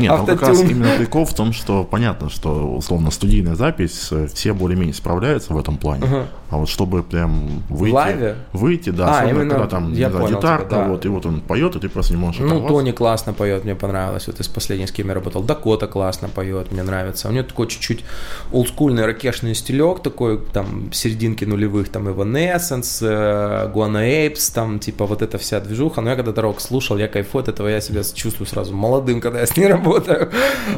Нет, 0.00 0.12
ну 0.16 0.26
как 0.26 0.42
раз 0.42 0.60
именно 0.60 0.96
прикол 0.96 1.24
в 1.24 1.34
том, 1.34 1.52
что 1.52 1.84
понятно, 1.84 2.30
что 2.30 2.74
условно 2.76 3.10
студийная 3.10 3.54
запись, 3.54 4.08
э, 4.10 4.26
все 4.32 4.52
более-менее 4.52 4.94
справляются 4.94 5.52
в 5.52 5.58
этом 5.58 5.76
плане. 5.76 6.04
Uh-huh. 6.04 6.26
А 6.50 6.56
вот 6.56 6.68
чтобы 6.68 7.02
прям 7.02 7.62
выйти, 7.68 7.94
Лайве? 7.94 8.36
выйти, 8.52 8.90
да, 8.90 9.18
а, 9.18 9.22
особенно 9.22 9.50
когда 9.50 9.66
там 9.66 9.92
я 9.92 10.10
знаю, 10.10 10.28
гитарка, 10.28 10.66
тебя, 10.66 10.78
да. 10.78 10.88
вот, 10.88 11.04
и 11.04 11.08
вот 11.08 11.26
он 11.26 11.40
поет, 11.40 11.76
и 11.76 11.80
ты 11.80 11.88
просто 11.90 12.14
не 12.14 12.18
можешь 12.18 12.40
Ну, 12.40 12.66
Тони 12.66 12.92
классно 12.92 13.34
поет, 13.34 13.64
мне 13.64 13.74
понравилось, 13.74 14.26
вот 14.28 14.40
из 14.40 14.48
последних, 14.48 14.88
с 14.88 14.92
кем 14.92 15.08
я 15.08 15.14
работал. 15.14 15.42
Дакота 15.42 15.86
классно 15.86 16.28
поет, 16.28 16.72
мне 16.72 16.82
нравится. 16.82 17.28
У 17.28 17.32
него 17.32 17.44
такой 17.44 17.66
чуть-чуть 17.66 18.02
олдскульный 18.50 19.04
ракешный 19.04 19.54
стилек, 19.54 20.02
такой 20.02 20.38
там 20.38 20.90
серединки 20.92 21.44
нулевых, 21.44 21.90
там 21.90 22.08
Evanescence, 22.08 22.98
э, 23.02 23.70
Guana 23.74 24.08
Apes, 24.08 24.52
там 24.54 24.78
типа 24.78 25.04
вот 25.04 25.20
эта 25.20 25.36
вся 25.36 25.60
движуха. 25.60 26.00
Но 26.00 26.10
я 26.10 26.16
когда 26.16 26.40
рок 26.40 26.62
слушал, 26.62 26.96
я 26.96 27.08
кайфую 27.08 27.42
от 27.42 27.48
этого, 27.48 27.68
я 27.68 27.82
себя 27.82 28.02
чувствую 28.02 28.46
сразу 28.46 28.74
молодым, 28.74 29.20
когда 29.20 29.40
я 29.40 29.46
с 29.46 29.54
ней 29.56 29.67
работаю. 29.68 30.30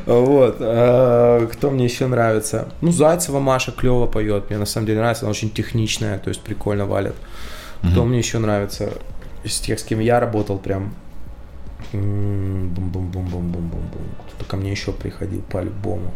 Вот. 0.06 0.56
А, 0.60 1.46
кто 1.46 1.70
мне 1.70 1.84
еще 1.84 2.06
нравится? 2.06 2.68
Ну, 2.80 2.92
Зайцева 2.92 3.40
Маша 3.40 3.72
клево 3.72 4.06
поет, 4.06 4.50
мне 4.50 4.58
на 4.58 4.66
самом 4.66 4.86
деле 4.86 5.00
нравится, 5.00 5.24
она 5.24 5.30
очень 5.30 5.50
техничная, 5.50 6.18
то 6.18 6.28
есть 6.28 6.42
прикольно 6.42 6.86
валит. 6.86 7.14
Кто 7.82 8.04
мне 8.04 8.18
еще 8.18 8.38
нравится? 8.38 8.92
Из 9.42 9.58
тех, 9.58 9.78
с 9.78 9.84
кем 9.84 10.00
я 10.00 10.20
работал, 10.20 10.58
прям 10.58 10.92
бум-бум-бум-бум-бум-бум-бум. 11.92 14.02
Кто-то 14.28 14.50
ко 14.50 14.56
мне 14.56 14.70
еще 14.70 14.92
приходил 14.92 15.42
по-любому. 15.50 16.12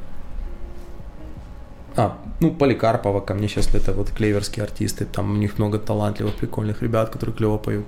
А, 1.96 2.18
ну, 2.40 2.50
Поликарпова 2.50 3.20
ко 3.20 3.34
мне 3.34 3.48
сейчас 3.48 3.72
это 3.74 3.92
вот 3.92 4.10
клеверские 4.10 4.64
артисты, 4.64 5.04
там 5.04 5.30
у 5.30 5.36
них 5.36 5.58
много 5.58 5.78
талантливых, 5.78 6.34
прикольных 6.34 6.82
ребят, 6.82 7.10
которые 7.10 7.36
клево 7.36 7.56
поют. 7.56 7.86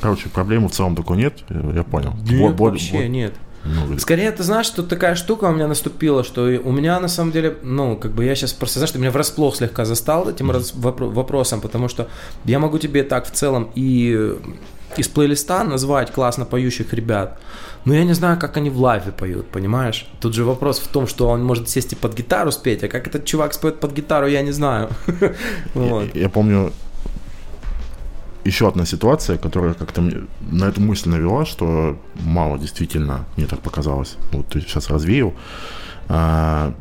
Короче, 0.00 0.28
проблемы 0.28 0.68
в 0.68 0.72
целом 0.72 0.94
такой 0.94 1.16
нет, 1.16 1.38
я 1.48 1.82
понял. 1.82 2.12
Нет, 2.30 2.54
Бо- 2.54 2.70
вообще 2.70 2.98
бо- 2.98 3.08
нет. 3.08 3.34
Ну, 3.68 3.98
Скорее, 3.98 4.30
ты 4.32 4.42
знаешь, 4.42 4.66
что 4.66 4.82
такая 4.82 5.14
штука 5.14 5.44
у 5.44 5.52
меня 5.52 5.68
наступила, 5.68 6.24
что 6.24 6.42
у 6.42 6.72
меня 6.72 7.00
на 7.00 7.08
самом 7.08 7.32
деле, 7.32 7.56
ну, 7.62 7.96
как 7.96 8.12
бы 8.12 8.24
я 8.24 8.34
сейчас 8.34 8.52
просто, 8.52 8.78
знаешь, 8.78 8.92
ты 8.92 8.98
меня 8.98 9.10
врасплох 9.10 9.56
слегка 9.56 9.84
застал 9.84 10.28
этим 10.28 10.50
mm-hmm. 10.50 11.12
вопросом, 11.12 11.60
потому 11.60 11.88
что 11.88 12.08
я 12.44 12.58
могу 12.58 12.78
тебе 12.78 13.02
так 13.02 13.26
в 13.26 13.30
целом 13.30 13.70
и 13.74 14.36
из 14.96 15.08
плейлиста 15.08 15.64
назвать 15.64 16.10
классно 16.12 16.44
поющих 16.44 16.92
ребят, 16.92 17.38
но 17.84 17.94
я 17.94 18.04
не 18.04 18.14
знаю, 18.14 18.38
как 18.38 18.56
они 18.56 18.70
в 18.70 18.78
лайве 18.80 19.12
поют, 19.12 19.48
понимаешь? 19.48 20.08
Тут 20.20 20.34
же 20.34 20.44
вопрос 20.44 20.78
в 20.78 20.88
том, 20.88 21.06
что 21.06 21.28
он 21.28 21.44
может 21.44 21.68
сесть 21.68 21.92
и 21.92 21.96
под 21.96 22.14
гитару 22.14 22.50
спеть, 22.50 22.82
а 22.84 22.88
как 22.88 23.06
этот 23.06 23.24
чувак 23.24 23.54
споет 23.54 23.80
под 23.80 23.92
гитару, 23.92 24.26
я 24.26 24.42
не 24.42 24.52
знаю. 24.52 24.88
Я 26.14 26.28
помню, 26.28 26.72
еще 28.48 28.66
одна 28.66 28.86
ситуация, 28.86 29.38
которая 29.38 29.74
как-то 29.74 30.02
на 30.50 30.64
эту 30.64 30.80
мысль 30.80 31.10
навела, 31.10 31.44
что 31.44 31.96
мало 32.14 32.58
действительно, 32.58 33.26
мне 33.36 33.46
так 33.46 33.60
показалось, 33.60 34.16
вот 34.32 34.46
ты 34.48 34.60
сейчас 34.60 34.90
развеял. 34.90 35.34
А, 36.08 36.74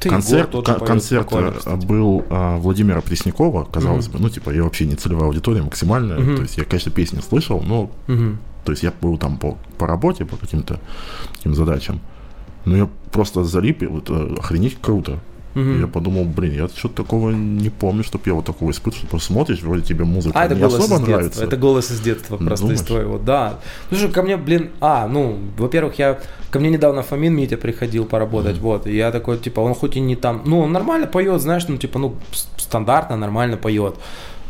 ты 0.00 0.08
концерт, 0.08 0.52
Егор, 0.52 0.84
концерт 0.84 1.28
э, 1.32 1.76
был 1.76 2.24
а, 2.28 2.56
Владимира 2.58 3.00
Преснякова, 3.00 3.64
казалось 3.64 4.06
mm 4.06 4.12
бы, 4.12 4.18
ну 4.18 4.28
типа 4.28 4.50
я 4.50 4.64
вообще 4.64 4.84
не 4.84 4.96
целевая 4.96 5.26
аудитория 5.26 5.62
максимальная, 5.62 6.18
mm 6.18 6.36
то 6.36 6.42
есть 6.42 6.58
я, 6.58 6.64
конечно, 6.64 6.90
песни 6.90 7.20
слышал, 7.20 7.62
но 7.62 7.90
mm 8.08 8.36
то 8.64 8.72
есть 8.72 8.84
я 8.84 8.92
был 9.00 9.18
там 9.18 9.38
по, 9.38 9.58
по 9.78 9.86
работе, 9.86 10.24
по 10.24 10.36
каким-то 10.36 10.80
таким 11.36 11.54
задачам, 11.54 12.00
но 12.64 12.76
я 12.76 12.88
просто 13.10 13.44
залип, 13.44 13.82
и 13.82 13.86
вот 13.86 14.10
э, 14.10 14.34
охренеть 14.38 14.78
круто. 14.80 15.18
Угу. 15.54 15.80
Я 15.80 15.86
подумал, 15.86 16.24
блин, 16.24 16.54
я 16.54 16.68
что-то 16.68 17.02
такого 17.02 17.30
не 17.30 17.68
помню, 17.68 18.04
чтобы 18.04 18.24
я 18.26 18.34
вот 18.34 18.46
такого 18.46 18.70
испытывал. 18.70 19.06
Просто 19.08 19.32
смотришь, 19.32 19.62
вроде 19.62 19.82
тебе 19.82 20.04
музыка 20.04 20.38
а, 20.38 20.46
это 20.46 20.54
не 20.54 20.62
особо 20.62 20.98
нравится. 20.98 21.44
Это 21.44 21.56
голос 21.56 21.90
из 21.90 22.00
детства 22.00 22.36
просто 22.36 22.64
Думаешь? 22.64 22.80
из 22.80 22.86
твоего, 22.86 23.18
да. 23.18 23.58
Слушай, 23.88 24.10
ко 24.10 24.22
мне, 24.22 24.36
блин, 24.36 24.70
а, 24.80 25.06
ну, 25.08 25.38
во-первых, 25.58 25.98
я, 25.98 26.20
ко 26.50 26.58
мне 26.58 26.70
недавно 26.70 27.02
Фомин 27.02 27.34
Митя 27.34 27.56
приходил 27.56 28.04
поработать, 28.04 28.56
угу. 28.56 28.68
вот, 28.68 28.86
и 28.86 28.96
я 28.96 29.10
такой, 29.10 29.38
типа, 29.38 29.60
он 29.60 29.74
хоть 29.74 29.96
и 29.96 30.00
не 30.00 30.16
там, 30.16 30.42
ну, 30.46 30.60
он 30.60 30.72
нормально 30.72 31.06
поет, 31.06 31.40
знаешь, 31.40 31.68
ну, 31.68 31.76
типа, 31.76 31.98
ну, 31.98 32.14
стандартно, 32.56 33.16
нормально 33.16 33.56
поет. 33.56 33.96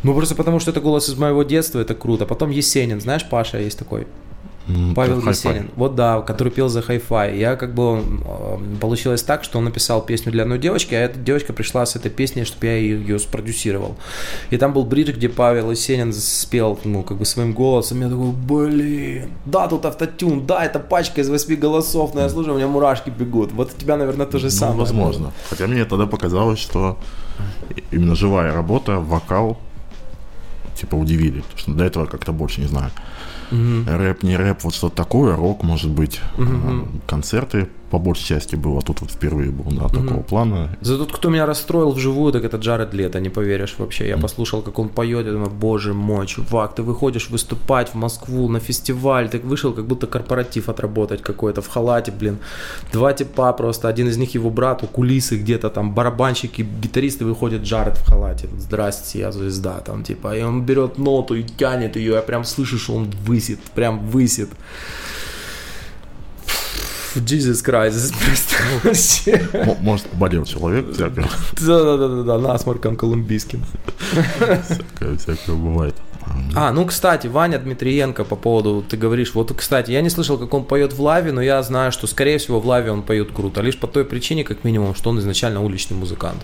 Ну, 0.03 0.13
просто 0.13 0.35
потому 0.35 0.59
что 0.59 0.71
это 0.71 0.81
голос 0.81 1.09
из 1.09 1.17
моего 1.17 1.43
детства, 1.43 1.79
это 1.79 1.95
круто. 1.95 2.25
Потом 2.25 2.49
Есенин, 2.49 2.99
знаешь, 2.99 3.25
Паша 3.29 3.57
есть 3.57 3.79
такой. 3.79 4.05
Павел 4.95 5.19
Есенин. 5.27 5.69
Вот 5.75 5.95
да, 5.95 6.21
который 6.21 6.51
пел 6.51 6.69
за 6.69 6.81
хай-фай. 6.81 7.37
Я 7.37 7.55
как 7.55 7.73
бы 7.73 8.01
э, 8.25 8.57
получилось 8.79 9.21
так, 9.21 9.43
что 9.43 9.59
он 9.59 9.65
написал 9.65 10.01
песню 10.01 10.31
для 10.31 10.43
одной 10.43 10.57
девочки, 10.57 10.95
а 10.95 10.99
эта 10.99 11.19
девочка 11.19 11.51
пришла 11.51 11.85
с 11.85 11.95
этой 11.95 12.09
песней, 12.09 12.45
чтобы 12.45 12.67
я 12.67 12.77
ее 12.77 13.19
спродюсировал. 13.19 13.97
И 14.51 14.57
там 14.57 14.73
был 14.73 14.85
бридж, 14.85 15.11
где 15.11 15.27
Павел 15.27 15.71
Есенин 15.71 16.13
спел, 16.13 16.79
ну, 16.85 17.03
как 17.03 17.17
бы 17.17 17.25
своим 17.25 17.53
голосом. 17.53 18.01
Я 18.01 18.09
такой, 18.09 18.31
блин, 18.31 19.31
да, 19.45 19.67
тут 19.67 19.85
автотюн, 19.85 20.45
да, 20.45 20.63
это 20.63 20.79
пачка 20.79 21.21
из 21.21 21.29
восьми 21.29 21.55
голосов, 21.55 22.13
но 22.13 22.21
я 22.21 22.29
слушаю, 22.29 22.53
у 22.53 22.57
меня 22.57 22.67
мурашки 22.67 23.09
бегут. 23.09 23.51
Вот 23.51 23.73
у 23.75 23.79
тебя, 23.79 23.97
наверное, 23.97 24.25
то 24.25 24.39
же 24.39 24.45
ну, 24.45 24.51
самое. 24.51 24.79
возможно. 24.79 25.33
Хотя 25.49 25.67
мне 25.67 25.83
тогда 25.83 26.05
показалось, 26.05 26.59
что 26.59 26.97
именно 27.91 28.15
живая 28.15 28.53
работа, 28.53 28.99
вокал, 28.99 29.57
типа 30.75 30.95
удивили. 30.95 31.41
Потому 31.41 31.59
что 31.59 31.71
до 31.73 31.83
этого 31.83 32.05
как-то 32.05 32.31
больше 32.31 32.61
не 32.61 32.67
знаю. 32.67 32.91
Угу. 33.53 33.85
Рэп, 33.85 34.23
не 34.23 34.35
рэп, 34.35 34.63
вот 34.63 34.73
что-то 34.73 34.95
такое, 34.95 35.35
рок, 35.35 35.63
может 35.63 35.91
быть, 35.91 36.19
угу. 36.37 36.87
концерты 37.05 37.69
по 37.93 37.99
большей 37.99 38.25
части 38.25 38.55
было, 38.55 38.79
а 38.79 38.81
тут 38.81 39.01
вот 39.01 39.11
впервые 39.11 39.51
был, 39.51 39.71
да, 39.71 39.87
такого 39.87 40.17
угу. 40.17 40.23
плана. 40.23 40.69
За 40.81 40.97
тот, 40.97 41.11
кто 41.11 41.29
меня 41.29 41.45
расстроил 41.45 41.91
вживую, 41.91 42.33
так 42.33 42.43
это 42.43 42.57
Джаред 42.57 42.93
Лето, 42.93 43.19
не 43.19 43.29
поверишь 43.29 43.75
вообще. 43.77 44.07
Я 44.07 44.15
угу. 44.15 44.23
послушал, 44.23 44.63
как 44.63 44.79
он 44.79 44.89
поет, 44.89 45.25
я 45.25 45.31
думаю, 45.31 45.51
боже 45.51 45.93
мой, 45.93 46.25
чувак, 46.25 46.73
ты 46.73 46.81
выходишь 46.81 47.29
выступать 47.29 47.89
в 47.89 47.95
Москву 47.95 48.49
на 48.49 48.59
фестиваль, 48.59 49.29
ты 49.29 49.39
вышел 49.39 49.73
как 49.73 49.85
будто 49.85 50.07
корпоратив 50.07 50.69
отработать 50.69 51.21
какой-то 51.21 51.61
в 51.61 51.67
халате, 51.67 52.11
блин. 52.11 52.37
Два 52.91 53.13
типа 53.13 53.53
просто, 53.53 53.87
один 53.87 54.07
из 54.07 54.17
них 54.17 54.35
его 54.35 54.49
брат, 54.49 54.83
у 54.83 54.87
кулисы 54.87 55.37
где-то 55.37 55.69
там, 55.69 55.93
барабанщики, 55.93 56.65
гитаристы 56.81 57.25
выходят, 57.25 57.61
Джаред 57.61 57.97
в 57.97 58.05
халате. 58.09 58.49
Здрасте, 58.57 59.19
я 59.19 59.31
звезда, 59.31 59.79
там 59.85 60.03
типа, 60.03 60.35
и 60.35 60.41
он 60.41 60.65
берет 60.65 60.97
ноту 60.97 61.35
и 61.35 61.43
тянет 61.43 61.95
ее, 61.95 62.13
я 62.13 62.21
прям 62.21 62.43
слышу, 62.43 62.79
что 62.79 62.95
он 62.95 63.11
высит, 63.27 63.59
прям 63.75 63.99
высит. 64.09 64.49
Jesus 67.19 67.63
Christ, 67.63 68.13
просто 68.91 69.75
Может, 69.81 70.07
болел 70.13 70.45
человек, 70.45 70.93
всякое. 70.93 71.27
Да-да-да, 71.59 72.37
насморком 72.37 72.95
колумбийским. 72.95 73.63
Всякое, 74.39 75.17
всякое 75.17 75.55
бывает. 75.55 75.95
А, 76.55 76.71
ну, 76.71 76.85
кстати, 76.85 77.27
Ваня 77.27 77.59
Дмитриенко 77.59 78.23
по 78.23 78.35
поводу, 78.35 78.83
ты 78.87 78.95
говоришь, 78.97 79.33
вот, 79.33 79.53
кстати, 79.53 79.91
я 79.91 80.01
не 80.01 80.09
слышал, 80.09 80.37
как 80.37 80.53
он 80.53 80.63
поет 80.63 80.93
в 80.93 81.01
лаве, 81.01 81.31
но 81.31 81.41
я 81.41 81.61
знаю, 81.63 81.91
что, 81.91 82.07
скорее 82.07 82.37
всего, 82.37 82.59
в 82.59 82.65
лаве 82.65 82.91
он 82.91 83.03
поет 83.03 83.31
круто, 83.31 83.61
лишь 83.61 83.77
по 83.77 83.87
той 83.87 84.05
причине, 84.05 84.43
как 84.43 84.63
минимум, 84.63 84.95
что 84.95 85.09
он 85.09 85.19
изначально 85.19 85.63
уличный 85.63 85.97
музыкант. 85.97 86.41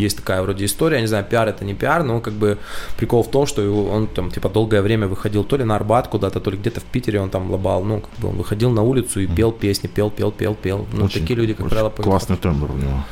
Есть 0.00 0.16
такая 0.16 0.42
вроде 0.42 0.64
история, 0.64 0.96
я 0.96 1.00
не 1.02 1.06
знаю, 1.06 1.24
пиар 1.24 1.48
это 1.48 1.64
не 1.64 1.74
пиар, 1.74 2.02
но 2.02 2.20
как 2.20 2.32
бы 2.32 2.58
прикол 2.96 3.22
в 3.22 3.30
том, 3.30 3.46
что 3.46 3.62
он 3.90 4.06
там 4.06 4.30
типа 4.30 4.48
долгое 4.48 4.82
время 4.82 5.06
выходил 5.06 5.44
то 5.44 5.56
ли 5.56 5.64
на 5.64 5.76
Арбат 5.76 6.08
куда-то, 6.08 6.40
то 6.40 6.50
ли 6.50 6.56
где-то 6.56 6.80
в 6.80 6.84
Питере 6.84 7.20
он 7.20 7.30
там 7.30 7.50
лобал, 7.50 7.84
ну 7.84 8.00
как 8.00 8.18
бы 8.18 8.28
он 8.28 8.36
выходил 8.36 8.70
на 8.70 8.82
улицу 8.82 9.20
и 9.20 9.26
пел 9.26 9.52
песни, 9.52 9.88
пел, 9.88 10.10
пел, 10.10 10.32
пел, 10.32 10.54
пел. 10.54 10.86
Ну 10.92 11.04
очень, 11.04 11.20
такие 11.20 11.36
люди, 11.36 11.54
как 11.54 11.68
правило, 11.68 11.90
поют. 11.90 12.04
Классный 12.04 12.36
тембр 12.36 12.70
у 12.70 12.76
него. 12.76 13.04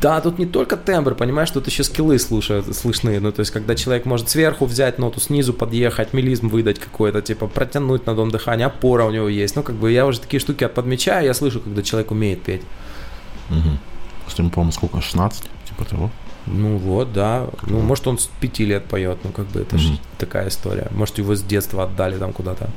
Да, 0.00 0.20
тут 0.20 0.38
не 0.38 0.46
только 0.46 0.76
тембр, 0.76 1.14
понимаешь, 1.14 1.50
тут 1.50 1.66
еще 1.66 1.82
скиллы 1.82 2.18
слушают, 2.18 2.74
слышны. 2.76 3.18
Ну, 3.20 3.32
то 3.32 3.40
есть, 3.40 3.50
когда 3.50 3.74
человек 3.74 4.06
может 4.06 4.30
сверху 4.30 4.64
взять 4.64 4.98
ноту, 4.98 5.20
снизу 5.20 5.52
подъехать, 5.52 6.12
мелизм 6.12 6.48
выдать 6.48 6.78
какой-то, 6.78 7.20
типа, 7.20 7.48
протянуть 7.48 8.06
на 8.06 8.14
дом 8.14 8.30
дыхания, 8.30 8.66
опора 8.66 9.04
у 9.04 9.10
него 9.10 9.28
есть. 9.28 9.56
Ну, 9.56 9.62
как 9.62 9.74
бы 9.74 9.90
я 9.90 10.06
уже 10.06 10.20
такие 10.20 10.40
штуки 10.40 10.66
подмечаю, 10.68 11.26
я 11.26 11.34
слышу, 11.34 11.60
когда 11.60 11.82
человек 11.82 12.12
умеет 12.12 12.42
петь. 12.42 12.62
Угу. 13.50 13.78
С 14.28 14.34
по-моему, 14.34 14.72
сколько, 14.72 15.00
16? 15.00 15.44
Того? 15.84 16.10
Ну 16.46 16.76
вот, 16.78 17.12
да. 17.12 17.46
Ну, 17.66 17.80
может, 17.80 18.06
он 18.06 18.18
с 18.18 18.26
пяти 18.40 18.64
лет 18.64 18.84
поет, 18.84 19.18
ну, 19.24 19.30
как 19.30 19.46
бы 19.46 19.60
это 19.60 19.76
mm-hmm. 19.76 19.78
же 19.78 19.98
такая 20.18 20.48
история. 20.48 20.88
Может, 20.90 21.18
его 21.18 21.34
с 21.34 21.42
детства 21.42 21.84
отдали 21.84 22.18
там 22.18 22.32
куда-то. 22.32 22.70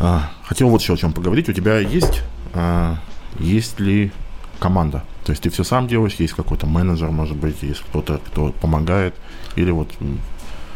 А, 0.00 0.30
хотел 0.44 0.68
вот 0.68 0.80
еще 0.80 0.94
о 0.94 0.96
чем 0.96 1.12
поговорить. 1.12 1.48
У 1.48 1.52
тебя 1.52 1.78
есть, 1.78 2.22
а, 2.54 2.96
есть 3.38 3.80
ли 3.80 4.12
команда? 4.58 5.04
То 5.24 5.32
есть 5.32 5.42
ты 5.42 5.50
все 5.50 5.64
сам 5.64 5.88
делаешь, 5.88 6.14
есть 6.14 6.34
какой-то 6.34 6.66
менеджер, 6.66 7.10
может 7.10 7.36
быть, 7.36 7.62
есть 7.62 7.80
кто-то, 7.80 8.20
кто 8.26 8.52
помогает, 8.52 9.14
или 9.56 9.70
вот 9.70 9.88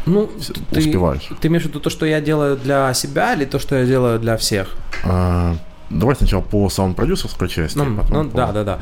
ну, 0.05 0.31
успеваешь? 0.71 1.27
Ты, 1.29 1.35
ты 1.37 1.49
имеешь 1.49 1.65
в 1.65 1.67
виду 1.67 1.81
то, 1.81 1.91
что 1.91 2.07
я 2.07 2.21
делаю 2.21 2.57
для 2.57 2.93
себя, 2.95 3.35
или 3.35 3.45
то, 3.45 3.59
что 3.59 3.77
я 3.77 3.87
делаю 3.87 4.19
для 4.19 4.37
всех? 4.37 4.77
А, 5.05 5.57
давай 5.91 6.17
сначала 6.17 6.43
по 6.43 6.69
саунд-продюсерской 6.69 7.49
части. 7.49 7.79
Ну, 7.79 7.85
ну 7.85 8.29
по... 8.29 8.37
да, 8.37 8.53
да, 8.53 8.65
да. 8.65 8.79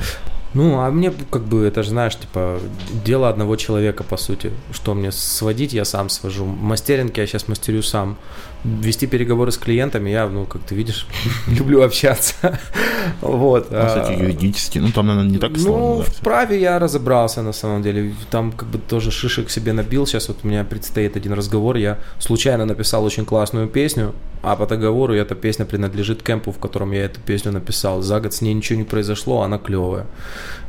Ну, 0.53 0.81
а 0.81 0.91
мне 0.91 1.13
как 1.31 1.43
бы 1.43 1.65
это 1.65 1.83
же, 1.83 1.91
знаешь, 1.91 2.17
типа, 2.17 2.59
дело 3.05 3.29
одного 3.29 3.55
человека, 3.57 4.03
по 4.03 4.17
сути. 4.17 4.53
Что 4.73 4.95
мне 4.95 5.13
сводить, 5.13 5.73
я 5.73 5.85
сам 5.85 6.09
свожу. 6.09 6.45
Мастеринг 6.45 7.17
я 7.17 7.27
сейчас 7.27 7.47
мастерю 7.47 7.83
сам 7.83 8.17
вести 8.65 9.07
переговоры 9.07 9.51
с 9.51 9.59
клиентами, 9.59 10.11
я, 10.11 10.29
ну, 10.29 10.47
как 10.47 10.63
ты 10.63 10.75
видишь, 10.75 11.07
люблю 11.49 11.83
общаться. 11.83 12.35
вот. 13.21 13.69
А, 13.71 13.87
кстати, 13.87 14.19
юридически, 14.21 14.79
ну, 14.79 14.91
там, 14.93 15.07
наверное, 15.07 15.31
не 15.31 15.39
так 15.39 15.57
сложно. 15.59 15.79
Ну, 15.79 16.03
в 16.03 16.21
праве 16.21 16.61
я 16.61 16.79
разобрался, 16.79 17.43
на 17.43 17.53
самом 17.53 17.83
деле. 17.83 18.15
Там, 18.31 18.53
как 18.53 18.69
бы, 18.69 18.79
тоже 18.79 19.11
шишек 19.11 19.51
себе 19.51 19.73
набил. 19.73 20.07
Сейчас 20.07 20.29
вот 20.29 20.39
у 20.45 20.49
меня 20.49 20.65
предстоит 20.65 21.17
один 21.17 21.33
разговор. 21.33 21.77
Я 21.77 21.99
случайно 22.19 22.67
написал 22.67 23.05
очень 23.05 23.25
классную 23.25 23.69
песню, 23.69 24.15
а 24.43 24.57
по 24.57 24.67
договору 24.67 25.15
эта 25.15 25.35
песня 25.35 25.67
принадлежит 25.67 26.23
кемпу, 26.23 26.51
в 26.51 26.59
котором 26.59 26.93
я 26.93 27.05
эту 27.05 27.21
песню 27.21 27.53
написал. 27.53 28.03
За 28.03 28.21
год 28.21 28.33
с 28.33 28.41
ней 28.41 28.55
ничего 28.55 28.79
не 28.79 28.85
произошло, 28.85 29.43
она 29.43 29.59
клевая. 29.59 30.07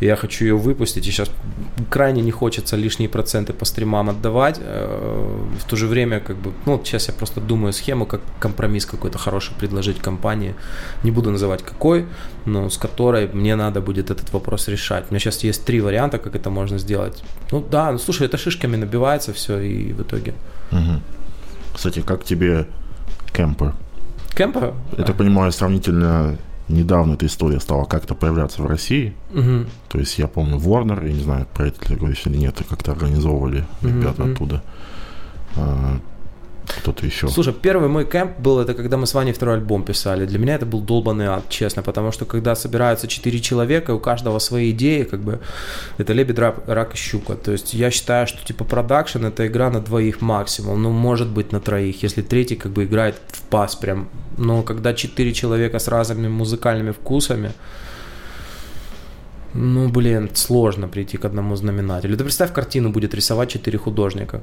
Я 0.02 0.16
хочу 0.16 0.46
ее 0.46 0.56
выпустить, 0.56 1.08
и 1.08 1.12
сейчас 1.12 1.32
крайне 1.90 2.22
не 2.22 2.32
хочется 2.32 2.76
лишние 2.76 3.08
проценты 3.10 3.54
по 3.54 3.66
стримам 3.66 4.10
отдавать. 4.10 4.60
Э, 4.60 5.48
в 5.60 5.70
то 5.70 5.76
же 5.76 5.88
время, 5.88 6.20
как 6.20 6.38
бы, 6.38 6.52
ну, 6.66 6.82
сейчас 6.84 7.08
я 7.08 7.14
просто 7.14 7.40
думаю, 7.40 7.72
схему, 7.82 8.06
как 8.06 8.22
компромисс 8.40 8.86
какой-то 8.86 9.18
хороший 9.18 9.54
предложить 9.56 10.00
компании. 10.00 10.54
Не 11.04 11.12
буду 11.12 11.32
называть 11.32 11.64
какой, 11.64 12.06
но 12.46 12.70
с 12.70 12.78
которой 12.78 13.28
мне 13.34 13.56
надо 13.56 13.82
будет 13.82 14.12
этот 14.12 14.34
вопрос 14.34 14.68
решать. 14.68 15.06
У 15.10 15.14
меня 15.14 15.20
сейчас 15.20 15.44
есть 15.44 15.66
три 15.66 15.82
варианта, 15.82 16.18
как 16.18 16.36
это 16.36 16.50
можно 16.50 16.78
сделать. 16.78 17.24
Ну 17.52 17.66
да, 17.72 17.92
ну 17.92 17.98
слушай, 17.98 18.28
это 18.28 18.38
шишками 18.38 18.78
набивается 18.78 19.34
все 19.34 19.60
и 19.60 19.94
в 19.94 20.02
итоге. 20.02 20.34
Угу. 20.72 21.02
Кстати, 21.74 22.02
как 22.02 22.24
тебе 22.24 22.68
кемпер? 23.34 23.74
Кемпер? 24.36 24.74
Так 24.98 25.18
понимаю, 25.18 25.52
сравнительно 25.52 26.38
недавно 26.68 27.14
эта 27.14 27.26
история 27.26 27.60
стала 27.60 27.86
как-то 27.86 28.16
появляться 28.16 28.62
в 28.62 28.66
России. 28.66 29.14
Угу. 29.34 29.66
То 29.90 30.00
есть 30.00 30.20
я 30.20 30.28
помню 30.28 30.58
Warner, 30.58 31.06
я 31.08 31.14
не 31.14 31.24
знаю, 31.24 31.48
про 31.54 31.68
это 31.68 31.80
ты 31.80 31.96
говоришь 31.96 32.26
или 32.26 32.38
нет, 32.38 32.58
как-то 32.70 32.92
организовывали 32.92 33.66
ребята 33.82 34.24
угу. 34.24 34.32
оттуда. 34.32 34.62
Кто-то 36.80 37.06
еще? 37.06 37.28
Слушай, 37.28 37.54
первый 37.54 37.90
мой 37.90 38.06
кемп 38.06 38.40
был, 38.40 38.60
это 38.60 38.74
когда 38.74 38.98
мы 38.98 39.06
с 39.06 39.14
Ваней 39.14 39.34
второй 39.34 39.56
альбом 39.56 39.84
писали. 39.84 40.26
Для 40.26 40.40
меня 40.40 40.56
это 40.56 40.66
был 40.66 40.82
долбанный 40.82 41.28
ад, 41.28 41.50
честно, 41.50 41.84
потому 41.84 42.12
что 42.12 42.26
когда 42.26 42.56
собираются 42.56 43.08
четыре 43.08 43.40
человека, 43.40 43.92
у 43.92 44.00
каждого 44.00 44.40
свои 44.40 44.72
идеи, 44.72 45.04
как 45.04 45.22
бы, 45.22 45.40
это 45.98 46.14
лебедь, 46.14 46.40
рак, 46.40 46.64
рак 46.68 46.94
и 46.94 46.98
щука. 46.98 47.36
То 47.36 47.52
есть 47.52 47.74
я 47.74 47.92
считаю, 47.92 48.28
что 48.28 48.46
типа 48.46 48.64
продакшн 48.64 49.26
это 49.26 49.48
игра 49.48 49.70
на 49.70 49.82
двоих 49.82 50.22
максимум, 50.22 50.82
ну, 50.82 50.90
может 50.92 51.28
быть, 51.28 51.52
на 51.52 51.60
троих, 51.60 52.04
если 52.04 52.22
третий 52.22 52.56
как 52.56 52.72
бы 52.72 52.86
играет 52.86 53.16
в 53.28 53.42
пас 53.44 53.76
прям. 53.76 54.10
Но 54.38 54.64
когда 54.64 54.94
четыре 54.94 55.34
человека 55.34 55.80
с 55.80 55.88
разными 55.88 56.28
музыкальными 56.28 56.92
вкусами, 56.92 57.52
ну, 59.54 59.90
блин, 59.90 60.30
сложно 60.34 60.88
прийти 60.88 61.18
к 61.18 61.26
одному 61.26 61.56
знаменателю. 61.56 62.16
Ты 62.18 62.24
представь, 62.24 62.54
картину 62.54 62.90
будет 62.90 63.14
рисовать 63.14 63.50
четыре 63.50 63.78
художника. 63.78 64.42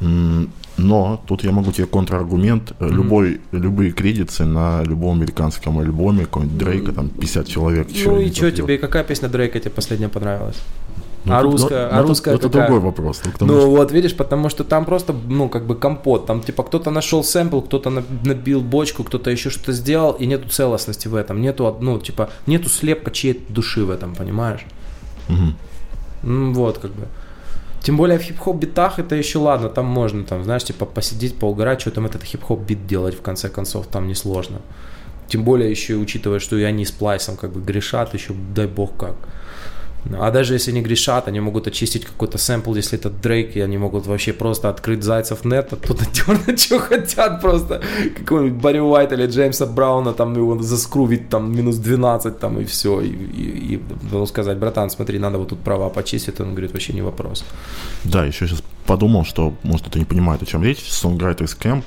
Но 0.00 1.20
тут 1.26 1.42
я 1.42 1.50
могу 1.50 1.72
тебе 1.72 1.86
контраргумент. 1.86 2.72
Mm-hmm. 2.78 2.92
Любой, 2.92 3.40
любые 3.50 3.90
кредиты 3.90 4.44
на 4.44 4.84
любом 4.84 5.16
американском 5.18 5.80
альбоме, 5.80 6.24
какой-нибудь 6.24 6.56
Дрейка, 6.56 6.92
там 6.92 7.08
50 7.08 7.48
человек. 7.48 7.88
Ну 8.04 8.20
и 8.20 8.30
что 8.32 8.52
тебе, 8.52 8.78
какая 8.78 9.02
песня 9.02 9.28
Дрейка 9.28 9.58
тебе 9.58 9.72
последняя 9.72 10.08
понравилась? 10.08 10.56
Ну, 11.24 11.34
а 11.34 11.42
русская, 11.42 11.90
ну, 11.90 11.98
а 11.98 12.02
русская 12.02 12.34
это, 12.34 12.46
это 12.46 12.58
другой 12.58 12.80
вопрос. 12.80 13.22
Ну 13.40 13.46
что... 13.46 13.70
вот 13.70 13.92
видишь, 13.92 14.16
потому 14.16 14.48
что 14.48 14.64
там 14.64 14.84
просто, 14.84 15.12
ну 15.12 15.48
как 15.48 15.66
бы 15.66 15.74
компот, 15.74 16.26
там 16.26 16.40
типа 16.40 16.62
кто-то 16.62 16.90
нашел 16.90 17.22
сэмпл, 17.24 17.60
кто-то 17.60 17.90
набил 17.90 18.60
бочку, 18.60 19.04
кто-то 19.04 19.30
еще 19.30 19.50
что-то 19.50 19.72
сделал, 19.72 20.12
и 20.12 20.26
нету 20.26 20.48
целостности 20.48 21.08
в 21.08 21.14
этом, 21.14 21.42
нету, 21.42 21.76
ну 21.80 21.98
типа 21.98 22.30
нету 22.46 22.68
слепка 22.68 23.10
чьей 23.10 23.44
души 23.48 23.84
в 23.84 23.90
этом, 23.90 24.14
понимаешь? 24.14 24.64
Угу. 25.28 25.52
Ну, 26.22 26.52
вот 26.52 26.78
как 26.78 26.92
бы. 26.92 27.08
Тем 27.82 27.96
более 27.96 28.18
в 28.18 28.22
хип-хоп 28.22 28.56
битах 28.56 28.98
это 28.98 29.14
еще 29.14 29.38
ладно, 29.38 29.68
там 29.68 29.86
можно, 29.86 30.24
там, 30.24 30.44
знаешь, 30.44 30.64
типа 30.64 30.84
посидеть, 30.84 31.38
поугарать, 31.38 31.80
что 31.80 31.90
там 31.90 32.06
этот 32.06 32.22
хип-хоп 32.22 32.60
бит 32.60 32.86
делать, 32.86 33.14
в 33.14 33.22
конце 33.22 33.48
концов, 33.48 33.86
там 33.86 34.08
несложно. 34.08 34.60
Тем 35.28 35.44
более 35.44 35.70
еще 35.70 35.94
учитывая, 35.94 36.38
что 36.40 36.56
и 36.56 36.62
они 36.62 36.84
с 36.84 36.90
плайсом 36.90 37.36
как 37.36 37.52
бы 37.52 37.60
грешат, 37.60 38.14
еще 38.14 38.34
дай 38.54 38.66
бог 38.66 38.96
как. 38.96 39.14
А 40.18 40.30
даже 40.30 40.54
если 40.54 40.70
они 40.70 40.80
грешат, 40.80 41.28
они 41.28 41.40
могут 41.40 41.66
очистить 41.66 42.04
какой-то 42.04 42.38
сэмпл, 42.38 42.74
если 42.74 42.98
это 42.98 43.10
Дрейк, 43.10 43.56
и 43.56 43.60
они 43.60 43.78
могут 43.78 44.06
вообще 44.06 44.32
просто 44.32 44.68
открыть 44.68 45.02
Зайцев 45.02 45.44
нет, 45.44 45.72
оттуда 45.72 46.04
дернуть, 46.12 46.60
что 46.60 46.78
хотят 46.78 47.40
просто. 47.40 47.82
Какого-нибудь 48.16 48.62
Барри 48.62 48.80
Уайт 48.80 49.12
или 49.12 49.26
Джеймса 49.26 49.66
Брауна, 49.66 50.12
там 50.12 50.34
его 50.34 50.62
заскрувить 50.62 51.28
там 51.28 51.54
минус 51.54 51.76
12, 51.76 52.38
там 52.38 52.60
и 52.60 52.64
все. 52.64 53.00
И, 53.00 53.08
и, 53.08 53.74
и 53.74 53.82
ну, 54.12 54.26
сказать, 54.26 54.58
братан, 54.58 54.90
смотри, 54.90 55.18
надо 55.18 55.38
вот 55.38 55.48
тут 55.48 55.60
права 55.60 55.88
почистить, 55.90 56.40
он 56.40 56.50
говорит, 56.50 56.72
вообще 56.72 56.92
не 56.92 57.02
вопрос. 57.02 57.44
Да, 58.04 58.24
еще 58.24 58.46
сейчас 58.46 58.62
подумал, 58.86 59.24
что, 59.24 59.54
может, 59.62 59.82
кто-то 59.82 59.98
не 59.98 60.04
понимает, 60.04 60.42
о 60.42 60.46
чем 60.46 60.62
речь. 60.62 60.78
Songwriters 60.78 61.58
Camp 61.58 61.84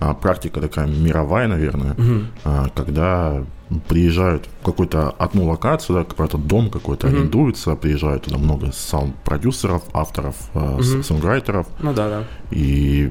а, 0.00 0.14
практика 0.14 0.60
такая 0.60 0.86
мировая, 0.86 1.48
наверное, 1.48 1.92
угу. 1.92 2.70
когда 2.74 3.44
приезжают 3.80 4.48
в 4.60 4.64
какую-то 4.64 5.10
одну 5.10 5.46
локацию, 5.46 5.98
да, 5.98 6.04
какой-то 6.04 6.38
дом 6.38 6.70
какой-то 6.70 7.06
угу. 7.06 7.16
арендуется, 7.16 7.74
приезжают 7.76 8.24
туда 8.24 8.38
много 8.38 8.72
саунд-продюсеров, 8.72 9.82
авторов, 9.92 10.36
угу. 10.54 11.02
сонграйтеров. 11.02 11.66
Ну 11.80 11.92
да, 11.92 12.08
да. 12.08 12.24
И 12.50 13.10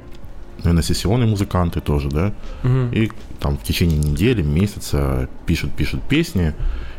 наверное, 0.60 0.84
сессионные 0.84 1.28
музыканты 1.28 1.82
тоже, 1.82 2.10
да, 2.10 2.34
угу. 2.64 2.94
и 2.94 3.12
там 3.40 3.58
в 3.58 3.64
течение 3.64 3.98
недели, 3.98 4.42
месяца 4.42 5.30
пишут, 5.46 5.74
пишут 5.74 6.02
песни, 6.04 6.54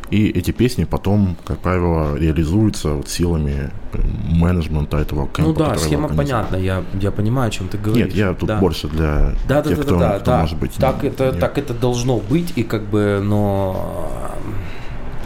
и 0.09 0.29
эти 0.29 0.51
песни 0.51 0.83
потом, 0.83 1.35
как 1.45 1.59
правило, 1.59 2.15
реализуются 2.15 2.93
вот 2.93 3.09
силами 3.09 3.71
э, 3.93 3.97
менеджмента 4.29 4.97
этого 4.97 5.27
кемпа. 5.27 5.41
Ну 5.49 5.53
да, 5.53 5.77
схема 5.77 6.09
понятна, 6.09 6.57
я, 6.57 6.83
я 7.01 7.11
понимаю, 7.11 7.47
о 7.47 7.51
чем 7.51 7.67
ты 7.67 7.77
говоришь. 7.77 8.07
Нет, 8.07 8.15
я 8.15 8.33
тут 8.33 8.47
да. 8.47 8.59
больше 8.59 8.87
для 8.87 9.33
да, 9.47 9.61
тех, 9.61 9.77
да, 9.77 9.83
кто, 9.83 9.99
да, 9.99 10.19
кто 10.19 10.31
да, 10.31 10.41
может 10.41 10.57
быть. 10.59 10.73
Так, 10.75 11.03
не, 11.03 11.09
это, 11.09 11.31
не... 11.31 11.39
так 11.39 11.57
это 11.57 11.73
должно 11.73 12.17
быть, 12.17 12.53
и 12.55 12.63
как 12.63 12.83
бы, 12.83 13.19
но 13.23 14.09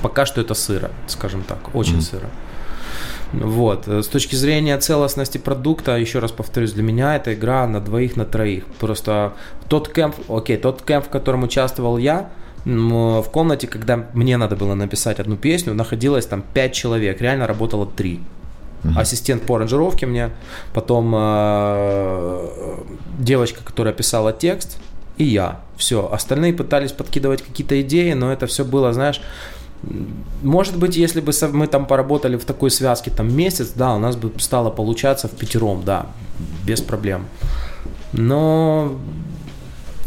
пока 0.01 0.25
что 0.25 0.41
это 0.41 0.53
сыро, 0.53 0.91
скажем 1.07 1.43
так, 1.43 1.75
очень 1.75 1.97
mm-hmm. 1.97 2.01
сыро. 2.01 2.29
Вот. 3.33 3.87
С 3.87 4.07
точки 4.07 4.35
зрения 4.35 4.77
целостности 4.77 5.37
продукта, 5.37 5.97
еще 5.97 6.19
раз 6.19 6.31
повторюсь, 6.31 6.73
для 6.73 6.83
меня 6.83 7.15
это 7.15 7.33
игра 7.33 7.67
на 7.67 7.79
двоих, 7.79 8.15
на 8.15 8.25
троих. 8.25 8.65
Просто 8.79 9.33
тот 9.67 9.91
кемп, 9.93 10.15
окей, 10.29 10.57
тот 10.57 10.81
кемп, 10.81 11.05
в 11.05 11.09
котором 11.09 11.43
участвовал 11.43 11.97
я, 11.97 12.29
в 12.65 13.29
комнате, 13.31 13.67
когда 13.67 14.07
мне 14.13 14.37
надо 14.37 14.55
было 14.55 14.75
написать 14.75 15.19
одну 15.19 15.37
песню, 15.37 15.73
находилось 15.73 16.25
там 16.25 16.43
5 16.53 16.73
человек, 16.73 17.21
реально 17.21 17.47
работало 17.47 17.85
3. 17.85 18.19
Uh-huh. 18.81 18.99
Ассистент 18.99 19.43
по 19.43 19.55
аранжировке 19.55 20.05
мне, 20.05 20.29
потом 20.73 21.13
э, 21.15 22.77
девочка, 23.19 23.61
которая 23.63 23.93
писала 23.93 24.31
текст, 24.31 24.77
и 25.17 25.25
я. 25.25 25.59
Все. 25.75 26.09
Остальные 26.11 26.53
пытались 26.53 26.93
подкидывать 26.93 27.41
какие-то 27.41 27.81
идеи, 27.81 28.13
но 28.13 28.31
это 28.31 28.47
все 28.47 28.63
было, 28.63 28.93
знаешь, 28.93 29.21
может 30.41 30.77
быть, 30.77 30.97
если 30.97 31.21
бы 31.21 31.31
мы 31.51 31.67
там 31.67 31.85
поработали 31.85 32.35
в 32.37 32.45
такой 32.45 32.69
связке 32.69 33.11
там 33.11 33.33
месяц, 33.33 33.71
да, 33.75 33.95
у 33.95 33.99
нас 33.99 34.15
бы 34.15 34.31
стало 34.39 34.69
получаться 34.69 35.27
в 35.27 35.31
пятером, 35.31 35.83
да, 35.85 36.07
без 36.65 36.81
проблем. 36.81 37.27
Но 38.11 38.97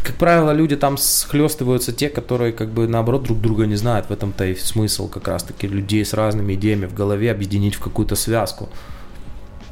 как 0.03 0.17
правило, 0.17 0.51
люди 0.53 0.77
там 0.77 0.97
схлестываются 0.99 1.93
те, 1.93 2.09
которые 2.09 2.53
как 2.53 2.71
бы 2.71 2.89
наоборот 2.89 3.23
друг 3.23 3.41
друга 3.41 3.67
не 3.67 3.77
знают. 3.77 4.07
В 4.07 4.13
этом-то 4.13 4.45
и 4.47 4.55
смысл 4.55 5.09
как 5.09 5.29
раз-таки 5.29 5.69
людей 5.69 6.05
с 6.05 6.13
разными 6.13 6.55
идеями 6.55 6.87
в 6.87 6.95
голове 6.95 7.31
объединить 7.31 7.75
в 7.75 7.81
какую-то 7.81 8.17
связку. 8.17 8.69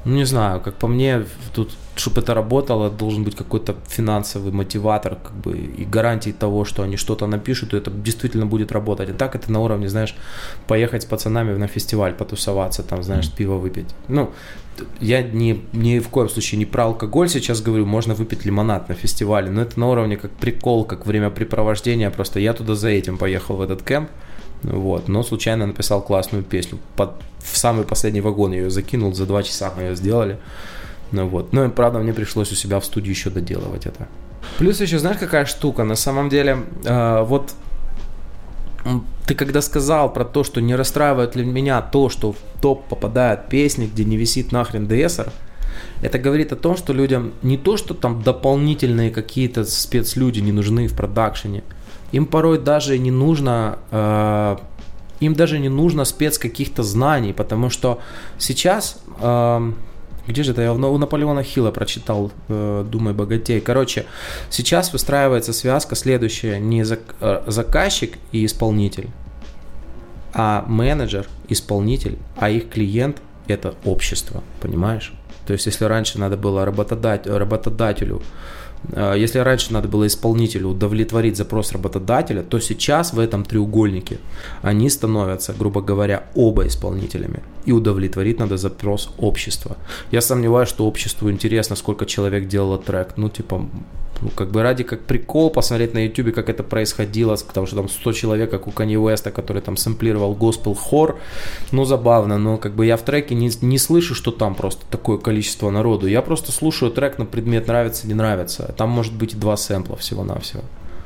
Ну, 0.04 0.14
не 0.14 0.24
знаю, 0.24 0.60
как 0.60 0.74
по 0.74 0.88
мне, 0.88 1.24
тут, 1.54 1.72
чтобы 1.94 2.22
это 2.22 2.34
работало, 2.34 2.90
должен 2.90 3.22
быть 3.22 3.36
какой-то 3.36 3.76
финансовый 3.88 4.50
мотиватор, 4.50 5.16
как 5.16 5.34
бы, 5.34 5.58
и 5.58 5.84
гарантии 5.84 6.30
того, 6.30 6.64
что 6.64 6.82
они 6.82 6.96
что-то 6.96 7.26
напишут, 7.26 7.74
и 7.74 7.76
это 7.76 7.90
действительно 7.90 8.46
будет 8.46 8.72
работать. 8.72 9.10
А 9.10 9.14
так 9.14 9.34
это 9.34 9.52
на 9.52 9.60
уровне, 9.60 9.88
знаешь, 9.88 10.14
поехать 10.66 11.02
с 11.02 11.06
пацанами 11.06 11.54
на 11.56 11.66
фестиваль, 11.66 12.14
потусоваться, 12.14 12.82
там, 12.82 13.02
знаешь, 13.02 13.30
пиво 13.30 13.56
выпить. 13.56 13.94
Ну, 14.08 14.30
я 15.00 15.22
не, 15.22 15.64
ни 15.72 15.98
в 15.98 16.08
коем 16.08 16.30
случае 16.30 16.58
не 16.58 16.64
про 16.64 16.84
алкоголь 16.84 17.28
сейчас 17.28 17.60
говорю, 17.60 17.84
можно 17.84 18.14
выпить 18.14 18.46
лимонад 18.46 18.88
на 18.88 18.94
фестивале, 18.94 19.50
но 19.50 19.62
это 19.62 19.78
на 19.78 19.88
уровне 19.90 20.16
как 20.16 20.30
прикол, 20.30 20.84
как 20.84 21.06
времяпрепровождение, 21.06 22.10
просто 22.10 22.40
я 22.40 22.54
туда 22.54 22.74
за 22.74 22.88
этим 22.88 23.18
поехал 23.18 23.56
в 23.56 23.60
этот 23.60 23.82
кемп, 23.82 24.08
вот, 24.62 25.08
но 25.08 25.22
случайно 25.22 25.66
написал 25.66 26.02
классную 26.02 26.42
песню, 26.42 26.78
под, 26.96 27.10
в 27.38 27.56
самый 27.56 27.84
последний 27.84 28.20
вагон 28.20 28.52
я 28.52 28.60
ее 28.60 28.70
закинул, 28.70 29.14
за 29.14 29.26
два 29.26 29.42
часа 29.42 29.72
мы 29.76 29.82
ее 29.82 29.96
сделали, 29.96 30.38
ну 31.12 31.26
вот, 31.26 31.52
но 31.52 31.68
правда 31.70 31.98
мне 31.98 32.12
пришлось 32.12 32.52
у 32.52 32.54
себя 32.54 32.78
в 32.78 32.84
студии 32.84 33.10
еще 33.10 33.30
доделывать 33.30 33.86
это. 33.86 34.08
Плюс 34.58 34.80
еще 34.80 34.98
знаешь 34.98 35.18
какая 35.18 35.44
штука, 35.44 35.84
на 35.84 35.96
самом 35.96 36.28
деле, 36.28 36.58
э, 36.84 37.22
вот 37.24 37.54
ты 39.26 39.34
когда 39.34 39.60
сказал 39.60 40.12
про 40.12 40.24
то, 40.24 40.44
что 40.44 40.60
не 40.60 40.74
расстраивает 40.74 41.36
ли 41.36 41.44
меня 41.44 41.80
то, 41.82 42.08
что 42.08 42.32
в 42.32 42.36
топ 42.60 42.88
попадают 42.88 43.48
песни, 43.48 43.86
где 43.92 44.04
не 44.04 44.16
висит 44.16 44.52
нахрен 44.52 44.86
ДСР, 44.86 45.30
это 46.02 46.18
говорит 46.18 46.52
о 46.52 46.56
том, 46.56 46.76
что 46.76 46.92
людям 46.92 47.32
не 47.42 47.56
то, 47.56 47.76
что 47.76 47.94
там 47.94 48.22
дополнительные 48.22 49.10
какие-то 49.10 49.64
спецлюди 49.64 50.40
не 50.40 50.52
нужны 50.52 50.88
в 50.88 50.96
продакшене, 50.96 51.62
им 52.12 52.26
порой 52.26 52.58
даже 52.58 52.98
не 52.98 53.10
нужно, 53.10 53.78
э, 53.90 54.56
им 55.20 55.34
даже 55.34 55.58
не 55.58 55.68
нужно 55.68 56.04
спец 56.04 56.38
каких-то 56.38 56.82
знаний, 56.82 57.32
потому 57.32 57.70
что 57.70 58.00
сейчас 58.38 59.00
э, 59.20 59.72
где 60.30 60.42
же 60.42 60.52
это? 60.52 60.62
Я 60.62 60.72
у 60.72 60.98
Наполеона 60.98 61.42
Хилла 61.42 61.70
прочитал 61.70 62.30
э, 62.48 62.84
«Думай 62.88 63.12
богатей». 63.12 63.60
Короче, 63.60 64.06
сейчас 64.48 64.92
выстраивается 64.92 65.52
связка 65.52 65.96
следующая. 65.96 66.60
Не 66.60 66.84
э, 66.84 67.42
заказчик 67.46 68.16
и 68.32 68.44
исполнитель, 68.44 69.08
а 70.32 70.64
менеджер, 70.66 71.26
исполнитель, 71.48 72.18
а 72.36 72.50
их 72.50 72.70
клиент– 72.70 73.20
это 73.48 73.74
общество, 73.84 74.42
понимаешь? 74.60 75.12
То 75.46 75.52
есть, 75.52 75.66
если 75.66 75.84
раньше 75.84 76.18
надо 76.20 76.36
было 76.36 76.64
работодателю, 76.64 77.38
работодателю 77.38 78.22
если 78.92 79.38
раньше 79.38 79.72
надо 79.72 79.88
было 79.88 80.06
исполнителю 80.06 80.68
удовлетворить 80.68 81.36
запрос 81.36 81.72
работодателя, 81.72 82.42
то 82.42 82.58
сейчас 82.60 83.12
в 83.12 83.18
этом 83.18 83.44
треугольнике 83.44 84.18
они 84.62 84.88
становятся, 84.90 85.52
грубо 85.52 85.82
говоря, 85.82 86.24
оба 86.34 86.66
исполнителями. 86.66 87.40
И 87.66 87.72
удовлетворить 87.72 88.38
надо 88.38 88.56
запрос 88.56 89.10
общества. 89.18 89.76
Я 90.10 90.20
сомневаюсь, 90.20 90.68
что 90.68 90.86
обществу 90.86 91.30
интересно, 91.30 91.76
сколько 91.76 92.06
человек 92.06 92.48
делало 92.48 92.78
трек. 92.78 93.14
Ну, 93.16 93.28
типа, 93.28 93.66
ну, 94.20 94.30
как 94.30 94.50
бы 94.50 94.62
ради 94.62 94.84
как 94.84 95.00
прикол 95.00 95.50
посмотреть 95.50 95.94
на 95.94 96.06
YouTube, 96.06 96.34
как 96.34 96.48
это 96.48 96.62
происходило, 96.62 97.36
потому 97.36 97.66
что 97.66 97.76
там 97.76 97.88
100 97.88 98.12
человек, 98.12 98.50
как 98.50 98.66
у 98.66 98.70
Kanye 98.70 98.96
West, 98.96 99.30
который 99.30 99.62
там 99.62 99.76
сэмплировал 99.76 100.34
госпел 100.34 100.74
хор, 100.74 101.18
ну, 101.72 101.84
забавно, 101.84 102.38
но 102.38 102.56
как 102.56 102.74
бы 102.74 102.86
я 102.86 102.96
в 102.96 103.02
треке 103.02 103.34
не, 103.34 103.50
не 103.62 103.78
слышу, 103.78 104.14
что 104.14 104.30
там 104.30 104.54
просто 104.54 104.84
такое 104.90 105.18
количество 105.18 105.70
народу, 105.70 106.06
я 106.06 106.22
просто 106.22 106.52
слушаю 106.52 106.90
трек 106.90 107.18
на 107.18 107.26
предмет 107.26 107.66
нравится, 107.66 108.06
не 108.06 108.14
нравится, 108.14 108.74
там 108.76 108.90
может 108.90 109.14
быть 109.14 109.38
два 109.38 109.56
сэмпла 109.56 109.96
всего-навсего. 109.96 110.62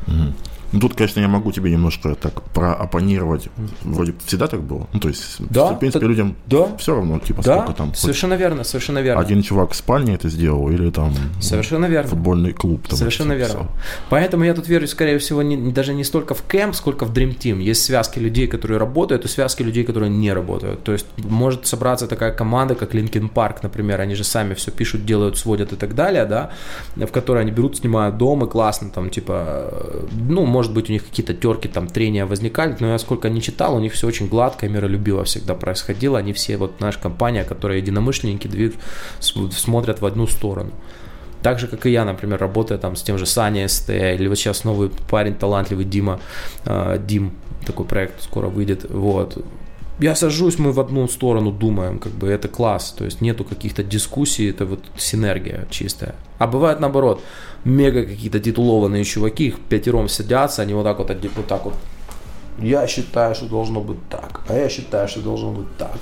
Mm-hmm. 0.06 0.53
Ну, 0.74 0.80
тут, 0.80 0.94
конечно, 0.94 1.20
я 1.20 1.28
могу 1.28 1.52
тебе 1.52 1.70
немножко 1.70 2.14
так 2.14 2.42
проопонировать. 2.52 3.48
Вроде 3.84 4.12
всегда 4.26 4.46
так 4.48 4.60
было. 4.60 4.86
Ну, 4.92 5.00
то 5.00 5.08
есть, 5.08 5.36
Да, 5.38 5.72
в 5.72 5.78
принципе, 5.78 5.98
это- 6.04 6.08
людям 6.08 6.34
Да, 6.46 6.76
все 6.78 6.94
равно, 6.96 7.18
типа, 7.20 7.42
да, 7.42 7.54
сколько 7.58 7.72
там. 7.72 7.94
совершенно 7.94 8.34
верно, 8.34 8.64
совершенно 8.64 8.98
верно. 9.02 9.22
Один 9.22 9.42
чувак 9.42 9.70
в 9.70 9.76
спальне 9.76 10.14
это 10.14 10.28
сделал, 10.28 10.68
или 10.70 10.90
там 10.90 11.14
Совершенно 11.40 11.86
верно. 11.86 12.10
футбольный 12.10 12.52
клуб. 12.52 12.88
Там 12.88 12.98
Совершенно 12.98 13.32
верно. 13.34 13.54
всё. 13.60 13.68
Поэтому 14.10 14.44
я 14.44 14.54
тут 14.54 14.68
верю, 14.68 14.88
скорее 14.88 15.18
всего, 15.18 15.42
не, 15.42 15.72
даже 15.72 15.94
не 15.94 16.02
столько 16.04 16.34
в 16.34 16.42
кемп, 16.42 16.74
сколько 16.74 17.04
в 17.06 17.12
Dream 17.12 17.36
Team. 17.38 17.60
Есть 17.62 17.84
связки 17.84 18.18
людей, 18.18 18.46
которые 18.48 18.78
работают, 18.78 19.24
и 19.24 19.28
связки 19.28 19.62
людей, 19.62 19.84
которые 19.84 20.10
не 20.10 20.32
работают. 20.32 20.82
То 20.82 20.92
есть 20.92 21.06
может 21.18 21.66
собраться 21.66 22.06
такая 22.06 22.32
команда, 22.32 22.74
как 22.74 22.94
Linkin 22.94 23.30
Park, 23.32 23.58
например. 23.62 24.00
Они 24.00 24.14
же 24.16 24.24
сами 24.24 24.54
все 24.54 24.70
пишут, 24.72 25.06
делают, 25.06 25.38
сводят 25.38 25.72
и 25.72 25.76
так 25.76 25.94
далее, 25.94 26.24
да, 26.24 26.50
в 26.96 27.06
которой 27.12 27.42
они 27.42 27.52
берут, 27.52 27.76
снимают 27.76 28.16
дом 28.18 28.44
и 28.44 28.48
классно 28.48 28.90
там, 28.90 29.10
типа, 29.10 30.00
ну, 30.28 30.44
может 30.46 30.63
быть, 30.72 30.88
у 30.88 30.92
них 30.92 31.04
какие-то 31.04 31.34
терки, 31.34 31.68
там, 31.68 31.86
трения 31.86 32.26
возникали, 32.26 32.76
но 32.80 32.88
я 32.88 32.98
сколько 32.98 33.28
не 33.28 33.42
читал, 33.42 33.76
у 33.76 33.80
них 33.80 33.92
все 33.92 34.06
очень 34.06 34.28
гладко 34.28 34.66
и 34.66 34.68
миролюбиво 34.68 35.24
всегда 35.24 35.54
происходило. 35.54 36.18
Они 36.18 36.32
все, 36.32 36.56
вот 36.56 36.80
наша 36.80 36.98
компания, 36.98 37.44
которая 37.44 37.78
единомышленники, 37.78 38.46
двиг, 38.46 38.74
смотрят 39.20 40.00
в 40.00 40.06
одну 40.06 40.26
сторону. 40.26 40.70
Так 41.42 41.58
же, 41.58 41.66
как 41.66 41.84
и 41.84 41.90
я, 41.90 42.06
например, 42.06 42.40
работая 42.40 42.78
там 42.78 42.96
с 42.96 43.02
тем 43.02 43.18
же 43.18 43.26
Саней 43.26 43.68
СТ, 43.68 43.90
или 43.90 44.28
вот 44.28 44.38
сейчас 44.38 44.64
новый 44.64 44.90
парень 45.10 45.34
талантливый 45.34 45.84
Дима, 45.84 46.18
э, 46.64 46.98
Дим, 47.06 47.32
такой 47.66 47.84
проект 47.84 48.22
скоро 48.22 48.48
выйдет, 48.48 48.86
вот. 48.88 49.44
Я 50.00 50.16
сажусь, 50.16 50.58
мы 50.58 50.72
в 50.72 50.80
одну 50.80 51.06
сторону 51.06 51.52
думаем, 51.52 51.98
как 51.98 52.12
бы 52.12 52.28
это 52.28 52.48
класс, 52.48 52.94
то 52.96 53.04
есть 53.04 53.20
нету 53.20 53.44
каких-то 53.44 53.84
дискуссий, 53.84 54.48
это 54.48 54.64
вот 54.64 54.80
синергия 54.96 55.66
чистая. 55.70 56.14
А 56.38 56.46
бывает 56.46 56.80
наоборот, 56.80 57.22
мега 57.64 58.04
какие-то 58.04 58.40
титулованные 58.40 59.04
чуваки, 59.04 59.48
их 59.48 59.60
пятером 59.60 60.08
сидятся, 60.08 60.62
они 60.62 60.74
вот 60.74 60.84
так 60.84 60.98
вот, 60.98 61.10
вот 61.10 61.46
так 61.46 61.64
вот 61.64 61.74
я 62.58 62.86
считаю, 62.86 63.34
что 63.34 63.46
должно 63.46 63.80
быть 63.80 63.98
так, 64.08 64.42
а 64.48 64.54
я 64.54 64.68
считаю, 64.68 65.08
что 65.08 65.20
должно 65.20 65.50
быть 65.50 65.76
так. 65.76 65.96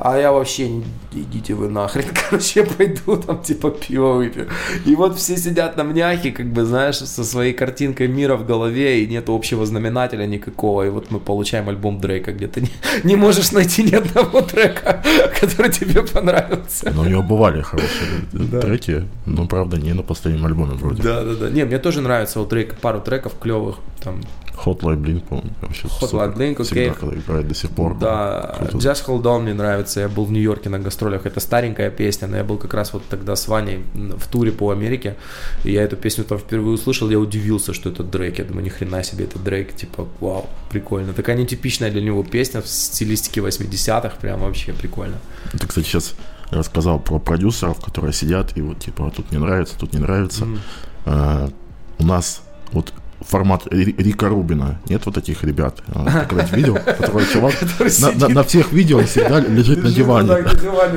А 0.00 0.16
я 0.16 0.32
вообще, 0.32 0.82
идите 1.12 1.54
вы 1.54 1.68
нахрен, 1.68 2.04
короче, 2.30 2.60
я 2.60 2.66
пойду 2.66 3.16
там 3.16 3.42
типа 3.42 3.70
пиво 3.70 4.14
выпью. 4.14 4.48
И 4.86 4.94
вот 4.94 5.18
все 5.18 5.36
сидят 5.36 5.76
на 5.76 5.84
мняхе, 5.84 6.30
как 6.30 6.46
бы, 6.52 6.64
знаешь, 6.64 6.96
со 6.96 7.24
своей 7.24 7.52
картинкой 7.52 8.08
мира 8.08 8.36
в 8.36 8.46
голове, 8.46 9.02
и 9.02 9.06
нет 9.06 9.28
общего 9.28 9.66
знаменателя 9.66 10.26
никакого. 10.26 10.86
И 10.86 10.90
вот 10.90 11.10
мы 11.10 11.18
получаем 11.18 11.68
альбом 11.68 12.00
Дрейка, 12.00 12.32
где 12.32 12.46
ты 12.46 12.60
не, 12.60 12.70
не 13.04 13.16
можешь 13.16 13.52
найти 13.52 13.82
ни 13.82 13.94
одного 13.94 14.42
трека, 14.42 15.02
который 15.40 15.72
тебе 15.72 16.02
понравился. 16.02 16.90
Но 16.94 17.02
у 17.02 17.06
него 17.06 17.22
бывали 17.22 17.62
хорошие 17.62 18.60
треки, 18.60 19.04
но, 19.26 19.46
правда, 19.46 19.76
не 19.78 19.92
на 19.94 20.02
последнем 20.02 20.46
альбоме 20.46 20.74
вроде. 20.74 21.02
Да, 21.02 21.24
да, 21.24 21.34
да. 21.34 21.50
Не, 21.50 21.64
мне 21.64 21.78
тоже 21.78 22.00
нравится 22.00 22.40
у 22.40 22.46
Дрейка 22.46 22.76
пару 22.76 23.00
треков 23.00 23.32
клевых, 23.38 23.76
там 24.00 24.20
Hotline 24.64 25.00
Blink, 25.00 25.20
по-моему, 25.20 25.50
вообще 25.62 25.86
Hotline. 25.86 26.34
Blink, 26.34 26.62
Всегда, 26.62 26.80
окей. 26.80 26.90
когда 26.90 27.16
играет 27.16 27.48
до 27.48 27.54
сих 27.54 27.70
пор. 27.70 27.96
Да, 27.98 28.56
Круто. 28.58 28.76
Just 28.78 29.06
Hold 29.06 29.22
On 29.22 29.42
мне 29.42 29.54
нравится. 29.54 30.00
Я 30.00 30.08
был 30.08 30.24
в 30.24 30.32
Нью-Йорке 30.32 30.68
на 30.68 30.78
гастролях. 30.78 31.26
Это 31.26 31.40
старенькая 31.40 31.90
песня, 31.90 32.28
но 32.28 32.36
я 32.36 32.44
был 32.44 32.58
как 32.58 32.74
раз 32.74 32.92
вот 32.92 33.02
тогда 33.08 33.36
с 33.36 33.48
Ваней 33.48 33.84
в 33.94 34.26
туре 34.28 34.52
по 34.52 34.70
Америке. 34.70 35.16
И 35.64 35.72
я 35.72 35.82
эту 35.82 35.96
песню 35.96 36.24
там 36.24 36.38
впервые 36.38 36.74
услышал. 36.74 37.08
Я 37.10 37.18
удивился, 37.18 37.72
что 37.72 37.90
это 37.90 38.02
Дрейк. 38.02 38.38
Я 38.38 38.44
думаю, 38.44 38.64
ни 38.64 38.68
хрена 38.68 39.02
себе, 39.02 39.24
это 39.24 39.38
Дрейк. 39.38 39.74
Типа, 39.74 40.08
вау, 40.20 40.48
прикольно. 40.70 41.12
Такая 41.12 41.36
нетипичная 41.36 41.90
для 41.90 42.02
него 42.02 42.22
песня 42.22 42.60
в 42.60 42.68
стилистике 42.68 43.40
80-х. 43.40 44.16
Прям 44.20 44.40
вообще 44.40 44.72
прикольно. 44.72 45.18
Ты, 45.52 45.66
кстати, 45.66 45.86
сейчас 45.86 46.14
рассказал 46.50 46.98
про 46.98 47.18
продюсеров, 47.18 47.80
которые 47.84 48.12
сидят 48.12 48.56
и 48.56 48.62
вот 48.62 48.78
типа 48.78 49.12
тут 49.14 49.30
не 49.32 49.38
нравится, 49.38 49.74
тут 49.78 49.92
не 49.92 50.00
нравится. 50.00 50.46
А, 51.04 51.50
у 51.98 52.04
нас 52.04 52.42
вот 52.72 52.92
формат 53.20 53.66
Ри- 53.70 53.94
Рика 53.98 54.28
Рубина. 54.28 54.78
Нет 54.88 55.04
вот 55.06 55.14
таких 55.14 55.42
ребят? 55.44 55.82
А, 55.88 56.24
когда 56.28 56.44
видел? 56.56 56.74
Который 56.76 57.26
чувак 57.26 57.54
на, 58.00 58.12
на- 58.12 58.34
на 58.34 58.42
всех 58.42 58.72
видео 58.72 58.98
он 58.98 59.04
всегда 59.06 59.40
лежит 59.56 59.82
на 59.82 59.90
диване. 59.90 60.32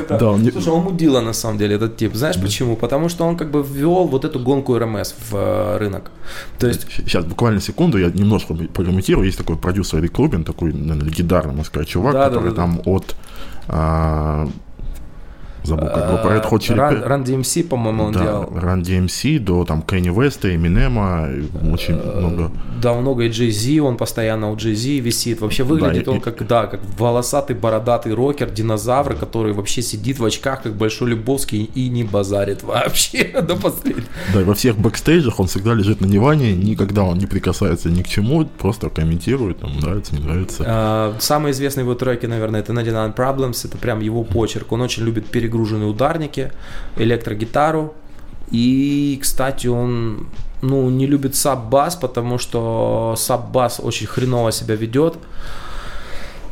Да, 0.09 0.29
он 0.31 0.43
не- 0.43 0.51
Слушай, 0.51 0.69
он 0.73 0.83
мудила 0.83 1.21
на 1.21 1.33
самом 1.33 1.57
деле 1.57 1.75
этот 1.75 1.97
тип. 1.97 2.13
Знаешь 2.15 2.39
почему? 2.41 2.75
Потому 2.75 3.09
что 3.09 3.25
он 3.25 3.37
как 3.37 3.51
бы 3.51 3.63
ввел 3.63 4.05
вот 4.07 4.25
эту 4.25 4.39
гонку 4.39 4.77
РМС 4.77 5.13
в 5.29 5.35
э, 5.35 5.77
рынок. 5.77 6.11
То 6.59 6.67
есть 6.67 6.87
Сейчас, 6.95 7.25
буквально 7.25 7.59
секунду, 7.61 7.97
я 7.97 8.09
немножко 8.11 8.53
прокомментирую. 8.53 9.25
Есть 9.25 9.37
такой 9.37 9.57
продюсер 9.57 10.01
Рик 10.01 10.17
Рубин, 10.17 10.43
такой, 10.43 10.73
наверное, 10.73 11.05
легендарный, 11.05 11.51
можно 11.51 11.65
сказать, 11.65 11.87
чувак, 11.87 12.13
Да, 12.13 12.19
да, 12.23 12.29
который 12.29 12.49
да, 12.51 12.55
там 12.55 12.81
от... 12.85 13.15
а, 13.67 14.47
забыл, 15.63 15.87
как 15.87 16.07
группа 16.07 16.27
Red 16.27 16.49
Hot 16.49 16.59
Chili 16.59 16.77
Peppers. 16.77 17.07
Run 17.07 17.23
DMC, 17.23 17.67
по-моему, 17.67 18.03
он 18.05 18.11
да, 18.13 18.19
делал. 18.21 18.43
Run 18.45 18.81
DMC 18.81 19.39
до 19.39 19.65
там 19.65 19.81
Кенни 19.81 20.09
Веста, 20.09 20.53
Эминема, 20.55 21.27
очень 21.71 21.95
много. 21.95 22.51
Да, 22.81 22.93
много 22.93 23.23
и 23.23 23.29
Jay-Z, 23.29 23.79
он 23.81 23.97
постоянно 23.97 24.51
у 24.51 24.55
Jay-Z 24.55 24.99
висит. 24.99 25.41
Вообще 25.41 25.63
выглядит 25.63 26.07
он 26.07 26.17
и- 26.17 26.19
как, 26.19 26.45
да, 26.47 26.65
как 26.67 26.79
волосатый 26.97 27.55
бородатый 27.55 28.13
рокер, 28.13 28.49
динозавр, 28.49 29.15
который 29.15 29.53
вообще 29.53 29.81
сидит 29.81 30.19
в 30.19 30.25
очках, 30.25 30.63
как 30.63 30.73
Большой 30.75 31.09
Любовский, 31.11 31.63
и 31.75 31.89
не 31.89 32.03
базарит 32.03 32.63
вообще 32.63 33.23
до 33.41 33.55
последнего. 33.55 34.07
Да, 34.33 34.41
и 34.41 34.43
во 34.43 34.53
всех 34.55 34.77
бэкстейджах 34.77 35.39
он 35.39 35.47
всегда 35.47 35.73
лежит 35.73 36.01
на 36.01 36.07
диване, 36.07 36.53
никогда 36.53 37.03
он 37.03 37.17
не 37.17 37.25
прикасается 37.27 37.89
ни 37.89 38.01
к 38.01 38.07
чему, 38.07 38.45
просто 38.45 38.89
комментирует, 38.89 39.59
там, 39.59 39.77
нравится, 39.79 40.15
не 40.15 40.23
нравится. 40.23 40.63
А, 40.65 41.15
Самые 41.19 41.51
известные 41.51 41.83
его 41.83 41.93
треки, 41.95 42.25
наверное, 42.25 42.61
это 42.61 42.73
99 42.73 43.15
Problems, 43.15 43.67
это 43.67 43.77
прям 43.77 43.99
его 43.99 44.23
почерк. 44.23 44.71
Он 44.71 44.81
очень 44.81 45.03
любит 45.03 45.27
перегруженные 45.51 45.89
ударники, 45.89 46.51
электрогитару. 46.97 47.93
И, 48.51 49.19
кстати, 49.21 49.67
он 49.67 50.27
ну, 50.61 50.89
не 50.89 51.07
любит 51.07 51.35
саб-бас, 51.35 51.95
потому 51.95 52.37
что 52.37 53.15
саб-бас 53.17 53.79
очень 53.83 54.07
хреново 54.07 54.51
себя 54.51 54.75
ведет 54.75 55.15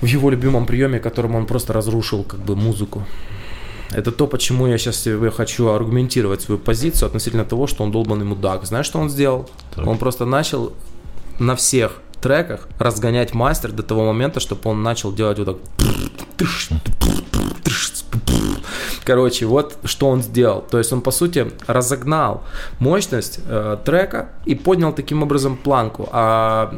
в 0.02 0.06
его 0.06 0.30
любимом 0.30 0.66
приеме, 0.66 1.00
которым 1.00 1.36
он 1.36 1.46
просто 1.46 1.74
разрушил 1.74 2.24
как 2.24 2.40
бы 2.40 2.56
музыку. 2.56 3.06
Это 3.92 4.12
то, 4.12 4.28
почему 4.28 4.68
я 4.68 4.78
сейчас 4.78 4.98
себе 4.98 5.32
хочу 5.32 5.68
аргументировать 5.70 6.42
свою 6.42 6.60
позицию 6.60 7.08
относительно 7.08 7.44
того, 7.44 7.68
что 7.68 7.84
он 7.84 7.92
долбанный 7.92 8.26
мудак. 8.26 8.66
Знаешь, 8.66 8.86
что 8.86 9.00
он 9.00 9.10
сделал? 9.10 9.50
Так. 9.76 9.88
Он 9.88 9.98
просто 9.98 10.26
начал 10.26 10.74
на 11.40 11.56
всех 11.56 11.94
треках 12.22 12.68
разгонять 12.80 13.34
мастер 13.34 13.72
до 13.72 13.82
того 13.82 14.06
момента, 14.06 14.40
чтобы 14.40 14.70
он 14.70 14.84
начал 14.84 15.12
делать 15.12 15.40
вот 15.40 15.46
так. 15.46 15.58
Короче, 19.04 19.46
вот 19.46 19.78
что 19.84 20.10
он 20.10 20.22
сделал. 20.22 20.62
То 20.62 20.78
есть 20.78 20.92
он, 20.94 21.02
по 21.02 21.12
сути, 21.12 21.52
разогнал 21.68 22.44
мощность 22.80 23.40
э, 23.46 23.78
трека 23.84 24.30
и 24.46 24.56
поднял 24.56 24.94
таким 24.94 25.24
образом 25.24 25.58
планку. 25.58 26.08
А 26.12 26.74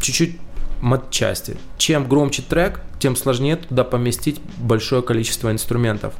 чуть-чуть 0.00 0.38
матчасти. 0.82 1.56
Чем 1.78 2.08
громче 2.08 2.42
трек, 2.42 2.80
тем 2.98 3.16
сложнее 3.16 3.56
туда 3.56 3.84
поместить 3.84 4.40
большое 4.58 5.00
количество 5.00 5.50
инструментов. 5.50 6.12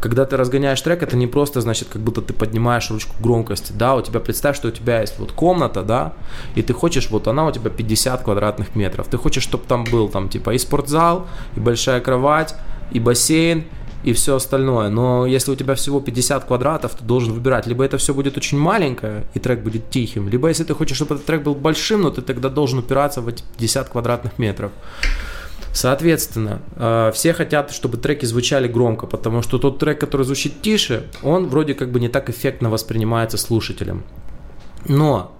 Когда 0.00 0.24
ты 0.24 0.36
разгоняешь 0.36 0.80
трек, 0.80 1.02
это 1.02 1.16
не 1.16 1.26
просто 1.26 1.60
значит, 1.60 1.88
как 1.88 2.02
будто 2.02 2.22
ты 2.22 2.32
поднимаешь 2.32 2.90
ручку 2.90 3.14
громкости, 3.20 3.72
да, 3.72 3.94
у 3.94 4.02
тебя 4.02 4.20
представь, 4.20 4.56
что 4.56 4.68
у 4.68 4.70
тебя 4.70 5.02
есть 5.02 5.18
вот 5.18 5.32
комната, 5.32 5.82
да, 5.82 6.14
и 6.54 6.62
ты 6.62 6.72
хочешь, 6.72 7.10
вот 7.10 7.28
она 7.28 7.46
у 7.46 7.52
тебя 7.52 7.70
50 7.70 8.22
квадратных 8.22 8.74
метров, 8.74 9.08
ты 9.08 9.18
хочешь, 9.18 9.42
чтобы 9.42 9.64
там 9.64 9.84
был 9.84 10.08
там 10.08 10.28
типа 10.28 10.54
и 10.54 10.58
спортзал, 10.58 11.26
и 11.54 11.60
большая 11.60 12.00
кровать, 12.00 12.54
и 12.90 13.00
бассейн, 13.00 13.64
и 14.04 14.12
все 14.12 14.36
остальное. 14.36 14.88
Но 14.88 15.26
если 15.26 15.50
у 15.50 15.56
тебя 15.56 15.74
всего 15.74 16.00
50 16.00 16.44
квадратов, 16.44 16.94
ты 16.94 17.04
должен 17.04 17.32
выбирать. 17.32 17.66
Либо 17.66 17.84
это 17.84 17.98
все 17.98 18.14
будет 18.14 18.36
очень 18.36 18.58
маленькое, 18.58 19.24
и 19.34 19.38
трек 19.38 19.60
будет 19.60 19.90
тихим, 19.90 20.28
либо 20.28 20.48
если 20.48 20.64
ты 20.64 20.74
хочешь, 20.74 20.96
чтобы 20.96 21.16
этот 21.16 21.26
трек 21.26 21.42
был 21.42 21.54
большим, 21.54 22.02
но 22.02 22.10
ты 22.10 22.22
тогда 22.22 22.48
должен 22.48 22.78
упираться 22.78 23.20
в 23.20 23.28
эти 23.28 23.42
50 23.56 23.88
квадратных 23.88 24.38
метров. 24.38 24.72
Соответственно, 25.72 26.60
э, 26.76 27.12
все 27.14 27.32
хотят, 27.32 27.70
чтобы 27.70 27.98
треки 27.98 28.24
звучали 28.24 28.68
громко, 28.68 29.06
потому 29.06 29.42
что 29.42 29.58
тот 29.58 29.78
трек, 29.78 30.00
который 30.00 30.24
звучит 30.24 30.62
тише, 30.62 31.04
он 31.22 31.48
вроде 31.48 31.74
как 31.74 31.92
бы 31.92 32.00
не 32.00 32.08
так 32.08 32.30
эффектно 32.30 32.70
воспринимается 32.70 33.36
слушателем. 33.36 34.02
Но 34.86 35.37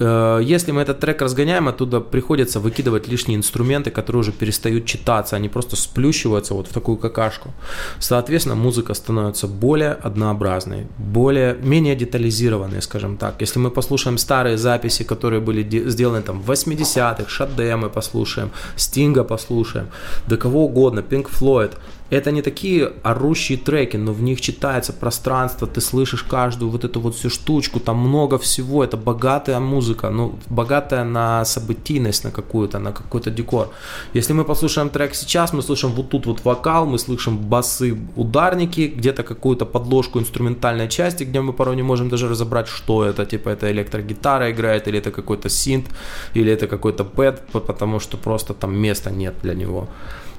если 0.00 0.72
мы 0.72 0.82
этот 0.82 1.00
трек 1.00 1.22
разгоняем, 1.22 1.68
оттуда 1.68 2.00
приходится 2.00 2.60
выкидывать 2.60 3.08
лишние 3.08 3.36
инструменты, 3.36 3.90
которые 3.90 4.20
уже 4.20 4.32
перестают 4.32 4.84
читаться, 4.84 5.36
они 5.36 5.48
просто 5.48 5.76
сплющиваются 5.76 6.54
вот 6.54 6.68
в 6.68 6.72
такую 6.72 6.96
какашку. 6.98 7.52
Соответственно, 7.98 8.54
музыка 8.54 8.94
становится 8.94 9.48
более 9.48 9.92
однообразной, 9.92 10.86
более, 10.98 11.54
менее 11.54 11.96
детализированной, 11.96 12.82
скажем 12.82 13.16
так. 13.16 13.40
Если 13.40 13.58
мы 13.58 13.70
послушаем 13.70 14.18
старые 14.18 14.56
записи, 14.56 15.04
которые 15.04 15.40
были 15.40 15.62
де- 15.62 15.88
сделаны 15.90 16.22
там 16.22 16.42
в 16.42 16.50
80-х, 16.50 17.28
Шаде 17.28 17.76
послушаем, 17.92 18.50
Стинга 18.76 19.24
послушаем, 19.24 19.88
да 20.26 20.36
кого 20.36 20.64
угодно, 20.64 21.00
Pink 21.00 21.28
Floyd, 21.30 21.72
это 22.10 22.30
не 22.30 22.42
такие 22.42 22.92
орущие 23.02 23.58
треки, 23.58 23.96
но 23.96 24.12
в 24.12 24.22
них 24.22 24.40
читается 24.40 24.92
пространство, 24.92 25.66
ты 25.66 25.80
слышишь 25.80 26.22
каждую 26.22 26.70
вот 26.70 26.84
эту 26.84 27.00
вот 27.00 27.14
всю 27.14 27.30
штучку, 27.30 27.80
там 27.80 27.98
много 27.98 28.38
всего, 28.38 28.82
это 28.82 28.96
богатая 28.96 29.60
музыка, 29.60 30.10
ну, 30.10 30.38
богатая 30.48 31.04
на 31.04 31.44
событийность, 31.44 32.24
на 32.24 32.30
какую-то, 32.30 32.78
на 32.78 32.92
какой-то 32.92 33.30
декор. 33.30 33.68
Если 34.14 34.32
мы 34.32 34.44
послушаем 34.44 34.88
трек 34.88 35.14
сейчас, 35.14 35.52
мы 35.52 35.62
слышим 35.62 35.92
вот 35.92 36.08
тут 36.08 36.26
вот 36.26 36.44
вокал, 36.44 36.86
мы 36.86 36.98
слышим 36.98 37.38
басы, 37.38 37.98
ударники, 38.16 38.92
где-то 38.96 39.22
какую-то 39.22 39.66
подложку 39.66 40.18
инструментальной 40.18 40.88
части, 40.88 41.24
где 41.24 41.40
мы 41.40 41.52
порой 41.52 41.76
не 41.76 41.82
можем 41.82 42.08
даже 42.08 42.28
разобрать, 42.28 42.68
что 42.68 43.04
это, 43.04 43.26
типа 43.26 43.50
это 43.50 43.70
электрогитара 43.70 44.50
играет, 44.50 44.88
или 44.88 44.98
это 44.98 45.10
какой-то 45.10 45.48
синт, 45.50 45.86
или 46.34 46.50
это 46.50 46.66
какой-то 46.66 47.04
пэт, 47.04 47.42
потому 47.52 48.00
что 48.00 48.16
просто 48.16 48.54
там 48.54 48.76
места 48.76 49.10
нет 49.10 49.34
для 49.42 49.54
него. 49.54 49.88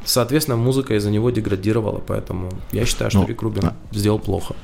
Соответственно, 0.05 0.57
музыка 0.57 0.95
из-за 0.95 1.11
него 1.11 1.29
деградировала, 1.29 2.01
поэтому 2.05 2.49
я 2.71 2.85
считаю, 2.85 3.11
что 3.11 3.21
ну, 3.21 3.27
Рик 3.27 3.41
Рубин 3.41 3.65
а... 3.65 3.75
сделал 3.91 4.19
плохо. 4.19 4.55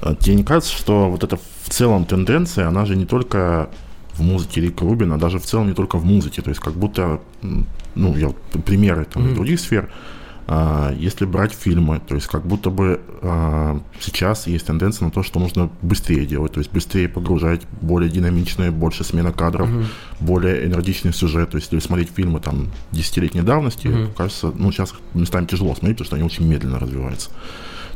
А 0.00 0.14
тебе 0.14 0.36
не 0.36 0.44
кажется, 0.44 0.72
что 0.72 1.10
вот 1.10 1.24
эта 1.24 1.36
в 1.36 1.70
целом 1.70 2.04
тенденция, 2.04 2.68
она 2.68 2.84
же 2.86 2.96
не 2.96 3.06
только 3.06 3.68
в 4.14 4.22
музыке 4.22 4.60
Рика 4.60 4.84
Рубина, 4.84 5.18
даже 5.18 5.38
в 5.38 5.44
целом 5.44 5.68
не 5.68 5.74
только 5.74 5.98
в 5.98 6.04
музыке, 6.04 6.42
то 6.42 6.50
есть 6.50 6.60
как 6.60 6.74
будто, 6.74 7.20
ну, 7.94 8.16
я 8.16 8.32
примеры 8.64 9.06
там 9.06 9.24
mm-hmm. 9.24 9.34
других 9.34 9.60
сфер, 9.60 9.90
если 10.98 11.24
брать 11.24 11.52
фильмы, 11.52 12.00
то 12.06 12.14
есть 12.14 12.26
как 12.26 12.44
будто 12.44 12.70
бы 12.70 13.00
а, 13.22 13.80
сейчас 14.00 14.46
есть 14.46 14.66
тенденция 14.66 15.06
на 15.06 15.10
то, 15.10 15.22
что 15.22 15.38
нужно 15.38 15.70
быстрее 15.82 16.26
делать, 16.26 16.52
то 16.52 16.60
есть 16.60 16.72
быстрее 16.72 17.08
погружать, 17.08 17.62
более 17.80 18.10
динамичные, 18.10 18.70
больше 18.70 19.04
смена 19.04 19.32
кадров, 19.32 19.68
mm-hmm. 19.68 19.86
более 20.20 20.66
энергичный 20.66 21.12
сюжет. 21.12 21.50
То 21.50 21.58
есть 21.58 21.72
если 21.72 21.86
смотреть 21.86 22.10
фильмы 22.14 22.40
там 22.40 22.70
десятилетней 22.90 23.42
давности, 23.42 23.86
mm-hmm. 23.86 24.14
кажется, 24.14 24.52
ну 24.54 24.72
сейчас 24.72 24.94
местами 25.14 25.46
тяжело 25.46 25.74
смотреть, 25.74 25.98
потому 25.98 26.06
что 26.06 26.16
они 26.16 26.24
очень 26.24 26.46
медленно 26.46 26.78
развиваются. 26.78 27.30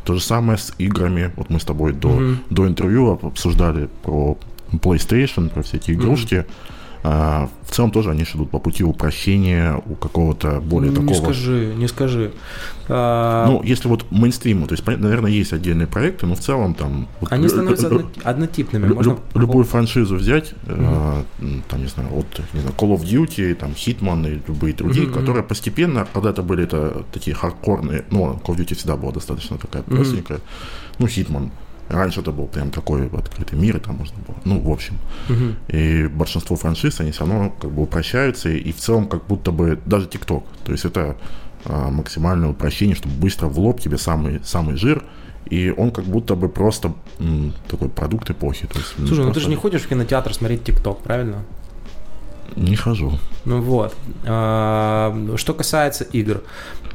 То 0.05 0.15
же 0.15 0.21
самое 0.21 0.57
с 0.57 0.73
играми. 0.79 1.33
Вот 1.37 1.51
мы 1.51 1.59
с 1.59 1.65
тобой 1.65 1.93
до, 1.93 2.09
mm-hmm. 2.09 2.37
до 2.51 2.69
интервью 2.69 3.19
обсуждали 3.23 3.89
про 4.03 4.39
PlayStation, 4.71 5.51
про 5.51 5.63
все 5.63 5.79
эти 5.79 5.91
игрушки. 5.91 6.47
А, 6.47 6.76
в 7.09 7.71
целом 7.71 7.91
тоже 7.91 8.11
они 8.11 8.23
идут 8.23 8.51
по 8.51 8.59
пути 8.59 8.83
упрощения 8.83 9.81
у 9.87 9.95
какого-то 9.95 10.61
более 10.61 10.91
не 10.91 10.97
такого... 10.97 11.11
Не 11.11 11.15
скажи, 11.15 11.75
не 11.77 11.89
скажи. 11.89 12.33
А... 12.89 13.47
Ну, 13.47 13.63
если 13.63 13.89
вот 13.89 14.11
мейнстриму, 14.11 14.67
то 14.67 14.75
есть, 14.75 14.87
наверное, 14.87 15.31
есть 15.31 15.53
отдельные 15.53 15.87
проекты, 15.87 16.27
но 16.27 16.35
в 16.35 16.41
целом 16.41 16.75
там... 16.75 17.09
Вот, 17.21 17.33
они 17.33 17.49
становятся 17.49 17.87
одно, 17.87 18.11
однотипными. 18.25 18.93
Можно... 18.93 19.19
Любую 19.35 19.65
франшизу 19.65 20.17
взять, 20.17 20.55
mm-hmm. 20.67 21.25
э, 21.41 21.61
там, 21.69 21.83
не 21.83 21.89
знаю, 21.89 22.09
от 22.17 22.27
не 22.55 22.61
знаю, 22.61 22.75
Call 22.77 22.97
of 22.97 23.03
Duty, 23.03 23.55
там, 23.55 23.73
Hitman 23.73 24.29
и 24.29 24.41
любые 24.47 24.75
другие, 24.75 25.07
mm-hmm. 25.07 25.13
которые 25.13 25.43
постепенно, 25.43 26.07
когда-то 26.13 26.43
были 26.43 26.65
это 26.65 27.05
такие 27.13 27.35
хардкорные, 27.35 28.05
ну, 28.11 28.41
Call 28.45 28.55
of 28.55 28.59
Duty 28.59 28.75
всегда 28.75 28.97
была 28.97 29.13
достаточно 29.13 29.59
такая 29.59 29.83
простенькая, 29.83 30.39
mm-hmm. 30.39 30.97
ну, 30.99 31.07
Hitman, 31.07 31.51
Раньше 31.89 32.21
это 32.21 32.33
был 32.33 32.47
прям 32.47 32.71
такой 32.71 33.09
открытый 33.09 33.59
мир, 33.59 33.77
и 33.77 33.81
там 33.81 33.97
можно 33.97 34.17
было. 34.27 34.37
Ну, 34.45 34.61
в 34.61 34.71
общем. 34.71 34.99
Угу. 35.29 35.77
И 35.77 36.07
большинство 36.09 36.57
франшиз, 36.57 37.01
они 37.01 37.13
все 37.13 37.27
равно 37.27 37.51
как 37.61 37.71
бы 37.71 37.83
упрощаются, 37.83 38.49
и 38.49 38.73
в 38.73 38.77
целом 38.77 39.09
как 39.09 39.27
будто 39.27 39.53
бы 39.53 39.79
даже 39.87 40.07
ТикТок. 40.07 40.45
То 40.65 40.73
есть 40.73 40.85
это 40.85 41.17
а, 41.65 41.91
максимальное 41.91 42.49
упрощение, 42.51 42.97
чтобы 42.97 43.15
быстро 43.15 43.47
в 43.47 43.59
лоб 43.59 43.81
тебе 43.81 43.99
самый, 43.99 44.41
самый 44.45 44.77
жир, 44.77 45.05
и 45.51 45.73
он 45.77 45.91
как 45.91 46.05
будто 46.05 46.35
бы 46.35 46.49
просто 46.49 46.93
м, 47.19 47.53
такой 47.69 47.89
продукт 47.89 48.31
эпохи. 48.31 48.67
То 48.67 48.79
есть, 48.79 48.95
Слушай, 48.97 49.25
ну 49.25 49.33
ты 49.33 49.41
же 49.41 49.49
не 49.49 49.57
ходишь 49.57 49.83
в 49.83 49.89
кинотеатр 49.89 50.35
смотреть 50.35 50.65
ТикТок, 50.65 51.03
правильно? 51.03 51.45
Не 52.55 52.77
хожу. 52.77 53.19
Ну 53.45 53.61
вот. 53.61 53.95
А, 54.25 55.35
что 55.37 55.55
касается 55.55 56.05
игр. 56.05 56.43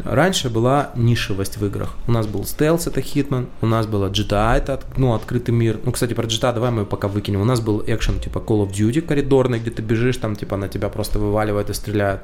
Раньше 0.03 0.49
была 0.49 0.91
нишевость 0.95 1.57
в 1.57 1.65
играх. 1.65 1.95
У 2.07 2.11
нас 2.11 2.26
был 2.26 2.45
стелс, 2.45 2.88
это 2.88 3.02
Hitman, 3.02 3.48
у 3.61 3.68
нас 3.68 3.86
была 3.86 4.07
GTA, 4.07 4.56
это 4.56 4.80
ну, 4.98 5.14
открытый 5.14 5.53
мир. 5.53 5.80
Ну, 5.84 5.91
кстати, 5.91 6.14
про 6.14 6.26
GTA 6.26 6.53
давай 6.53 6.72
мы 6.72 6.86
пока 6.86 7.07
выкинем. 7.07 7.41
У 7.41 7.45
нас 7.45 7.60
был 7.60 7.84
экшен 7.86 8.19
типа 8.19 8.40
Call 8.40 8.65
of 8.65 8.72
Duty 8.72 9.02
коридорный, 9.02 9.60
где 9.60 9.69
ты 9.69 9.82
бежишь, 9.82 10.18
там 10.18 10.36
типа 10.36 10.57
на 10.57 10.68
тебя 10.68 10.90
просто 10.90 11.19
вываливают 11.19 11.69
и 11.69 11.73
стреляют. 11.73 12.22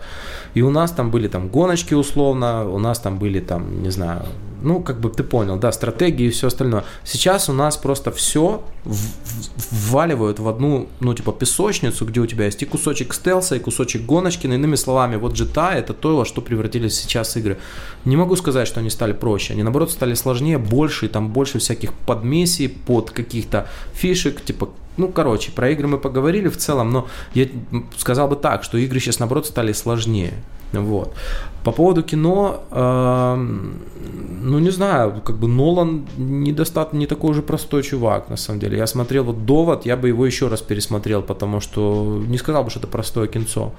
И 0.56 0.62
у 0.62 0.70
нас 0.70 0.92
там 0.92 1.12
были 1.12 1.28
там 1.28 1.50
гоночки 1.50 1.94
условно, 1.94 2.68
у 2.70 2.80
нас 2.80 3.00
там 3.00 3.20
были 3.20 3.40
там, 3.40 3.84
не 3.84 3.92
знаю, 3.92 4.26
ну, 4.62 4.82
как 4.82 5.00
бы 5.00 5.10
ты 5.10 5.24
понял, 5.24 5.58
да, 5.58 5.72
стратегии 5.72 6.28
и 6.28 6.30
все 6.30 6.48
остальное. 6.48 6.84
Сейчас 7.04 7.50
у 7.50 7.54
нас 7.54 7.78
просто 7.78 8.12
все 8.12 8.64
вваливают 9.72 10.40
в 10.40 10.48
одну, 10.48 10.88
ну, 11.00 11.14
типа, 11.14 11.32
песочницу, 11.32 12.06
где 12.06 12.20
у 12.20 12.26
тебя 12.26 12.46
есть 12.46 12.62
и 12.64 12.66
кусочек 12.66 13.14
стелса, 13.14 13.56
и 13.56 13.60
кусочек 13.60 14.04
гоночки. 14.04 14.48
Но 14.48 14.56
иными 14.56 14.76
словами, 14.76 15.16
вот 15.16 15.34
GTA 15.34 15.74
это 15.74 15.94
то, 15.94 16.18
во 16.18 16.26
что 16.26 16.42
превратились 16.42 16.96
сейчас 16.96 17.38
игры. 17.38 17.58
Не 18.06 18.16
могу 18.16 18.36
сказать, 18.36 18.68
что 18.68 18.80
они 18.80 18.90
стали 18.90 19.14
проще. 19.14 19.54
Они, 19.54 19.64
наоборот, 19.64 19.92
стали 19.92 20.14
сложнее, 20.14 20.58
больше, 20.58 21.06
и 21.06 21.10
там 21.10 21.30
больше 21.30 21.60
всяких 21.60 21.94
подмесий 21.94 22.68
под 22.68 23.12
каких-то 23.12 23.68
фишек, 23.94 24.42
типа 24.42 24.70
ну, 24.98 25.08
короче, 25.10 25.52
про 25.52 25.70
игры 25.70 25.88
мы 25.88 25.98
поговорили 25.98 26.48
в 26.48 26.58
целом, 26.58 26.92
но 26.92 27.08
я 27.34 27.48
сказал 27.98 28.28
бы 28.28 28.36
так, 28.36 28.64
что 28.64 28.78
игры 28.78 29.00
сейчас, 29.00 29.20
наоборот, 29.20 29.46
стали 29.46 29.74
сложнее. 29.74 30.34
Вот. 30.74 31.14
По 31.64 31.72
поводу 31.72 32.04
кино, 32.04 32.64
э, 32.72 33.36
ну 34.42 34.60
не 34.60 34.70
знаю, 34.70 35.22
как 35.24 35.38
бы 35.38 35.48
Нолан 35.48 36.06
недостаточно 36.18 36.98
не 36.98 37.08
такой 37.08 37.32
уже 37.32 37.42
простой 37.42 37.84
чувак, 37.84 38.30
на 38.30 38.38
самом 38.38 38.60
деле. 38.60 38.78
Я 38.78 38.88
смотрел 38.88 39.24
вот 39.24 39.46
Довод, 39.46 39.86
я 39.86 39.96
бы 39.96 40.10
его 40.10 40.26
еще 40.26 40.48
раз 40.48 40.62
пересмотрел, 40.62 41.22
потому 41.22 41.62
что 41.62 42.22
не 42.28 42.38
сказал 42.38 42.64
бы, 42.64 42.70
что 42.70 42.80
это 42.80 42.88
простое 42.88 43.28
кинцо. 43.28 43.74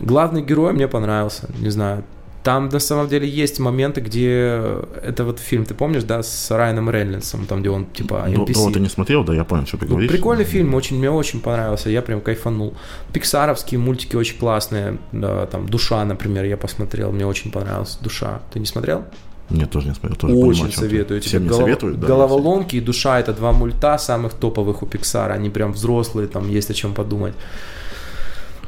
Главный 0.00 0.42
герой 0.42 0.72
мне 0.72 0.88
понравился, 0.88 1.48
не 1.58 1.70
знаю, 1.70 2.04
там 2.42 2.68
на 2.68 2.78
самом 2.78 3.08
деле 3.08 3.28
есть 3.28 3.58
моменты, 3.60 4.00
где 4.00 4.62
это 5.02 5.24
вот 5.24 5.38
фильм, 5.38 5.64
ты 5.64 5.74
помнишь, 5.74 6.04
да, 6.04 6.22
с 6.22 6.50
Райаном 6.50 6.90
Рейнольдсом, 6.90 7.46
там, 7.46 7.60
где 7.60 7.70
он 7.70 7.84
типа 7.86 8.24
NPC. 8.28 8.52
Ну, 8.54 8.72
ты 8.72 8.80
не 8.80 8.88
смотрел, 8.88 9.24
да, 9.24 9.34
я 9.34 9.44
понял, 9.44 9.66
что 9.66 9.76
ты 9.76 9.84
ну, 9.84 9.90
говоришь. 9.90 10.10
Прикольный 10.10 10.44
фильм, 10.44 10.74
очень, 10.74 10.98
мне 10.98 11.10
очень 11.10 11.40
понравился, 11.40 11.90
я 11.90 12.00
прям 12.00 12.20
кайфанул. 12.20 12.74
Пиксаровские 13.12 13.78
мультики 13.78 14.16
очень 14.16 14.38
классные, 14.38 14.98
да, 15.12 15.46
там, 15.46 15.68
«Душа», 15.68 16.04
например, 16.04 16.44
я 16.44 16.56
посмотрел, 16.56 17.12
мне 17.12 17.26
очень 17.26 17.50
понравился 17.50 17.98
«Душа». 18.02 18.40
Ты 18.52 18.58
не 18.58 18.66
смотрел? 18.66 19.04
Нет, 19.50 19.70
тоже 19.70 19.88
не 19.88 19.94
смотрел. 19.94 20.16
Тоже 20.16 20.34
Очень 20.34 20.60
понимаю, 20.60 20.72
советую. 20.72 21.20
Тебе. 21.20 21.40
Голов... 21.40 21.62
советуют, 21.62 22.00
да, 22.00 22.06
Головоломки 22.06 22.76
и 22.76 22.80
душа 22.80 23.18
это 23.18 23.32
два 23.32 23.52
мульта 23.52 23.98
самых 23.98 24.34
топовых 24.34 24.82
у 24.82 24.86
Пиксара. 24.86 25.34
Они 25.34 25.50
прям 25.50 25.72
взрослые, 25.72 26.28
там 26.28 26.48
есть 26.48 26.70
о 26.70 26.74
чем 26.74 26.94
подумать. 26.94 27.34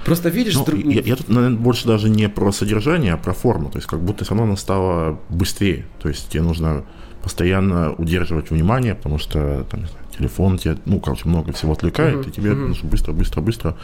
Просто 0.05 0.29
видишь... 0.29 0.55
Ну, 0.55 0.65
друг... 0.65 0.81
я, 0.85 1.01
я 1.01 1.17
тут, 1.17 1.29
наверное, 1.29 1.59
больше 1.59 1.87
даже 1.87 2.09
не 2.09 2.29
про 2.29 2.53
содержание, 2.53 3.15
а 3.15 3.17
про 3.17 3.33
форму. 3.33 3.71
То 3.71 3.79
есть 3.79 3.89
как 3.89 4.01
будто 4.01 4.25
все 4.25 4.35
равно 4.35 4.49
она 4.49 4.57
стала 4.57 5.19
быстрее. 5.29 5.87
То 6.01 6.09
есть 6.09 6.29
тебе 6.29 6.43
нужно 6.43 6.85
постоянно 7.23 7.93
удерживать 7.93 8.51
внимание, 8.51 8.95
потому 8.95 9.19
что 9.19 9.65
там, 9.71 9.85
телефон 10.17 10.59
тебе, 10.59 10.77
ну, 10.87 11.01
короче, 11.01 11.29
много 11.29 11.53
всего 11.53 11.73
отвлекает, 11.73 12.17
uh-huh, 12.17 12.29
и 12.29 12.33
тебе 12.33 12.51
uh-huh. 12.51 12.69
нужно 12.69 12.89
быстро, 12.89 13.13
быстро, 13.13 13.41
быстро. 13.41 13.77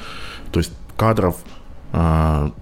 То 0.51 0.59
есть 0.59 0.73
кадров, 0.97 1.37
а, 1.93 2.53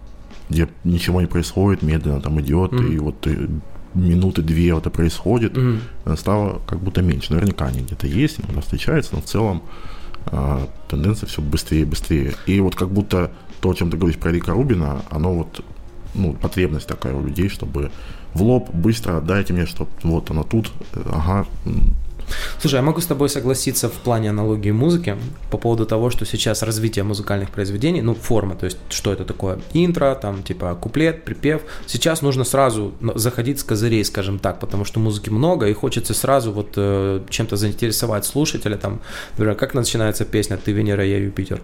где 0.51 0.69
ничего 0.85 1.23
не 1.23 1.27
происходит, 1.27 1.83
медленно 1.83 2.21
там 2.21 2.39
идет, 2.41 2.73
uh-huh. 2.73 2.93
и 2.93 2.99
вот 2.99 3.21
ты 3.21 3.49
минуты 3.95 4.43
две 4.43 4.77
это 4.77 4.91
происходит, 4.91 5.57
mm-hmm. 5.57 6.17
стало 6.17 6.61
как 6.67 6.81
будто 6.81 7.03
меньше. 7.03 7.33
Наверняка 7.33 7.67
они 7.67 7.81
где-то 7.81 8.07
есть, 8.07 8.39
иногда 8.39 8.61
встречаются, 8.61 9.15
но 9.15 9.23
в 9.23 9.25
целом 9.25 9.63
а, 10.27 10.69
тенденция 10.89 11.27
все 11.27 11.41
быстрее 11.41 11.83
и 11.83 11.85
быстрее. 11.85 12.35
И 12.47 12.61
вот 12.61 12.75
как 12.75 12.91
будто 12.91 13.33
то, 13.61 13.71
о 13.71 13.75
чем 13.75 13.91
ты 13.91 13.97
говоришь 13.97 14.19
про 14.19 14.33
Рика 14.33 14.53
Рубина, 14.53 15.03
оно 15.11 15.35
вот, 15.35 15.65
ну, 16.15 16.33
потребность 16.35 16.87
такая 16.87 17.15
у 17.15 17.23
людей, 17.25 17.49
чтобы 17.49 17.91
в 18.35 18.43
лоб 18.43 18.71
быстро 18.71 19.21
дайте 19.21 19.53
мне, 19.53 19.67
что 19.67 19.89
вот 20.03 20.31
оно 20.31 20.43
тут, 20.43 20.71
ага, 20.93 21.47
Слушай, 22.59 22.77
я 22.77 22.83
могу 22.83 23.01
с 23.01 23.07
тобой 23.07 23.29
согласиться 23.29 23.89
в 23.89 23.93
плане 23.93 24.31
аналогии 24.31 24.71
музыки 24.71 25.17
по 25.51 25.59
поводу 25.59 25.87
того, 25.87 26.11
что 26.11 26.25
сейчас 26.25 26.63
развитие 26.63 27.05
музыкальных 27.05 27.51
произведений, 27.51 28.03
ну, 28.03 28.15
форма, 28.15 28.57
то 28.57 28.67
есть 28.67 28.79
что 28.89 29.13
это 29.13 29.25
такое, 29.25 29.61
интро, 29.73 30.15
там, 30.21 30.43
типа, 30.43 30.75
куплет, 30.75 31.25
припев. 31.25 31.63
Сейчас 31.87 32.23
нужно 32.23 32.45
сразу 32.45 32.95
заходить 33.15 33.61
с 33.61 33.63
козырей, 33.63 34.05
скажем 34.05 34.39
так, 34.39 34.59
потому 34.59 34.85
что 34.85 35.01
музыки 35.01 35.31
много, 35.31 35.67
и 35.69 35.73
хочется 35.73 36.15
сразу 36.15 36.53
вот 36.53 36.73
э, 36.77 37.23
чем-то 37.29 37.57
заинтересовать 37.57 38.25
слушателя, 38.25 38.77
там, 38.77 39.01
например, 39.33 39.55
как 39.55 39.75
начинается 39.75 40.25
песня? 40.25 40.57
«Ты 40.57 40.73
Венера, 40.73 41.05
я 41.05 41.19
Юпитер», 41.19 41.61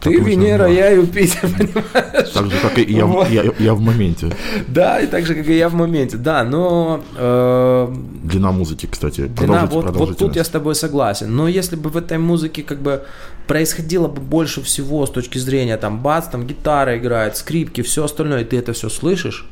ты 0.00 0.20
Венера, 0.20 0.66
я 0.66 0.90
Юпитер, 0.90 1.40
понимаешь? 1.58 2.30
Так 2.30 2.50
же, 2.50 2.58
как 2.60 2.78
и 2.78 2.92
я, 2.92 3.06
вот. 3.06 3.28
я, 3.30 3.44
я 3.58 3.74
в 3.74 3.80
моменте. 3.80 4.30
Да, 4.68 5.00
и 5.00 5.06
так 5.06 5.26
же, 5.26 5.34
как 5.34 5.46
и 5.48 5.56
я 5.56 5.68
в 5.68 5.74
моменте, 5.74 6.16
да, 6.16 6.44
но... 6.44 7.02
Э, 7.16 7.94
длина 8.22 8.52
музыки, 8.52 8.86
кстати, 8.90 9.22
длина, 9.26 9.66
вот, 9.66 9.96
вот 9.96 10.18
тут 10.18 10.36
я 10.36 10.44
с 10.44 10.48
тобой 10.48 10.74
согласен, 10.74 11.34
но 11.34 11.48
если 11.48 11.76
бы 11.76 11.90
в 11.90 11.96
этой 11.96 12.18
музыке 12.18 12.62
как 12.62 12.80
бы 12.80 13.04
происходило 13.46 14.08
бы 14.08 14.20
больше 14.20 14.62
всего 14.62 15.06
с 15.06 15.10
точки 15.10 15.38
зрения, 15.38 15.76
там, 15.76 16.02
бац, 16.02 16.26
там 16.28 16.46
гитара 16.46 16.96
играет, 16.98 17.36
скрипки, 17.36 17.82
все 17.82 18.04
остальное, 18.04 18.42
и 18.42 18.44
ты 18.44 18.58
это 18.58 18.72
все 18.72 18.88
слышишь, 18.88 19.46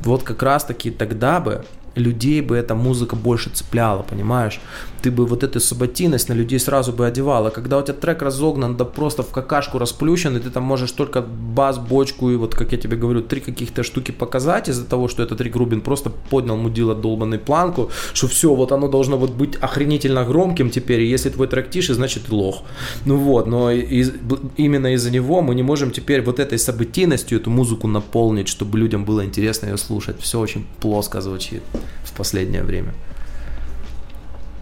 вот 0.00 0.22
как 0.22 0.42
раз 0.42 0.64
таки 0.64 0.90
тогда 0.90 1.40
бы 1.40 1.64
людей 1.94 2.40
бы 2.40 2.56
эта 2.56 2.74
музыка 2.74 3.16
больше 3.16 3.50
цепляла, 3.50 4.02
понимаешь? 4.02 4.60
Ты 5.02 5.10
бы 5.10 5.26
вот 5.26 5.42
эту 5.42 5.60
саботинность 5.60 6.28
на 6.28 6.34
людей 6.34 6.58
сразу 6.58 6.92
бы 6.92 7.06
одевала. 7.06 7.50
Когда 7.50 7.78
у 7.78 7.82
тебя 7.82 7.94
трек 7.94 8.22
разогнан, 8.22 8.76
да 8.76 8.84
просто 8.84 9.22
в 9.22 9.30
какашку 9.30 9.78
расплющен, 9.78 10.36
и 10.36 10.40
ты 10.40 10.50
там 10.50 10.62
можешь 10.62 10.92
только 10.92 11.20
бас, 11.22 11.78
бочку 11.78 12.30
и 12.30 12.36
вот, 12.36 12.54
как 12.54 12.72
я 12.72 12.78
тебе 12.78 12.96
говорю, 12.96 13.20
три 13.22 13.40
каких-то 13.40 13.82
штуки 13.82 14.12
показать 14.12 14.68
из-за 14.68 14.84
того, 14.84 15.08
что 15.08 15.22
этот 15.22 15.40
Рик 15.40 15.56
Рубин 15.56 15.80
просто 15.80 16.10
поднял 16.10 16.56
мудила 16.56 16.94
долбанный 16.94 17.38
планку, 17.38 17.90
что 18.14 18.28
все, 18.28 18.54
вот 18.54 18.72
оно 18.72 18.88
должно 18.88 19.16
вот 19.16 19.30
быть 19.30 19.56
охренительно 19.56 20.24
громким 20.24 20.70
теперь, 20.70 21.00
и 21.00 21.06
если 21.06 21.30
твой 21.30 21.48
трек 21.48 21.70
тише, 21.70 21.94
значит 21.94 22.30
лох. 22.30 22.62
Ну 23.04 23.16
вот, 23.16 23.46
но 23.46 23.70
из, 23.70 24.12
именно 24.56 24.94
из-за 24.94 25.10
него 25.10 25.42
мы 25.42 25.54
не 25.54 25.62
можем 25.62 25.90
теперь 25.90 26.22
вот 26.22 26.38
этой 26.38 26.58
событийностью 26.58 27.40
эту 27.40 27.50
музыку 27.50 27.88
наполнить, 27.88 28.48
чтобы 28.48 28.78
людям 28.78 29.04
было 29.04 29.24
интересно 29.24 29.66
ее 29.66 29.76
слушать. 29.76 30.20
Все 30.20 30.38
очень 30.38 30.66
плоско 30.80 31.20
звучит 31.20 31.62
в 32.04 32.12
последнее 32.12 32.62
время. 32.62 32.94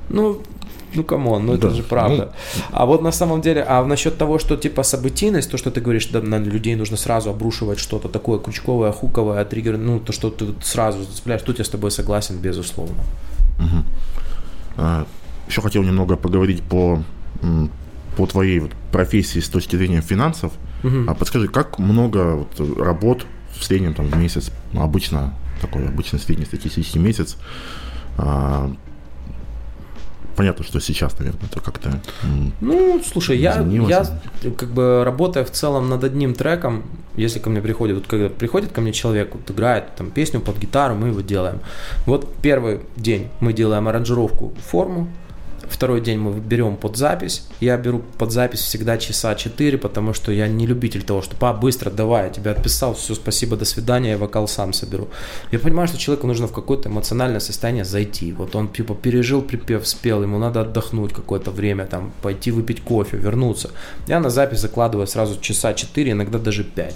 Ну, 0.09 0.43
ну, 0.95 1.05
come 1.05 1.29
on, 1.29 1.47
ну 1.47 1.57
да. 1.57 1.69
это 1.69 1.77
же 1.77 1.83
правда. 1.83 2.33
Ну... 2.57 2.63
А 2.73 2.87
вот 2.87 3.03
на 3.03 3.13
самом 3.13 3.41
деле, 3.41 3.65
а 3.67 3.85
насчет 3.85 4.19
того, 4.19 4.39
что 4.39 4.57
типа 4.57 4.83
событийность, 4.83 5.51
то, 5.51 5.57
что 5.57 5.71
ты 5.71 5.81
говоришь, 5.81 6.07
да, 6.07 6.21
на 6.21 6.39
людей 6.39 6.75
нужно 6.75 6.97
сразу 6.97 7.31
обрушивать 7.31 7.79
что-то 7.79 8.09
такое 8.09 8.39
крючковое, 8.39 8.93
хуковое, 8.93 9.45
триггер, 9.45 9.77
ну, 9.77 10.01
то, 10.01 10.13
что 10.13 10.31
ты 10.31 10.47
сразу 10.63 11.03
зацепляешь, 11.03 11.43
тут 11.43 11.59
я 11.59 11.65
с 11.65 11.69
тобой 11.69 11.91
согласен, 11.91 12.39
безусловно. 12.39 12.97
Угу. 13.59 13.85
А, 14.79 15.07
еще 15.49 15.61
хотел 15.63 15.83
немного 15.83 16.17
поговорить 16.17 16.63
по, 16.63 17.03
по 18.17 18.27
твоей 18.27 18.59
вот 18.61 18.73
профессии 18.91 19.39
с 19.39 19.49
точки 19.49 19.77
зрения 19.77 20.01
финансов. 20.01 20.53
Угу. 20.83 21.05
А 21.07 21.15
подскажи, 21.15 21.49
как 21.49 21.79
много 21.79 22.35
вот 22.37 22.79
работ 22.79 23.27
в 23.57 23.65
среднем 23.65 23.95
там 23.95 24.07
в 24.07 24.17
месяц, 24.17 24.51
обычно 24.75 25.35
такой 25.61 25.87
обычный 25.87 26.19
среднестатистический 26.19 26.99
месяц, 26.99 27.37
а, 28.17 28.73
понятно, 30.37 30.65
что 30.65 30.81
сейчас, 30.81 31.19
наверное, 31.19 31.47
это 31.51 31.61
как-то. 31.61 32.01
Ну, 32.61 33.03
слушай, 33.05 33.39
я, 33.39 33.61
я 33.61 34.07
как 34.57 34.71
бы 34.71 35.03
работая 35.05 35.45
в 35.45 35.51
целом 35.51 35.89
над 35.89 36.03
одним 36.05 36.35
треком, 36.35 36.85
если 37.17 37.39
ко 37.39 37.51
мне 37.51 37.61
приходит, 37.61 37.97
вот 37.97 38.07
когда 38.07 38.29
приходит 38.29 38.73
ко 38.73 38.81
мне 38.81 38.93
человек, 38.93 39.35
вот 39.35 39.51
играет 39.51 39.95
там 39.97 40.11
песню 40.11 40.41
под 40.41 40.59
гитару, 40.59 40.95
мы 40.95 41.09
его 41.09 41.21
делаем. 41.21 41.61
Вот 42.07 42.35
первый 42.41 42.81
день 42.97 43.29
мы 43.41 43.53
делаем 43.53 43.87
аранжировку, 43.89 44.55
форму, 44.67 45.09
Второй 45.71 46.01
день 46.01 46.19
мы 46.19 46.33
берем 46.33 46.77
под 46.77 46.97
запись. 46.97 47.47
Я 47.61 47.77
беру 47.77 48.03
под 48.19 48.33
запись 48.33 48.61
всегда 48.61 48.99
часа 48.99 49.35
4, 49.37 49.79
потому 49.79 50.13
что 50.13 50.33
я 50.33 50.49
не 50.49 50.67
любитель 50.67 51.03
того, 51.05 51.23
что 51.23 51.37
па, 51.37 51.53
быстро, 51.53 51.91
давай, 51.91 52.25
я 52.25 52.31
тебя 52.31 52.51
отписал, 52.51 52.95
все, 52.95 53.15
спасибо, 53.15 53.57
до 53.57 53.65
свидания, 53.65 54.11
я 54.11 54.19
вокал 54.19 54.49
сам 54.49 54.73
соберу. 54.73 55.09
Я 55.53 55.61
понимаю, 55.61 55.87
что 55.87 55.97
человеку 55.97 56.27
нужно 56.27 56.49
в 56.49 56.53
какое-то 56.53 56.89
эмоциональное 56.89 57.41
состояние 57.41 57.85
зайти. 57.85 58.33
Вот 58.33 58.57
он 58.57 58.69
типа 58.69 58.95
пережил 58.95 59.43
припев, 59.43 59.87
спел, 59.87 60.23
ему 60.23 60.39
надо 60.39 60.63
отдохнуть 60.63 61.13
какое-то 61.13 61.53
время, 61.53 61.87
там, 61.87 62.13
пойти 62.21 62.51
выпить 62.51 62.83
кофе, 62.83 63.17
вернуться. 63.17 63.71
Я 64.09 64.19
на 64.19 64.29
запись 64.29 64.59
закладываю 64.59 65.07
сразу 65.07 65.41
часа 65.41 65.73
4, 65.73 66.11
иногда 66.11 66.39
даже 66.39 66.65
5. 66.65 66.95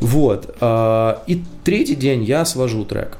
Вот. 0.00 0.54
А, 0.60 1.22
и 1.26 1.42
третий 1.64 1.96
день 1.96 2.22
я 2.22 2.44
свожу 2.44 2.84
трек. 2.84 3.16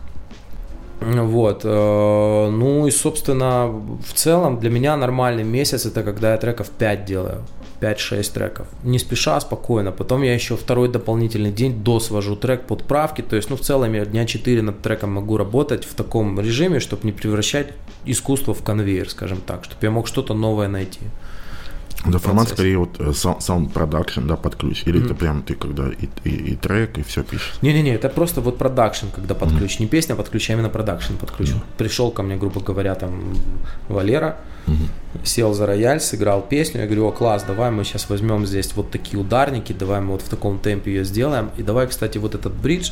Вот. 1.00 1.60
Э, 1.64 2.50
ну 2.50 2.86
и, 2.86 2.90
собственно, 2.90 3.66
в 3.66 4.12
целом 4.14 4.58
для 4.58 4.70
меня 4.70 4.96
нормальный 4.96 5.44
месяц 5.44 5.86
это 5.86 6.02
когда 6.02 6.32
я 6.32 6.38
треков 6.38 6.70
5 6.70 7.04
делаю. 7.04 7.44
5-6 7.80 8.32
треков. 8.32 8.66
Не 8.84 8.98
спеша, 8.98 9.38
спокойно. 9.40 9.92
Потом 9.92 10.22
я 10.22 10.34
еще 10.34 10.56
второй 10.56 10.88
дополнительный 10.88 11.52
день 11.52 11.82
досвожу 11.84 12.36
трек 12.36 12.66
под 12.66 12.84
правки. 12.84 13.22
То 13.22 13.36
есть, 13.36 13.50
ну, 13.50 13.56
в 13.56 13.60
целом 13.60 13.92
я 13.92 14.04
дня 14.06 14.24
4 14.24 14.62
над 14.62 14.80
треком 14.80 15.12
могу 15.12 15.36
работать 15.36 15.84
в 15.84 15.94
таком 15.94 16.40
режиме, 16.40 16.80
чтобы 16.80 17.02
не 17.04 17.12
превращать 17.12 17.68
искусство 18.06 18.54
в 18.54 18.62
конвейер, 18.62 19.10
скажем 19.10 19.40
так, 19.44 19.64
чтобы 19.64 19.80
я 19.82 19.90
мог 19.90 20.06
что-то 20.06 20.34
новое 20.34 20.68
найти. 20.68 21.00
Да, 22.04 22.18
формат 22.18 22.48
скорее 22.48 22.78
вот 22.78 23.00
э, 23.00 23.10
sound 23.10 23.72
production, 23.72 24.26
да, 24.26 24.36
под 24.36 24.56
ключ. 24.56 24.82
Или 24.86 25.00
mm 25.00 25.04
это 25.06 25.14
прям 25.14 25.42
ты 25.42 25.54
когда 25.54 25.88
и, 25.88 26.08
и, 26.24 26.52
и 26.52 26.56
трек, 26.56 26.98
и 26.98 27.02
все 27.02 27.22
пишешь? 27.22 27.54
Не-не-не, 27.62 27.94
это 27.94 28.08
просто 28.08 28.40
вот 28.40 28.58
продакшн, 28.58 29.06
когда 29.14 29.34
под 29.34 29.50
mm 29.50 29.58
ключ. 29.58 29.78
Не 29.80 29.86
песня 29.86 30.14
под 30.14 30.28
ключ, 30.28 30.50
а 30.50 30.52
именно 30.52 30.68
продакшн 30.68 31.14
под 31.14 31.30
ключ. 31.30 31.50
mm 31.50 31.60
Пришел 31.78 32.10
ко 32.10 32.22
мне, 32.22 32.36
грубо 32.36 32.60
говоря, 32.60 32.94
там 32.94 33.34
Валера, 33.88 34.36
mm 34.66 34.88
сел 35.24 35.54
за 35.54 35.66
рояль, 35.66 36.00
сыграл 36.00 36.42
песню. 36.42 36.80
Я 36.80 36.86
говорю, 36.86 37.06
о, 37.06 37.12
класс, 37.12 37.44
давай 37.46 37.70
мы 37.70 37.84
сейчас 37.84 38.08
возьмем 38.10 38.46
здесь 38.46 38.74
вот 38.76 38.90
такие 38.90 39.18
ударники, 39.18 39.72
давай 39.72 40.00
мы 40.00 40.12
вот 40.12 40.22
в 40.22 40.28
таком 40.28 40.58
темпе 40.58 40.92
ее 40.92 41.04
сделаем. 41.04 41.50
И 41.56 41.62
давай, 41.62 41.86
кстати, 41.86 42.18
вот 42.18 42.34
этот 42.34 42.52
бридж, 42.52 42.90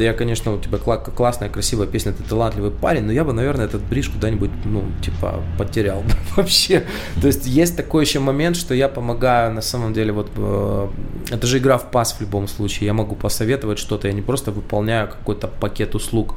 ты, 0.00 0.04
я, 0.04 0.14
конечно, 0.14 0.54
у 0.54 0.58
тебя 0.58 0.78
классная, 0.78 1.50
красивая 1.50 1.86
песня, 1.86 2.12
ты 2.12 2.22
талантливый 2.22 2.70
парень, 2.70 3.02
но 3.02 3.12
я 3.12 3.22
бы, 3.22 3.34
наверное, 3.34 3.66
этот 3.66 3.82
бридж 3.82 4.10
куда-нибудь, 4.10 4.50
ну, 4.64 4.82
типа, 5.02 5.42
потерял 5.58 6.02
вообще. 6.36 6.84
То 7.20 7.26
есть 7.26 7.46
есть 7.46 7.76
такой 7.76 8.04
еще 8.04 8.18
момент, 8.18 8.56
что 8.56 8.74
я 8.74 8.88
помогаю, 8.88 9.52
на 9.52 9.60
самом 9.60 9.92
деле, 9.92 10.12
вот, 10.12 10.30
э, 10.36 10.88
это 11.30 11.46
же 11.46 11.58
игра 11.58 11.76
в 11.76 11.90
пас 11.90 12.14
в 12.14 12.20
любом 12.22 12.48
случае, 12.48 12.86
я 12.86 12.94
могу 12.94 13.14
посоветовать 13.14 13.78
что-то, 13.78 14.08
я 14.08 14.14
не 14.14 14.22
просто 14.22 14.52
выполняю 14.52 15.06
какой-то 15.06 15.48
пакет 15.48 15.94
услуг. 15.94 16.34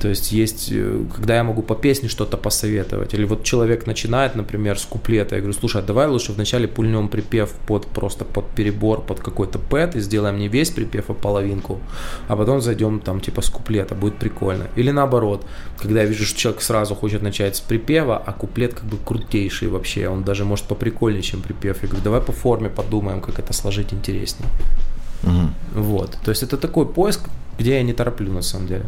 То 0.00 0.08
есть 0.08 0.32
есть, 0.32 0.68
э, 0.72 1.04
когда 1.14 1.36
я 1.36 1.44
могу 1.44 1.62
по 1.62 1.74
песне 1.74 2.08
что-то 2.08 2.36
посоветовать, 2.36 3.14
или 3.14 3.24
вот 3.24 3.44
человек 3.44 3.86
начинает, 3.86 4.34
например, 4.34 4.78
с 4.78 4.84
куплета, 4.84 5.36
я 5.36 5.40
говорю, 5.40 5.58
слушай, 5.58 5.80
а 5.80 5.84
давай 5.84 6.08
лучше 6.08 6.32
вначале 6.32 6.66
пульнем 6.66 7.08
припев 7.08 7.50
под 7.66 7.86
просто 7.86 8.24
под 8.24 8.46
перебор, 8.48 9.00
под 9.00 9.20
какой-то 9.20 9.58
пэт, 9.58 9.96
и 9.96 10.00
сделаем 10.00 10.38
не 10.38 10.48
весь 10.48 10.70
припев, 10.70 11.10
а 11.10 11.14
половинку, 11.14 11.80
а 12.28 12.36
потом 12.36 12.60
зайдем 12.60 12.91
начнем 12.92 13.00
там 13.00 13.20
типа 13.20 13.40
с 13.40 13.50
куплета, 13.50 13.94
будет 13.94 14.18
прикольно. 14.18 14.66
Или 14.78 14.92
наоборот, 14.92 15.44
когда 15.78 16.00
я 16.02 16.06
вижу, 16.06 16.24
что 16.24 16.38
человек 16.38 16.62
сразу 16.62 16.94
хочет 16.94 17.22
начать 17.22 17.56
с 17.56 17.60
припева, 17.60 18.16
а 18.16 18.32
куплет 18.32 18.74
как 18.74 18.84
бы 18.84 18.96
крутейший 18.96 19.68
вообще, 19.68 20.08
он 20.08 20.22
даже 20.24 20.44
может 20.44 20.66
поприкольнее, 20.66 21.22
чем 21.22 21.42
припев. 21.42 21.82
Я 21.82 21.88
говорю, 21.88 22.04
давай 22.04 22.20
по 22.20 22.32
форме 22.32 22.68
подумаем, 22.68 23.20
как 23.20 23.38
это 23.38 23.52
сложить 23.52 23.92
интереснее. 23.92 24.48
Угу. 25.24 25.82
Вот. 25.82 26.18
То 26.24 26.30
есть 26.30 26.42
это 26.42 26.56
такой 26.56 26.86
поиск, 26.86 27.20
где 27.58 27.70
я 27.70 27.82
не 27.82 27.92
тороплю 27.92 28.32
на 28.32 28.42
самом 28.42 28.66
деле. 28.66 28.84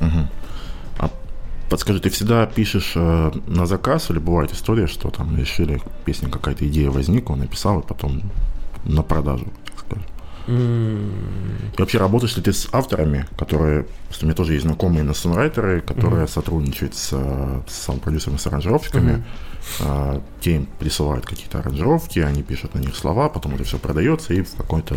Угу. 0.00 0.28
А 0.98 1.10
подскажи, 1.68 2.00
ты 2.00 2.08
всегда 2.08 2.46
пишешь 2.46 2.92
э, 2.96 3.32
на 3.46 3.66
заказ 3.66 4.10
или 4.10 4.18
бывает 4.18 4.52
история, 4.52 4.86
что 4.86 5.10
там 5.10 5.36
решили, 5.38 5.80
песня 6.04 6.28
какая-то 6.28 6.64
идея 6.64 6.90
возникла, 6.90 7.36
написал, 7.36 7.80
и 7.80 7.86
потом 7.86 8.22
на 8.84 9.02
продажу, 9.02 9.46
так 9.64 9.74
скажем? 9.80 10.15
И 10.48 11.78
вообще 11.78 11.98
работаешь 11.98 12.36
ли 12.36 12.42
ты 12.42 12.52
с 12.52 12.68
авторами, 12.72 13.26
которые, 13.36 13.86
что 14.10 14.24
у 14.24 14.26
меня 14.26 14.36
тоже 14.36 14.52
есть 14.52 14.64
знакомые 14.64 15.02
на 15.02 15.14
сонрайтеры, 15.14 15.80
которые 15.80 16.24
mm-hmm. 16.24 16.32
сотрудничают 16.32 16.94
с, 16.94 17.08
с 17.08 17.72
саунд-продюсерами, 17.72 18.38
с 18.38 18.46
аранжировщиками. 18.46 19.12
Mm-hmm. 19.12 19.22
А, 19.80 20.22
те 20.40 20.56
им 20.56 20.68
присылают 20.78 21.26
какие-то 21.26 21.58
аранжировки, 21.58 22.20
они 22.20 22.42
пишут 22.42 22.74
на 22.74 22.78
них 22.78 22.94
слова, 22.94 23.28
потом 23.28 23.54
это 23.56 23.64
все 23.64 23.78
продается 23.78 24.34
и 24.34 24.42
в 24.42 24.54
какой-то 24.54 24.96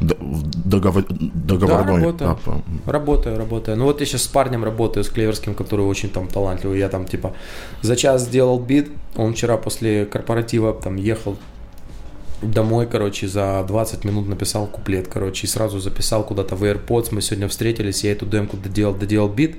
договор, 0.00 1.04
договорной... 1.08 2.12
Да, 2.12 2.28
работаю, 2.28 2.62
да, 2.86 2.92
работаю, 2.92 3.38
работаю. 3.38 3.76
Ну 3.76 3.84
вот 3.84 4.00
я 4.00 4.06
сейчас 4.06 4.22
с 4.22 4.26
парнем 4.26 4.64
работаю, 4.64 5.04
с 5.04 5.08
Клеверским, 5.08 5.54
который 5.54 5.82
очень 5.86 6.08
там 6.08 6.28
талантливый. 6.28 6.78
Я 6.78 6.88
там 6.88 7.04
типа 7.04 7.34
за 7.82 7.96
час 7.96 8.22
сделал 8.22 8.58
бит, 8.58 8.90
он 9.16 9.34
вчера 9.34 9.56
после 9.56 10.06
корпоратива 10.06 10.72
там 10.72 10.96
ехал 10.96 11.36
домой, 12.42 12.86
короче, 12.86 13.28
за 13.28 13.64
20 13.66 14.04
минут 14.04 14.28
написал 14.28 14.66
куплет, 14.66 15.08
короче, 15.08 15.46
и 15.46 15.50
сразу 15.50 15.80
записал 15.80 16.24
куда-то 16.24 16.56
в 16.56 16.64
AirPods. 16.64 17.08
Мы 17.10 17.22
сегодня 17.22 17.48
встретились, 17.48 18.04
я 18.04 18.12
эту 18.12 18.26
демку 18.26 18.56
доделал, 18.56 18.94
доделал 18.94 19.28
бит. 19.28 19.56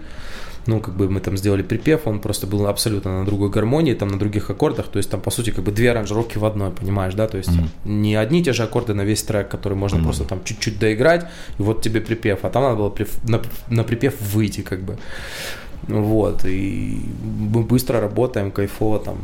Ну, 0.66 0.80
как 0.80 0.96
бы 0.96 1.10
мы 1.10 1.20
там 1.20 1.36
сделали 1.36 1.62
припев, 1.62 2.08
он 2.08 2.22
просто 2.22 2.48
был 2.48 2.68
абсолютно 2.68 3.20
на 3.20 3.26
другой 3.26 3.50
гармонии, 3.50 3.94
там 3.96 4.08
на 4.08 4.18
других 4.18 4.50
аккордах, 4.50 4.88
то 4.88 4.98
есть 4.98 5.10
там, 5.10 5.20
по 5.20 5.30
сути, 5.30 5.50
как 5.50 5.66
бы 5.66 5.74
две 5.74 5.92
аранжировки 5.92 6.38
в 6.38 6.46
одной, 6.46 6.72
понимаешь, 6.72 7.14
да, 7.16 7.28
то 7.28 7.38
есть 7.38 7.50
mm-hmm. 7.50 7.90
не 7.90 8.16
одни 8.16 8.40
и 8.40 8.44
те 8.44 8.54
же 8.54 8.64
аккорды 8.64 8.94
на 8.94 9.02
весь 9.02 9.24
трек, 9.24 9.50
который 9.50 9.74
можно 9.74 9.98
mm-hmm. 9.98 10.04
просто 10.04 10.24
там 10.24 10.42
чуть-чуть 10.46 10.80
доиграть, 10.80 11.26
и 11.60 11.62
вот 11.62 11.82
тебе 11.82 12.00
припев, 12.00 12.40
а 12.46 12.50
там 12.50 12.64
надо 12.64 12.76
было 12.78 12.96
на, 13.24 13.42
на 13.70 13.84
припев 13.84 14.14
выйти, 14.22 14.62
как 14.62 14.84
бы. 14.84 14.98
Вот, 15.90 16.46
и 16.46 17.02
мы 17.52 17.64
быстро 17.64 18.00
работаем, 18.00 18.50
кайфово 18.50 19.00
там, 19.00 19.18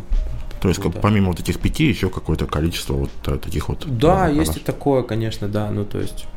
то 0.61 0.67
есть, 0.67 0.81
как, 0.81 0.99
помимо 1.01 1.27
вот 1.27 1.39
этих 1.39 1.59
пяти, 1.59 1.85
еще 1.85 2.09
какое-то 2.09 2.45
количество 2.45 2.93
вот 2.93 3.09
э, 3.27 3.37
таких 3.37 3.69
вот. 3.69 3.85
Да, 3.85 4.25
продаж. 4.25 4.35
есть 4.35 4.57
и 4.57 4.59
такое, 4.59 5.03
конечно, 5.03 5.47
да. 5.47 5.71
Ну, 5.71 5.85
то 5.85 5.99
есть, 5.99 6.27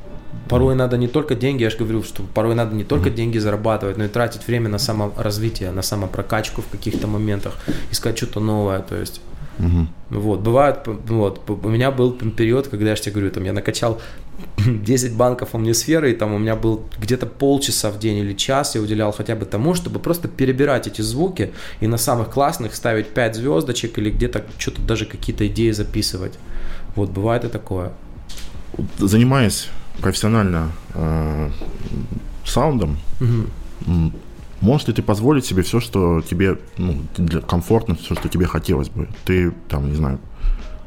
порой 0.49 0.75
mm. 0.75 0.79
надо 0.79 0.97
не 0.97 1.09
только 1.09 1.35
деньги, 1.35 1.63
я 1.63 1.71
же 1.71 1.79
говорю, 1.79 2.03
что 2.03 2.23
порой 2.23 2.55
надо 2.55 2.75
не 2.75 2.85
только 2.85 3.09
mm. 3.09 3.15
деньги 3.15 3.39
зарабатывать, 3.39 3.97
но 3.97 4.05
и 4.05 4.09
тратить 4.09 4.47
время 4.47 4.69
на 4.69 4.79
саморазвитие, 4.79 5.73
на 5.73 5.83
самопрокачку 5.83 6.63
в 6.63 6.69
каких-то 6.69 7.09
моментах, 7.09 7.55
искать 7.91 8.17
что-то 8.17 8.41
новое. 8.41 8.81
То 8.81 8.97
есть, 8.97 9.21
Угу. 9.63 10.21
Вот, 10.21 10.41
бывает, 10.41 10.87
вот, 10.87 11.41
у 11.49 11.69
меня 11.69 11.91
был 11.91 12.13
период, 12.13 12.69
когда 12.69 12.91
я 12.91 12.97
же 12.97 13.03
тебе 13.03 13.13
говорю, 13.13 13.31
там, 13.31 13.45
я 13.45 13.53
накачал 13.53 14.01
10 14.59 15.15
банков 15.15 15.55
омнисферы, 15.55 16.11
и 16.11 16.15
там 16.15 16.35
у 16.35 16.39
меня 16.39 16.57
был 16.57 16.85
где-то 16.99 17.27
полчаса 17.27 17.91
в 17.91 17.99
день 17.99 18.19
или 18.19 18.35
час 18.35 18.75
я 18.75 18.81
уделял 18.81 19.13
хотя 19.13 19.37
бы 19.37 19.47
тому, 19.47 19.75
чтобы 19.75 20.01
просто 20.01 20.29
перебирать 20.29 20.89
эти 20.89 21.01
звуки 21.03 21.53
и 21.81 21.87
на 21.87 21.97
самых 21.97 22.31
классных 22.31 22.75
ставить 22.75 23.09
5 23.09 23.37
звездочек 23.37 23.99
или 23.99 24.11
где-то 24.11 24.45
что-то 24.59 24.83
даже 24.83 25.07
какие-то 25.07 25.47
идеи 25.47 25.71
записывать. 25.71 26.39
Вот, 26.97 27.11
бывает 27.11 27.45
и 27.45 27.49
такое. 27.49 27.93
Занимаясь 28.99 29.69
профессионально 30.01 30.73
э, 30.95 31.51
саундом, 32.45 32.99
угу. 33.21 34.13
Можешь 34.63 34.87
ли 34.87 34.95
ты 34.95 35.03
позволить 35.03 35.45
себе 35.45 35.63
все, 35.63 35.81
что 35.81 36.23
тебе 36.23 36.57
ну, 36.79 36.97
для, 37.17 37.41
комфортно, 37.41 37.97
все, 37.97 38.15
что 38.15 38.29
тебе 38.29 38.47
хотелось 38.47 38.89
бы? 38.89 39.09
Ты, 39.25 39.53
там, 39.69 39.91
не 39.91 39.97
знаю, 39.97 40.21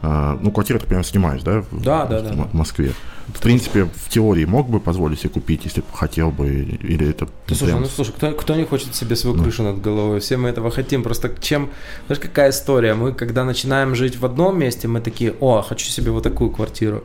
э, 0.01 0.37
ну, 0.41 0.49
квартиру, 0.51 0.79
ты, 0.79 0.87
прям 0.87 1.03
снимаешь, 1.03 1.41
да? 1.43 1.61
В, 1.61 1.83
да, 1.83 2.05
да, 2.05 2.19
в, 2.19 2.23
да. 2.23 2.43
В 2.43 2.53
Москве. 2.53 2.93
В 3.27 3.41
принципе, 3.41 3.85
в 3.85 4.09
теории 4.09 4.45
мог 4.45 4.69
бы 4.69 4.79
позволить 4.79 5.19
себе 5.19 5.29
купить, 5.29 5.65
если 5.65 5.81
бы 5.81 5.87
хотел 5.91 6.31
бы, 6.31 6.47
или 6.47 7.09
это... 7.09 7.27
Ну, 7.49 7.55
слушай, 7.55 7.79
ну, 7.79 7.85
слушай, 7.85 8.13
кто, 8.15 8.31
кто 8.31 8.55
не 8.55 8.65
хочет 8.65 8.95
себе 8.95 9.15
свою 9.15 9.35
крышу 9.35 9.63
ну. 9.63 9.73
над 9.73 9.81
головой? 9.81 10.19
Все 10.19 10.37
мы 10.37 10.49
этого 10.49 10.71
хотим. 10.71 11.03
Просто 11.03 11.33
чем... 11.41 11.69
Знаешь, 12.05 12.21
какая 12.21 12.51
история? 12.51 12.93
Мы, 12.93 13.13
когда 13.13 13.43
начинаем 13.43 13.95
жить 13.95 14.19
в 14.19 14.25
одном 14.25 14.59
месте, 14.59 14.87
мы 14.87 15.01
такие, 15.01 15.33
о, 15.39 15.63
хочу 15.63 15.87
себе 15.87 16.11
вот 16.11 16.23
такую 16.23 16.51
квартиру. 16.51 17.03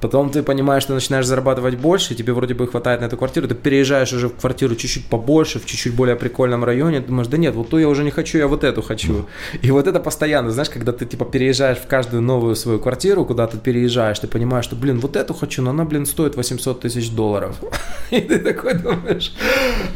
Потом 0.00 0.30
ты 0.30 0.42
понимаешь, 0.42 0.82
что 0.82 0.94
начинаешь 0.94 1.26
зарабатывать 1.26 1.76
больше, 1.76 2.14
тебе 2.14 2.32
вроде 2.32 2.54
бы 2.54 2.66
хватает 2.66 3.00
на 3.00 3.06
эту 3.06 3.16
квартиру, 3.16 3.48
ты 3.48 3.54
переезжаешь 3.54 4.12
уже 4.12 4.28
в 4.28 4.36
квартиру 4.36 4.76
чуть-чуть 4.76 5.06
побольше, 5.06 5.58
в 5.58 5.66
чуть-чуть 5.66 5.94
более 5.94 6.16
прикольном 6.16 6.64
районе, 6.64 7.00
думаешь, 7.00 7.28
да 7.28 7.36
нет, 7.38 7.54
вот 7.54 7.70
ту 7.70 7.78
я 7.78 7.88
уже 7.88 8.04
не 8.04 8.10
хочу, 8.10 8.38
я 8.38 8.46
вот 8.46 8.64
эту 8.64 8.82
хочу. 8.82 9.26
И 9.62 9.70
вот 9.70 9.86
это 9.86 10.00
постоянно, 10.00 10.50
знаешь, 10.50 10.70
когда 10.70 10.92
ты 10.92 11.06
типа 11.06 11.24
переезжаешь 11.24 11.78
в 11.78 11.86
каждую 11.86 12.22
новую 12.22 12.56
свою 12.56 12.78
квартиру, 12.78 13.24
куда 13.24 13.46
ты 13.46 13.58
переезжаешь, 13.58 14.18
ты 14.18 14.26
понимаешь, 14.26 14.66
что, 14.66 14.76
блин, 14.76 15.00
вот 15.00 15.16
эту 15.16 15.34
хочу, 15.34 15.62
но 15.62 15.70
она, 15.70 15.84
блин, 15.84 16.06
стоит 16.06 16.36
800 16.36 16.80
тысяч 16.80 17.10
долларов. 17.10 17.56
И 18.10 18.20
ты 18.20 18.38
такой 18.38 18.74
думаешь, 18.74 19.34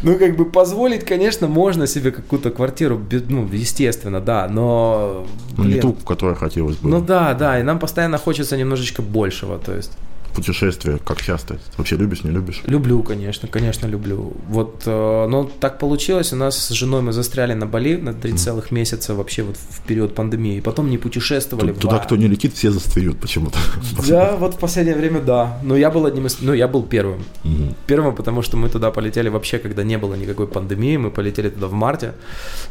ну 0.02 0.18
как 0.18 0.36
бы 0.36 0.44
позволить, 0.50 1.04
конечно, 1.04 1.46
можно 1.46 1.86
себе 1.86 2.10
какую-то 2.10 2.50
квартиру, 2.50 3.00
ну, 3.28 3.48
естественно, 3.52 4.20
да, 4.20 4.48
но... 4.48 5.26
Ну 5.56 5.64
не 5.64 5.80
ту, 5.80 5.92
в 5.92 6.04
которой 6.04 6.36
хотелось 6.36 6.76
бы. 6.76 6.88
Ну 6.88 7.00
да, 7.00 7.34
да, 7.34 7.60
и 7.60 7.62
нам 7.62 7.78
постоянно 7.78 8.18
хочется 8.18 8.56
немножечко 8.56 9.02
большего, 9.02 9.58
то 9.58 9.74
есть 9.74 9.90
путешествия, 10.30 10.98
как 11.04 11.22
часто? 11.22 11.58
Вообще 11.76 11.96
любишь, 11.96 12.24
не 12.24 12.30
любишь? 12.30 12.62
Люблю, 12.66 13.02
конечно, 13.02 13.48
конечно, 13.48 13.86
люблю. 13.86 14.32
Вот, 14.48 14.82
э, 14.86 15.26
но 15.28 15.50
так 15.60 15.78
получилось, 15.78 16.32
у 16.32 16.36
нас 16.36 16.56
с 16.56 16.70
женой 16.70 17.02
мы 17.02 17.12
застряли 17.12 17.54
на 17.54 17.66
Бали 17.66 17.96
на 17.96 18.14
три 18.14 18.32
целых 18.32 18.70
месяца 18.70 19.14
вообще 19.14 19.42
вот 19.42 19.56
в 19.56 19.82
период 19.86 20.14
пандемии, 20.14 20.56
и 20.58 20.60
потом 20.60 20.90
не 20.90 20.98
путешествовали. 20.98 21.72
Туда, 21.72 21.98
кто 21.98 22.16
не 22.16 22.28
летит, 22.28 22.54
все 22.54 22.70
застряют 22.70 23.20
почему-то. 23.20 23.58
Да, 24.08 24.36
вот 24.36 24.54
в 24.54 24.58
последнее 24.58 24.96
время 24.96 25.20
да. 25.20 25.58
Но 25.62 25.76
я 25.76 25.90
был 25.90 26.06
одним 26.06 26.26
из, 26.26 26.40
ну 26.40 26.52
я 26.52 26.68
был 26.68 26.82
первым. 26.82 27.24
Угу. 27.44 27.74
Первым, 27.86 28.14
потому 28.14 28.42
что 28.42 28.56
мы 28.56 28.68
туда 28.68 28.90
полетели 28.90 29.28
вообще, 29.28 29.58
когда 29.58 29.82
не 29.84 29.98
было 29.98 30.14
никакой 30.14 30.46
пандемии, 30.46 30.96
мы 30.96 31.10
полетели 31.10 31.48
туда 31.48 31.66
в 31.66 31.72
марте, 31.72 32.14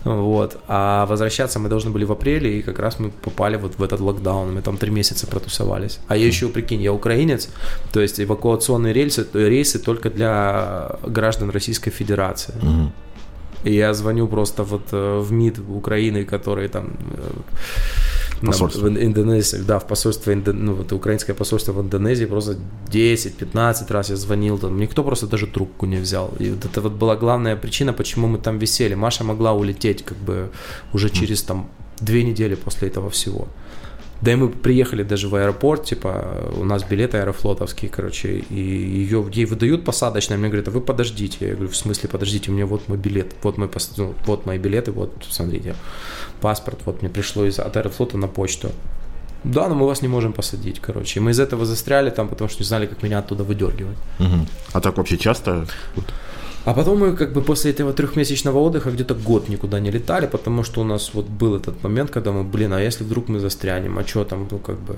вот, 0.03 0.57
а 0.67 1.05
возвращаться 1.05 1.59
мы 1.59 1.69
должны 1.69 1.91
были 1.91 2.05
в 2.05 2.11
апреле, 2.11 2.59
и 2.59 2.61
как 2.61 2.79
раз 2.79 2.99
мы 2.99 3.09
попали 3.09 3.57
вот 3.57 3.77
в 3.77 3.83
этот 3.83 3.99
локдаун, 3.99 4.53
мы 4.53 4.61
там 4.61 4.77
три 4.77 4.91
месяца 4.91 5.27
протусовались. 5.27 5.99
А 6.07 6.17
я 6.17 6.25
еще, 6.25 6.49
прикинь, 6.49 6.81
я 6.81 6.93
украинец, 6.93 7.48
то 7.91 8.01
есть 8.01 8.19
эвакуационные 8.19 8.93
рейсы, 8.93 9.27
рейсы 9.33 9.79
только 9.79 10.09
для 10.09 10.97
граждан 11.07 11.49
Российской 11.49 11.91
Федерации. 11.91 12.53
Угу. 12.61 12.91
И 13.65 13.73
я 13.73 13.93
звоню 13.93 14.27
просто 14.27 14.63
вот 14.63 14.93
э, 14.93 15.19
в 15.19 15.31
МИД 15.31 15.59
Украины, 15.69 16.23
который 16.23 16.69
там 16.69 16.97
э, 18.41 18.45
посольство. 18.47 18.85
в 18.85 18.87
Индонезии, 18.87 19.57
да, 19.67 19.79
в 19.79 19.87
посольство, 19.87 20.33
ну, 20.33 20.73
вот 20.73 20.93
украинское 20.93 21.35
посольство 21.35 21.73
в 21.73 21.81
Индонезии 21.81 22.25
просто 22.25 22.55
10-15 22.87 23.93
раз 23.93 24.09
я 24.09 24.15
звонил, 24.15 24.57
там, 24.57 24.79
никто 24.79 25.03
просто 25.03 25.27
даже 25.27 25.47
трубку 25.47 25.85
не 25.85 25.97
взял. 25.97 26.33
И 26.39 26.51
вот 26.51 26.65
это 26.65 26.81
вот 26.81 26.93
была 26.93 27.15
главная 27.15 27.57
причина, 27.57 27.93
почему 27.93 28.27
мы 28.27 28.37
там 28.37 28.59
висели. 28.59 28.95
Маша 28.95 29.23
могла 29.23 29.53
улететь 29.53 30.03
как 30.05 30.17
бы 30.17 30.49
уже 30.93 31.09
через 31.09 31.43
там 31.43 31.69
две 31.99 32.23
недели 32.23 32.55
после 32.55 32.87
этого 32.87 33.09
всего. 33.09 33.47
Да 34.21 34.33
и 34.33 34.35
мы 34.35 34.49
приехали 34.49 35.03
даже 35.03 35.29
в 35.29 35.35
аэропорт, 35.35 35.85
типа, 35.85 36.51
у 36.57 36.65
нас 36.65 36.83
билеты 36.83 37.17
аэрофлотовские, 37.17 37.89
короче, 37.89 38.39
и 38.49 38.59
ее, 38.59 39.25
ей 39.31 39.45
выдают 39.45 39.85
посадочные, 39.85 40.37
мне 40.37 40.49
говорят, 40.49 40.67
а 40.67 40.71
вы 40.71 40.81
подождите. 40.81 41.37
Я 41.39 41.53
говорю, 41.53 41.69
в 41.69 41.77
смысле 41.77 42.09
подождите, 42.09 42.51
у 42.51 42.53
меня 42.53 42.65
вот 42.65 42.87
мой 42.89 42.97
билет, 42.97 43.33
вот, 43.43 43.57
мой, 43.57 43.69
ну, 43.97 44.13
вот 44.25 44.45
мои 44.45 44.57
билеты, 44.57 44.91
вот, 44.91 45.13
смотрите, 45.29 45.75
паспорт, 46.41 46.79
вот 46.85 47.01
мне 47.01 47.09
пришло 47.09 47.45
из, 47.45 47.59
от 47.59 47.77
аэрофлота 47.77 48.17
на 48.17 48.27
почту. 48.27 48.71
Да, 49.45 49.69
но 49.69 49.75
мы 49.75 49.85
вас 49.85 50.01
не 50.01 50.09
можем 50.09 50.33
посадить, 50.33 50.81
короче. 50.81 51.19
И 51.19 51.23
мы 51.23 51.31
из 51.31 51.39
этого 51.39 51.65
застряли 51.65 52.09
там, 52.09 52.27
потому 52.27 52.49
что 52.49 52.61
не 52.61 52.65
знали, 52.65 52.87
как 52.87 53.01
меня 53.03 53.19
оттуда 53.19 53.45
выдергивать. 53.45 53.97
Угу. 54.19 54.47
А 54.73 54.81
так 54.81 54.97
вообще 54.97 55.17
часто? 55.17 55.65
А 56.69 56.73
потом 56.73 56.99
мы 56.99 57.15
как 57.15 57.33
бы 57.33 57.41
после 57.41 57.71
этого 57.71 57.93
трехмесячного 57.93 58.59
отдыха 58.59 58.91
где-то 58.91 59.15
год 59.15 59.49
никуда 59.49 59.79
не 59.79 59.89
летали, 59.89 60.27
потому 60.27 60.63
что 60.63 60.81
у 60.81 60.83
нас 60.83 61.11
вот 61.15 61.25
был 61.25 61.55
этот 61.55 61.83
момент, 61.83 62.11
когда 62.11 62.31
мы, 62.31 62.43
блин, 62.43 62.73
а 62.73 62.79
если 62.79 63.03
вдруг 63.03 63.27
мы 63.27 63.39
застрянем, 63.39 63.97
а 63.97 64.03
что 64.05 64.23
там, 64.23 64.47
ну 64.51 64.59
как 64.59 64.77
бы... 64.77 64.95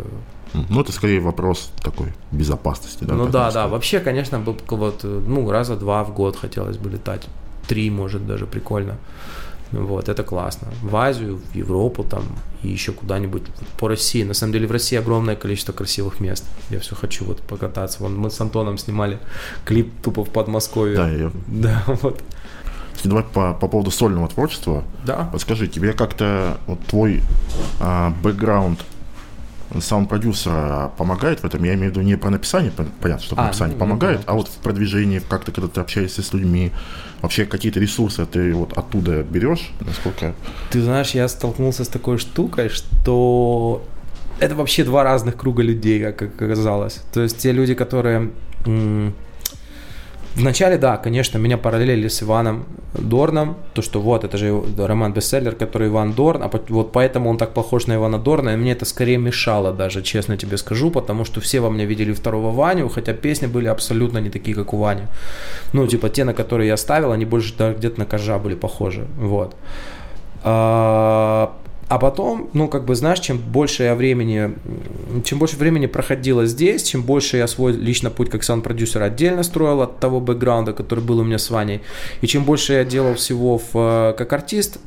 Ну 0.53 0.81
это 0.81 0.91
скорее 0.91 1.21
вопрос 1.21 1.71
такой 1.81 2.07
безопасности, 2.33 3.05
да? 3.05 3.13
Ну 3.13 3.27
да, 3.29 3.51
да, 3.51 3.67
вообще, 3.67 4.01
конечно, 4.01 4.37
был 4.39 4.57
вот, 4.69 5.03
ну 5.03 5.49
раза 5.49 5.77
два 5.77 6.03
в 6.03 6.13
год 6.13 6.35
хотелось 6.35 6.75
бы 6.75 6.89
летать, 6.89 7.25
три 7.69 7.89
может 7.89 8.27
даже, 8.27 8.45
прикольно. 8.45 8.97
Вот, 9.71 10.09
это 10.09 10.23
классно. 10.23 10.67
В 10.81 10.95
Азию, 10.95 11.37
в 11.37 11.55
Европу 11.55 12.03
там 12.03 12.23
и 12.63 12.69
еще 12.69 12.91
куда-нибудь 12.91 13.43
по 13.77 13.87
России. 13.87 14.23
На 14.23 14.33
самом 14.33 14.53
деле 14.53 14.67
в 14.67 14.71
России 14.71 14.97
огромное 14.97 15.35
количество 15.35 15.71
красивых 15.73 16.19
мест. 16.19 16.45
Я 16.69 16.79
все 16.79 16.95
хочу 16.95 17.25
вот 17.25 17.41
покататься. 17.41 18.03
Вон 18.03 18.17
мы 18.17 18.29
с 18.29 18.39
Антоном 18.41 18.77
снимали 18.77 19.19
клип 19.65 19.91
тупо 20.03 20.23
в 20.25 20.29
Подмосковье. 20.29 20.95
Да, 20.95 21.09
я... 21.09 21.31
Да, 21.47 21.83
вот. 21.87 22.21
Давай 23.03 23.23
по, 23.23 23.53
по 23.53 23.67
поводу 23.67 23.89
сольного 23.89 24.27
творчества. 24.27 24.83
Да. 25.05 25.29
Подскажи, 25.31 25.67
тебе 25.67 25.93
как-то 25.93 26.57
вот 26.67 26.79
твой 26.85 27.21
а, 27.79 28.13
бэкграунд 28.21 28.79
саунд-продюсера 29.79 30.91
помогает 30.97 31.41
в 31.41 31.45
этом? 31.45 31.63
Я 31.63 31.75
имею 31.75 31.91
в 31.91 31.95
виду 31.95 32.01
не 32.01 32.15
про 32.17 32.29
написание, 32.29 32.71
понятно, 33.01 33.23
что 33.23 33.35
а, 33.37 33.45
написание 33.45 33.75
ну, 33.75 33.79
помогает, 33.79 34.19
ну, 34.19 34.25
да, 34.25 34.31
а 34.31 34.35
вот 34.35 34.47
в 34.47 34.57
продвижении, 34.57 35.19
как-то, 35.19 35.51
когда 35.51 35.69
ты 35.69 35.79
общаешься 35.81 36.21
с 36.21 36.33
людьми, 36.33 36.71
вообще 37.21 37.45
какие-то 37.45 37.79
ресурсы 37.79 38.25
ты 38.25 38.53
вот 38.53 38.77
оттуда 38.77 39.23
берешь, 39.23 39.71
насколько... 39.81 40.33
Ты 40.71 40.81
знаешь, 40.81 41.11
я 41.11 41.27
столкнулся 41.27 41.83
с 41.83 41.87
такой 41.87 42.17
штукой, 42.17 42.69
что 42.69 43.85
это 44.39 44.55
вообще 44.55 44.83
два 44.83 45.03
разных 45.03 45.37
круга 45.37 45.63
людей, 45.63 46.11
как 46.11 46.41
оказалось. 46.41 47.01
То 47.13 47.21
есть 47.21 47.37
те 47.37 47.51
люди, 47.51 47.75
которые 47.75 48.31
Вначале, 50.35 50.77
да, 50.77 50.97
конечно, 50.97 51.37
меня 51.37 51.57
параллелили 51.57 52.07
с 52.07 52.23
Иваном 52.23 52.65
Дорном, 52.93 53.57
то, 53.73 53.81
что 53.81 53.99
вот, 53.99 54.23
это 54.23 54.37
же 54.37 54.63
роман-бестселлер, 54.77 55.55
который 55.55 55.89
Иван 55.89 56.13
Дорн, 56.13 56.43
а 56.43 56.49
вот 56.69 56.91
поэтому 56.93 57.29
он 57.29 57.37
так 57.37 57.53
похож 57.53 57.87
на 57.87 57.95
Ивана 57.95 58.17
Дорна, 58.17 58.51
и 58.51 58.55
мне 58.55 58.71
это 58.71 58.85
скорее 58.85 59.17
мешало 59.17 59.73
даже, 59.73 60.01
честно 60.01 60.37
тебе 60.37 60.57
скажу, 60.57 60.89
потому 60.89 61.25
что 61.25 61.41
все 61.41 61.59
во 61.59 61.69
мне 61.69 61.85
видели 61.85 62.13
второго 62.13 62.51
Ваню, 62.51 62.87
хотя 62.89 63.13
песни 63.13 63.47
были 63.47 63.67
абсолютно 63.67 64.19
не 64.19 64.29
такие, 64.29 64.55
как 64.55 64.73
у 64.73 64.77
Вани. 64.77 65.03
Ну, 65.73 65.85
типа 65.87 66.09
те, 66.09 66.23
на 66.23 66.33
которые 66.33 66.67
я 66.67 66.77
ставил, 66.77 67.11
они 67.11 67.25
больше 67.25 67.53
где-то 67.77 67.99
на 67.99 68.05
Кожа 68.05 68.37
были 68.37 68.55
похожи, 68.55 69.07
вот. 69.17 69.55
А, 70.43 71.53
а 71.91 71.97
потом, 71.97 72.49
ну, 72.53 72.69
как 72.69 72.85
бы, 72.85 72.95
знаешь, 72.95 73.19
чем 73.19 73.37
больше 73.37 73.83
я 73.83 73.95
времени, 73.95 74.55
чем 75.25 75.39
больше 75.39 75.57
времени 75.57 75.87
проходило 75.87 76.45
здесь, 76.45 76.83
чем 76.83 77.03
больше 77.03 77.35
я 77.35 77.47
свой 77.47 77.73
лично 77.73 78.09
путь 78.09 78.29
как 78.29 78.43
саунд-продюсер 78.43 79.03
отдельно 79.03 79.43
строил 79.43 79.81
от 79.81 79.99
того 79.99 80.21
бэкграунда, 80.21 80.71
который 80.71 81.03
был 81.03 81.19
у 81.19 81.25
меня 81.25 81.37
с 81.37 81.49
Ваней, 81.49 81.81
и 82.21 82.27
чем 82.27 82.45
больше 82.45 82.71
я 82.71 82.85
делал 82.85 83.15
всего 83.15 83.57
в, 83.57 83.71
э, 83.73 84.13
как 84.17 84.31
артист, 84.31 84.79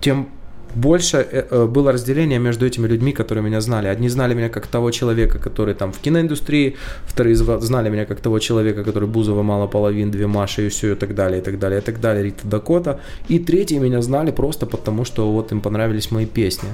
тем 0.00 0.28
больше 0.74 1.16
э, 1.16 1.46
э, 1.50 1.66
было 1.66 1.92
разделение 1.92 2.38
между 2.38 2.66
этими 2.66 2.86
людьми, 2.86 3.12
которые 3.12 3.44
меня 3.44 3.60
знали. 3.60 3.88
Одни 3.88 4.08
знали 4.08 4.34
меня 4.34 4.48
как 4.48 4.66
того 4.66 4.90
человека, 4.90 5.38
который 5.38 5.74
там 5.74 5.92
в 5.92 5.98
киноиндустрии, 5.98 6.76
вторые 7.06 7.36
знали 7.36 7.90
меня 7.90 8.04
как 8.04 8.20
того 8.20 8.38
человека, 8.38 8.84
который 8.84 9.08
Бузова 9.08 9.42
мало 9.42 9.66
половин, 9.66 10.10
две 10.10 10.26
Маши 10.26 10.66
и 10.66 10.68
все, 10.68 10.92
и 10.92 10.94
так 10.94 11.14
далее, 11.14 11.40
и 11.40 11.44
так 11.44 11.58
далее, 11.58 11.80
и 11.80 11.82
так 11.82 12.00
далее, 12.00 12.24
Рита 12.24 12.46
Дакота. 12.46 13.00
И 13.28 13.38
третьи 13.38 13.78
меня 13.78 14.02
знали 14.02 14.30
просто 14.30 14.66
потому, 14.66 15.04
что 15.04 15.32
вот 15.32 15.52
им 15.52 15.60
понравились 15.60 16.10
мои 16.10 16.26
песни. 16.26 16.68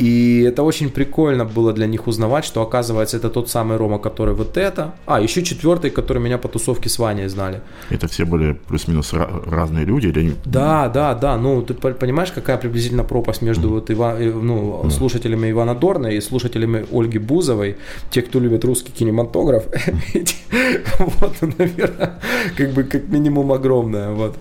И 0.00 0.46
это 0.48 0.62
очень 0.62 0.88
прикольно 0.88 1.44
было 1.44 1.72
для 1.72 1.86
них 1.86 2.06
узнавать, 2.06 2.46
что 2.46 2.62
оказывается 2.62 3.18
это 3.18 3.28
тот 3.28 3.50
самый 3.50 3.76
Рома, 3.76 3.98
который 3.98 4.34
вот 4.34 4.56
это. 4.56 4.94
А, 5.06 5.20
еще 5.20 5.42
четвертый, 5.42 5.90
который 5.90 6.22
меня 6.22 6.38
по 6.38 6.48
тусовке 6.48 6.88
с 6.88 6.98
Ваней 6.98 7.28
знали. 7.28 7.60
Это 7.90 8.08
все 8.08 8.24
были 8.24 8.56
плюс-минус 8.68 9.12
разные 9.12 9.84
люди? 9.84 10.06
Или... 10.06 10.34
Да, 10.46 10.88
да, 10.88 11.14
да. 11.14 11.36
Ну, 11.36 11.60
ты 11.60 11.74
понимаешь, 11.74 12.32
какая 12.32 12.56
приблизительно 12.56 13.04
пропасть 13.04 13.42
между 13.42 13.68
mm. 13.68 13.70
вот 13.72 13.90
Ива, 13.90 14.16
э, 14.18 14.32
ну, 14.32 14.82
mm. 14.84 14.90
слушателями 14.90 15.50
Ивана 15.50 15.74
Дорна 15.74 16.06
и 16.06 16.20
слушателями 16.22 16.86
Ольги 16.92 17.18
Бузовой, 17.18 17.76
те, 18.10 18.22
кто 18.22 18.40
любит 18.40 18.64
русский 18.64 18.92
кинематограф, 18.92 19.64
вот, 20.98 21.36
наверное, 21.58 22.18
как 22.56 22.72
бы 22.72 22.84
как 22.84 23.08
минимум 23.08 23.52
огромная, 23.52 24.10
вот. 24.12 24.38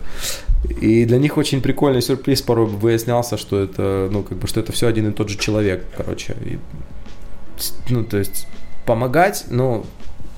И 0.81 1.05
для 1.05 1.17
них 1.17 1.37
очень 1.37 1.61
прикольный 1.61 2.01
сюрприз 2.01 2.41
порой 2.41 2.65
выяснялся, 2.65 3.37
что 3.37 3.59
это, 3.59 4.09
ну, 4.11 4.23
как 4.23 4.37
бы, 4.37 4.47
что 4.47 4.59
это 4.59 4.71
все 4.71 4.87
один 4.87 5.09
и 5.09 5.13
тот 5.13 5.29
же 5.29 5.37
человек, 5.37 5.85
короче. 5.95 6.35
И, 6.45 6.59
ну, 7.89 8.03
то 8.03 8.17
есть, 8.17 8.47
помогать, 8.85 9.45
ну, 9.49 9.85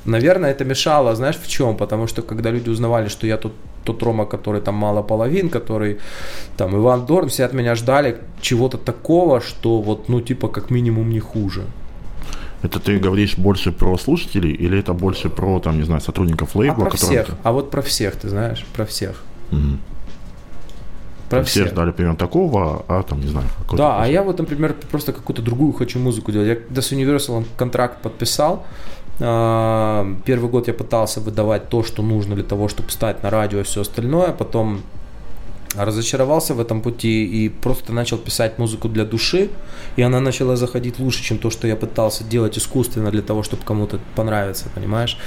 наверное, 0.05 0.51
это 0.51 0.63
мешало, 0.63 1.15
знаешь, 1.15 1.37
в 1.37 1.47
чем? 1.47 1.75
Потому 1.75 2.07
что, 2.07 2.21
когда 2.21 2.51
люди 2.51 2.69
узнавали, 2.69 3.07
что 3.07 3.27
я 3.27 3.37
тот, 3.37 3.53
тот 3.83 4.03
Рома, 4.03 4.25
который 4.25 4.61
там 4.61 4.75
мало 4.75 5.01
половин, 5.01 5.49
который 5.49 5.97
там 6.55 6.75
Иван 6.75 7.05
Дорн, 7.05 7.29
все 7.29 7.45
от 7.45 7.53
меня 7.53 7.75
ждали 7.75 8.17
чего-то 8.41 8.77
такого, 8.77 9.41
что 9.41 9.81
вот, 9.81 10.09
ну, 10.09 10.21
типа, 10.21 10.49
как 10.49 10.69
минимум 10.69 11.09
не 11.09 11.19
хуже. 11.19 11.63
Это 12.61 12.79
ты 12.79 12.99
говоришь 12.99 13.37
больше 13.37 13.71
про 13.71 13.97
слушателей 13.97 14.51
или 14.51 14.77
это 14.77 14.93
больше 14.93 15.29
про, 15.29 15.59
там, 15.59 15.79
не 15.79 15.83
знаю, 15.83 16.01
сотрудников 16.01 16.55
лейбла? 16.55 16.85
А 16.85 16.89
про 16.89 16.97
всех, 16.97 17.27
а 17.43 17.51
вот 17.51 17.71
про 17.71 17.81
всех, 17.81 18.15
ты 18.15 18.29
знаешь, 18.29 18.63
про 18.75 18.85
всех. 18.85 19.23
Угу. 19.51 19.77
Про 21.31 21.43
все 21.43 21.67
ждали 21.67 21.91
примерно 21.91 22.17
такого, 22.17 22.85
а 22.87 23.03
там, 23.03 23.21
не 23.21 23.27
знаю. 23.27 23.47
Да, 23.73 24.03
а 24.03 24.07
я 24.07 24.21
вот, 24.23 24.39
например, 24.39 24.75
просто 24.91 25.13
какую-то 25.13 25.41
другую 25.41 25.73
хочу 25.73 25.99
музыку 25.99 26.31
делать. 26.31 26.47
Я 26.47 26.55
когда 26.55 26.81
с 26.81 26.91
Universal 26.91 27.45
контракт 27.57 28.01
подписал, 28.01 28.65
а, 29.19 30.15
первый 30.25 30.49
год 30.49 30.67
я 30.67 30.73
пытался 30.73 31.21
выдавать 31.21 31.69
то, 31.69 31.83
что 31.83 32.01
нужно 32.01 32.35
для 32.35 32.43
того, 32.43 32.67
чтобы 32.67 32.89
стать 32.91 33.23
на 33.23 33.29
радио 33.29 33.59
и 33.59 33.63
все 33.63 33.81
остальное. 33.81 34.31
Потом 34.31 34.81
разочаровался 35.75 36.53
в 36.53 36.59
этом 36.59 36.81
пути 36.81 37.25
и 37.25 37.49
просто 37.49 37.93
начал 37.93 38.17
писать 38.17 38.57
музыку 38.57 38.89
для 38.89 39.05
души, 39.05 39.49
и 39.95 40.01
она 40.01 40.19
начала 40.19 40.55
заходить 40.55 40.99
лучше, 40.99 41.23
чем 41.23 41.37
то, 41.37 41.49
что 41.49 41.67
я 41.67 41.75
пытался 41.75 42.23
делать 42.23 42.57
искусственно 42.57 43.11
для 43.11 43.21
того, 43.21 43.43
чтобы 43.43 43.63
кому-то 43.63 43.99
понравиться, 44.15 44.65
понимаешь? 44.75 45.17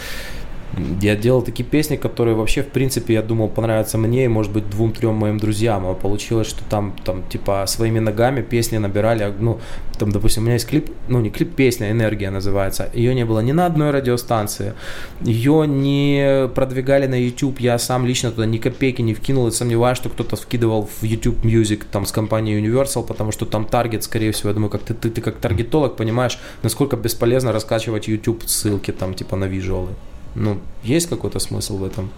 Я 1.01 1.17
делал 1.17 1.43
такие 1.43 1.65
песни, 1.65 1.97
которые 1.97 2.35
вообще, 2.35 2.63
в 2.63 2.69
принципе, 2.69 3.15
я 3.15 3.23
думал, 3.23 3.49
понравятся 3.49 3.99
мне 3.99 4.25
и, 4.25 4.29
может 4.29 4.53
быть, 4.53 4.69
двум-трем 4.69 5.15
моим 5.15 5.39
друзьям. 5.39 5.87
А 5.87 5.95
получилось, 5.95 6.49
что 6.49 6.65
там, 6.65 6.95
там, 7.05 7.23
типа, 7.29 7.65
своими 7.67 8.01
ногами 8.01 8.43
песни 8.43 8.79
набирали. 8.79 9.33
Ну, 9.39 9.61
там, 9.99 10.11
допустим, 10.11 10.43
у 10.43 10.47
меня 10.47 10.55
есть 10.55 10.67
клип, 10.67 10.91
ну, 11.09 11.21
не 11.21 11.31
клип, 11.31 11.55
песня, 11.55 11.91
«Энергия» 11.91 12.31
называется. 12.31 12.91
Ее 12.95 13.15
не 13.15 13.25
было 13.25 13.41
ни 13.41 13.53
на 13.53 13.67
одной 13.67 13.91
радиостанции. 13.91 14.75
Ее 15.21 15.67
не 15.67 16.49
продвигали 16.55 17.07
на 17.07 17.21
YouTube. 17.21 17.61
Я 17.61 17.79
сам 17.79 18.07
лично 18.07 18.31
туда 18.31 18.47
ни 18.47 18.59
копейки 18.59 19.03
не 19.03 19.15
вкинул. 19.15 19.47
И 19.49 19.51
сомневаюсь, 19.51 19.99
что 19.99 20.09
кто-то 20.09 20.37
вкидывал 20.37 20.89
в 21.01 21.05
YouTube 21.05 21.45
Music 21.45 21.83
там 21.91 22.07
с 22.07 22.13
компанией 22.13 22.61
Universal, 22.61 23.07
потому 23.07 23.33
что 23.33 23.47
там 23.47 23.65
таргет, 23.65 24.03
скорее 24.03 24.33
всего, 24.33 24.51
я 24.51 24.55
думаю, 24.55 24.71
как 24.71 24.83
ты, 24.83 24.95
ты, 24.95 25.11
ты 25.11 25.21
как 25.21 25.37
таргетолог 25.37 25.97
понимаешь, 25.97 26.39
насколько 26.63 26.97
бесполезно 26.97 27.53
раскачивать 27.53 28.09
YouTube 28.09 28.43
ссылки 28.47 28.91
там, 28.91 29.15
типа, 29.15 29.37
на 29.37 29.45
визуалы. 29.45 29.91
Ну, 30.35 30.59
есть 30.83 31.09
какой-то 31.09 31.39
смысл 31.39 31.79
в 31.79 31.85
этом? 31.85 32.11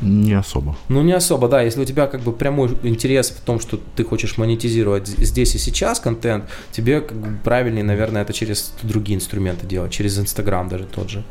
Не 0.00 0.34
особо. 0.34 0.76
Ну, 0.88 1.02
не 1.02 1.12
особо, 1.12 1.48
да. 1.48 1.62
Если 1.62 1.80
у 1.80 1.84
тебя 1.84 2.06
как 2.06 2.20
бы 2.20 2.32
прямой 2.32 2.76
интерес 2.82 3.30
в 3.30 3.40
том, 3.40 3.60
что 3.60 3.78
ты 3.96 4.04
хочешь 4.04 4.38
монетизировать 4.38 5.08
здесь 5.08 5.54
и 5.54 5.58
сейчас 5.58 6.00
контент, 6.00 6.44
тебе 6.70 7.00
как 7.00 7.16
бы 7.16 7.38
правильнее, 7.44 7.84
наверное, 7.84 8.22
это 8.22 8.32
через 8.32 8.72
другие 8.82 9.16
инструменты 9.16 9.66
делать, 9.66 9.92
через 9.92 10.18
Инстаграм 10.18 10.68
даже 10.68 10.84
тот 10.84 11.10
же. 11.10 11.24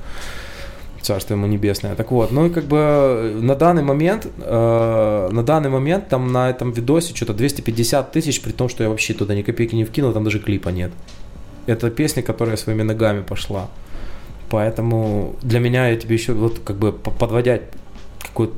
Царство 1.01 1.35
ему 1.35 1.47
небесное. 1.47 1.95
Так 1.95 2.11
вот, 2.11 2.31
ну 2.31 2.47
и 2.47 2.49
как 2.49 2.65
бы 2.65 3.39
на 3.41 3.55
данный 3.55 3.83
момент, 3.83 4.27
э, 4.37 5.29
на 5.31 5.43
данный 5.43 5.69
момент 5.69 6.09
там 6.09 6.31
на 6.33 6.49
этом 6.49 6.71
видосе 6.71 7.15
что-то 7.15 7.33
250 7.33 8.11
тысяч, 8.11 8.41
при 8.41 8.51
том, 8.51 8.67
что 8.67 8.83
я 8.83 8.89
вообще 8.89 9.13
туда 9.13 9.33
ни 9.33 9.41
копейки 9.41 9.75
не 9.75 9.85
вкинул, 9.85 10.11
там 10.11 10.25
даже 10.25 10.39
клипа 10.39 10.69
нет. 10.69 10.91
Это 11.67 11.89
песня, 11.89 12.21
которая 12.21 12.57
своими 12.57 12.81
ногами 12.81 13.21
пошла. 13.21 13.69
Поэтому 14.49 15.35
для 15.41 15.59
меня 15.59 15.89
я 15.89 15.95
тебе 15.95 16.15
еще 16.15 16.33
вот 16.33 16.59
как 16.63 16.77
бы 16.77 16.91
подводя 16.91 17.59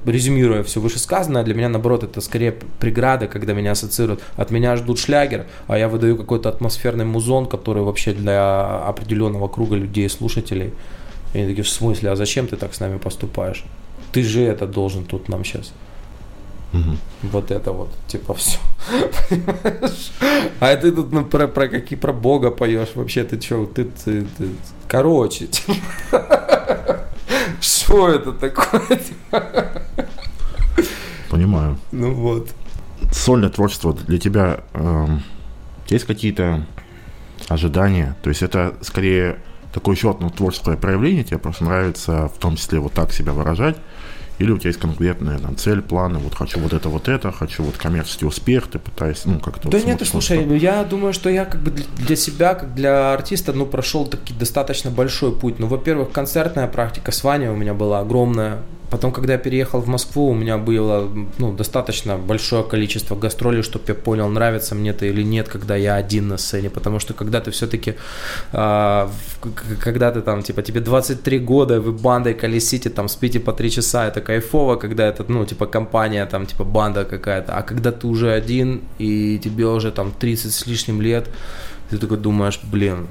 резюмируя 0.05 0.63
все 0.63 0.79
вышесказанное, 0.79 1.43
для 1.43 1.53
меня, 1.53 1.69
наоборот, 1.69 2.03
это 2.03 2.21
скорее 2.21 2.53
преграда, 2.79 3.27
когда 3.27 3.53
меня 3.53 3.71
ассоциируют. 3.71 4.21
От 4.35 4.51
меня 4.51 4.75
ждут 4.75 4.99
шлягер, 4.99 5.47
а 5.67 5.77
я 5.77 5.87
выдаю 5.87 6.17
какой-то 6.17 6.49
атмосферный 6.49 7.05
музон, 7.05 7.47
который 7.47 7.83
вообще 7.83 8.13
для 8.13 8.83
определенного 8.85 9.47
круга 9.47 9.75
людей, 9.75 10.09
слушателей. 10.09 10.73
И 11.33 11.39
они 11.39 11.47
такие, 11.47 11.63
в 11.63 11.69
смысле, 11.69 12.11
а 12.11 12.15
зачем 12.15 12.47
ты 12.47 12.57
так 12.57 12.73
с 12.73 12.79
нами 12.79 12.97
поступаешь? 12.97 13.63
Ты 14.11 14.23
же 14.23 14.41
это 14.41 14.67
должен 14.67 15.05
тут 15.05 15.29
нам 15.29 15.43
сейчас. 15.43 15.73
Угу. 16.73 16.97
Вот 17.23 17.51
это 17.51 17.71
вот, 17.71 17.89
типа, 18.07 18.33
все. 18.33 18.57
А 20.59 20.75
ты 20.75 20.91
тут 20.91 21.11
ну, 21.11 21.25
про, 21.25 21.47
про 21.47 21.67
какие 21.67 21.97
про 21.97 22.13
Бога 22.13 22.51
поешь 22.51 22.89
вообще, 22.95 23.23
ты 23.23 23.41
что, 23.41 23.65
ты, 23.65 23.85
ты, 23.85 24.25
ты, 24.37 24.49
короче, 24.87 25.49
что 27.59 28.09
это 28.09 28.31
такое? 28.33 28.99
Понимаю. 31.29 31.77
Ну 31.91 32.13
вот. 32.13 32.49
Сольное 33.11 33.49
творчество 33.49 33.93
для 33.93 34.17
тебя 34.17 34.61
э, 34.73 35.07
есть 35.89 36.05
какие-то 36.05 36.65
ожидания? 37.47 38.15
То 38.21 38.29
есть 38.29 38.41
это 38.41 38.75
скорее 38.81 39.39
такое 39.73 39.95
еще 39.95 40.11
одно 40.11 40.29
творческое 40.29 40.77
проявление, 40.77 41.23
тебе 41.23 41.37
просто 41.37 41.63
нравится 41.63 42.27
в 42.27 42.37
том 42.37 42.55
числе 42.55 42.79
вот 42.79 42.93
так 42.93 43.11
себя 43.11 43.33
выражать, 43.33 43.77
или 44.41 44.51
у 44.51 44.57
тебя 44.57 44.69
есть 44.69 44.79
конкретная 44.79 45.37
там, 45.37 45.55
цель, 45.55 45.81
планы, 45.81 46.17
вот 46.17 46.33
хочу 46.33 46.59
вот 46.59 46.73
это, 46.73 46.89
вот 46.89 47.07
это, 47.07 47.31
хочу 47.31 47.61
вот 47.63 47.77
коммерческий 47.77 48.25
успех, 48.25 48.67
ты 48.67 48.79
пытаешься, 48.79 49.29
ну, 49.29 49.39
как-то... 49.39 49.69
Да 49.69 49.77
вот 49.77 49.85
нет, 49.85 50.01
слушай, 50.05 50.43
что... 50.43 50.53
я 50.55 50.83
думаю, 50.83 51.13
что 51.13 51.29
я 51.29 51.45
как 51.45 51.61
бы 51.61 51.71
для 51.71 52.15
себя, 52.15 52.55
как 52.55 52.73
для 52.73 53.13
артиста, 53.13 53.53
ну, 53.53 53.67
прошел 53.67 54.07
таки 54.07 54.33
достаточно 54.33 54.89
большой 54.89 55.35
путь. 55.35 55.59
Ну, 55.59 55.67
во-первых, 55.67 56.11
концертная 56.11 56.67
практика 56.67 57.11
с 57.11 57.23
Ваней 57.23 57.49
у 57.49 57.55
меня 57.55 57.75
была 57.75 57.99
огромная, 57.99 58.57
Потом, 58.91 59.13
когда 59.13 59.33
я 59.33 59.39
переехал 59.39 59.81
в 59.81 59.87
Москву, 59.87 60.29
у 60.29 60.33
меня 60.33 60.57
было 60.57 61.09
ну, 61.39 61.53
достаточно 61.53 62.17
большое 62.17 62.63
количество 62.63 63.15
гастролей, 63.15 63.63
чтобы 63.63 63.85
я 63.87 63.95
понял, 63.95 64.29
нравится 64.29 64.75
мне 64.75 64.89
это 64.89 65.05
или 65.05 65.23
нет, 65.23 65.47
когда 65.47 65.77
я 65.77 65.95
один 65.95 66.27
на 66.27 66.37
сцене. 66.37 66.69
Потому 66.69 66.99
что 66.99 67.13
когда 67.13 67.39
ты 67.39 67.51
все-таки, 67.51 67.91
э, 67.91 67.95
а, 68.53 69.09
когда 69.79 70.11
ты 70.11 70.21
там, 70.21 70.43
типа, 70.43 70.61
тебе 70.61 70.81
23 70.81 71.39
года, 71.39 71.79
вы 71.79 71.93
бандой 71.93 72.33
колесите, 72.33 72.89
там, 72.89 73.07
спите 73.07 73.39
по 73.39 73.53
3 73.53 73.71
часа, 73.71 74.07
это 74.07 74.19
кайфово, 74.21 74.75
когда 74.75 75.07
это, 75.07 75.25
ну, 75.27 75.45
типа, 75.45 75.67
компания, 75.67 76.25
там, 76.25 76.45
типа, 76.45 76.65
банда 76.65 77.05
какая-то. 77.05 77.53
А 77.53 77.61
когда 77.61 77.91
ты 77.91 78.07
уже 78.07 78.33
один, 78.33 78.81
и 78.99 79.39
тебе 79.43 79.65
уже 79.65 79.91
там 79.91 80.11
30 80.11 80.53
с 80.53 80.67
лишним 80.67 81.01
лет, 81.01 81.29
ты 81.89 81.97
такой 81.97 82.17
думаешь, 82.17 82.59
блин, 82.63 83.07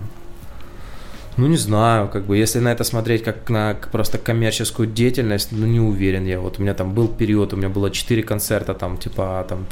ну, 1.41 1.47
не 1.47 1.57
знаю, 1.57 2.09
как 2.09 2.27
бы, 2.27 2.37
если 2.37 2.61
на 2.61 2.73
это 2.73 2.85
смотреть 2.85 3.25
как 3.25 3.51
на 3.51 3.75
просто 3.93 4.19
коммерческую 4.19 4.89
деятельность, 4.89 5.53
ну, 5.53 5.67
не 5.67 5.81
уверен 5.81 6.27
я. 6.27 6.39
Вот 6.39 6.59
у 6.59 6.62
меня 6.62 6.75
там 6.75 6.95
был 6.95 7.09
период, 7.09 7.53
у 7.53 7.57
меня 7.57 7.69
было 7.69 7.91
4 7.91 8.23
концерта, 8.23 8.75
там, 8.75 8.99
типа, 8.99 9.45
там, 9.49 9.67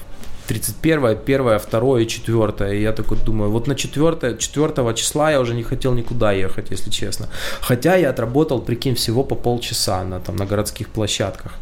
31, 0.47 1.05
1, 1.05 1.61
2 1.70 2.01
и 2.01 2.07
4. 2.07 2.78
И 2.78 2.82
я 2.82 2.93
такой 2.93 3.19
думаю, 3.19 3.51
вот 3.51 3.66
на 3.66 3.74
4, 3.74 4.36
4 4.39 4.95
числа 4.95 5.31
я 5.31 5.40
уже 5.40 5.55
не 5.55 5.62
хотел 5.62 5.95
никуда 5.95 6.32
ехать, 6.32 6.70
если 6.70 6.90
честно. 6.90 7.27
Хотя 7.61 7.97
я 7.97 8.11
отработал, 8.11 8.61
прикинь, 8.61 8.95
всего 8.95 9.24
по 9.24 9.35
полчаса 9.35 10.05
на, 10.05 10.20
там, 10.20 10.36
на 10.36 10.47
городских 10.47 10.89
площадках. 10.89 11.53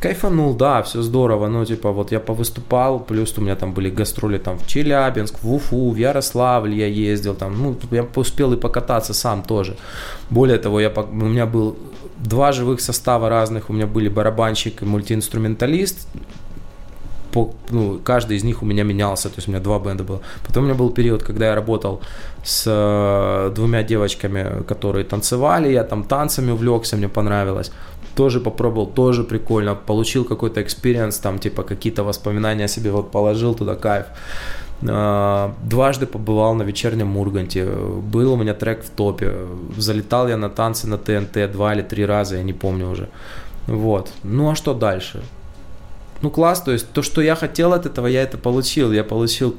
Кайфанул, 0.00 0.54
да, 0.54 0.82
все 0.82 1.02
здорово, 1.02 1.48
ну, 1.48 1.64
типа, 1.64 1.90
вот 1.90 2.12
я 2.12 2.20
повыступал, 2.20 3.00
плюс 3.00 3.38
у 3.38 3.40
меня 3.40 3.56
там 3.56 3.72
были 3.72 3.90
гастроли 3.90 4.38
там 4.38 4.58
в 4.58 4.66
Челябинск, 4.66 5.42
в 5.42 5.52
Уфу, 5.52 5.90
в 5.90 5.96
Ярославль 5.96 6.74
я 6.74 6.86
ездил, 6.86 7.34
там, 7.34 7.62
ну, 7.62 7.76
я 7.90 8.06
успел 8.16 8.52
и 8.52 8.56
покататься 8.56 9.14
сам 9.14 9.42
тоже. 9.42 9.76
Более 10.30 10.58
того, 10.58 10.80
я, 10.80 10.90
у 10.90 11.14
меня 11.14 11.46
был 11.46 11.76
два 12.18 12.52
живых 12.52 12.80
состава 12.80 13.28
разных, 13.28 13.70
у 13.70 13.72
меня 13.72 13.86
были 13.86 14.08
барабанщик 14.08 14.82
и 14.82 14.84
мультиинструменталист, 14.84 16.08
по, 17.32 17.54
ну, 17.70 18.00
каждый 18.04 18.36
из 18.36 18.44
них 18.44 18.62
у 18.62 18.66
меня 18.66 18.84
менялся, 18.84 19.28
то 19.28 19.36
есть 19.36 19.48
у 19.48 19.50
меня 19.50 19.60
два 19.60 19.78
бенда 19.78 20.04
было. 20.04 20.20
Потом 20.46 20.64
у 20.64 20.66
меня 20.66 20.74
был 20.74 20.90
период, 20.90 21.22
когда 21.22 21.46
я 21.46 21.54
работал 21.54 22.00
с 22.44 22.64
э, 22.66 23.54
двумя 23.54 23.82
девочками, 23.82 24.62
которые 24.62 25.04
танцевали, 25.04 25.72
я 25.72 25.84
там 25.84 26.04
танцами 26.04 26.52
увлекся, 26.52 26.96
мне 26.96 27.08
понравилось 27.08 27.72
тоже 28.16 28.40
попробовал, 28.40 28.86
тоже 28.86 29.22
прикольно, 29.22 29.74
получил 29.74 30.24
какой-то 30.24 30.60
experience, 30.60 31.18
там, 31.18 31.38
типа, 31.38 31.62
какие-то 31.62 32.04
воспоминания 32.04 32.64
о 32.64 32.68
себе 32.68 32.90
вот 32.90 33.10
положил 33.10 33.54
туда, 33.54 33.74
кайф. 33.74 34.06
А, 34.88 35.54
дважды 35.62 36.06
побывал 36.06 36.54
на 36.54 36.64
Вечернем 36.64 37.06
Урганте, 37.06 37.64
был 37.64 38.32
у 38.32 38.36
меня 38.36 38.54
трек 38.54 38.84
в 38.84 38.90
топе, 38.90 39.32
залетал 39.76 40.28
я 40.28 40.36
на 40.36 40.48
танцы 40.48 40.88
на 40.88 40.98
ТНТ 40.98 41.52
два 41.52 41.74
или 41.74 41.82
три 41.82 42.06
раза, 42.06 42.36
я 42.36 42.42
не 42.42 42.52
помню 42.52 42.90
уже. 42.90 43.08
Вот. 43.66 44.10
Ну 44.22 44.50
а 44.50 44.54
что 44.54 44.74
дальше? 44.74 45.22
Ну 46.22 46.30
класс, 46.30 46.62
то 46.62 46.72
есть 46.72 46.90
то, 46.92 47.02
что 47.02 47.20
я 47.20 47.34
хотел 47.34 47.72
от 47.72 47.86
этого, 47.86 48.06
я 48.06 48.22
это 48.22 48.38
получил. 48.38 48.92
Я 48.92 49.04
получил 49.04 49.56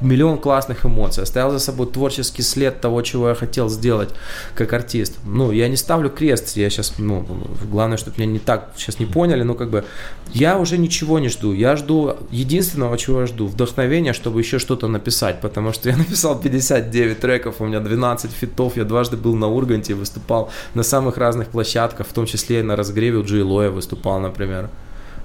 миллион 0.00 0.38
классных 0.38 0.84
эмоций, 0.84 1.22
оставил 1.22 1.50
за 1.50 1.58
собой 1.58 1.86
творческий 1.86 2.42
след 2.42 2.80
того, 2.80 3.02
чего 3.02 3.28
я 3.28 3.34
хотел 3.34 3.68
сделать 3.68 4.10
как 4.54 4.72
артист. 4.72 5.18
Ну, 5.24 5.52
я 5.52 5.68
не 5.68 5.76
ставлю 5.76 6.10
крест, 6.10 6.56
я 6.56 6.68
сейчас, 6.70 6.94
ну, 6.98 7.26
главное, 7.70 7.96
чтобы 7.96 8.18
меня 8.18 8.32
не 8.32 8.38
так 8.38 8.70
сейчас 8.76 8.98
не 8.98 9.06
поняли, 9.06 9.42
но 9.42 9.54
как 9.54 9.70
бы 9.70 9.84
я 10.32 10.58
уже 10.58 10.78
ничего 10.78 11.18
не 11.18 11.28
жду. 11.28 11.52
Я 11.52 11.76
жду 11.76 12.16
единственного, 12.30 12.98
чего 12.98 13.20
я 13.20 13.26
жду, 13.26 13.46
вдохновения, 13.46 14.12
чтобы 14.12 14.40
еще 14.40 14.58
что-то 14.58 14.88
написать, 14.88 15.40
потому 15.40 15.72
что 15.72 15.88
я 15.88 15.96
написал 15.98 16.38
59 16.38 17.20
треков, 17.20 17.56
у 17.60 17.64
меня 17.64 17.80
12 17.80 18.30
фитов, 18.30 18.76
я 18.76 18.84
дважды 18.84 19.16
был 19.16 19.34
на 19.34 19.48
Урганте, 19.48 19.94
выступал 19.94 20.50
на 20.74 20.82
самых 20.82 21.16
разных 21.16 21.48
площадках, 21.48 22.06
в 22.06 22.12
том 22.12 22.26
числе 22.26 22.60
и 22.60 22.62
на 22.62 22.76
разгреве 22.76 23.18
у 23.18 23.24
Джей 23.24 23.42
Лоя 23.42 23.70
выступал, 23.70 24.20
например 24.20 24.68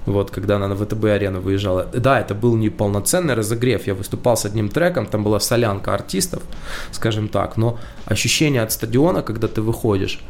вот, 0.06 0.30
когда 0.30 0.56
она 0.56 0.68
на 0.68 0.74
ВТБ-арену 0.74 1.40
выезжала. 1.40 1.86
Да, 1.92 2.20
это 2.20 2.34
был 2.34 2.56
не 2.56 2.70
полноценный 2.70 3.34
разогрев, 3.34 3.86
я 3.86 3.94
выступал 3.94 4.36
с 4.36 4.44
одним 4.44 4.68
треком, 4.68 5.06
там 5.06 5.24
была 5.24 5.40
солянка 5.40 5.94
артистов, 5.94 6.42
скажем 6.90 7.28
так, 7.28 7.56
но 7.56 7.78
ощущение 8.06 8.62
от 8.62 8.72
стадиона, 8.72 9.22
когда 9.22 9.48
ты 9.48 9.62
выходишь, 9.62 10.20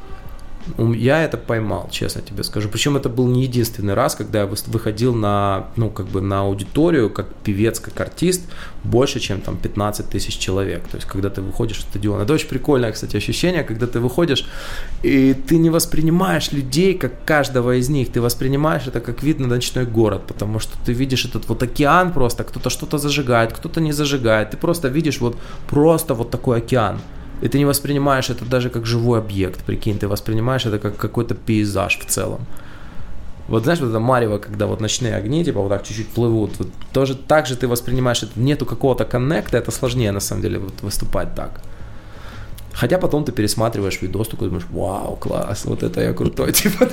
Я 0.79 1.25
это 1.25 1.37
поймал, 1.37 1.89
честно 1.91 2.23
тебе 2.23 2.45
скажу. 2.45 2.69
Причем 2.69 2.97
это 2.97 3.09
был 3.09 3.27
не 3.27 3.43
единственный 3.43 3.95
раз, 3.95 4.15
когда 4.15 4.41
я 4.41 4.47
выходил 4.47 5.15
на, 5.15 5.67
ну, 5.77 5.91
как 5.91 6.07
бы 6.07 6.21
на 6.21 6.41
аудиторию, 6.41 7.11
как 7.11 7.27
певец, 7.45 7.81
как 7.81 8.01
артист, 8.01 8.43
больше, 8.85 9.21
чем 9.21 9.41
там 9.41 9.57
15 9.57 10.09
тысяч 10.09 10.39
человек. 10.39 10.87
То 10.89 10.97
есть, 10.97 11.09
когда 11.09 11.31
ты 11.31 11.41
выходишь 11.43 11.79
в 11.79 11.81
стадион. 11.83 12.21
Это 12.21 12.33
очень 12.35 12.49
прикольное, 12.49 12.93
кстати, 12.93 13.17
ощущение, 13.17 13.65
когда 13.65 13.87
ты 13.87 14.01
выходишь, 14.01 14.47
и 15.03 15.35
ты 15.35 15.59
не 15.59 15.71
воспринимаешь 15.71 16.53
людей, 16.53 16.95
как 16.95 17.25
каждого 17.25 17.77
из 17.77 17.89
них. 17.89 18.13
Ты 18.13 18.21
воспринимаешь 18.21 18.87
это 18.87 19.01
как 19.01 19.23
вид 19.23 19.41
на 19.41 19.49
ночной 19.49 19.85
город, 19.85 20.23
потому 20.27 20.61
что 20.61 20.73
ты 20.87 20.93
видишь 20.93 21.25
этот 21.25 21.49
вот 21.49 21.63
океан 21.63 22.13
просто, 22.13 22.45
кто-то 22.45 22.71
что-то 22.71 22.99
зажигает, 22.99 23.53
кто-то 23.53 23.81
не 23.81 23.93
зажигает. 23.93 24.51
Ты 24.51 24.57
просто 24.57 24.89
видишь 24.89 25.21
вот 25.21 25.37
просто 25.69 26.15
вот 26.15 26.31
такой 26.31 26.59
океан. 26.59 27.01
И 27.43 27.49
ты 27.49 27.59
не 27.59 27.65
воспринимаешь 27.65 28.31
это 28.31 28.45
даже 28.45 28.71
как 28.71 28.87
живой 28.87 29.19
объект, 29.19 29.65
прикинь, 29.65 29.99
ты 29.99 30.07
воспринимаешь 30.07 30.65
это 30.65 30.79
как 30.79 30.97
какой-то 30.97 31.35
пейзаж 31.35 31.99
в 31.99 32.07
целом. 32.07 32.47
Вот 33.49 33.65
знаешь, 33.65 33.81
вот 33.81 33.91
это 33.91 33.99
марево, 33.99 34.39
когда 34.39 34.67
вот 34.67 34.81
ночные 34.81 35.17
огни, 35.17 35.45
типа 35.45 35.61
вот 35.61 35.69
так 35.69 35.83
чуть-чуть 35.85 36.09
плывут, 36.09 36.53
вот 36.59 36.69
тоже 36.93 37.17
так 37.17 37.47
же 37.47 37.57
ты 37.57 37.67
воспринимаешь 37.67 38.23
это, 38.23 38.41
нету 38.41 38.65
какого-то 38.65 39.05
коннекта, 39.05 39.59
это 39.59 39.73
сложнее 39.73 40.13
на 40.13 40.21
самом 40.21 40.43
деле 40.43 40.59
вот 40.59 40.83
выступать 40.83 41.35
так. 41.35 41.63
Хотя 42.73 42.99
потом 42.99 43.25
ты 43.25 43.33
пересматриваешь 43.33 44.01
видос, 44.01 44.29
такой 44.29 44.49
думаешь, 44.49 44.67
вау, 44.71 45.17
класс, 45.17 45.65
вот 45.65 45.83
это 45.83 46.01
я 46.01 46.13
крутой, 46.13 46.53
типа, 46.63 46.89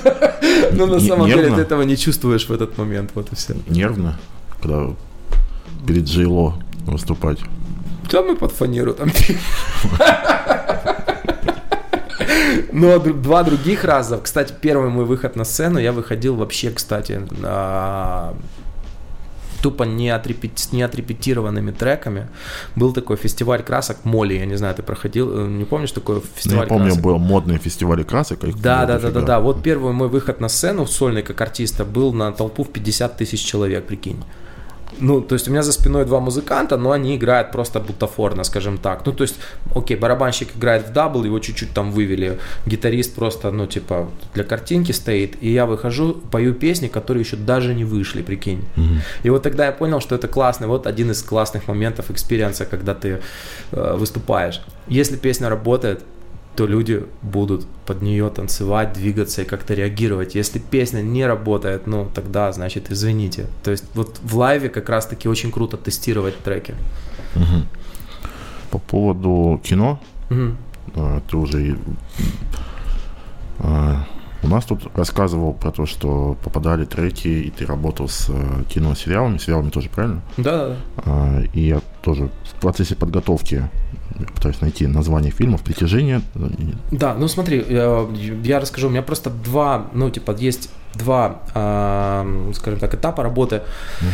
но 0.72 0.86
на 0.86 1.00
самом 1.00 1.28
деле 1.28 1.54
ты 1.54 1.60
этого 1.60 1.82
не 1.82 1.96
чувствуешь 1.96 2.48
в 2.48 2.52
этот 2.52 2.76
момент, 2.76 3.12
вот 3.14 3.32
и 3.32 3.36
все. 3.36 3.54
Нервно, 3.68 4.18
когда 4.50 4.90
перед 5.86 6.04
Джейло 6.04 6.54
выступать. 6.86 7.38
Да 8.10 8.22
мы 8.22 8.36
под 8.36 8.52
фанеру 8.52 8.94
там. 8.94 9.10
Но 12.72 12.98
два 12.98 13.42
других 13.42 13.84
раза, 13.84 14.18
кстати, 14.18 14.54
первый 14.60 14.90
мой 14.90 15.04
выход 15.04 15.36
на 15.36 15.44
сцену, 15.44 15.78
я 15.78 15.92
выходил 15.92 16.36
вообще, 16.36 16.70
кстати, 16.70 17.20
на 17.30 18.32
тупо 19.62 19.84
не, 19.84 20.10
отрепет... 20.10 20.72
не 20.72 20.82
отрепетированными 20.82 21.70
треками. 21.70 22.28
Был 22.76 22.92
такой 22.92 23.16
фестиваль 23.16 23.62
красок 23.62 24.04
Холи, 24.04 24.34
я 24.34 24.46
не 24.46 24.56
знаю, 24.56 24.74
ты 24.74 24.82
проходил, 24.82 25.30
э, 25.32 25.48
не 25.48 25.64
помнишь 25.64 25.92
такой 25.92 26.22
фестиваль 26.34 26.62
Я 26.62 26.68
помню, 26.68 26.86
красок? 26.86 27.04
был 27.04 27.18
модный 27.18 27.58
фестиваль 27.58 28.04
красок. 28.04 28.44
Их 28.44 28.60
да, 28.60 28.86
да, 28.86 28.98
да, 28.98 29.10
да, 29.10 29.20
да. 29.20 29.40
Вот 29.40 29.62
первый 29.62 29.92
мой 29.92 30.08
выход 30.08 30.40
на 30.40 30.48
сцену 30.48 30.86
сольный 30.86 31.22
как 31.22 31.40
артиста 31.40 31.84
был 31.84 32.12
на 32.12 32.32
толпу 32.32 32.64
в 32.64 32.70
50 32.70 33.16
тысяч 33.16 33.40
человек, 33.44 33.86
прикинь 33.86 34.22
ну, 34.98 35.20
то 35.20 35.34
есть 35.34 35.48
у 35.48 35.50
меня 35.50 35.62
за 35.62 35.72
спиной 35.72 36.04
два 36.04 36.20
музыканта, 36.20 36.76
но 36.76 36.90
они 36.90 37.16
играют 37.16 37.52
просто 37.52 37.80
бутафорно, 37.80 38.44
скажем 38.44 38.78
так. 38.78 39.06
Ну, 39.06 39.12
то 39.12 39.22
есть, 39.22 39.36
окей, 39.74 39.96
барабанщик 39.96 40.56
играет 40.56 40.88
в 40.88 40.92
double, 40.92 41.24
его 41.24 41.38
чуть-чуть 41.38 41.72
там 41.72 41.92
вывели, 41.92 42.38
гитарист 42.66 43.14
просто, 43.14 43.50
ну, 43.50 43.66
типа, 43.66 44.08
для 44.34 44.44
картинки 44.44 44.92
стоит, 44.92 45.36
и 45.40 45.52
я 45.52 45.66
выхожу, 45.66 46.14
пою 46.30 46.54
песни, 46.54 46.88
которые 46.88 47.22
еще 47.22 47.36
даже 47.36 47.74
не 47.74 47.84
вышли, 47.84 48.22
прикинь. 48.22 48.64
Mm-hmm. 48.76 48.98
И 49.22 49.30
вот 49.30 49.42
тогда 49.42 49.66
я 49.66 49.72
понял, 49.72 50.00
что 50.00 50.14
это 50.14 50.28
классный, 50.28 50.66
вот 50.66 50.86
один 50.86 51.10
из 51.10 51.22
классных 51.22 51.68
моментов 51.68 52.10
experience 52.10 52.55
а, 52.55 52.64
когда 52.64 52.94
ты 52.94 53.20
э, 53.72 53.96
выступаешь. 53.96 54.62
Если 54.88 55.16
песня 55.16 55.48
работает, 55.48 56.02
то 56.56 56.66
люди 56.66 57.04
будут 57.22 57.66
под 57.86 58.02
нее 58.02 58.28
танцевать, 58.30 58.92
двигаться 58.92 59.42
и 59.42 59.44
как-то 59.44 59.74
реагировать. 59.74 60.34
Если 60.34 60.58
песня 60.58 61.00
не 61.00 61.26
работает, 61.26 61.86
ну 61.86 62.08
тогда, 62.14 62.52
значит, 62.52 62.90
извините. 62.90 63.46
То 63.62 63.70
есть 63.70 63.84
вот 63.94 64.18
в 64.22 64.36
лайве 64.36 64.68
как 64.68 64.88
раз-таки 64.88 65.28
очень 65.28 65.52
круто 65.52 65.76
тестировать 65.76 66.38
треки. 66.38 66.74
Угу. 67.36 67.64
По 68.70 68.78
поводу 68.78 69.60
кино, 69.64 70.00
угу. 70.30 70.56
ты 71.28 71.36
уже 71.36 71.78
а, 73.58 74.04
у 74.42 74.48
нас 74.48 74.64
тут 74.64 74.90
рассказывал 74.96 75.52
про 75.52 75.70
то, 75.70 75.86
что 75.86 76.36
попадали 76.42 76.84
треки, 76.84 77.28
и 77.28 77.50
ты 77.50 77.66
работал 77.66 78.08
с 78.08 78.30
э, 78.30 78.64
кино-сериалами, 78.68 79.36
сериалами 79.36 79.68
тоже, 79.68 79.90
правильно? 79.90 80.22
Да, 80.38 80.68
да. 80.68 80.76
А, 80.96 81.42
и 81.52 81.60
я 81.60 81.80
тоже 82.02 82.30
в 82.44 82.60
процессе 82.60 82.96
подготовки 82.96 83.68
пытаюсь 84.26 84.60
найти 84.60 84.86
название 84.86 85.30
фильмов 85.30 85.62
«Притяжение». 85.62 86.22
Да, 86.90 87.14
ну 87.14 87.28
смотри, 87.28 87.64
я, 87.68 88.06
я 88.44 88.60
расскажу, 88.60 88.88
у 88.88 88.90
меня 88.90 89.02
просто 89.02 89.30
два, 89.30 89.86
ну 89.92 90.10
типа 90.10 90.32
есть 90.32 90.70
два, 90.94 91.42
э, 91.54 92.52
скажем 92.54 92.78
так, 92.80 92.94
этапа 92.94 93.22
работы 93.22 93.62
угу. 94.00 94.08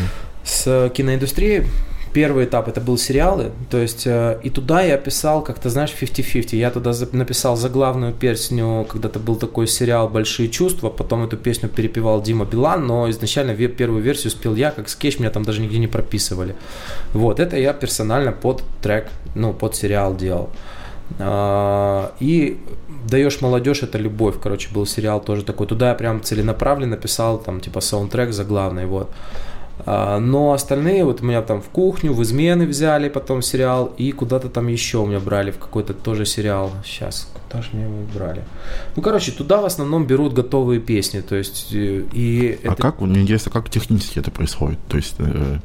с 0.44 0.90
киноиндустрией 0.94 1.66
первый 2.12 2.44
этап 2.44 2.68
это 2.68 2.80
был 2.80 2.98
сериалы, 2.98 3.52
то 3.70 3.78
есть 3.78 4.06
э, 4.06 4.38
и 4.42 4.50
туда 4.50 4.82
я 4.82 4.96
писал 4.96 5.42
как-то, 5.42 5.70
знаешь, 5.70 5.94
50-50. 5.98 6.56
Я 6.56 6.70
туда 6.70 6.92
написал 7.12 7.56
заглавную 7.56 8.12
песню, 8.12 8.86
когда-то 8.88 9.18
был 9.18 9.36
такой 9.36 9.66
сериал 9.66 10.08
«Большие 10.08 10.48
чувства», 10.48 10.88
потом 10.88 11.24
эту 11.24 11.36
песню 11.36 11.68
перепевал 11.68 12.22
Дима 12.22 12.44
Билан, 12.44 12.86
но 12.86 13.10
изначально 13.10 13.54
первую 13.68 14.02
версию 14.02 14.30
спел 14.30 14.54
я, 14.54 14.70
как 14.70 14.88
скетч, 14.88 15.18
меня 15.18 15.30
там 15.30 15.42
даже 15.42 15.60
нигде 15.60 15.78
не 15.78 15.88
прописывали. 15.88 16.56
Вот, 17.12 17.40
это 17.40 17.56
я 17.56 17.72
персонально 17.72 18.32
под 18.32 18.62
трек, 18.82 19.08
ну, 19.34 19.52
под 19.52 19.74
сериал 19.76 20.16
делал. 20.16 20.50
А, 21.18 22.12
и 22.20 22.58
даешь 23.08 23.40
молодежь 23.40 23.82
это 23.82 23.98
любовь, 23.98 24.36
короче, 24.42 24.68
был 24.72 24.86
сериал 24.86 25.20
тоже 25.20 25.44
такой. 25.44 25.66
Туда 25.66 25.90
я 25.90 25.94
прям 25.94 26.22
целенаправленно 26.22 26.96
писал 26.96 27.38
там 27.38 27.60
типа 27.60 27.80
саундтрек 27.80 28.32
заглавный, 28.32 28.86
вот. 28.86 29.10
А, 29.88 30.18
но 30.18 30.52
остальные, 30.52 31.04
вот 31.04 31.22
меня 31.22 31.42
там 31.42 31.62
в 31.62 31.68
кухню, 31.68 32.12
в 32.12 32.20
измены 32.22 32.66
взяли, 32.66 33.08
потом 33.08 33.40
сериал, 33.40 33.94
и 33.96 34.10
куда-то 34.10 34.48
там 34.48 34.66
еще 34.66 34.98
у 34.98 35.06
меня 35.06 35.20
брали 35.20 35.52
в 35.52 35.58
какой-то 35.58 35.94
тоже 35.94 36.26
сериал. 36.26 36.72
Сейчас, 36.84 37.30
куда 37.32 37.62
же 37.62 37.68
меня 37.72 37.84
его 37.84 37.98
брали? 38.12 38.42
Ну, 38.96 39.02
короче, 39.02 39.30
туда 39.30 39.60
в 39.60 39.64
основном 39.64 40.04
берут 40.04 40.32
готовые 40.32 40.80
песни, 40.80 41.20
то 41.20 41.36
есть, 41.36 41.68
э, 41.72 42.02
и... 42.12 42.58
А 42.64 42.72
это... 42.72 42.82
как, 42.82 43.00
мне 43.00 43.20
интересно, 43.20 43.52
как 43.52 43.70
технически 43.70 44.18
это 44.18 44.32
происходит? 44.32 44.80
То 44.88 44.96
есть, 44.96 45.14
э, 45.18 45.58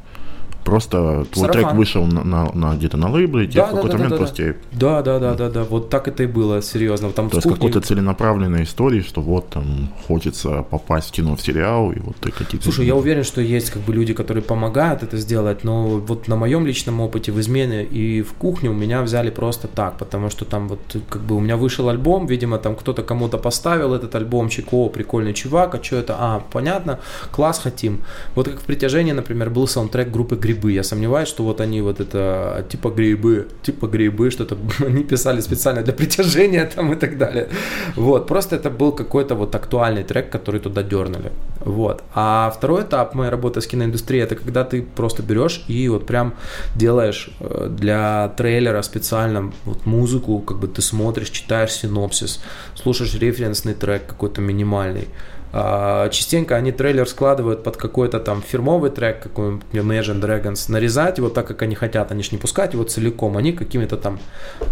Просто 0.64 1.26
твой 1.32 1.46
Сарафан. 1.46 1.62
трек 1.62 1.74
вышел 1.74 2.06
на, 2.06 2.24
на, 2.24 2.52
на 2.52 2.74
где-то 2.74 2.96
на 2.96 3.10
лейбле, 3.10 3.46
да, 3.46 3.66
в 3.66 3.70
какой-то 3.70 3.88
да, 3.88 3.94
момент 3.94 4.10
да, 4.10 4.16
просто... 4.16 4.56
Да. 4.72 5.02
да, 5.02 5.18
да, 5.18 5.34
да, 5.34 5.50
да, 5.50 5.64
вот 5.64 5.90
так 5.90 6.08
это 6.08 6.22
и 6.22 6.26
было, 6.26 6.62
серьезно. 6.62 7.10
Там 7.10 7.28
То 7.28 7.36
есть 7.36 7.48
кухни... 7.48 7.56
какой-то 7.56 7.80
целенаправленной 7.80 8.62
истории, 8.62 9.00
что 9.00 9.20
вот 9.20 9.50
там 9.50 9.92
хочется 10.06 10.62
попасть 10.62 11.08
в 11.08 11.12
кино, 11.12 11.36
в 11.36 11.42
сериал, 11.42 11.92
и 11.92 11.98
вот 11.98 12.16
ты 12.16 12.30
какие-то... 12.30 12.64
Слушай, 12.64 12.86
я 12.86 12.94
уверен, 12.94 13.24
что 13.24 13.40
есть 13.40 13.70
как 13.70 13.82
бы 13.82 13.92
люди, 13.92 14.14
которые 14.14 14.42
помогают 14.42 15.02
это 15.02 15.16
сделать, 15.16 15.64
но 15.64 15.86
вот 15.98 16.28
на 16.28 16.36
моем 16.36 16.66
личном 16.66 17.00
опыте 17.00 17.32
в 17.32 17.40
измене 17.40 17.84
и 17.84 18.22
в 18.22 18.32
кухне 18.34 18.70
у 18.70 18.74
меня 18.74 19.02
взяли 19.02 19.30
просто 19.30 19.68
так, 19.68 19.98
потому 19.98 20.30
что 20.30 20.44
там 20.44 20.68
вот 20.68 20.80
как 21.08 21.22
бы 21.22 21.36
у 21.36 21.40
меня 21.40 21.56
вышел 21.56 21.88
альбом, 21.88 22.26
видимо, 22.26 22.58
там 22.58 22.76
кто-то 22.76 23.02
кому-то 23.02 23.38
поставил 23.38 23.94
этот 23.94 24.14
альбомчик, 24.14 24.72
о, 24.72 24.88
прикольный 24.88 25.34
чувак, 25.34 25.74
а 25.74 25.82
что 25.82 25.96
это? 25.96 26.16
А, 26.18 26.42
понятно, 26.52 27.00
класс 27.30 27.58
хотим. 27.58 28.02
Вот 28.34 28.48
как 28.48 28.60
в 28.60 28.64
«Притяжении», 28.64 29.12
например, 29.12 29.50
был 29.50 29.66
саундтрек 29.66 30.10
группы 30.10 30.36
«Гриб» 30.36 30.51
грибы. 30.52 30.72
Я 30.72 30.82
сомневаюсь, 30.82 31.28
что 31.28 31.44
вот 31.44 31.60
они 31.60 31.82
вот 31.82 32.00
это 32.00 32.64
типа 32.68 32.90
грибы, 32.90 33.46
типа 33.62 33.86
грибы, 33.86 34.30
что-то 34.30 34.56
они 34.86 35.04
писали 35.04 35.40
специально 35.40 35.82
для 35.82 35.92
притяжения 35.92 36.70
там 36.74 36.92
и 36.92 36.96
так 36.96 37.18
далее. 37.18 37.48
Вот, 37.96 38.26
просто 38.26 38.56
это 38.56 38.70
был 38.70 38.92
какой-то 38.92 39.34
вот 39.34 39.54
актуальный 39.54 40.04
трек, 40.04 40.30
который 40.30 40.60
туда 40.60 40.82
дернули. 40.82 41.32
Вот. 41.64 42.02
А 42.14 42.50
второй 42.50 42.82
этап 42.82 43.14
моей 43.14 43.30
работы 43.30 43.60
с 43.60 43.66
киноиндустрией, 43.66 44.24
это 44.24 44.34
когда 44.34 44.64
ты 44.64 44.82
просто 44.82 45.22
берешь 45.22 45.64
и 45.68 45.88
вот 45.88 46.06
прям 46.06 46.34
делаешь 46.76 47.30
э, 47.40 47.68
для 47.70 48.28
трейлера 48.36 48.82
специально 48.82 49.52
вот 49.64 49.86
музыку, 49.86 50.38
как 50.40 50.58
бы 50.58 50.68
ты 50.68 50.82
смотришь, 50.82 51.30
читаешь 51.30 51.72
синопсис, 51.72 52.40
слушаешь 52.74 53.14
референсный 53.14 53.74
трек 53.74 54.06
какой-то 54.06 54.40
минимальный, 54.40 55.08
частенько 55.52 56.56
они 56.56 56.72
трейлер 56.72 57.06
складывают 57.06 57.62
под 57.62 57.76
какой-то 57.76 58.20
там 58.20 58.42
фирмовый 58.42 58.90
трек, 58.90 59.22
какой-нибудь 59.22 59.64
Imagine 59.72 60.20
Dragons, 60.20 60.70
нарезать 60.70 61.18
его 61.18 61.28
так, 61.28 61.46
как 61.46 61.62
они 61.62 61.74
хотят, 61.74 62.10
они 62.10 62.22
же 62.22 62.30
не 62.32 62.38
пускать 62.38 62.72
его 62.72 62.84
целиком, 62.84 63.36
они 63.36 63.52
какими-то 63.52 63.96
там, 63.96 64.18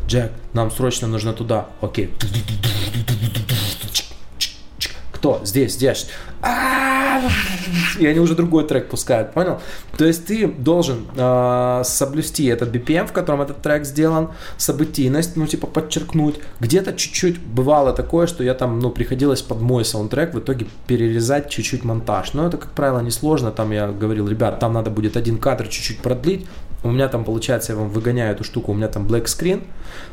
Джек, 0.07 0.33
нам 0.55 0.71
срочно 0.71 1.07
нужно 1.07 1.33
туда, 1.35 1.67
окей, 1.83 2.11
кто? 5.21 5.43
Здесь, 5.45 5.75
здесь. 5.75 6.09
И 7.99 8.07
они 8.07 8.21
уже 8.21 8.35
другой 8.35 8.67
трек 8.67 8.89
пускают, 8.89 9.35
понял? 9.35 9.61
То 9.99 10.07
есть 10.07 10.27
ты 10.27 10.47
должен 10.47 11.07
э, 11.15 11.83
соблюсти 11.85 12.47
этот 12.47 12.75
BPM, 12.75 13.07
в 13.07 13.13
котором 13.13 13.43
этот 13.43 13.61
трек 13.61 13.85
сделан, 13.85 14.31
событийность, 14.57 15.37
ну, 15.37 15.47
типа, 15.47 15.67
подчеркнуть. 15.67 16.37
Где-то 16.61 16.95
чуть-чуть 16.95 17.39
бывало 17.39 17.93
такое, 17.93 18.27
что 18.27 18.43
я 18.43 18.55
там, 18.55 18.79
ну, 18.79 18.89
приходилось 18.89 19.43
под 19.43 19.61
мой 19.61 19.85
саундтрек 19.85 20.33
в 20.33 20.39
итоге 20.39 20.67
перерезать 20.87 21.51
чуть-чуть 21.51 21.85
монтаж. 21.85 22.33
Но 22.33 22.47
это, 22.47 22.57
как 22.57 22.71
правило, 22.71 23.01
несложно. 23.01 23.51
Там 23.51 23.73
я 23.73 23.89
говорил, 23.89 24.27
ребят, 24.27 24.59
там 24.59 24.73
надо 24.73 24.91
будет 24.91 25.19
один 25.19 25.37
кадр 25.37 25.69
чуть-чуть 25.69 25.99
продлить, 25.99 26.47
у 26.83 26.91
меня 26.91 27.09
там, 27.09 27.25
получается, 27.25 27.73
я 27.73 27.79
вам 27.79 27.91
выгоняю 27.91 28.33
эту 28.33 28.45
штуку, 28.45 28.73
у 28.73 28.75
меня 28.75 28.89
там 28.89 29.07
black 29.07 29.25
screen 29.25 29.63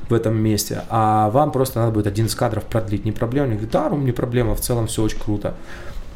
в 0.09 0.13
этом 0.13 0.35
месте, 0.37 0.83
а 0.89 1.29
вам 1.29 1.51
просто 1.51 1.79
надо 1.79 1.91
будет 1.91 2.07
один 2.07 2.25
из 2.25 2.35
кадров 2.35 2.63
продлить. 2.65 3.05
Не 3.05 3.11
проблема. 3.11 3.47
Они 3.47 3.55
говорят, 3.55 3.71
да, 3.71 3.89
не 3.95 4.11
проблема, 4.11 4.55
в 4.55 4.61
целом 4.61 4.87
все 4.87 5.03
очень 5.03 5.19
круто. 5.19 5.55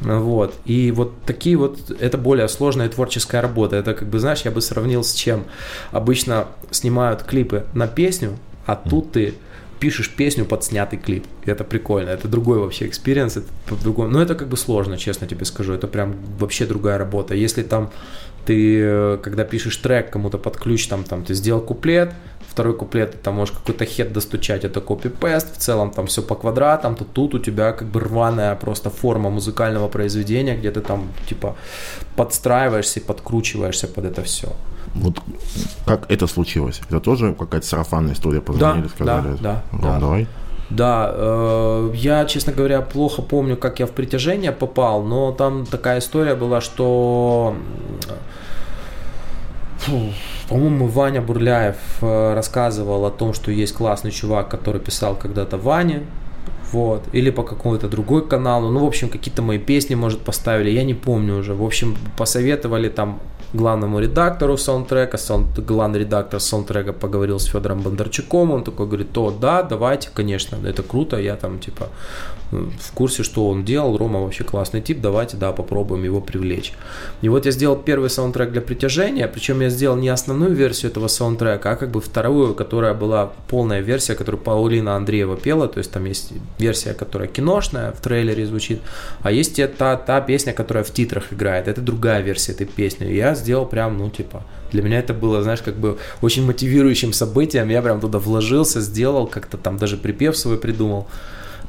Вот. 0.00 0.54
И 0.64 0.90
вот 0.90 1.14
такие 1.24 1.56
вот, 1.56 1.90
это 2.00 2.18
более 2.18 2.48
сложная 2.48 2.88
творческая 2.88 3.40
работа. 3.40 3.76
Это 3.76 3.94
как 3.94 4.08
бы, 4.08 4.18
знаешь, 4.18 4.42
я 4.42 4.50
бы 4.50 4.60
сравнил 4.60 5.04
с 5.04 5.12
чем. 5.14 5.44
Обычно 5.90 6.48
снимают 6.70 7.22
клипы 7.22 7.64
на 7.72 7.86
песню, 7.86 8.36
а 8.66 8.76
тут 8.76 9.12
ты 9.12 9.34
пишешь 9.78 10.10
песню 10.10 10.44
под 10.44 10.62
снятый 10.62 10.98
клип. 10.98 11.26
Это 11.44 11.64
прикольно, 11.64 12.10
это 12.10 12.28
другой 12.28 12.58
вообще 12.58 12.86
experience, 12.86 13.38
это 13.38 13.48
по-другому. 13.66 14.10
Но 14.10 14.22
это 14.22 14.36
как 14.36 14.48
бы 14.48 14.56
сложно, 14.56 14.96
честно 14.96 15.26
тебе 15.26 15.44
скажу, 15.44 15.72
это 15.72 15.88
прям 15.88 16.14
вообще 16.38 16.66
другая 16.66 16.98
работа. 16.98 17.34
Если 17.34 17.62
там 17.62 17.90
ты, 18.44 18.80
э, 18.82 19.18
когда 19.22 19.44
пишешь 19.44 19.76
трек 19.76 20.10
кому-то 20.10 20.38
под 20.38 20.56
ключ, 20.56 20.86
там, 20.86 21.04
там 21.04 21.24
ты 21.24 21.34
сделал 21.34 21.60
куплет, 21.60 22.12
второй 22.52 22.74
куплет, 22.74 23.12
ты 23.12 23.18
там 23.18 23.34
можешь 23.34 23.54
какой-то 23.54 23.84
hat 23.84 24.12
достучать, 24.12 24.64
это 24.64 24.80
copy-paste, 24.80 25.56
в 25.56 25.58
целом 25.58 25.90
там 25.90 26.06
все 26.06 26.22
по 26.22 26.34
квадратам, 26.34 26.94
то 26.94 27.04
тут 27.04 27.34
у 27.34 27.38
тебя 27.38 27.72
как 27.72 27.88
бы 27.88 28.00
рваная 28.00 28.54
просто 28.54 28.90
форма 28.90 29.30
музыкального 29.30 29.88
произведения, 29.88 30.56
где 30.56 30.70
ты 30.70 30.80
там 30.80 31.08
типа 31.28 31.56
подстраиваешься 32.16 33.00
и 33.00 33.02
подкручиваешься 33.02 33.88
под 33.88 34.04
это 34.04 34.22
все. 34.22 34.48
Вот 34.94 35.20
как 35.86 36.10
это 36.10 36.26
случилось? 36.26 36.82
Это 36.88 37.00
тоже 37.00 37.34
какая-то 37.34 37.66
сарафанная 37.66 38.12
история, 38.12 38.40
позвонили, 38.40 38.82
да, 38.82 38.88
сказали? 38.88 39.36
Да, 39.40 39.62
Ром, 39.72 39.80
да. 39.82 40.00
давай. 40.00 40.26
Да, 40.76 41.12
э, 41.14 41.90
я, 41.94 42.24
честно 42.24 42.52
говоря, 42.52 42.80
плохо 42.80 43.20
помню, 43.20 43.58
как 43.58 43.78
я 43.78 43.86
в 43.86 43.90
притяжение 43.90 44.52
попал, 44.52 45.02
но 45.02 45.32
там 45.32 45.66
такая 45.66 45.98
история 45.98 46.34
была, 46.34 46.62
что 46.62 47.54
Фу, 49.80 50.12
по-моему, 50.48 50.86
Ваня 50.86 51.20
Бурляев 51.20 51.76
э, 52.00 52.34
рассказывал 52.34 53.04
о 53.04 53.10
том, 53.10 53.34
что 53.34 53.50
есть 53.50 53.74
классный 53.74 54.12
чувак, 54.12 54.48
который 54.48 54.80
писал 54.80 55.14
когда-то 55.14 55.58
Ване, 55.58 56.06
вот, 56.72 57.02
или 57.12 57.28
по 57.28 57.42
какому-то 57.42 57.86
другой 57.88 58.26
каналу, 58.26 58.70
ну, 58.70 58.80
в 58.80 58.86
общем, 58.86 59.10
какие-то 59.10 59.42
мои 59.42 59.58
песни, 59.58 59.94
может, 59.94 60.20
поставили, 60.20 60.70
я 60.70 60.84
не 60.84 60.94
помню 60.94 61.36
уже, 61.36 61.52
в 61.54 61.62
общем, 61.62 61.98
посоветовали 62.16 62.88
там 62.88 63.20
главному 63.52 64.00
редактору 64.00 64.56
саундтрека, 64.56 65.18
саунд, 65.18 65.58
главный 65.58 66.00
редактор 66.00 66.40
саундтрека 66.40 66.92
поговорил 66.92 67.38
с 67.38 67.44
Федором 67.44 67.80
Бондарчуком, 67.80 68.50
он 68.50 68.64
такой 68.64 68.86
говорит, 68.86 69.12
то 69.12 69.30
да, 69.30 69.62
давайте, 69.62 70.10
конечно, 70.14 70.56
это 70.66 70.82
круто, 70.82 71.16
я 71.20 71.36
там 71.36 71.58
типа 71.58 71.88
в 72.52 72.92
курсе, 72.92 73.22
что 73.22 73.48
он 73.48 73.64
делал, 73.64 73.96
Рома 73.96 74.20
вообще 74.20 74.44
классный 74.44 74.82
тип, 74.82 75.00
давайте, 75.00 75.36
да, 75.36 75.52
попробуем 75.52 76.04
его 76.04 76.20
привлечь. 76.20 76.72
И 77.22 77.28
вот 77.28 77.46
я 77.46 77.50
сделал 77.50 77.76
первый 77.76 78.10
саундтрек 78.10 78.52
для 78.52 78.60
притяжения, 78.60 79.26
причем 79.26 79.60
я 79.62 79.70
сделал 79.70 79.96
не 79.96 80.10
основную 80.10 80.54
версию 80.54 80.90
этого 80.90 81.08
саундтрека, 81.08 81.70
а 81.70 81.76
как 81.76 81.90
бы 81.90 82.00
вторую, 82.00 82.54
которая 82.54 82.92
была 82.92 83.32
полная 83.48 83.80
версия, 83.80 84.14
которую 84.14 84.42
Паулина 84.42 84.96
Андреева 84.96 85.36
пела, 85.36 85.66
то 85.66 85.78
есть 85.78 85.90
там 85.90 86.04
есть 86.04 86.32
версия, 86.58 86.92
которая 86.92 87.28
киношная, 87.28 87.92
в 87.92 88.00
трейлере 88.00 88.46
звучит, 88.46 88.80
а 89.22 89.32
есть 89.32 89.58
та, 89.78 89.96
та 89.96 90.20
песня, 90.20 90.52
которая 90.52 90.84
в 90.84 90.90
титрах 90.90 91.32
играет, 91.32 91.68
это 91.68 91.80
другая 91.80 92.20
версия 92.20 92.52
этой 92.52 92.66
песни. 92.66 93.10
И 93.10 93.16
я 93.16 93.34
сделал 93.34 93.64
прям, 93.64 93.96
ну, 93.96 94.10
типа, 94.10 94.42
для 94.72 94.82
меня 94.82 94.98
это 94.98 95.14
было, 95.14 95.42
знаешь, 95.42 95.62
как 95.62 95.76
бы 95.76 95.98
очень 96.20 96.44
мотивирующим 96.44 97.12
событием, 97.14 97.70
я 97.70 97.80
прям 97.80 98.00
туда 98.00 98.18
вложился, 98.18 98.80
сделал, 98.80 99.26
как-то 99.26 99.56
там 99.56 99.78
даже 99.78 99.96
припев 99.96 100.36
свой 100.36 100.58
придумал. 100.58 101.06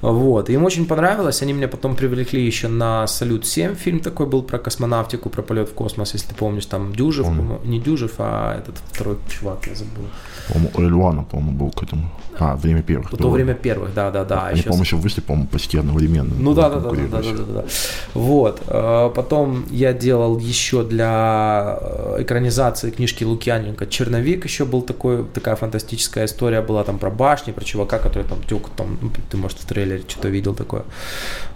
Вот. 0.04 0.50
Им 0.50 0.66
очень 0.66 0.86
понравилось. 0.86 1.42
Они 1.42 1.54
меня 1.54 1.70
потом 1.70 1.96
привлекли 1.96 2.46
еще 2.46 2.68
на 2.68 3.08
«Салют-7». 3.08 3.76
Фильм 3.76 4.00
такой 4.02 4.26
был 4.26 4.44
про 4.44 4.60
космонавтику, 4.60 5.30
про 5.30 5.42
полет 5.42 5.70
в 5.70 5.74
космос, 5.74 6.14
если 6.14 6.28
ты 6.28 6.36
помнишь. 6.36 6.66
Там 6.66 6.94
Дюжев, 6.94 7.28
не 7.64 7.80
Дюжев, 7.80 8.16
а 8.18 8.58
этот 8.58 8.76
второй 8.92 9.18
чувак, 9.30 9.66
я 9.68 9.76
забыл. 9.76 10.04
По-моему, 10.48 10.72
Эльвана, 10.78 11.24
по-моему, 11.24 11.58
был 11.58 11.72
к 11.72 11.84
этому. 11.84 12.10
А, 12.40 12.56
время 12.56 12.82
первых. 12.82 13.12
То 13.12 13.30
время 13.30 13.54
первых, 13.54 13.94
да, 13.94 14.12
да, 14.12 14.24
да. 14.24 14.48
Они, 14.48 14.58
сейчас... 14.58 14.66
по-моему, 14.66 14.84
еще 14.84 14.96
вышли, 14.96 15.22
по-моему, 15.22 15.48
почти 15.48 15.78
одновременно. 15.78 16.34
Ну 16.38 16.54
да, 16.54 16.70
да, 16.70 16.80
да, 16.80 16.90
да, 16.90 17.08
да, 17.08 17.22
да, 17.22 17.54
да. 17.54 17.66
Вот. 18.14 18.62
Э, 18.68 19.12
потом 19.16 19.66
я 19.70 19.94
делал 19.94 20.40
еще 20.40 20.84
для 20.84 21.78
э, 21.80 22.24
экранизации 22.24 22.90
книжки 22.90 23.24
Лукьяненко 23.24 23.86
«Черновик» 23.86 24.46
еще 24.46 24.66
был 24.66 24.82
такой, 24.82 25.24
такая 25.26 25.56
фантастическая 25.56 26.26
история 26.26 26.62
была 26.62 26.84
там 26.84 26.98
про 26.98 27.12
башни, 27.12 27.52
про 27.52 27.64
чувака, 27.64 28.00
который 28.00 28.24
там 28.24 28.42
тюк, 28.44 28.70
там, 28.76 28.98
ну, 29.02 29.12
ты, 29.30 29.38
может, 29.38 29.60
в 29.60 29.66
трейлере 29.66 30.04
что-то 30.08 30.30
видел 30.30 30.56
такое. 30.56 30.84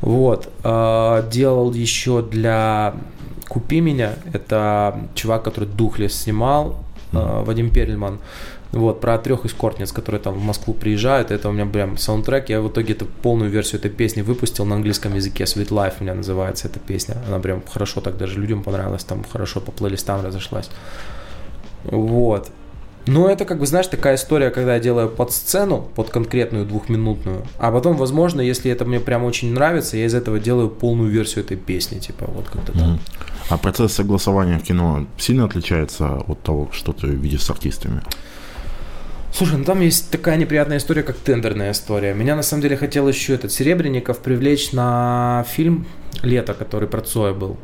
Вот. 0.01 0.47
Э, 0.63 1.23
делал 1.31 1.73
еще 1.73 2.21
для 2.21 2.93
«Купи 3.47 3.81
меня», 3.81 4.13
это 4.31 4.99
чувак, 5.15 5.43
который 5.43 5.67
«Духлес» 5.67 6.13
снимал, 6.13 6.83
Вадим 7.13 7.69
Перельман. 7.69 8.19
Вот, 8.71 8.99
про 8.99 9.17
трех 9.17 9.45
эскортниц, 9.45 9.91
которые 9.91 10.21
там 10.21 10.33
в 10.33 10.43
Москву 10.43 10.73
приезжают, 10.73 11.31
это 11.31 11.49
у 11.49 11.51
меня 11.51 11.65
прям 11.65 11.97
саундтрек. 11.97 12.49
Я 12.49 12.61
в 12.61 12.69
итоге 12.69 12.93
эту 12.93 13.05
полную 13.05 13.49
версию 13.49 13.79
этой 13.79 13.91
песни 13.91 14.21
выпустил 14.21 14.65
на 14.65 14.75
английском 14.75 15.15
языке. 15.15 15.45
Sweet 15.45 15.69
Life 15.69 15.93
у 15.99 16.03
меня 16.03 16.15
называется 16.15 16.67
эта 16.67 16.79
песня. 16.79 17.17
Она 17.27 17.39
прям 17.39 17.63
хорошо 17.65 18.01
так 18.01 18.17
даже 18.17 18.39
людям 18.39 18.63
понравилась, 18.63 19.03
там 19.03 19.23
хорошо 19.23 19.61
по 19.61 19.71
плейлистам 19.71 20.25
разошлась. 20.25 20.69
Вот. 21.85 22.51
Но 23.07 23.29
это, 23.29 23.45
как 23.45 23.59
бы, 23.59 23.65
знаешь, 23.65 23.87
такая 23.87 24.15
история, 24.15 24.49
когда 24.49 24.73
я 24.73 24.79
делаю 24.81 25.09
под 25.09 25.31
сцену, 25.31 25.87
под 25.95 26.09
конкретную 26.09 26.65
двухминутную, 26.65 27.45
а 27.57 27.71
потом, 27.71 27.95
возможно, 27.95 28.41
если 28.41 28.69
это 28.69 28.83
мне 28.83 28.99
прям 28.99 29.23
очень 29.23 29.53
нравится, 29.53 29.95
я 29.95 30.05
из 30.05 30.13
этого 30.13 30.39
делаю 30.39 30.69
полную 30.69 31.09
версию 31.09 31.45
этой 31.45 31.55
песни, 31.55 31.99
типа, 31.99 32.25
вот 32.27 32.49
как-то 32.49 32.73
так. 32.73 32.99
А 33.49 33.57
процесс 33.57 33.93
согласования 33.93 34.59
в 34.59 34.63
кино 34.63 35.07
сильно 35.17 35.45
отличается 35.45 36.17
от 36.27 36.43
того, 36.43 36.67
что 36.73 36.91
ты 36.91 37.07
видишь 37.07 37.43
с 37.43 37.49
артистами? 37.49 38.01
Слушай, 39.31 39.57
ну 39.57 39.65
там 39.65 39.81
есть 39.81 40.09
такая 40.09 40.37
неприятная 40.37 40.77
история, 40.77 41.03
как 41.03 41.17
тендерная 41.17 41.71
история. 41.71 42.13
Меня 42.13 42.35
на 42.35 42.43
самом 42.43 42.61
деле 42.61 42.77
хотел 42.77 43.07
еще 43.07 43.35
этот 43.35 43.51
Серебренников 43.51 44.19
привлечь 44.19 44.71
на 44.71 45.45
фильм 45.49 45.85
«Лето», 46.23 46.53
который 46.53 46.87
про 46.87 47.01
Цоя 47.01 47.33
был. 47.33 47.57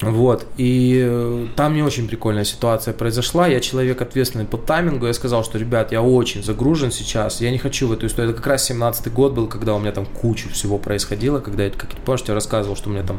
Вот, 0.00 0.46
и 0.56 1.02
э, 1.04 1.46
там 1.56 1.74
не 1.74 1.82
очень 1.82 2.06
прикольная 2.06 2.44
ситуация 2.44 2.94
произошла. 2.94 3.48
Я 3.48 3.58
человек 3.58 4.00
ответственный 4.00 4.44
по 4.44 4.56
таймингу. 4.56 5.06
Я 5.06 5.12
сказал, 5.12 5.42
что, 5.42 5.58
ребят, 5.58 5.90
я 5.90 6.02
очень 6.02 6.44
загружен 6.44 6.92
сейчас. 6.92 7.40
Я 7.40 7.50
не 7.50 7.58
хочу 7.58 7.88
в 7.88 7.92
эту 7.92 8.06
историю. 8.06 8.30
Это 8.30 8.40
как 8.40 8.46
раз 8.46 8.70
17-й 8.70 9.10
год 9.10 9.32
был, 9.32 9.48
когда 9.48 9.74
у 9.74 9.80
меня 9.80 9.90
там 9.90 10.06
куча 10.06 10.48
всего 10.50 10.78
происходило. 10.78 11.40
Когда 11.40 11.64
я, 11.64 11.70
как 11.70 11.90
помнишь, 12.04 12.22
я 12.28 12.34
рассказывал, 12.34 12.76
что 12.76 12.90
у 12.90 12.92
меня 12.92 13.02
там 13.02 13.18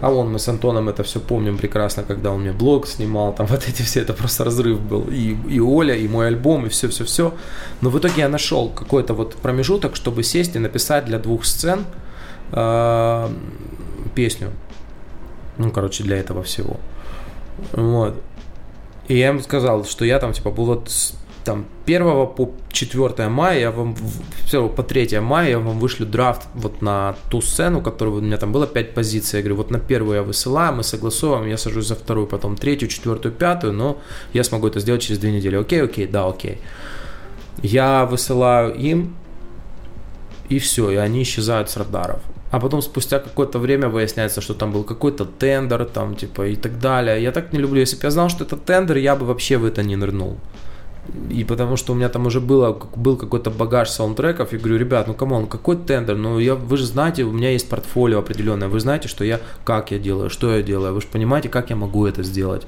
а 0.00 0.10
вон 0.10 0.32
мы 0.32 0.38
с 0.38 0.48
Антоном 0.48 0.88
это 0.88 1.02
все 1.02 1.20
помним 1.20 1.56
прекрасно, 1.56 2.02
когда 2.02 2.30
он 2.30 2.40
мне 2.40 2.52
блог 2.52 2.86
снимал, 2.86 3.34
там 3.34 3.46
вот 3.50 3.68
эти 3.68 3.82
все, 3.82 4.00
это 4.00 4.12
просто 4.12 4.44
разрыв 4.44 4.80
был. 4.80 5.06
И, 5.10 5.36
и 5.48 5.60
Оля, 5.60 5.94
и 5.94 6.08
мой 6.08 6.28
альбом, 6.28 6.66
и 6.66 6.68
все-все-все. 6.68 7.34
Но 7.80 7.90
в 7.90 7.98
итоге 7.98 8.22
я 8.22 8.28
нашел 8.28 8.68
какой-то 8.68 9.14
вот 9.14 9.34
промежуток, 9.36 9.96
чтобы 9.96 10.22
сесть 10.22 10.56
и 10.56 10.58
написать 10.58 11.04
для 11.04 11.18
двух 11.18 11.44
сцен 11.44 11.84
э, 12.52 13.28
песню. 14.14 14.50
Ну, 15.58 15.70
короче, 15.70 16.02
для 16.02 16.16
этого 16.16 16.42
всего. 16.42 16.78
Вот. 17.72 18.20
И 19.08 19.16
я 19.16 19.28
ему 19.28 19.40
сказал, 19.40 19.84
что 19.84 20.04
я 20.04 20.18
там, 20.18 20.32
типа, 20.32 20.50
был 20.50 20.64
вот 20.64 20.90
там 21.44 21.66
1 21.86 22.02
по 22.28 22.50
4 22.70 23.28
мая, 23.28 23.60
я 23.60 23.70
вам, 23.70 23.96
все, 24.46 24.68
по 24.68 24.82
3 24.82 25.20
мая 25.20 25.50
я 25.50 25.58
вам 25.58 25.78
вышлю 25.78 26.06
драфт 26.06 26.42
вот 26.54 26.82
на 26.82 27.14
ту 27.30 27.40
сцену, 27.42 27.80
которую 27.80 28.18
у 28.18 28.20
меня 28.20 28.36
там 28.36 28.52
было 28.52 28.66
5 28.66 28.94
позиций. 28.94 29.38
Я 29.38 29.42
говорю, 29.42 29.56
вот 29.56 29.70
на 29.70 29.78
первую 29.78 30.16
я 30.16 30.22
высылаю, 30.22 30.74
мы 30.74 30.82
согласовываем, 30.82 31.48
я 31.48 31.58
сажусь 31.58 31.86
за 31.86 31.94
вторую, 31.94 32.26
потом 32.26 32.56
третью, 32.56 32.88
четвертую, 32.88 33.32
пятую, 33.32 33.72
но 33.72 33.98
я 34.32 34.44
смогу 34.44 34.66
это 34.66 34.80
сделать 34.80 35.02
через 35.02 35.18
две 35.18 35.32
недели. 35.32 35.56
Окей, 35.56 35.82
окей, 35.82 36.06
да, 36.06 36.26
окей. 36.26 36.58
Я 37.62 38.06
высылаю 38.06 38.74
им, 38.74 39.14
и 40.48 40.58
все, 40.58 40.90
и 40.90 40.96
они 40.96 41.22
исчезают 41.22 41.70
с 41.70 41.76
радаров. 41.76 42.20
А 42.50 42.60
потом 42.60 42.82
спустя 42.82 43.18
какое-то 43.18 43.58
время 43.58 43.88
выясняется, 43.88 44.40
что 44.40 44.54
там 44.54 44.70
был 44.70 44.84
какой-то 44.84 45.24
тендер, 45.24 45.84
там, 45.86 46.14
типа, 46.14 46.46
и 46.46 46.56
так 46.56 46.78
далее. 46.78 47.20
Я 47.20 47.32
так 47.32 47.52
не 47.52 47.58
люблю. 47.58 47.80
Если 47.80 47.96
бы 47.96 48.02
я 48.04 48.10
знал, 48.10 48.28
что 48.28 48.44
это 48.44 48.56
тендер, 48.56 48.96
я 48.96 49.16
бы 49.16 49.26
вообще 49.26 49.56
в 49.56 49.64
это 49.64 49.82
не 49.82 49.96
нырнул. 49.96 50.38
И 51.30 51.44
потому 51.44 51.76
что 51.76 51.92
у 51.92 51.96
меня 51.96 52.08
там 52.08 52.26
уже 52.26 52.40
было, 52.40 52.72
был 52.96 53.16
какой-то 53.16 53.50
багаж 53.50 53.90
саундтреков, 53.90 54.52
и 54.52 54.56
говорю, 54.56 54.78
ребят, 54.78 55.06
ну 55.06 55.14
come 55.14 55.32
on, 55.32 55.46
какой 55.46 55.76
тендер? 55.76 56.16
Ну 56.16 56.38
я, 56.38 56.54
вы 56.54 56.76
же 56.76 56.86
знаете, 56.86 57.24
у 57.24 57.32
меня 57.32 57.50
есть 57.50 57.68
портфолио 57.68 58.18
определенное, 58.18 58.68
вы 58.68 58.80
знаете, 58.80 59.08
что 59.08 59.24
я, 59.24 59.40
как 59.64 59.90
я 59.90 59.98
делаю, 59.98 60.30
что 60.30 60.54
я 60.54 60.62
делаю, 60.62 60.94
вы 60.94 61.00
же 61.00 61.06
понимаете, 61.06 61.48
как 61.48 61.70
я 61.70 61.76
могу 61.76 62.06
это 62.06 62.22
сделать. 62.22 62.62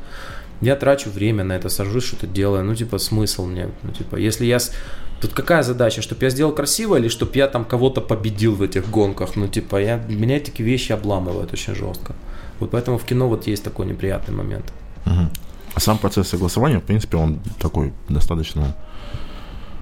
Я 0.60 0.76
трачу 0.76 1.10
время 1.10 1.44
на 1.44 1.52
это, 1.54 1.68
сажусь, 1.68 2.04
что-то 2.04 2.26
делаю, 2.26 2.64
ну 2.64 2.74
типа 2.74 2.98
смысл 2.98 3.46
мне, 3.46 3.68
ну 3.82 3.92
типа, 3.92 4.16
если 4.16 4.44
я... 4.44 4.58
Тут 5.20 5.32
какая 5.32 5.62
задача, 5.62 6.02
чтобы 6.02 6.24
я 6.24 6.30
сделал 6.30 6.52
красиво 6.52 6.96
или 6.96 7.08
чтобы 7.08 7.32
я 7.36 7.48
там 7.48 7.64
кого-то 7.64 8.02
победил 8.02 8.54
в 8.54 8.60
этих 8.60 8.90
гонках? 8.90 9.34
Ну 9.34 9.48
типа, 9.48 9.80
я, 9.80 9.96
меня 10.08 10.38
такие 10.40 10.68
вещи 10.68 10.92
обламывают 10.92 11.54
очень 11.54 11.74
жестко. 11.74 12.14
Вот 12.60 12.70
поэтому 12.70 12.98
в 12.98 13.04
кино 13.04 13.26
вот 13.26 13.46
есть 13.46 13.64
такой 13.64 13.86
неприятный 13.86 14.34
момент. 14.34 14.72
Угу. 15.06 15.45
А 15.76 15.80
сам 15.80 15.98
процесс 15.98 16.28
согласования, 16.28 16.78
в 16.78 16.84
принципе, 16.84 17.18
он 17.18 17.38
такой 17.58 17.92
достаточно 18.08 18.74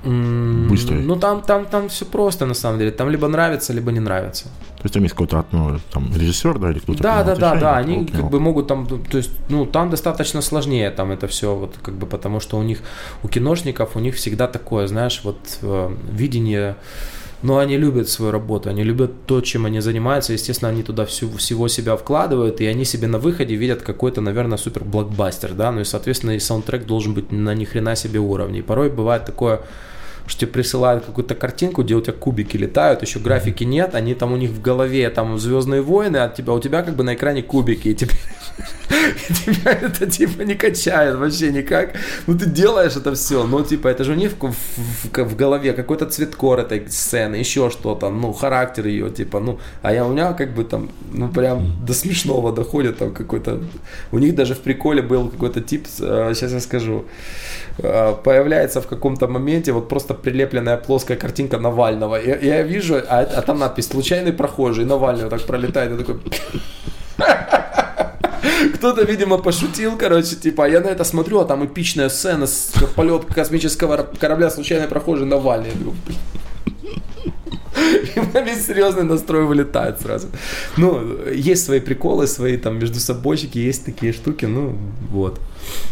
быстрый. 0.04 1.02
Ну, 1.02 1.16
там, 1.16 1.40
там, 1.42 1.64
там 1.66 1.88
все 1.88 2.04
просто, 2.04 2.46
на 2.46 2.54
самом 2.54 2.78
деле. 2.78 2.90
Там 2.90 3.10
либо 3.10 3.28
нравится, 3.28 3.72
либо 3.72 3.92
не 3.92 4.00
нравится. 4.00 4.44
То 4.44 4.82
есть 4.82 4.94
там 4.94 5.02
есть 5.04 5.14
какой-то 5.14 5.44
ну, 5.52 5.78
там, 5.92 6.12
режиссер, 6.12 6.58
да, 6.58 6.70
или 6.72 6.80
кто-то? 6.80 7.02
Да, 7.02 7.22
да, 7.22 7.36
да, 7.36 7.54
да. 7.54 7.76
Они 7.76 8.06
как 8.06 8.28
бы 8.28 8.40
могут 8.40 8.66
там, 8.66 8.86
то 8.86 9.16
есть, 9.16 9.30
ну, 9.48 9.66
там 9.66 9.88
достаточно 9.88 10.42
сложнее 10.42 10.90
там 10.90 11.12
это 11.12 11.28
все, 11.28 11.54
вот, 11.54 11.76
как 11.80 11.94
бы, 11.94 12.06
потому 12.06 12.40
что 12.40 12.58
у 12.58 12.62
них, 12.64 12.80
у 13.22 13.28
киношников, 13.28 13.94
у 13.94 14.00
них 14.00 14.16
всегда 14.16 14.48
такое, 14.48 14.88
знаешь, 14.88 15.20
вот 15.22 15.38
э, 15.62 15.96
видение 16.10 16.74
но 17.44 17.58
они 17.58 17.76
любят 17.76 18.08
свою 18.08 18.32
работу, 18.32 18.70
они 18.70 18.82
любят 18.82 19.26
то, 19.26 19.42
чем 19.42 19.66
они 19.66 19.80
занимаются, 19.80 20.32
естественно, 20.32 20.70
они 20.70 20.82
туда 20.82 21.04
всю, 21.04 21.30
всего 21.36 21.68
себя 21.68 21.94
вкладывают, 21.94 22.62
и 22.62 22.66
они 22.66 22.86
себе 22.86 23.06
на 23.06 23.18
выходе 23.18 23.54
видят 23.54 23.82
какой-то, 23.82 24.22
наверное, 24.22 24.56
супер 24.56 24.82
блокбастер, 24.82 25.52
да, 25.52 25.70
ну 25.70 25.82
и, 25.82 25.84
соответственно, 25.84 26.30
и 26.30 26.38
саундтрек 26.38 26.86
должен 26.86 27.12
быть 27.12 27.30
на 27.32 27.54
ни 27.54 27.66
хрена 27.66 27.96
себе 27.96 28.18
уровне. 28.18 28.60
И 28.60 28.62
порой 28.62 28.88
бывает 28.88 29.26
такое, 29.26 29.60
что 30.26 30.40
тебе 30.40 30.52
присылают 30.52 31.04
какую-то 31.04 31.34
картинку, 31.34 31.82
где 31.82 31.94
у 31.94 32.00
тебя 32.00 32.12
кубики 32.12 32.56
летают, 32.56 33.02
еще 33.02 33.18
графики 33.18 33.64
нет, 33.64 33.94
они 33.94 34.14
там 34.14 34.32
у 34.32 34.36
них 34.36 34.50
в 34.50 34.60
голове 34.60 35.10
там 35.10 35.38
Звездные 35.38 35.82
войны, 35.82 36.18
а 36.18 36.28
тебя, 36.28 36.52
у 36.52 36.60
тебя 36.60 36.82
как 36.82 36.96
бы 36.96 37.04
на 37.04 37.14
экране 37.14 37.42
кубики, 37.42 37.88
и 37.88 37.94
тебе, 37.94 38.12
тебя 39.28 39.72
это 39.72 40.06
типа 40.06 40.42
не 40.42 40.54
качает 40.54 41.16
вообще 41.16 41.52
никак. 41.52 41.94
Ну 42.26 42.38
ты 42.38 42.46
делаешь 42.46 42.96
это 42.96 43.14
все, 43.14 43.44
но 43.44 43.62
типа 43.62 43.88
это 43.88 44.04
же 44.04 44.12
у 44.12 44.14
них 44.14 44.32
в, 44.40 44.50
в, 44.50 45.24
в 45.24 45.36
голове 45.36 45.72
какой-то 45.72 46.06
цветкор 46.06 46.60
этой 46.60 46.88
сцены, 46.88 47.36
еще 47.36 47.70
что-то, 47.70 48.10
ну 48.10 48.32
характер 48.32 48.86
ее, 48.86 49.10
типа, 49.10 49.40
ну, 49.40 49.58
а 49.82 49.92
я 49.92 50.06
у 50.06 50.12
меня 50.12 50.32
как 50.32 50.54
бы 50.54 50.64
там, 50.64 50.90
ну 51.12 51.28
прям 51.28 51.84
до 51.84 51.92
смешного 51.92 52.52
доходит 52.52 52.98
там 52.98 53.12
какой-то, 53.12 53.60
у 54.12 54.18
них 54.18 54.34
даже 54.34 54.54
в 54.54 54.60
приколе 54.60 55.02
был 55.02 55.28
какой-то 55.28 55.60
тип, 55.60 55.86
сейчас 55.86 56.52
я 56.52 56.60
скажу, 56.60 57.04
э, 57.78 58.14
появляется 58.24 58.80
в 58.80 58.86
каком-то 58.86 59.28
моменте 59.28 59.72
вот 59.72 59.88
просто 59.88 60.13
прилепленная 60.14 60.76
плоская 60.76 61.16
картинка 61.16 61.58
Навального. 61.58 62.16
Я, 62.16 62.36
я 62.38 62.62
вижу, 62.62 62.96
а, 62.96 63.20
а 63.20 63.42
там 63.42 63.58
надпись 63.58 63.88
«Случайный 63.88 64.32
прохожий», 64.32 64.84
Навальный 64.84 65.28
так 65.28 65.42
пролетает, 65.42 65.92
и 65.92 65.96
такой... 65.98 66.16
Кто-то, 68.74 69.02
видимо, 69.02 69.38
пошутил, 69.38 69.96
короче, 69.98 70.36
типа, 70.36 70.64
а 70.64 70.68
я 70.68 70.80
на 70.80 70.88
это 70.88 71.04
смотрю, 71.04 71.40
а 71.40 71.44
там 71.44 71.64
эпичная 71.64 72.08
сцена, 72.08 72.46
полет 72.94 73.24
космического 73.24 74.06
корабля, 74.20 74.50
случайный 74.50 74.88
прохожий 74.88 75.26
Навальный. 75.26 75.68
Я 75.68 75.74
думаю, 75.74 75.96
и 78.16 78.44
весь 78.44 78.66
серьезный 78.66 79.04
настрой 79.04 79.44
вылетает 79.44 80.00
сразу. 80.00 80.28
Ну, 80.76 81.28
есть 81.30 81.64
свои 81.64 81.80
приколы, 81.80 82.26
свои 82.26 82.56
там 82.56 82.78
между 82.78 83.00
собойчики, 83.00 83.58
есть 83.58 83.84
такие 83.84 84.12
штуки, 84.12 84.46
ну, 84.46 84.76
вот. 85.10 85.40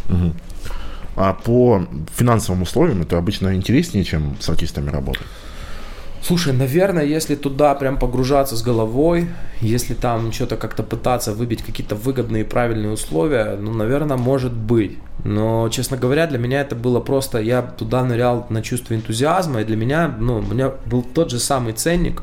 Угу. 0.09 0.33
А 1.17 1.35
по 1.35 1.87
финансовым 2.17 2.63
условиям 2.63 3.03
это 3.03 3.19
обычно 3.19 3.55
интереснее, 3.55 4.05
чем 4.05 4.37
с 4.41 4.49
артистами 4.49 4.91
работать? 4.91 5.27
Слушай, 6.23 6.53
наверное, 6.53 7.05
если 7.05 7.35
туда 7.35 7.75
прям 7.75 7.99
погружаться 7.99 8.57
с 8.57 8.63
головой, 8.63 9.29
если 9.61 9.93
там 9.93 10.31
что-то 10.31 10.57
как-то 10.57 10.85
пытаться 10.85 11.33
выбить 11.33 11.63
какие-то 11.63 11.97
выгодные 11.97 12.45
и 12.45 12.47
правильные 12.47 12.93
условия, 12.93 13.57
ну, 13.61 13.75
наверное, 13.75 14.17
может 14.17 14.53
быть. 14.53 14.99
Но, 15.25 15.69
честно 15.69 15.97
говоря, 15.97 16.29
для 16.29 16.39
меня 16.39 16.61
это 16.61 16.77
было 16.77 17.01
просто, 17.01 17.41
я 17.41 17.61
туда 17.63 18.05
нырял 18.05 18.47
на 18.51 18.63
чувство 18.63 18.95
энтузиазма, 18.95 19.63
и 19.63 19.65
для 19.65 19.77
меня, 19.77 20.15
ну, 20.17 20.39
у 20.39 20.43
меня 20.43 20.71
был 20.87 21.03
тот 21.03 21.31
же 21.31 21.41
самый 21.41 21.73
ценник, 21.73 22.23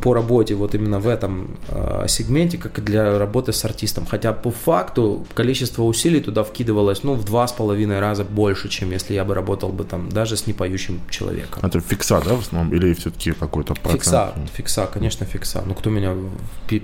по 0.00 0.14
работе 0.14 0.54
вот 0.54 0.74
именно 0.74 0.98
в 0.98 1.08
этом 1.08 1.56
э, 1.68 2.04
сегменте, 2.08 2.58
как 2.58 2.78
и 2.78 2.82
для 2.82 3.18
работы 3.18 3.52
с 3.52 3.64
артистом. 3.64 4.06
Хотя 4.06 4.32
по 4.32 4.50
факту 4.50 5.26
количество 5.34 5.82
усилий 5.82 6.20
туда 6.20 6.44
вкидывалось 6.44 7.04
ну, 7.04 7.14
в 7.14 7.24
два 7.24 7.46
с 7.46 7.52
половиной 7.52 8.00
раза 8.00 8.24
больше, 8.24 8.68
чем 8.68 8.90
если 8.90 9.14
я 9.14 9.24
бы 9.24 9.34
работал 9.34 9.70
бы 9.70 9.84
там 9.84 10.08
даже 10.08 10.36
с 10.36 10.46
непоющим 10.46 11.00
человеком. 11.10 11.64
Это 11.64 11.80
фикса, 11.80 12.20
да, 12.24 12.34
в 12.34 12.40
основном? 12.40 12.74
Или 12.74 12.92
все-таки 12.94 13.32
какой-то 13.32 13.74
процент? 13.74 14.02
Фикса, 14.02 14.34
фикса, 14.54 14.88
конечно, 14.92 15.26
фикса. 15.26 15.62
Ну, 15.66 15.74
кто 15.74 15.90
меня 15.90 16.14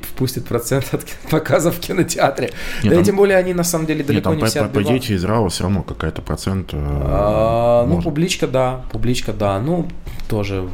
впустит 0.02 0.46
процент 0.46 0.88
от 0.92 1.04
показов 1.30 1.76
в 1.76 1.80
кинотеатре? 1.80 2.50
Нет, 2.82 2.84
да 2.84 2.90
там, 2.90 3.00
и 3.00 3.04
тем 3.04 3.16
более 3.16 3.36
они 3.36 3.54
на 3.54 3.64
самом 3.64 3.86
деле 3.86 4.04
далеко 4.04 4.30
нет, 4.30 4.38
там, 4.38 4.46
не 4.46 4.50
все 4.50 4.64
по, 4.64 4.68
по 4.68 4.82
идее, 4.82 5.00
через 5.00 5.24
РАО 5.24 5.48
все 5.48 5.64
равно 5.64 5.82
какая-то 5.82 6.22
процент... 6.22 6.70
Э, 6.72 6.76
а, 6.76 7.86
ну, 7.86 8.00
публичка, 8.02 8.46
да, 8.46 8.84
публичка, 8.92 9.32
да. 9.32 9.58
Ну, 9.58 9.88
тоже 10.30 10.68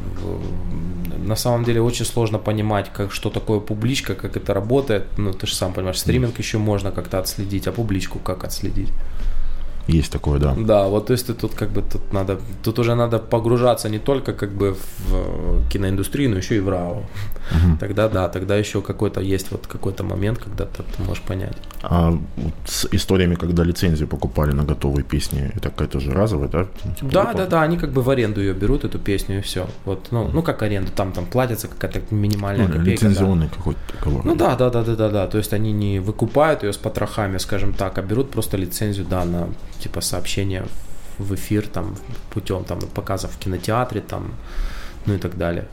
на 1.27 1.35
самом 1.35 1.63
деле 1.63 1.81
очень 1.81 2.05
сложно 2.05 2.37
понимать, 2.37 2.91
как, 2.93 3.11
что 3.11 3.29
такое 3.29 3.59
публичка, 3.59 4.15
как 4.15 4.37
это 4.37 4.53
работает. 4.53 5.05
Ну, 5.17 5.33
ты 5.33 5.47
же 5.47 5.55
сам 5.55 5.73
понимаешь, 5.73 5.99
стриминг 5.99 6.39
еще 6.39 6.57
можно 6.57 6.91
как-то 6.91 7.19
отследить, 7.19 7.67
а 7.67 7.71
публичку 7.71 8.19
как 8.19 8.43
отследить? 8.43 8.89
Есть 9.87 10.11
такое, 10.11 10.39
да. 10.39 10.53
Да, 10.57 10.87
вот 10.87 11.07
то 11.07 11.13
есть 11.13 11.37
тут 11.37 11.53
как 11.55 11.69
бы 11.69 11.81
тут 11.81 12.13
надо, 12.13 12.39
тут 12.63 12.79
уже 12.79 12.95
надо 12.95 13.19
погружаться 13.19 13.89
не 13.89 13.99
только 13.99 14.33
как 14.33 14.51
бы 14.51 14.75
в 15.07 15.69
киноиндустрию, 15.69 16.29
но 16.29 16.37
еще 16.37 16.57
и 16.57 16.59
в 16.59 16.69
РАО. 16.69 17.03
Угу. 17.51 17.77
Тогда 17.79 18.09
да, 18.09 18.27
тогда 18.27 18.57
еще 18.57 18.81
какой-то 18.81 19.21
есть 19.21 19.51
вот 19.51 19.67
какой-то 19.67 20.03
момент, 20.03 20.39
когда 20.39 20.65
ты, 20.65 20.83
ты 20.83 21.03
можешь 21.03 21.23
понять. 21.23 21.55
А 21.81 22.11
вот 22.11 22.53
с 22.65 22.87
историями, 22.91 23.35
когда 23.35 23.63
лицензию 23.63 24.07
покупали 24.07 24.51
на 24.51 24.63
готовые 24.63 25.03
песни, 25.03 25.51
это 25.55 25.69
какая-то 25.69 25.99
же 25.99 26.11
разовая, 26.11 26.49
да? 26.49 26.67
Типа 26.99 27.11
да, 27.11 27.33
да, 27.33 27.45
да, 27.45 27.61
они 27.61 27.77
как 27.77 27.91
бы 27.91 28.01
в 28.01 28.09
аренду 28.09 28.41
ее 28.41 28.53
берут, 28.53 28.83
эту 28.83 28.99
песню, 28.99 29.39
и 29.39 29.41
все. 29.41 29.67
Вот, 29.85 30.07
ну, 30.11 30.29
ну 30.33 30.43
как 30.43 30.61
аренду, 30.63 30.91
там, 30.91 31.13
там 31.13 31.25
платится 31.25 31.67
какая-то 31.67 32.01
минимальная 32.13 32.67
ну, 32.67 32.73
копейка. 32.73 33.05
Лицензионный 33.05 33.47
да. 33.47 33.55
какой-то 33.55 33.79
договор. 33.93 34.25
Ну 34.25 34.35
да, 34.35 34.55
да, 34.55 34.69
да, 34.69 34.83
да, 34.83 34.95
да, 34.95 35.09
да. 35.09 35.27
То 35.27 35.37
есть 35.37 35.53
они 35.53 35.71
не 35.71 35.99
выкупают 35.99 36.63
ее 36.63 36.73
с 36.73 36.77
потрохами, 36.77 37.37
скажем 37.37 37.73
так, 37.73 37.97
а 37.97 38.01
берут 38.01 38.31
просто 38.31 38.57
лицензию, 38.57 39.05
да, 39.09 39.23
на 39.23 39.47
типа 39.79 40.01
сообщения 40.01 40.65
в 41.17 41.33
эфир 41.35 41.67
там 41.67 41.95
путем 42.29 42.63
там 42.63 42.79
показов 42.79 43.31
в 43.31 43.39
кинотеатре 43.39 44.01
там, 44.01 44.33
ну 45.05 45.15
и 45.15 45.17
так 45.17 45.37
далее. 45.37 45.67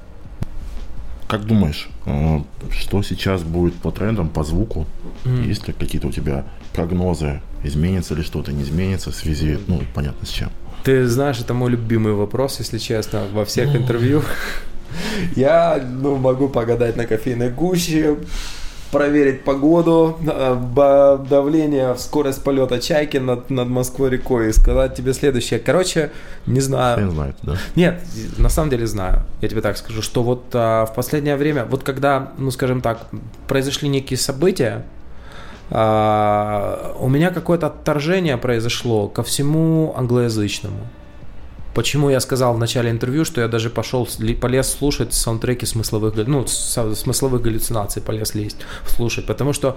Как 1.26 1.44
думаешь, 1.46 1.88
э, 2.06 2.40
что 2.70 3.02
сейчас 3.02 3.42
будет 3.42 3.74
по 3.74 3.90
трендам, 3.90 4.28
по 4.28 4.44
звуку? 4.44 4.86
Mm. 5.24 5.46
Есть 5.46 5.66
ли 5.66 5.74
какие-то 5.74 6.08
у 6.08 6.12
тебя 6.12 6.44
прогнозы? 6.72 7.40
Изменится 7.64 8.14
ли 8.14 8.22
что-то, 8.22 8.52
не 8.52 8.62
изменится 8.62 9.10
в 9.10 9.14
связи, 9.14 9.58
ну, 9.66 9.82
понятно, 9.94 10.26
с 10.26 10.30
чем? 10.30 10.50
Ты 10.84 11.06
знаешь, 11.08 11.40
это 11.40 11.54
мой 11.54 11.70
любимый 11.70 12.12
вопрос, 12.12 12.58
если 12.58 12.76
честно, 12.76 13.24
во 13.32 13.46
всех 13.46 13.74
интервью. 13.74 14.22
Я, 15.34 15.82
ну, 15.82 16.16
могу 16.16 16.48
погадать 16.48 16.96
на 16.96 17.06
кофейной 17.06 17.50
гуще, 17.50 18.18
проверить 18.90 19.44
погоду, 19.44 20.18
э, 20.26 21.18
давление, 21.28 21.96
скорость 21.96 22.42
полета 22.42 22.80
чайки 22.80 23.16
над, 23.16 23.50
над 23.50 23.68
Москвой 23.68 24.10
рекой 24.10 24.50
и 24.50 24.52
сказать 24.52 24.94
тебе 24.94 25.12
следующее. 25.12 25.58
Короче, 25.58 26.10
не 26.46 26.60
знаю. 26.60 27.06
Не 27.06 27.10
знаю, 27.10 27.34
да? 27.42 27.56
Нет, 27.74 28.02
на 28.38 28.48
самом 28.48 28.70
деле 28.70 28.86
знаю. 28.86 29.22
Я 29.40 29.48
тебе 29.48 29.60
так 29.60 29.76
скажу, 29.76 30.02
что 30.02 30.22
вот 30.22 30.44
а, 30.52 30.86
в 30.86 30.94
последнее 30.94 31.36
время, 31.36 31.64
вот 31.64 31.82
когда, 31.82 32.32
ну 32.38 32.50
скажем 32.50 32.80
так, 32.80 33.08
произошли 33.48 33.88
некие 33.88 34.18
события, 34.18 34.84
а, 35.70 36.94
у 37.00 37.08
меня 37.08 37.30
какое-то 37.30 37.66
отторжение 37.68 38.36
произошло 38.36 39.08
ко 39.08 39.22
всему 39.22 39.94
англоязычному. 39.96 40.78
Почему 41.74 42.08
я 42.08 42.20
сказал 42.20 42.54
в 42.54 42.58
начале 42.58 42.90
интервью, 42.90 43.24
что 43.24 43.40
я 43.40 43.48
даже 43.48 43.68
пошел, 43.68 44.08
полез 44.40 44.68
слушать 44.68 45.12
саундтреки 45.12 45.66
смысловых, 45.66 46.14
ну, 46.26 46.46
смысловых 46.46 47.42
галлюцинаций 47.42 48.00
полез 48.00 48.34
лезть, 48.34 48.58
слушать, 48.86 49.26
потому 49.26 49.52
что 49.52 49.76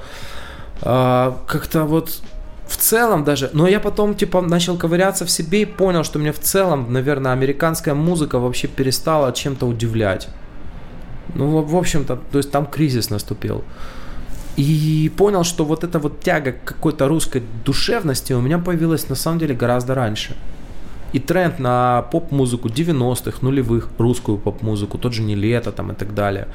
э, 0.81 1.33
как-то 1.47 1.85
вот 1.85 2.21
в 2.67 2.77
целом 2.77 3.23
даже, 3.23 3.49
но 3.53 3.67
я 3.67 3.79
потом 3.79 4.13
типа 4.13 4.41
начал 4.41 4.77
ковыряться 4.77 5.25
в 5.25 5.31
себе 5.31 5.61
и 5.61 5.65
понял, 5.65 6.03
что 6.03 6.19
мне 6.19 6.31
в 6.31 6.39
целом, 6.39 6.93
наверное, 6.93 7.31
американская 7.31 7.95
музыка 7.95 8.39
вообще 8.39 8.67
перестала 8.67 9.31
чем-то 9.31 9.65
удивлять. 9.65 10.27
Ну, 11.33 11.61
в 11.61 11.75
общем-то, 11.75 12.19
то 12.31 12.37
есть 12.37 12.51
там 12.51 12.65
кризис 12.65 13.09
наступил. 13.09 13.63
И 14.55 15.11
понял, 15.17 15.43
что 15.43 15.65
вот 15.65 15.83
эта 15.83 15.99
вот 15.99 16.21
тяга 16.21 16.51
к 16.51 16.63
какой-то 16.63 17.07
русской 17.07 17.43
душевности 17.65 18.33
у 18.33 18.41
меня 18.41 18.57
появилась 18.57 19.09
на 19.09 19.15
самом 19.15 19.39
деле 19.39 19.55
гораздо 19.55 19.95
раньше. 19.95 20.35
И 21.13 21.19
тренд 21.19 21.59
на 21.59 22.01
поп-музыку 22.11 22.67
90-х, 22.69 23.37
нулевых, 23.41 23.89
русскую 23.97 24.37
поп-музыку, 24.37 24.97
тот 24.97 25.13
же 25.13 25.21
«Не 25.23 25.35
лето» 25.35 25.71
там 25.71 25.91
и 25.91 25.95
так 25.95 26.13
далее, 26.13 26.47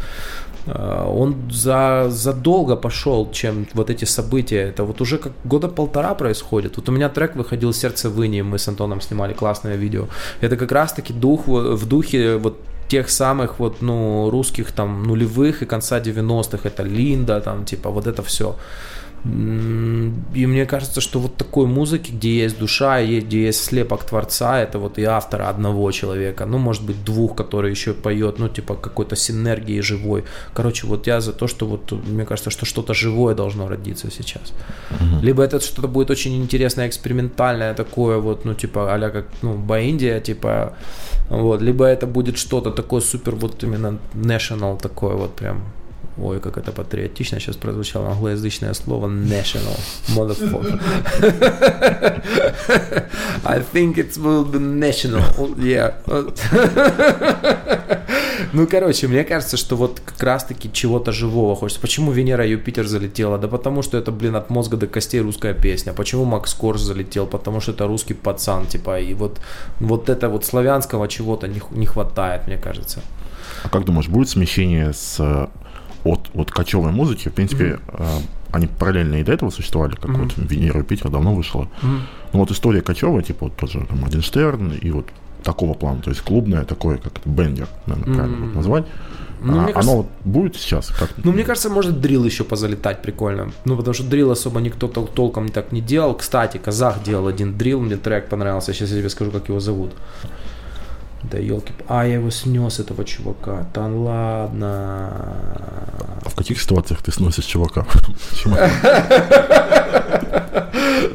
э, 0.67 1.05
он 1.09 1.35
за, 1.51 2.07
задолго 2.11 2.77
пошел, 2.77 3.31
чем 3.33 3.67
вот 3.75 3.91
эти 3.91 4.05
события. 4.05 4.69
Это 4.69 4.85
вот 4.85 5.01
уже 5.01 5.19
как 5.19 5.33
года 5.45 5.69
полтора 5.69 6.15
происходит. 6.15 6.77
Вот 6.77 6.89
у 6.89 6.93
меня 6.93 7.09
трек 7.09 7.37
выходил 7.37 7.73
«Сердце 7.73 8.11
в 8.11 8.25
Инии», 8.25 8.43
мы 8.43 8.59
с 8.59 8.69
Антоном 8.69 9.01
снимали 9.01 9.33
классное 9.33 9.77
видео. 9.77 10.07
Это 10.41 10.57
как 10.57 10.73
раз-таки 10.73 11.13
дух, 11.13 11.47
в 11.47 11.87
духе 11.87 12.37
вот 12.37 12.57
тех 12.93 13.09
самых 13.09 13.59
вот, 13.59 13.81
ну, 13.81 14.29
русских 14.31 14.73
там 14.73 15.05
нулевых 15.05 15.63
и 15.63 15.67
конца 15.67 15.99
90-х. 15.99 16.69
Это 16.69 16.83
Линда, 16.83 17.41
там, 17.41 17.65
типа, 17.65 17.91
вот 17.91 18.07
это 18.07 18.23
все. 18.23 18.57
И 19.25 20.47
мне 20.47 20.67
кажется, 20.67 21.01
что 21.01 21.21
вот 21.21 21.37
такой 21.37 21.67
музыки, 21.67 22.11
где 22.11 22.43
есть 22.43 22.59
душа, 22.59 23.03
где 23.03 23.47
есть 23.47 23.65
слепок 23.65 24.05
творца, 24.05 24.59
это 24.59 24.81
вот 24.81 24.99
и 24.99 25.05
автора 25.05 25.49
одного 25.49 25.93
человека, 25.93 26.47
ну, 26.47 26.59
может 26.59 26.85
быть, 26.85 27.05
двух, 27.05 27.37
который 27.37 27.71
еще 27.71 27.93
поет, 27.93 28.39
ну, 28.39 28.49
типа 28.49 28.75
какой-то 28.75 29.15
синергии 29.15 29.81
живой. 29.81 30.25
Короче, 30.55 30.87
вот 30.87 31.07
я 31.07 31.21
за 31.21 31.33
то, 31.33 31.47
что 31.47 31.67
вот, 31.67 31.93
мне 31.93 32.25
кажется, 32.25 32.51
что 32.51 32.67
что-то 32.67 32.95
живое 32.95 33.35
должно 33.35 33.69
родиться 33.69 34.11
сейчас. 34.11 34.53
Угу. 34.91 35.23
Либо 35.23 35.45
это 35.45 35.61
что-то 35.61 35.89
будет 35.89 36.11
очень 36.11 36.37
интересное, 36.43 36.89
экспериментальное 36.89 37.75
такое, 37.75 38.19
вот, 38.19 38.45
ну, 38.45 38.55
типа, 38.55 38.93
а 38.93 39.11
как, 39.11 39.27
ну, 39.43 39.55
Баиндия, 39.55 40.21
типа, 40.21 40.77
вот, 41.29 41.63
либо 41.63 41.85
это 41.85 42.09
будет 42.09 42.39
что-то 42.39 42.71
такое 42.73 43.01
супер, 43.01 43.37
вот 43.37 43.63
именно 43.63 43.99
national 44.15 44.81
такое, 44.81 45.15
вот 45.15 45.37
прям 45.37 45.63
Ой, 46.19 46.41
как 46.41 46.59
это 46.59 46.73
патриотично 46.73 47.41
сейчас 47.41 47.57
прозвучало 47.57 48.11
англоязычное 48.11 48.75
слово 48.75 49.09
national 49.09 49.79
motherfucker. 50.09 50.81
I 53.45 53.61
think 53.61 53.97
it 53.97 54.17
will 54.19 54.45
be 54.45 54.59
national. 54.59 55.23
Yeah. 55.57 55.95
Ну, 58.53 58.67
короче, 58.67 59.09
мне 59.09 59.25
кажется, 59.25 59.57
что 59.57 59.77
вот 59.77 60.01
как 60.05 60.23
раз-таки 60.23 60.71
чего-то 60.71 61.13
живого 61.13 61.57
хочется. 61.57 61.81
Почему 61.81 62.13
Венера 62.13 62.45
и 62.47 62.51
Юпитер 62.51 62.87
залетела? 62.87 63.39
Да 63.39 63.49
потому 63.49 63.83
что 63.83 63.97
это, 63.97 64.13
блин, 64.13 64.37
от 64.37 64.51
мозга 64.51 64.77
до 64.77 64.87
костей 64.87 65.21
русская 65.21 65.55
песня. 65.55 65.95
Почему 65.95 66.25
Макс 66.25 66.53
Корж 66.53 66.81
залетел? 66.81 67.27
Потому 67.27 67.61
что 67.61 67.73
это 67.73 67.87
русский 67.87 68.15
пацан, 68.15 68.67
типа, 68.67 69.01
и 69.01 69.15
вот, 69.15 69.41
вот 69.81 70.11
это 70.11 70.29
вот 70.29 70.45
славянского 70.45 71.09
чего-то 71.09 71.49
не, 71.49 71.63
не 71.71 71.87
хватает, 71.87 72.47
мне 72.47 72.59
кажется. 72.59 73.01
А 73.65 73.69
как 73.69 73.85
думаешь, 73.85 74.09
будет 74.09 74.29
смещение 74.29 74.93
с 74.93 75.49
от, 76.05 76.31
от 76.35 76.51
кочевой 76.51 76.93
музыки? 76.93 77.29
В 77.29 77.33
принципе, 77.33 77.79
mm-hmm. 77.87 78.23
они 78.53 78.67
параллельно 78.67 79.17
и 79.17 79.25
до 79.25 79.33
этого 79.33 79.51
существовали, 79.51 79.95
как 79.95 80.11
mm-hmm. 80.11 80.23
вот 80.37 80.51
Венера 80.51 80.81
и 80.81 80.83
Питер 80.83 81.11
давно 81.11 81.35
вышла. 81.35 81.69
Mm-hmm. 81.83 82.01
Ну 82.33 82.39
вот 82.39 82.51
история 82.51 82.83
кочевая, 82.83 83.23
типа 83.23 83.47
вот 83.47 83.57
тоже 83.57 83.85
там 83.89 84.01
Моргенштерн 84.01 84.73
и 84.73 84.91
вот 84.91 85.07
такого 85.43 85.75
плана, 85.75 86.01
то 86.01 86.11
есть 86.11 86.23
клубное 86.23 86.65
такое, 86.65 86.99
как 86.99 87.19
это, 87.19 87.29
бендер, 87.29 87.69
наверное, 87.87 88.15
правильно 88.15 88.45
mm-hmm. 88.45 88.55
назвать. 88.55 88.85
Ну, 89.45 89.59
а, 89.59 89.73
кажется, 89.73 89.81
оно 89.81 89.97
вот 89.97 90.07
будет 90.25 90.57
сейчас? 90.57 90.89
Как? 90.91 91.11
Ну, 91.17 91.33
мне 91.33 91.43
кажется, 91.43 91.69
может 91.69 92.01
дрил 92.01 92.25
еще 92.25 92.45
позалетать 92.45 93.03
прикольно. 93.03 93.51
Ну, 93.65 93.77
потому 93.77 93.93
что 93.93 94.05
дрил 94.05 94.31
особо 94.31 94.61
никто 94.61 94.87
тол- 94.87 95.11
толком 95.13 95.49
так 95.49 95.73
не 95.73 95.81
делал. 95.81 96.15
Кстати, 96.15 96.59
казах 96.59 97.03
делал 97.03 97.27
один 97.27 97.59
дрил, 97.59 97.81
мне 97.81 97.97
трек 97.97 98.29
понравился. 98.29 98.73
Сейчас 98.73 98.91
я 98.91 98.99
тебе 98.99 99.09
скажу, 99.11 99.33
как 99.33 99.49
его 99.49 99.59
зовут. 99.59 99.91
Да 101.31 101.39
елки. 101.39 101.73
А, 101.89 102.05
я 102.07 102.15
его 102.15 102.31
снес, 102.31 102.81
этого 102.81 103.05
чувака. 103.05 103.67
Да 103.75 103.87
ладно. 103.87 105.11
А 106.25 106.29
в 106.29 106.35
каких 106.35 106.61
ситуациях 106.61 107.03
ты 107.03 107.13
сносишь 107.13 107.45
чувака? 107.45 107.87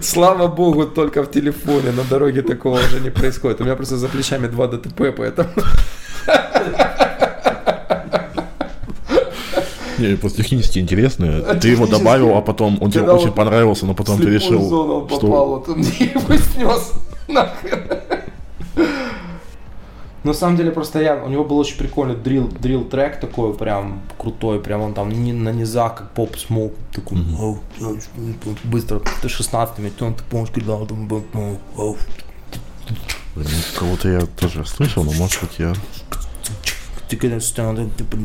Слава 0.01 0.47
богу, 0.47 0.85
только 0.85 1.23
в 1.23 1.31
телефоне. 1.31 1.91
На 1.91 2.03
дороге 2.03 2.41
такого 2.41 2.79
уже 2.79 2.99
не 2.99 3.09
происходит. 3.09 3.61
У 3.61 3.63
меня 3.63 3.75
просто 3.75 3.97
за 3.97 4.07
плечами 4.07 4.47
два 4.47 4.67
ДТП, 4.67 5.13
поэтому... 5.15 5.49
Не, 9.97 10.15
просто 10.15 10.43
технически 10.43 10.79
интересно. 10.79 11.43
А 11.47 11.55
ты 11.55 11.69
его 11.69 11.87
добавил, 11.87 12.37
а 12.37 12.41
потом 12.41 12.77
он 12.81 12.91
тебе 12.91 13.09
очень 13.09 13.31
понравился, 13.31 13.85
но 13.85 13.93
потом 13.93 14.19
ты 14.19 14.29
решил, 14.29 14.65
что... 14.65 15.01
попал, 15.01 15.47
вот 15.47 15.69
он 15.69 15.79
его 15.79 16.37
снес 16.37 16.93
нахрен. 17.27 18.06
На 20.23 20.33
самом 20.33 20.57
деле 20.57 20.71
просто 20.71 21.01
я, 21.01 21.23
у 21.23 21.29
него 21.29 21.43
был 21.45 21.57
очень 21.57 21.77
прикольный 21.77 22.15
дрил, 22.15 22.47
дрил 22.47 22.83
трек 22.83 23.19
такой 23.19 23.53
прям 23.53 24.01
крутой, 24.17 24.59
прям 24.59 24.81
он 24.81 24.93
там 24.93 25.09
не 25.09 25.31
на 25.31 25.53
низах, 25.53 25.95
как 25.95 26.11
поп 26.11 26.37
смог, 26.37 26.73
такой 26.91 27.19
mm-hmm. 27.19 28.57
быстро, 28.63 29.01
ты 29.21 29.29
16 29.29 29.79
ты 30.15 30.23
помнишь, 30.29 30.49
когда 30.53 30.75
там 30.85 31.07
Кого-то 33.77 34.09
я 34.09 34.21
тоже 34.25 34.65
слышал, 34.65 35.03
но 35.03 35.11
может 35.13 35.41
быть 35.41 35.59
я... 35.59 35.73
Ты 37.07 37.15
когда 37.15 37.39
типа, 37.91 38.17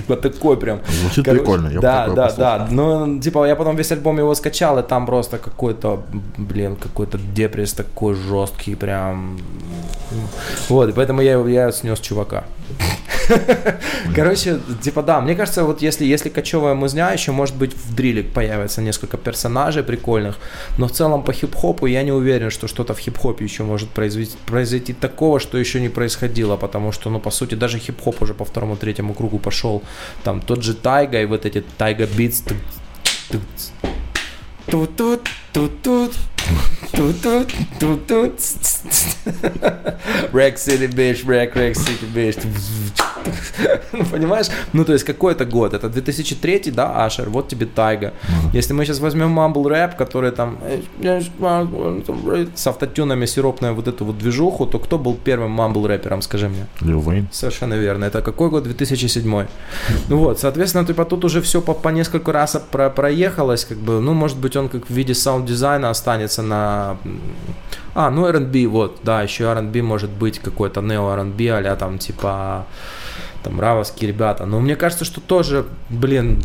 Типа 0.00 0.16
такой 0.16 0.56
прям. 0.56 0.80
Звучит 0.88 1.24
Короче, 1.24 1.42
прикольно. 1.42 1.68
Я 1.68 1.80
да, 1.80 2.08
да, 2.08 2.26
послушал. 2.26 2.36
да. 2.36 2.68
Ну, 2.70 3.20
типа, 3.20 3.46
я 3.46 3.56
потом 3.56 3.76
весь 3.76 3.92
альбом 3.92 4.18
его 4.18 4.34
скачал, 4.34 4.78
и 4.78 4.82
там 4.82 5.06
просто 5.06 5.38
какой-то, 5.38 6.02
блин, 6.38 6.76
какой-то 6.76 7.18
депресс 7.18 7.72
такой 7.72 8.14
жесткий, 8.14 8.76
прям. 8.76 9.38
Вот, 10.68 10.88
и 10.88 10.92
поэтому 10.92 11.20
я, 11.22 11.38
я 11.48 11.72
снес 11.72 12.00
чувака. 12.00 12.44
Короче, 14.14 14.60
типа 14.82 15.02
да, 15.02 15.20
мне 15.20 15.34
кажется, 15.34 15.64
вот 15.64 15.82
если, 15.82 16.04
если 16.04 16.28
кочевая 16.28 16.74
музня, 16.74 17.12
еще 17.12 17.32
может 17.32 17.56
быть 17.56 17.74
в 17.74 17.94
дриле 17.94 18.22
появится 18.22 18.82
несколько 18.82 19.16
персонажей 19.16 19.82
прикольных, 19.82 20.38
но 20.78 20.86
в 20.86 20.92
целом 20.92 21.22
по 21.22 21.32
хип-хопу 21.32 21.86
я 21.86 22.02
не 22.02 22.12
уверен, 22.12 22.50
что 22.50 22.68
что-то 22.68 22.94
в 22.94 22.98
хип-хопе 22.98 23.44
еще 23.44 23.62
может 23.62 23.90
произойти, 23.90 24.36
произойти 24.46 24.92
такого, 24.92 25.40
что 25.40 25.58
еще 25.58 25.80
не 25.80 25.88
происходило, 25.88 26.56
потому 26.56 26.92
что, 26.92 27.10
ну, 27.10 27.20
по 27.20 27.30
сути, 27.30 27.54
даже 27.54 27.78
хип-хоп 27.78 28.22
уже 28.22 28.34
по 28.34 28.44
второму, 28.44 28.76
третьему 28.76 29.14
кругу 29.14 29.38
пошел, 29.38 29.82
там, 30.24 30.40
тот 30.40 30.62
же 30.62 30.74
Тайга 30.74 31.20
и 31.20 31.26
вот 31.26 31.46
эти 31.46 31.64
Тайга 31.78 32.06
Битс, 32.06 32.40
тут-тут, 32.40 33.42
тут-тут, 34.66 35.28
тут-тут, 35.52 35.82
тут-тут. 35.82 36.29
Rack 40.32 40.56
City 40.56 40.88
Bitch, 40.88 41.24
Rack, 41.24 41.54
Rack 41.54 41.74
City 41.74 42.06
Bitch. 42.12 42.46
понимаешь? 44.10 44.46
Ну, 44.72 44.84
то 44.84 44.92
есть 44.92 45.04
какой-то 45.04 45.44
год. 45.44 45.74
Это 45.74 45.88
2003, 45.88 46.70
да, 46.70 47.04
Ашер, 47.04 47.30
вот 47.30 47.48
тебе 47.48 47.66
Тайга. 47.66 48.12
Если 48.52 48.74
мы 48.74 48.84
сейчас 48.84 49.00
возьмем 49.00 49.38
Mumble 49.38 49.64
Rap, 49.64 49.96
который 49.96 50.30
там 50.30 50.58
с 52.54 52.66
автотюнами 52.66 53.26
сиропная 53.26 53.72
вот 53.72 53.88
эту 53.88 54.04
вот 54.04 54.18
движуху, 54.18 54.66
то 54.66 54.78
кто 54.78 54.98
был 54.98 55.14
первым 55.14 55.60
Mumble 55.60 55.86
рэпером, 55.86 56.22
скажи 56.22 56.48
мне? 56.48 56.66
Lil 56.80 57.02
Wayne. 57.04 57.26
Совершенно 57.32 57.74
верно. 57.74 58.04
Это 58.04 58.22
какой 58.22 58.50
год? 58.50 58.64
2007. 58.64 59.46
Ну 60.08 60.16
вот, 60.16 60.40
соответственно, 60.40 60.86
типа 60.86 61.04
тут 61.04 61.24
уже 61.24 61.40
все 61.40 61.60
по, 61.60 61.74
по 61.74 61.88
несколько 61.88 62.32
раз 62.32 62.56
про 62.70 62.90
проехалось, 62.90 63.64
как 63.64 63.78
бы, 63.78 64.00
ну, 64.00 64.14
может 64.14 64.38
быть, 64.38 64.56
он 64.56 64.68
как 64.68 64.86
в 64.86 64.90
виде 64.90 65.14
саунд-дизайна 65.14 65.90
останется 65.90 66.29
на 66.38 66.98
а, 67.94 68.10
ну 68.10 68.26
R&B, 68.26 68.66
вот, 68.66 69.00
да, 69.02 69.22
еще 69.22 69.44
R&B 69.44 69.82
может 69.82 70.10
быть 70.10 70.38
какой-то 70.38 70.80
neo 70.80 71.10
R&B, 71.10 71.48
а 71.50 71.76
там 71.76 71.98
типа 71.98 72.66
там 73.42 73.60
равовские 73.60 74.08
ребята. 74.08 74.46
Но 74.46 74.60
мне 74.60 74.76
кажется, 74.76 75.04
что 75.04 75.20
тоже, 75.20 75.66
блин, 75.88 76.40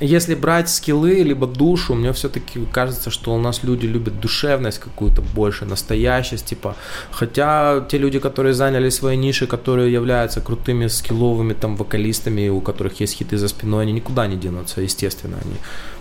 если 0.00 0.34
брать 0.34 0.68
скиллы, 0.68 1.22
либо 1.22 1.46
душу, 1.46 1.94
мне 1.94 2.12
все-таки 2.12 2.64
кажется, 2.72 3.10
что 3.10 3.34
у 3.34 3.38
нас 3.38 3.64
люди 3.64 3.86
любят 3.86 4.20
душевность 4.20 4.78
какую-то 4.78 5.22
больше, 5.22 5.64
настоящесть, 5.64 6.46
типа, 6.46 6.76
хотя 7.10 7.80
те 7.88 7.98
люди, 7.98 8.18
которые 8.18 8.54
заняли 8.54 8.90
свои 8.90 9.16
ниши, 9.16 9.46
которые 9.46 9.92
являются 9.92 10.40
крутыми 10.40 10.86
скилловыми 10.88 11.54
там 11.54 11.76
вокалистами, 11.76 12.48
у 12.48 12.60
которых 12.60 13.00
есть 13.00 13.16
хиты 13.16 13.38
за 13.38 13.48
спиной, 13.48 13.82
они 13.84 13.92
никуда 13.92 14.26
не 14.26 14.36
денутся, 14.36 14.82
естественно, 14.82 15.38
они 15.44 15.56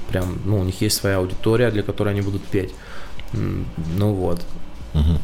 прям, 0.09 0.37
ну, 0.45 0.59
у 0.59 0.63
них 0.63 0.81
есть 0.81 0.97
своя 0.97 1.17
аудитория, 1.17 1.71
для 1.71 1.83
которой 1.83 2.09
они 2.09 2.21
будут 2.21 2.43
петь. 2.43 2.73
Ну 3.33 4.13
вот. 4.13 4.45
Угу. 4.93 5.19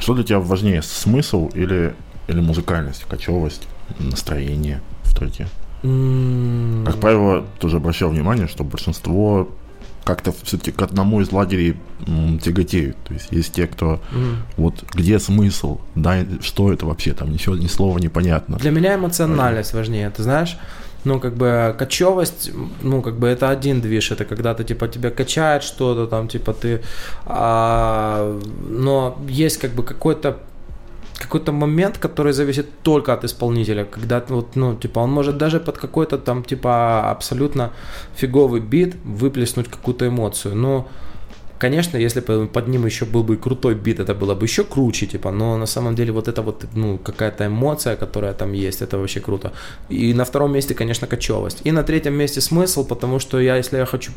Что 0.00 0.14
для 0.14 0.24
тебя 0.24 0.40
важнее, 0.40 0.82
смысл 0.82 1.50
или, 1.54 1.94
или 2.28 2.40
музыкальность, 2.40 3.04
кочевость? 3.04 3.66
настроение 3.98 4.80
в 5.04 5.14
треке. 5.14 5.48
Mm. 5.82 6.84
Как 6.86 6.96
правило, 7.00 7.46
тоже 7.58 7.78
обращал 7.78 8.10
внимание, 8.10 8.46
что 8.46 8.64
большинство 8.64 9.48
как-то 10.04 10.32
все-таки 10.42 10.72
к 10.72 10.82
одному 10.82 11.20
из 11.20 11.30
лагерей 11.30 11.76
м, 12.06 12.38
тяготеют. 12.38 12.96
То 13.04 13.14
есть 13.14 13.28
есть 13.30 13.52
те, 13.52 13.66
кто 13.66 14.00
mm. 14.12 14.36
вот 14.56 14.84
где 14.92 15.18
смысл, 15.18 15.80
да, 15.94 16.24
что 16.40 16.72
это 16.72 16.86
вообще, 16.86 17.12
там 17.12 17.32
ничего, 17.32 17.56
ни 17.56 17.66
слова 17.66 17.98
не 17.98 18.08
понятно. 18.08 18.56
Для 18.58 18.70
меня 18.70 18.94
эмоциональность 18.94 19.72
важнее, 19.74 20.10
ты 20.10 20.22
знаешь? 20.22 20.56
Ну, 21.04 21.20
как 21.20 21.34
бы 21.34 21.74
кочевость, 21.78 22.50
ну, 22.82 23.02
как 23.02 23.14
бы 23.14 23.26
это 23.28 23.48
один 23.48 23.80
движ, 23.80 24.10
это 24.12 24.24
когда 24.24 24.54
то 24.54 24.64
типа, 24.64 24.88
тебя 24.88 25.10
качает 25.10 25.62
что-то, 25.62 26.06
там, 26.06 26.28
типа, 26.28 26.52
ты... 26.52 26.82
А, 27.26 28.38
но 28.68 29.16
есть, 29.28 29.58
как 29.58 29.70
бы, 29.70 29.82
какой-то 29.82 30.36
какой-то 31.20 31.52
момент, 31.52 31.98
который 31.98 32.32
зависит 32.32 32.66
только 32.82 33.12
от 33.12 33.24
исполнителя, 33.24 33.84
когда 33.84 34.24
вот, 34.28 34.56
ну, 34.56 34.74
типа, 34.74 35.00
он 35.00 35.12
может 35.12 35.36
даже 35.36 35.60
под 35.60 35.78
какой-то 35.78 36.18
там, 36.18 36.42
типа, 36.42 37.10
абсолютно 37.10 37.70
фиговый 38.16 38.60
бит 38.60 38.96
выплеснуть 39.04 39.68
какую-то 39.68 40.06
эмоцию, 40.06 40.56
но 40.56 40.88
Конечно, 41.60 41.98
если 41.98 42.20
бы 42.20 42.46
под 42.46 42.68
ним 42.68 42.86
еще 42.86 43.04
был 43.04 43.22
бы 43.22 43.36
крутой 43.36 43.74
бит, 43.74 44.00
это 44.00 44.14
было 44.14 44.34
бы 44.34 44.46
еще 44.46 44.64
круче, 44.64 45.06
типа, 45.06 45.30
но 45.30 45.58
на 45.58 45.66
самом 45.66 45.94
деле 45.94 46.10
вот 46.10 46.26
это 46.26 46.40
вот, 46.40 46.64
ну, 46.74 46.96
какая-то 46.96 47.44
эмоция, 47.44 47.96
которая 47.96 48.32
там 48.32 48.54
есть, 48.54 48.80
это 48.82 48.96
вообще 48.96 49.20
круто. 49.20 49.52
И 49.90 50.14
на 50.14 50.24
втором 50.24 50.52
месте, 50.52 50.74
конечно, 50.74 51.06
кочевость. 51.06 51.60
И 51.66 51.72
на 51.72 51.82
третьем 51.82 52.14
месте 52.14 52.40
смысл, 52.40 52.86
потому 52.86 53.18
что 53.18 53.38
я, 53.38 53.56
если 53.56 53.76
я 53.76 53.84
хочу, 53.84 54.10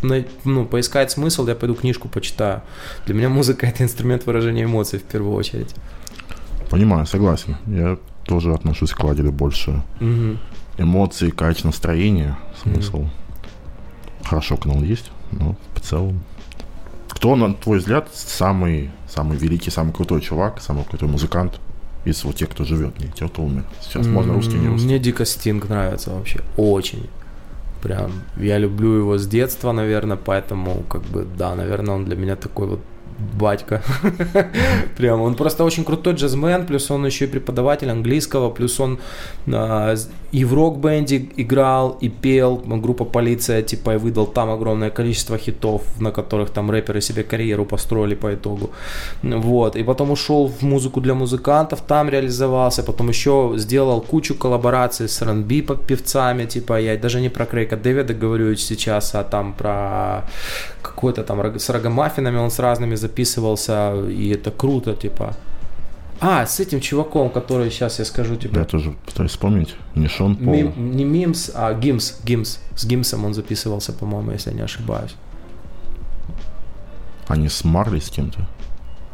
ну, 0.45 0.65
поискать 0.65 1.11
смысл, 1.11 1.45
я 1.48 1.56
пойду 1.56 1.76
книжку 1.76 2.07
почитаю. 2.07 2.61
Для 3.06 3.14
меня 3.14 3.28
музыка 3.28 3.65
это 3.68 3.84
инструмент 3.84 4.26
выражения 4.26 4.64
эмоций 4.64 4.99
в 4.99 5.03
первую 5.03 5.36
очередь. 5.36 5.76
Понимаю, 6.70 7.06
согласен. 7.06 7.57
Я 7.68 7.98
тоже 8.26 8.53
отношусь 8.53 8.91
к 8.94 9.03
лагерю 9.03 9.34
больше. 9.34 9.84
Угу. 9.99 10.38
Эмоции, 10.78 11.30
качество 11.30 11.68
настроения, 11.68 12.38
смысл. 12.64 12.98
Угу. 12.99 13.10
Хорошо, 14.24 14.56
канал 14.56 14.82
есть, 14.82 15.11
но 15.32 15.57
в 15.76 15.82
целом. 15.82 16.24
Кто, 17.24 17.38
на 17.38 17.54
твой 17.54 17.78
взгляд, 17.78 18.10
самый, 18.14 18.91
самый 19.08 19.38
великий, 19.38 19.72
самый 19.72 19.94
крутой 19.94 20.20
чувак, 20.20 20.60
самый 20.60 20.84
крутой 20.84 21.08
музыкант 21.08 21.62
из 22.04 22.22
вот 22.26 22.36
тех, 22.36 22.50
кто 22.50 22.66
живет, 22.66 23.00
не 23.00 23.08
тех, 23.08 23.32
кто 23.32 23.44
умер? 23.44 23.64
Сейчас 23.80 24.08
можно 24.08 24.34
русский, 24.34 24.58
не 24.58 24.68
русский. 24.68 24.88
Мне 24.88 25.00
Дико 25.00 25.24
Стинг 25.24 25.70
нравится 25.70 26.10
вообще, 26.10 26.41
очень. 26.58 27.08
Прям, 27.82 28.12
я 28.36 28.58
люблю 28.58 28.91
его 28.91 29.18
с 29.18 29.26
детства, 29.26 29.72
наверное, 29.72 30.18
поэтому, 30.18 30.84
как 30.90 31.04
бы, 31.04 31.26
да, 31.38 31.56
наверное, 31.56 31.95
он 31.95 32.04
для 32.04 32.18
меня 32.18 32.36
такой 32.36 32.68
вот 32.68 32.82
батька. 33.40 33.82
Прям 34.98 35.22
он 35.22 35.36
просто 35.36 35.64
очень 35.64 35.86
крутой 35.86 36.16
джазмен, 36.16 36.66
плюс 36.66 36.91
он 36.91 37.06
еще 37.06 37.24
и 37.24 37.30
преподаватель 37.30 37.90
английского, 37.90 38.50
плюс 38.50 38.82
он 38.82 39.00
а, 39.48 39.95
и 40.34 40.45
в 40.45 40.53
рок-бенде 40.53 41.30
играл, 41.38 41.97
и 42.01 42.10
пел. 42.10 42.57
Группа 42.57 43.05
«Полиция» 43.05 43.61
типа 43.61 43.93
и 43.93 43.97
выдал 43.97 44.26
там 44.26 44.49
огромное 44.49 44.89
количество 44.89 45.38
хитов, 45.38 45.81
на 45.99 46.11
которых 46.11 46.49
там 46.49 46.72
рэперы 46.72 47.01
себе 47.01 47.23
карьеру 47.23 47.65
построили 47.65 48.15
по 48.15 48.34
итогу. 48.34 48.72
Вот. 49.22 49.76
И 49.76 49.84
потом 49.84 50.11
ушел 50.11 50.47
в 50.47 50.64
музыку 50.64 51.01
для 51.01 51.14
музыкантов, 51.14 51.81
там 51.81 52.10
реализовался, 52.10 52.84
потом 52.84 53.10
еще 53.10 53.53
сделал 53.57 54.01
кучу 54.01 54.34
коллабораций 54.35 55.07
с 55.07 55.22
R&B 55.22 55.61
певцами, 55.88 56.45
типа 56.45 56.80
я 56.80 56.97
даже 56.97 57.22
не 57.22 57.30
про 57.30 57.45
Крейка 57.45 57.77
Дэвида 57.77 58.15
говорю 58.15 58.55
сейчас, 58.55 59.15
а 59.15 59.23
там 59.23 59.53
про 59.53 60.23
какой-то 60.81 61.23
там 61.23 61.60
с 61.60 61.69
рогомаффинами 61.69 62.38
он 62.38 62.49
с 62.49 62.60
разными 62.60 62.95
записывался, 62.95 63.93
и 64.10 64.34
это 64.34 64.49
круто, 64.49 64.93
типа. 64.93 65.35
А, 66.26 66.45
с 66.45 66.62
этим 66.62 66.80
чуваком, 66.80 67.30
который 67.30 67.70
сейчас 67.70 68.00
я 68.00 68.06
скажу 68.06 68.38
тебе. 68.38 68.60
Я 68.62 68.66
тоже 68.66 68.95
пытаюсь 69.06 69.32
вспомнить. 69.32 69.76
Не 69.94 70.08
Шон 70.08 70.38
Пол. 70.38 70.54
Мим, 70.54 70.95
не 70.95 71.04
Мимс, 71.04 71.52
а 71.54 71.74
Гимс. 71.74 72.16
Гимс. 72.24 72.60
С 72.78 72.86
Гимсом 72.86 73.26
он 73.26 73.34
записывался, 73.34 73.91
по-моему, 73.91 74.32
если 74.32 74.52
я 74.52 74.56
не 74.56 74.62
ошибаюсь. 74.62 75.16
Они 77.28 77.50
с 77.50 77.66
Марли 77.66 78.00
с 78.00 78.10
кем-то? 78.10 78.48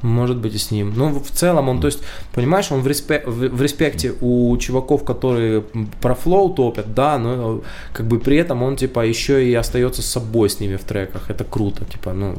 Может 0.03 0.37
быть 0.37 0.53
и 0.53 0.59
с 0.59 0.69
ним. 0.69 0.93
Ну, 0.95 1.19
в 1.19 1.31
целом 1.31 1.67
он, 1.67 1.81
то 1.81 1.87
есть, 1.87 1.99
понимаешь, 2.33 2.71
он 2.71 2.81
в, 2.81 2.87
респе, 2.87 3.23
в, 3.25 3.49
в 3.49 3.61
респекте 3.61 4.13
у 4.21 4.55
чуваков, 4.57 5.03
которые 5.03 5.63
про 6.01 6.13
флоу 6.13 6.53
топят, 6.53 6.93
да, 6.93 7.17
но 7.17 7.61
как 7.91 8.05
бы 8.05 8.19
при 8.19 8.37
этом 8.37 8.61
он, 8.61 8.75
типа, 8.75 9.05
еще 9.05 9.43
и 9.45 9.53
остается 9.55 10.01
с 10.01 10.05
собой 10.05 10.49
с 10.49 10.59
ними 10.59 10.75
в 10.75 10.83
треках. 10.83 11.31
Это 11.31 11.43
круто, 11.43 11.85
типа, 11.85 12.13
ну, 12.13 12.37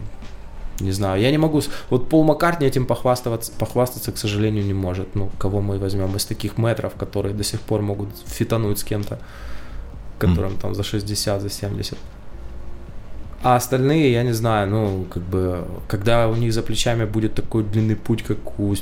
не 0.80 0.92
знаю, 0.92 1.20
я 1.20 1.30
не 1.30 1.38
могу... 1.38 1.62
Вот 1.90 2.08
Пол 2.08 2.24
Маккартни 2.24 2.66
этим 2.66 2.86
похвастаться, 2.86 3.52
похвастаться, 3.58 4.12
к 4.12 4.18
сожалению, 4.18 4.64
не 4.64 4.74
может. 4.74 5.14
Ну, 5.14 5.30
кого 5.38 5.60
мы 5.60 5.78
возьмем 5.78 6.16
из 6.16 6.24
таких 6.24 6.58
метров, 6.58 6.94
которые 6.94 7.34
до 7.34 7.44
сих 7.44 7.60
пор 7.60 7.82
могут 7.82 8.08
фитануть 8.26 8.78
с 8.78 8.84
кем-то, 8.84 9.18
которым 10.18 10.52
mm. 10.52 10.60
там 10.60 10.74
за 10.74 10.82
60, 10.82 11.42
за 11.42 11.50
70. 11.50 11.98
А 13.42 13.56
остальные, 13.56 14.12
я 14.12 14.22
не 14.22 14.32
знаю, 14.32 14.68
ну, 14.68 15.06
как 15.10 15.22
бы, 15.22 15.64
когда 15.88 16.28
у 16.28 16.34
них 16.34 16.52
за 16.52 16.62
плечами 16.62 17.04
будет 17.04 17.34
такой 17.34 17.64
длинный 17.64 17.96
путь, 17.96 18.22
как 18.22 18.60
у, 18.60 18.74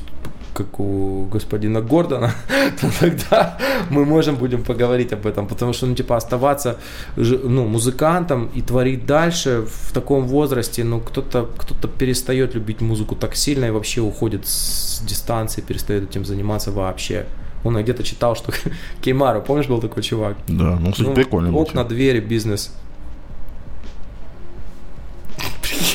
как 0.55 0.81
у 0.81 1.27
господина 1.33 1.81
Гордона, 1.81 2.33
то 2.81 2.91
тогда 3.01 3.59
мы 3.91 4.05
можем 4.05 4.37
будем 4.37 4.63
поговорить 4.63 5.13
об 5.13 5.27
этом, 5.27 5.47
потому 5.47 5.73
что, 5.73 5.87
ну, 5.87 5.95
типа, 5.95 6.17
оставаться, 6.17 6.77
ну, 7.17 7.67
музыкантом 7.67 8.51
и 8.57 8.63
творить 8.63 9.07
дальше 9.07 9.65
в 9.67 9.93
таком 9.93 10.27
возрасте, 10.27 10.85
ну, 10.85 11.01
кто-то 11.01 11.49
кто 11.59 11.89
перестает 11.89 12.55
любить 12.55 12.81
музыку 12.81 13.15
так 13.15 13.37
сильно 13.37 13.67
и 13.67 13.71
вообще 13.71 14.01
уходит 14.01 14.47
с 14.47 15.01
дистанции, 15.09 15.61
перестает 15.61 16.11
этим 16.11 16.25
заниматься 16.25 16.71
вообще. 16.71 17.27
Он 17.65 17.77
где-то 17.83 18.03
читал, 18.03 18.37
что 18.37 18.53
Кеймару, 19.01 19.43
помнишь, 19.43 19.67
был 19.67 19.81
такой 19.81 20.03
чувак? 20.03 20.37
Да, 20.49 20.79
ну, 20.81 20.93
кстати, 20.93 21.09
ну, 21.09 21.15
прикольно. 21.15 21.57
Окна, 21.57 21.85
двери, 21.85 22.21
бизнес 22.21 22.71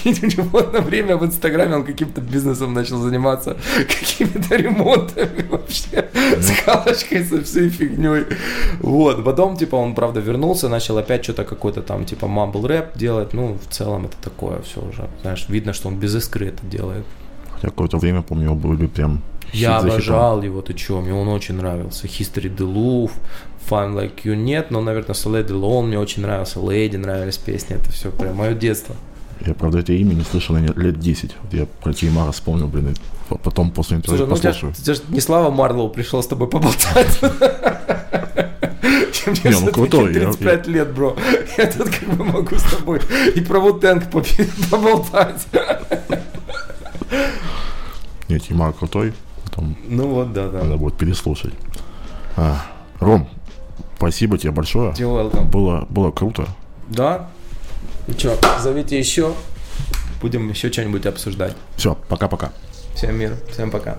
прикинь, 0.03 0.19
у 0.23 0.41
него 0.41 0.61
на 0.61 0.81
время 0.81 1.17
в 1.17 1.25
Инстаграме 1.25 1.75
он 1.75 1.83
каким-то 1.83 2.21
бизнесом 2.21 2.73
начал 2.73 2.97
заниматься, 2.97 3.57
какими-то 3.77 4.55
ремонтами 4.55 5.45
вообще, 5.49 6.09
с 6.13 6.65
галочкой, 6.65 7.23
со 7.23 7.41
всей 7.43 7.69
фигней. 7.69 8.25
Вот, 8.81 9.23
потом, 9.23 9.57
типа, 9.57 9.75
он, 9.75 9.95
правда, 9.95 10.19
вернулся, 10.19 10.69
начал 10.69 10.97
опять 10.97 11.23
что-то 11.23 11.43
какой-то 11.43 11.81
там, 11.81 12.05
типа, 12.05 12.27
мамбл 12.27 12.67
рэп 12.67 12.97
делать, 12.97 13.33
ну, 13.33 13.57
в 13.57 13.73
целом 13.73 14.05
это 14.05 14.17
такое 14.21 14.61
все 14.61 14.81
уже, 14.81 15.09
знаешь, 15.21 15.45
видно, 15.49 15.73
что 15.73 15.87
он 15.87 15.95
без 15.95 16.15
искры 16.15 16.47
это 16.47 16.65
делает. 16.65 17.05
Хотя 17.49 17.67
какое-то 17.69 17.97
время, 17.97 18.21
помню, 18.21 18.45
его 18.45 18.55
были 18.55 18.87
прям 18.87 19.21
я 19.53 19.77
обожал 19.77 20.41
его, 20.41 20.61
ты 20.61 20.73
чё, 20.73 21.01
мне 21.01 21.13
он 21.13 21.27
очень 21.27 21.55
нравился. 21.55 22.07
History 22.07 22.49
the 22.55 22.65
Louvre, 22.65 23.11
Fun 23.69 23.93
Like 23.93 24.23
You 24.23 24.35
нет, 24.35 24.71
но, 24.71 24.81
наверное, 24.81 25.13
Soleil 25.13 25.45
de 25.45 25.53
Lone 25.53 25.85
мне 25.87 25.99
очень 25.99 26.23
нравился, 26.23 26.59
Lady 26.59 26.97
нравились 26.97 27.37
песни, 27.37 27.75
это 27.75 27.91
все 27.91 28.09
прям 28.09 28.35
мое 28.35 28.55
детство. 28.55 28.95
Я, 29.45 29.53
правда, 29.53 29.79
это 29.79 29.91
имя 29.93 30.13
не 30.13 30.23
слышал 30.23 30.55
лет 30.55 30.99
10. 30.99 31.35
Вот 31.41 31.53
я 31.53 31.65
про 31.65 31.93
Кеймара 31.93 32.31
вспомнил, 32.31 32.67
блин, 32.67 32.89
и 32.89 33.35
потом 33.43 33.71
после 33.71 33.97
интервью 33.97 34.25
Слушай, 34.25 34.29
послушаю. 34.29 34.73
Ну, 34.77 34.83
тебя, 34.83 34.95
тебя 34.95 35.05
не 35.09 35.19
Слава 35.19 35.51
Марлоу 35.51 35.89
пришел 35.89 36.23
с 36.23 36.27
тобой 36.27 36.47
поболтать. 36.47 37.19
Мне 39.25 39.39
не, 39.43 39.59
ну 39.59 39.71
крутой. 39.71 40.13
35 40.13 40.67
я, 40.67 40.73
лет, 40.73 40.93
бро. 40.93 41.15
Я 41.57 41.71
тут 41.71 41.89
как 41.89 42.09
бы 42.09 42.23
могу 42.25 42.55
с 42.55 42.63
тобой 42.63 43.01
и 43.35 43.41
про 43.41 43.59
Вутенг 43.59 44.09
поболтать. 44.71 45.47
Нет, 48.27 48.43
Тимар 48.43 48.73
крутой. 48.73 49.13
Потом 49.45 49.77
ну 49.87 50.07
вот, 50.07 50.33
да, 50.33 50.49
да. 50.49 50.63
Надо 50.63 50.77
будет 50.77 50.97
переслушать. 50.97 51.53
А, 52.35 52.65
Ром, 52.99 53.29
спасибо 53.97 54.37
тебе 54.37 54.51
большое. 54.51 54.93
Было, 55.51 55.85
было 55.89 56.11
круто. 56.11 56.47
Да, 56.89 57.29
Че, 58.17 58.37
зовите 58.61 58.97
еще. 58.99 59.33
Будем 60.21 60.49
еще 60.49 60.71
что-нибудь 60.71 61.05
обсуждать. 61.05 61.53
Все, 61.75 61.97
пока-пока. 62.07 62.51
Всем 62.95 63.17
мир, 63.17 63.35
всем 63.51 63.71
пока. 63.71 63.97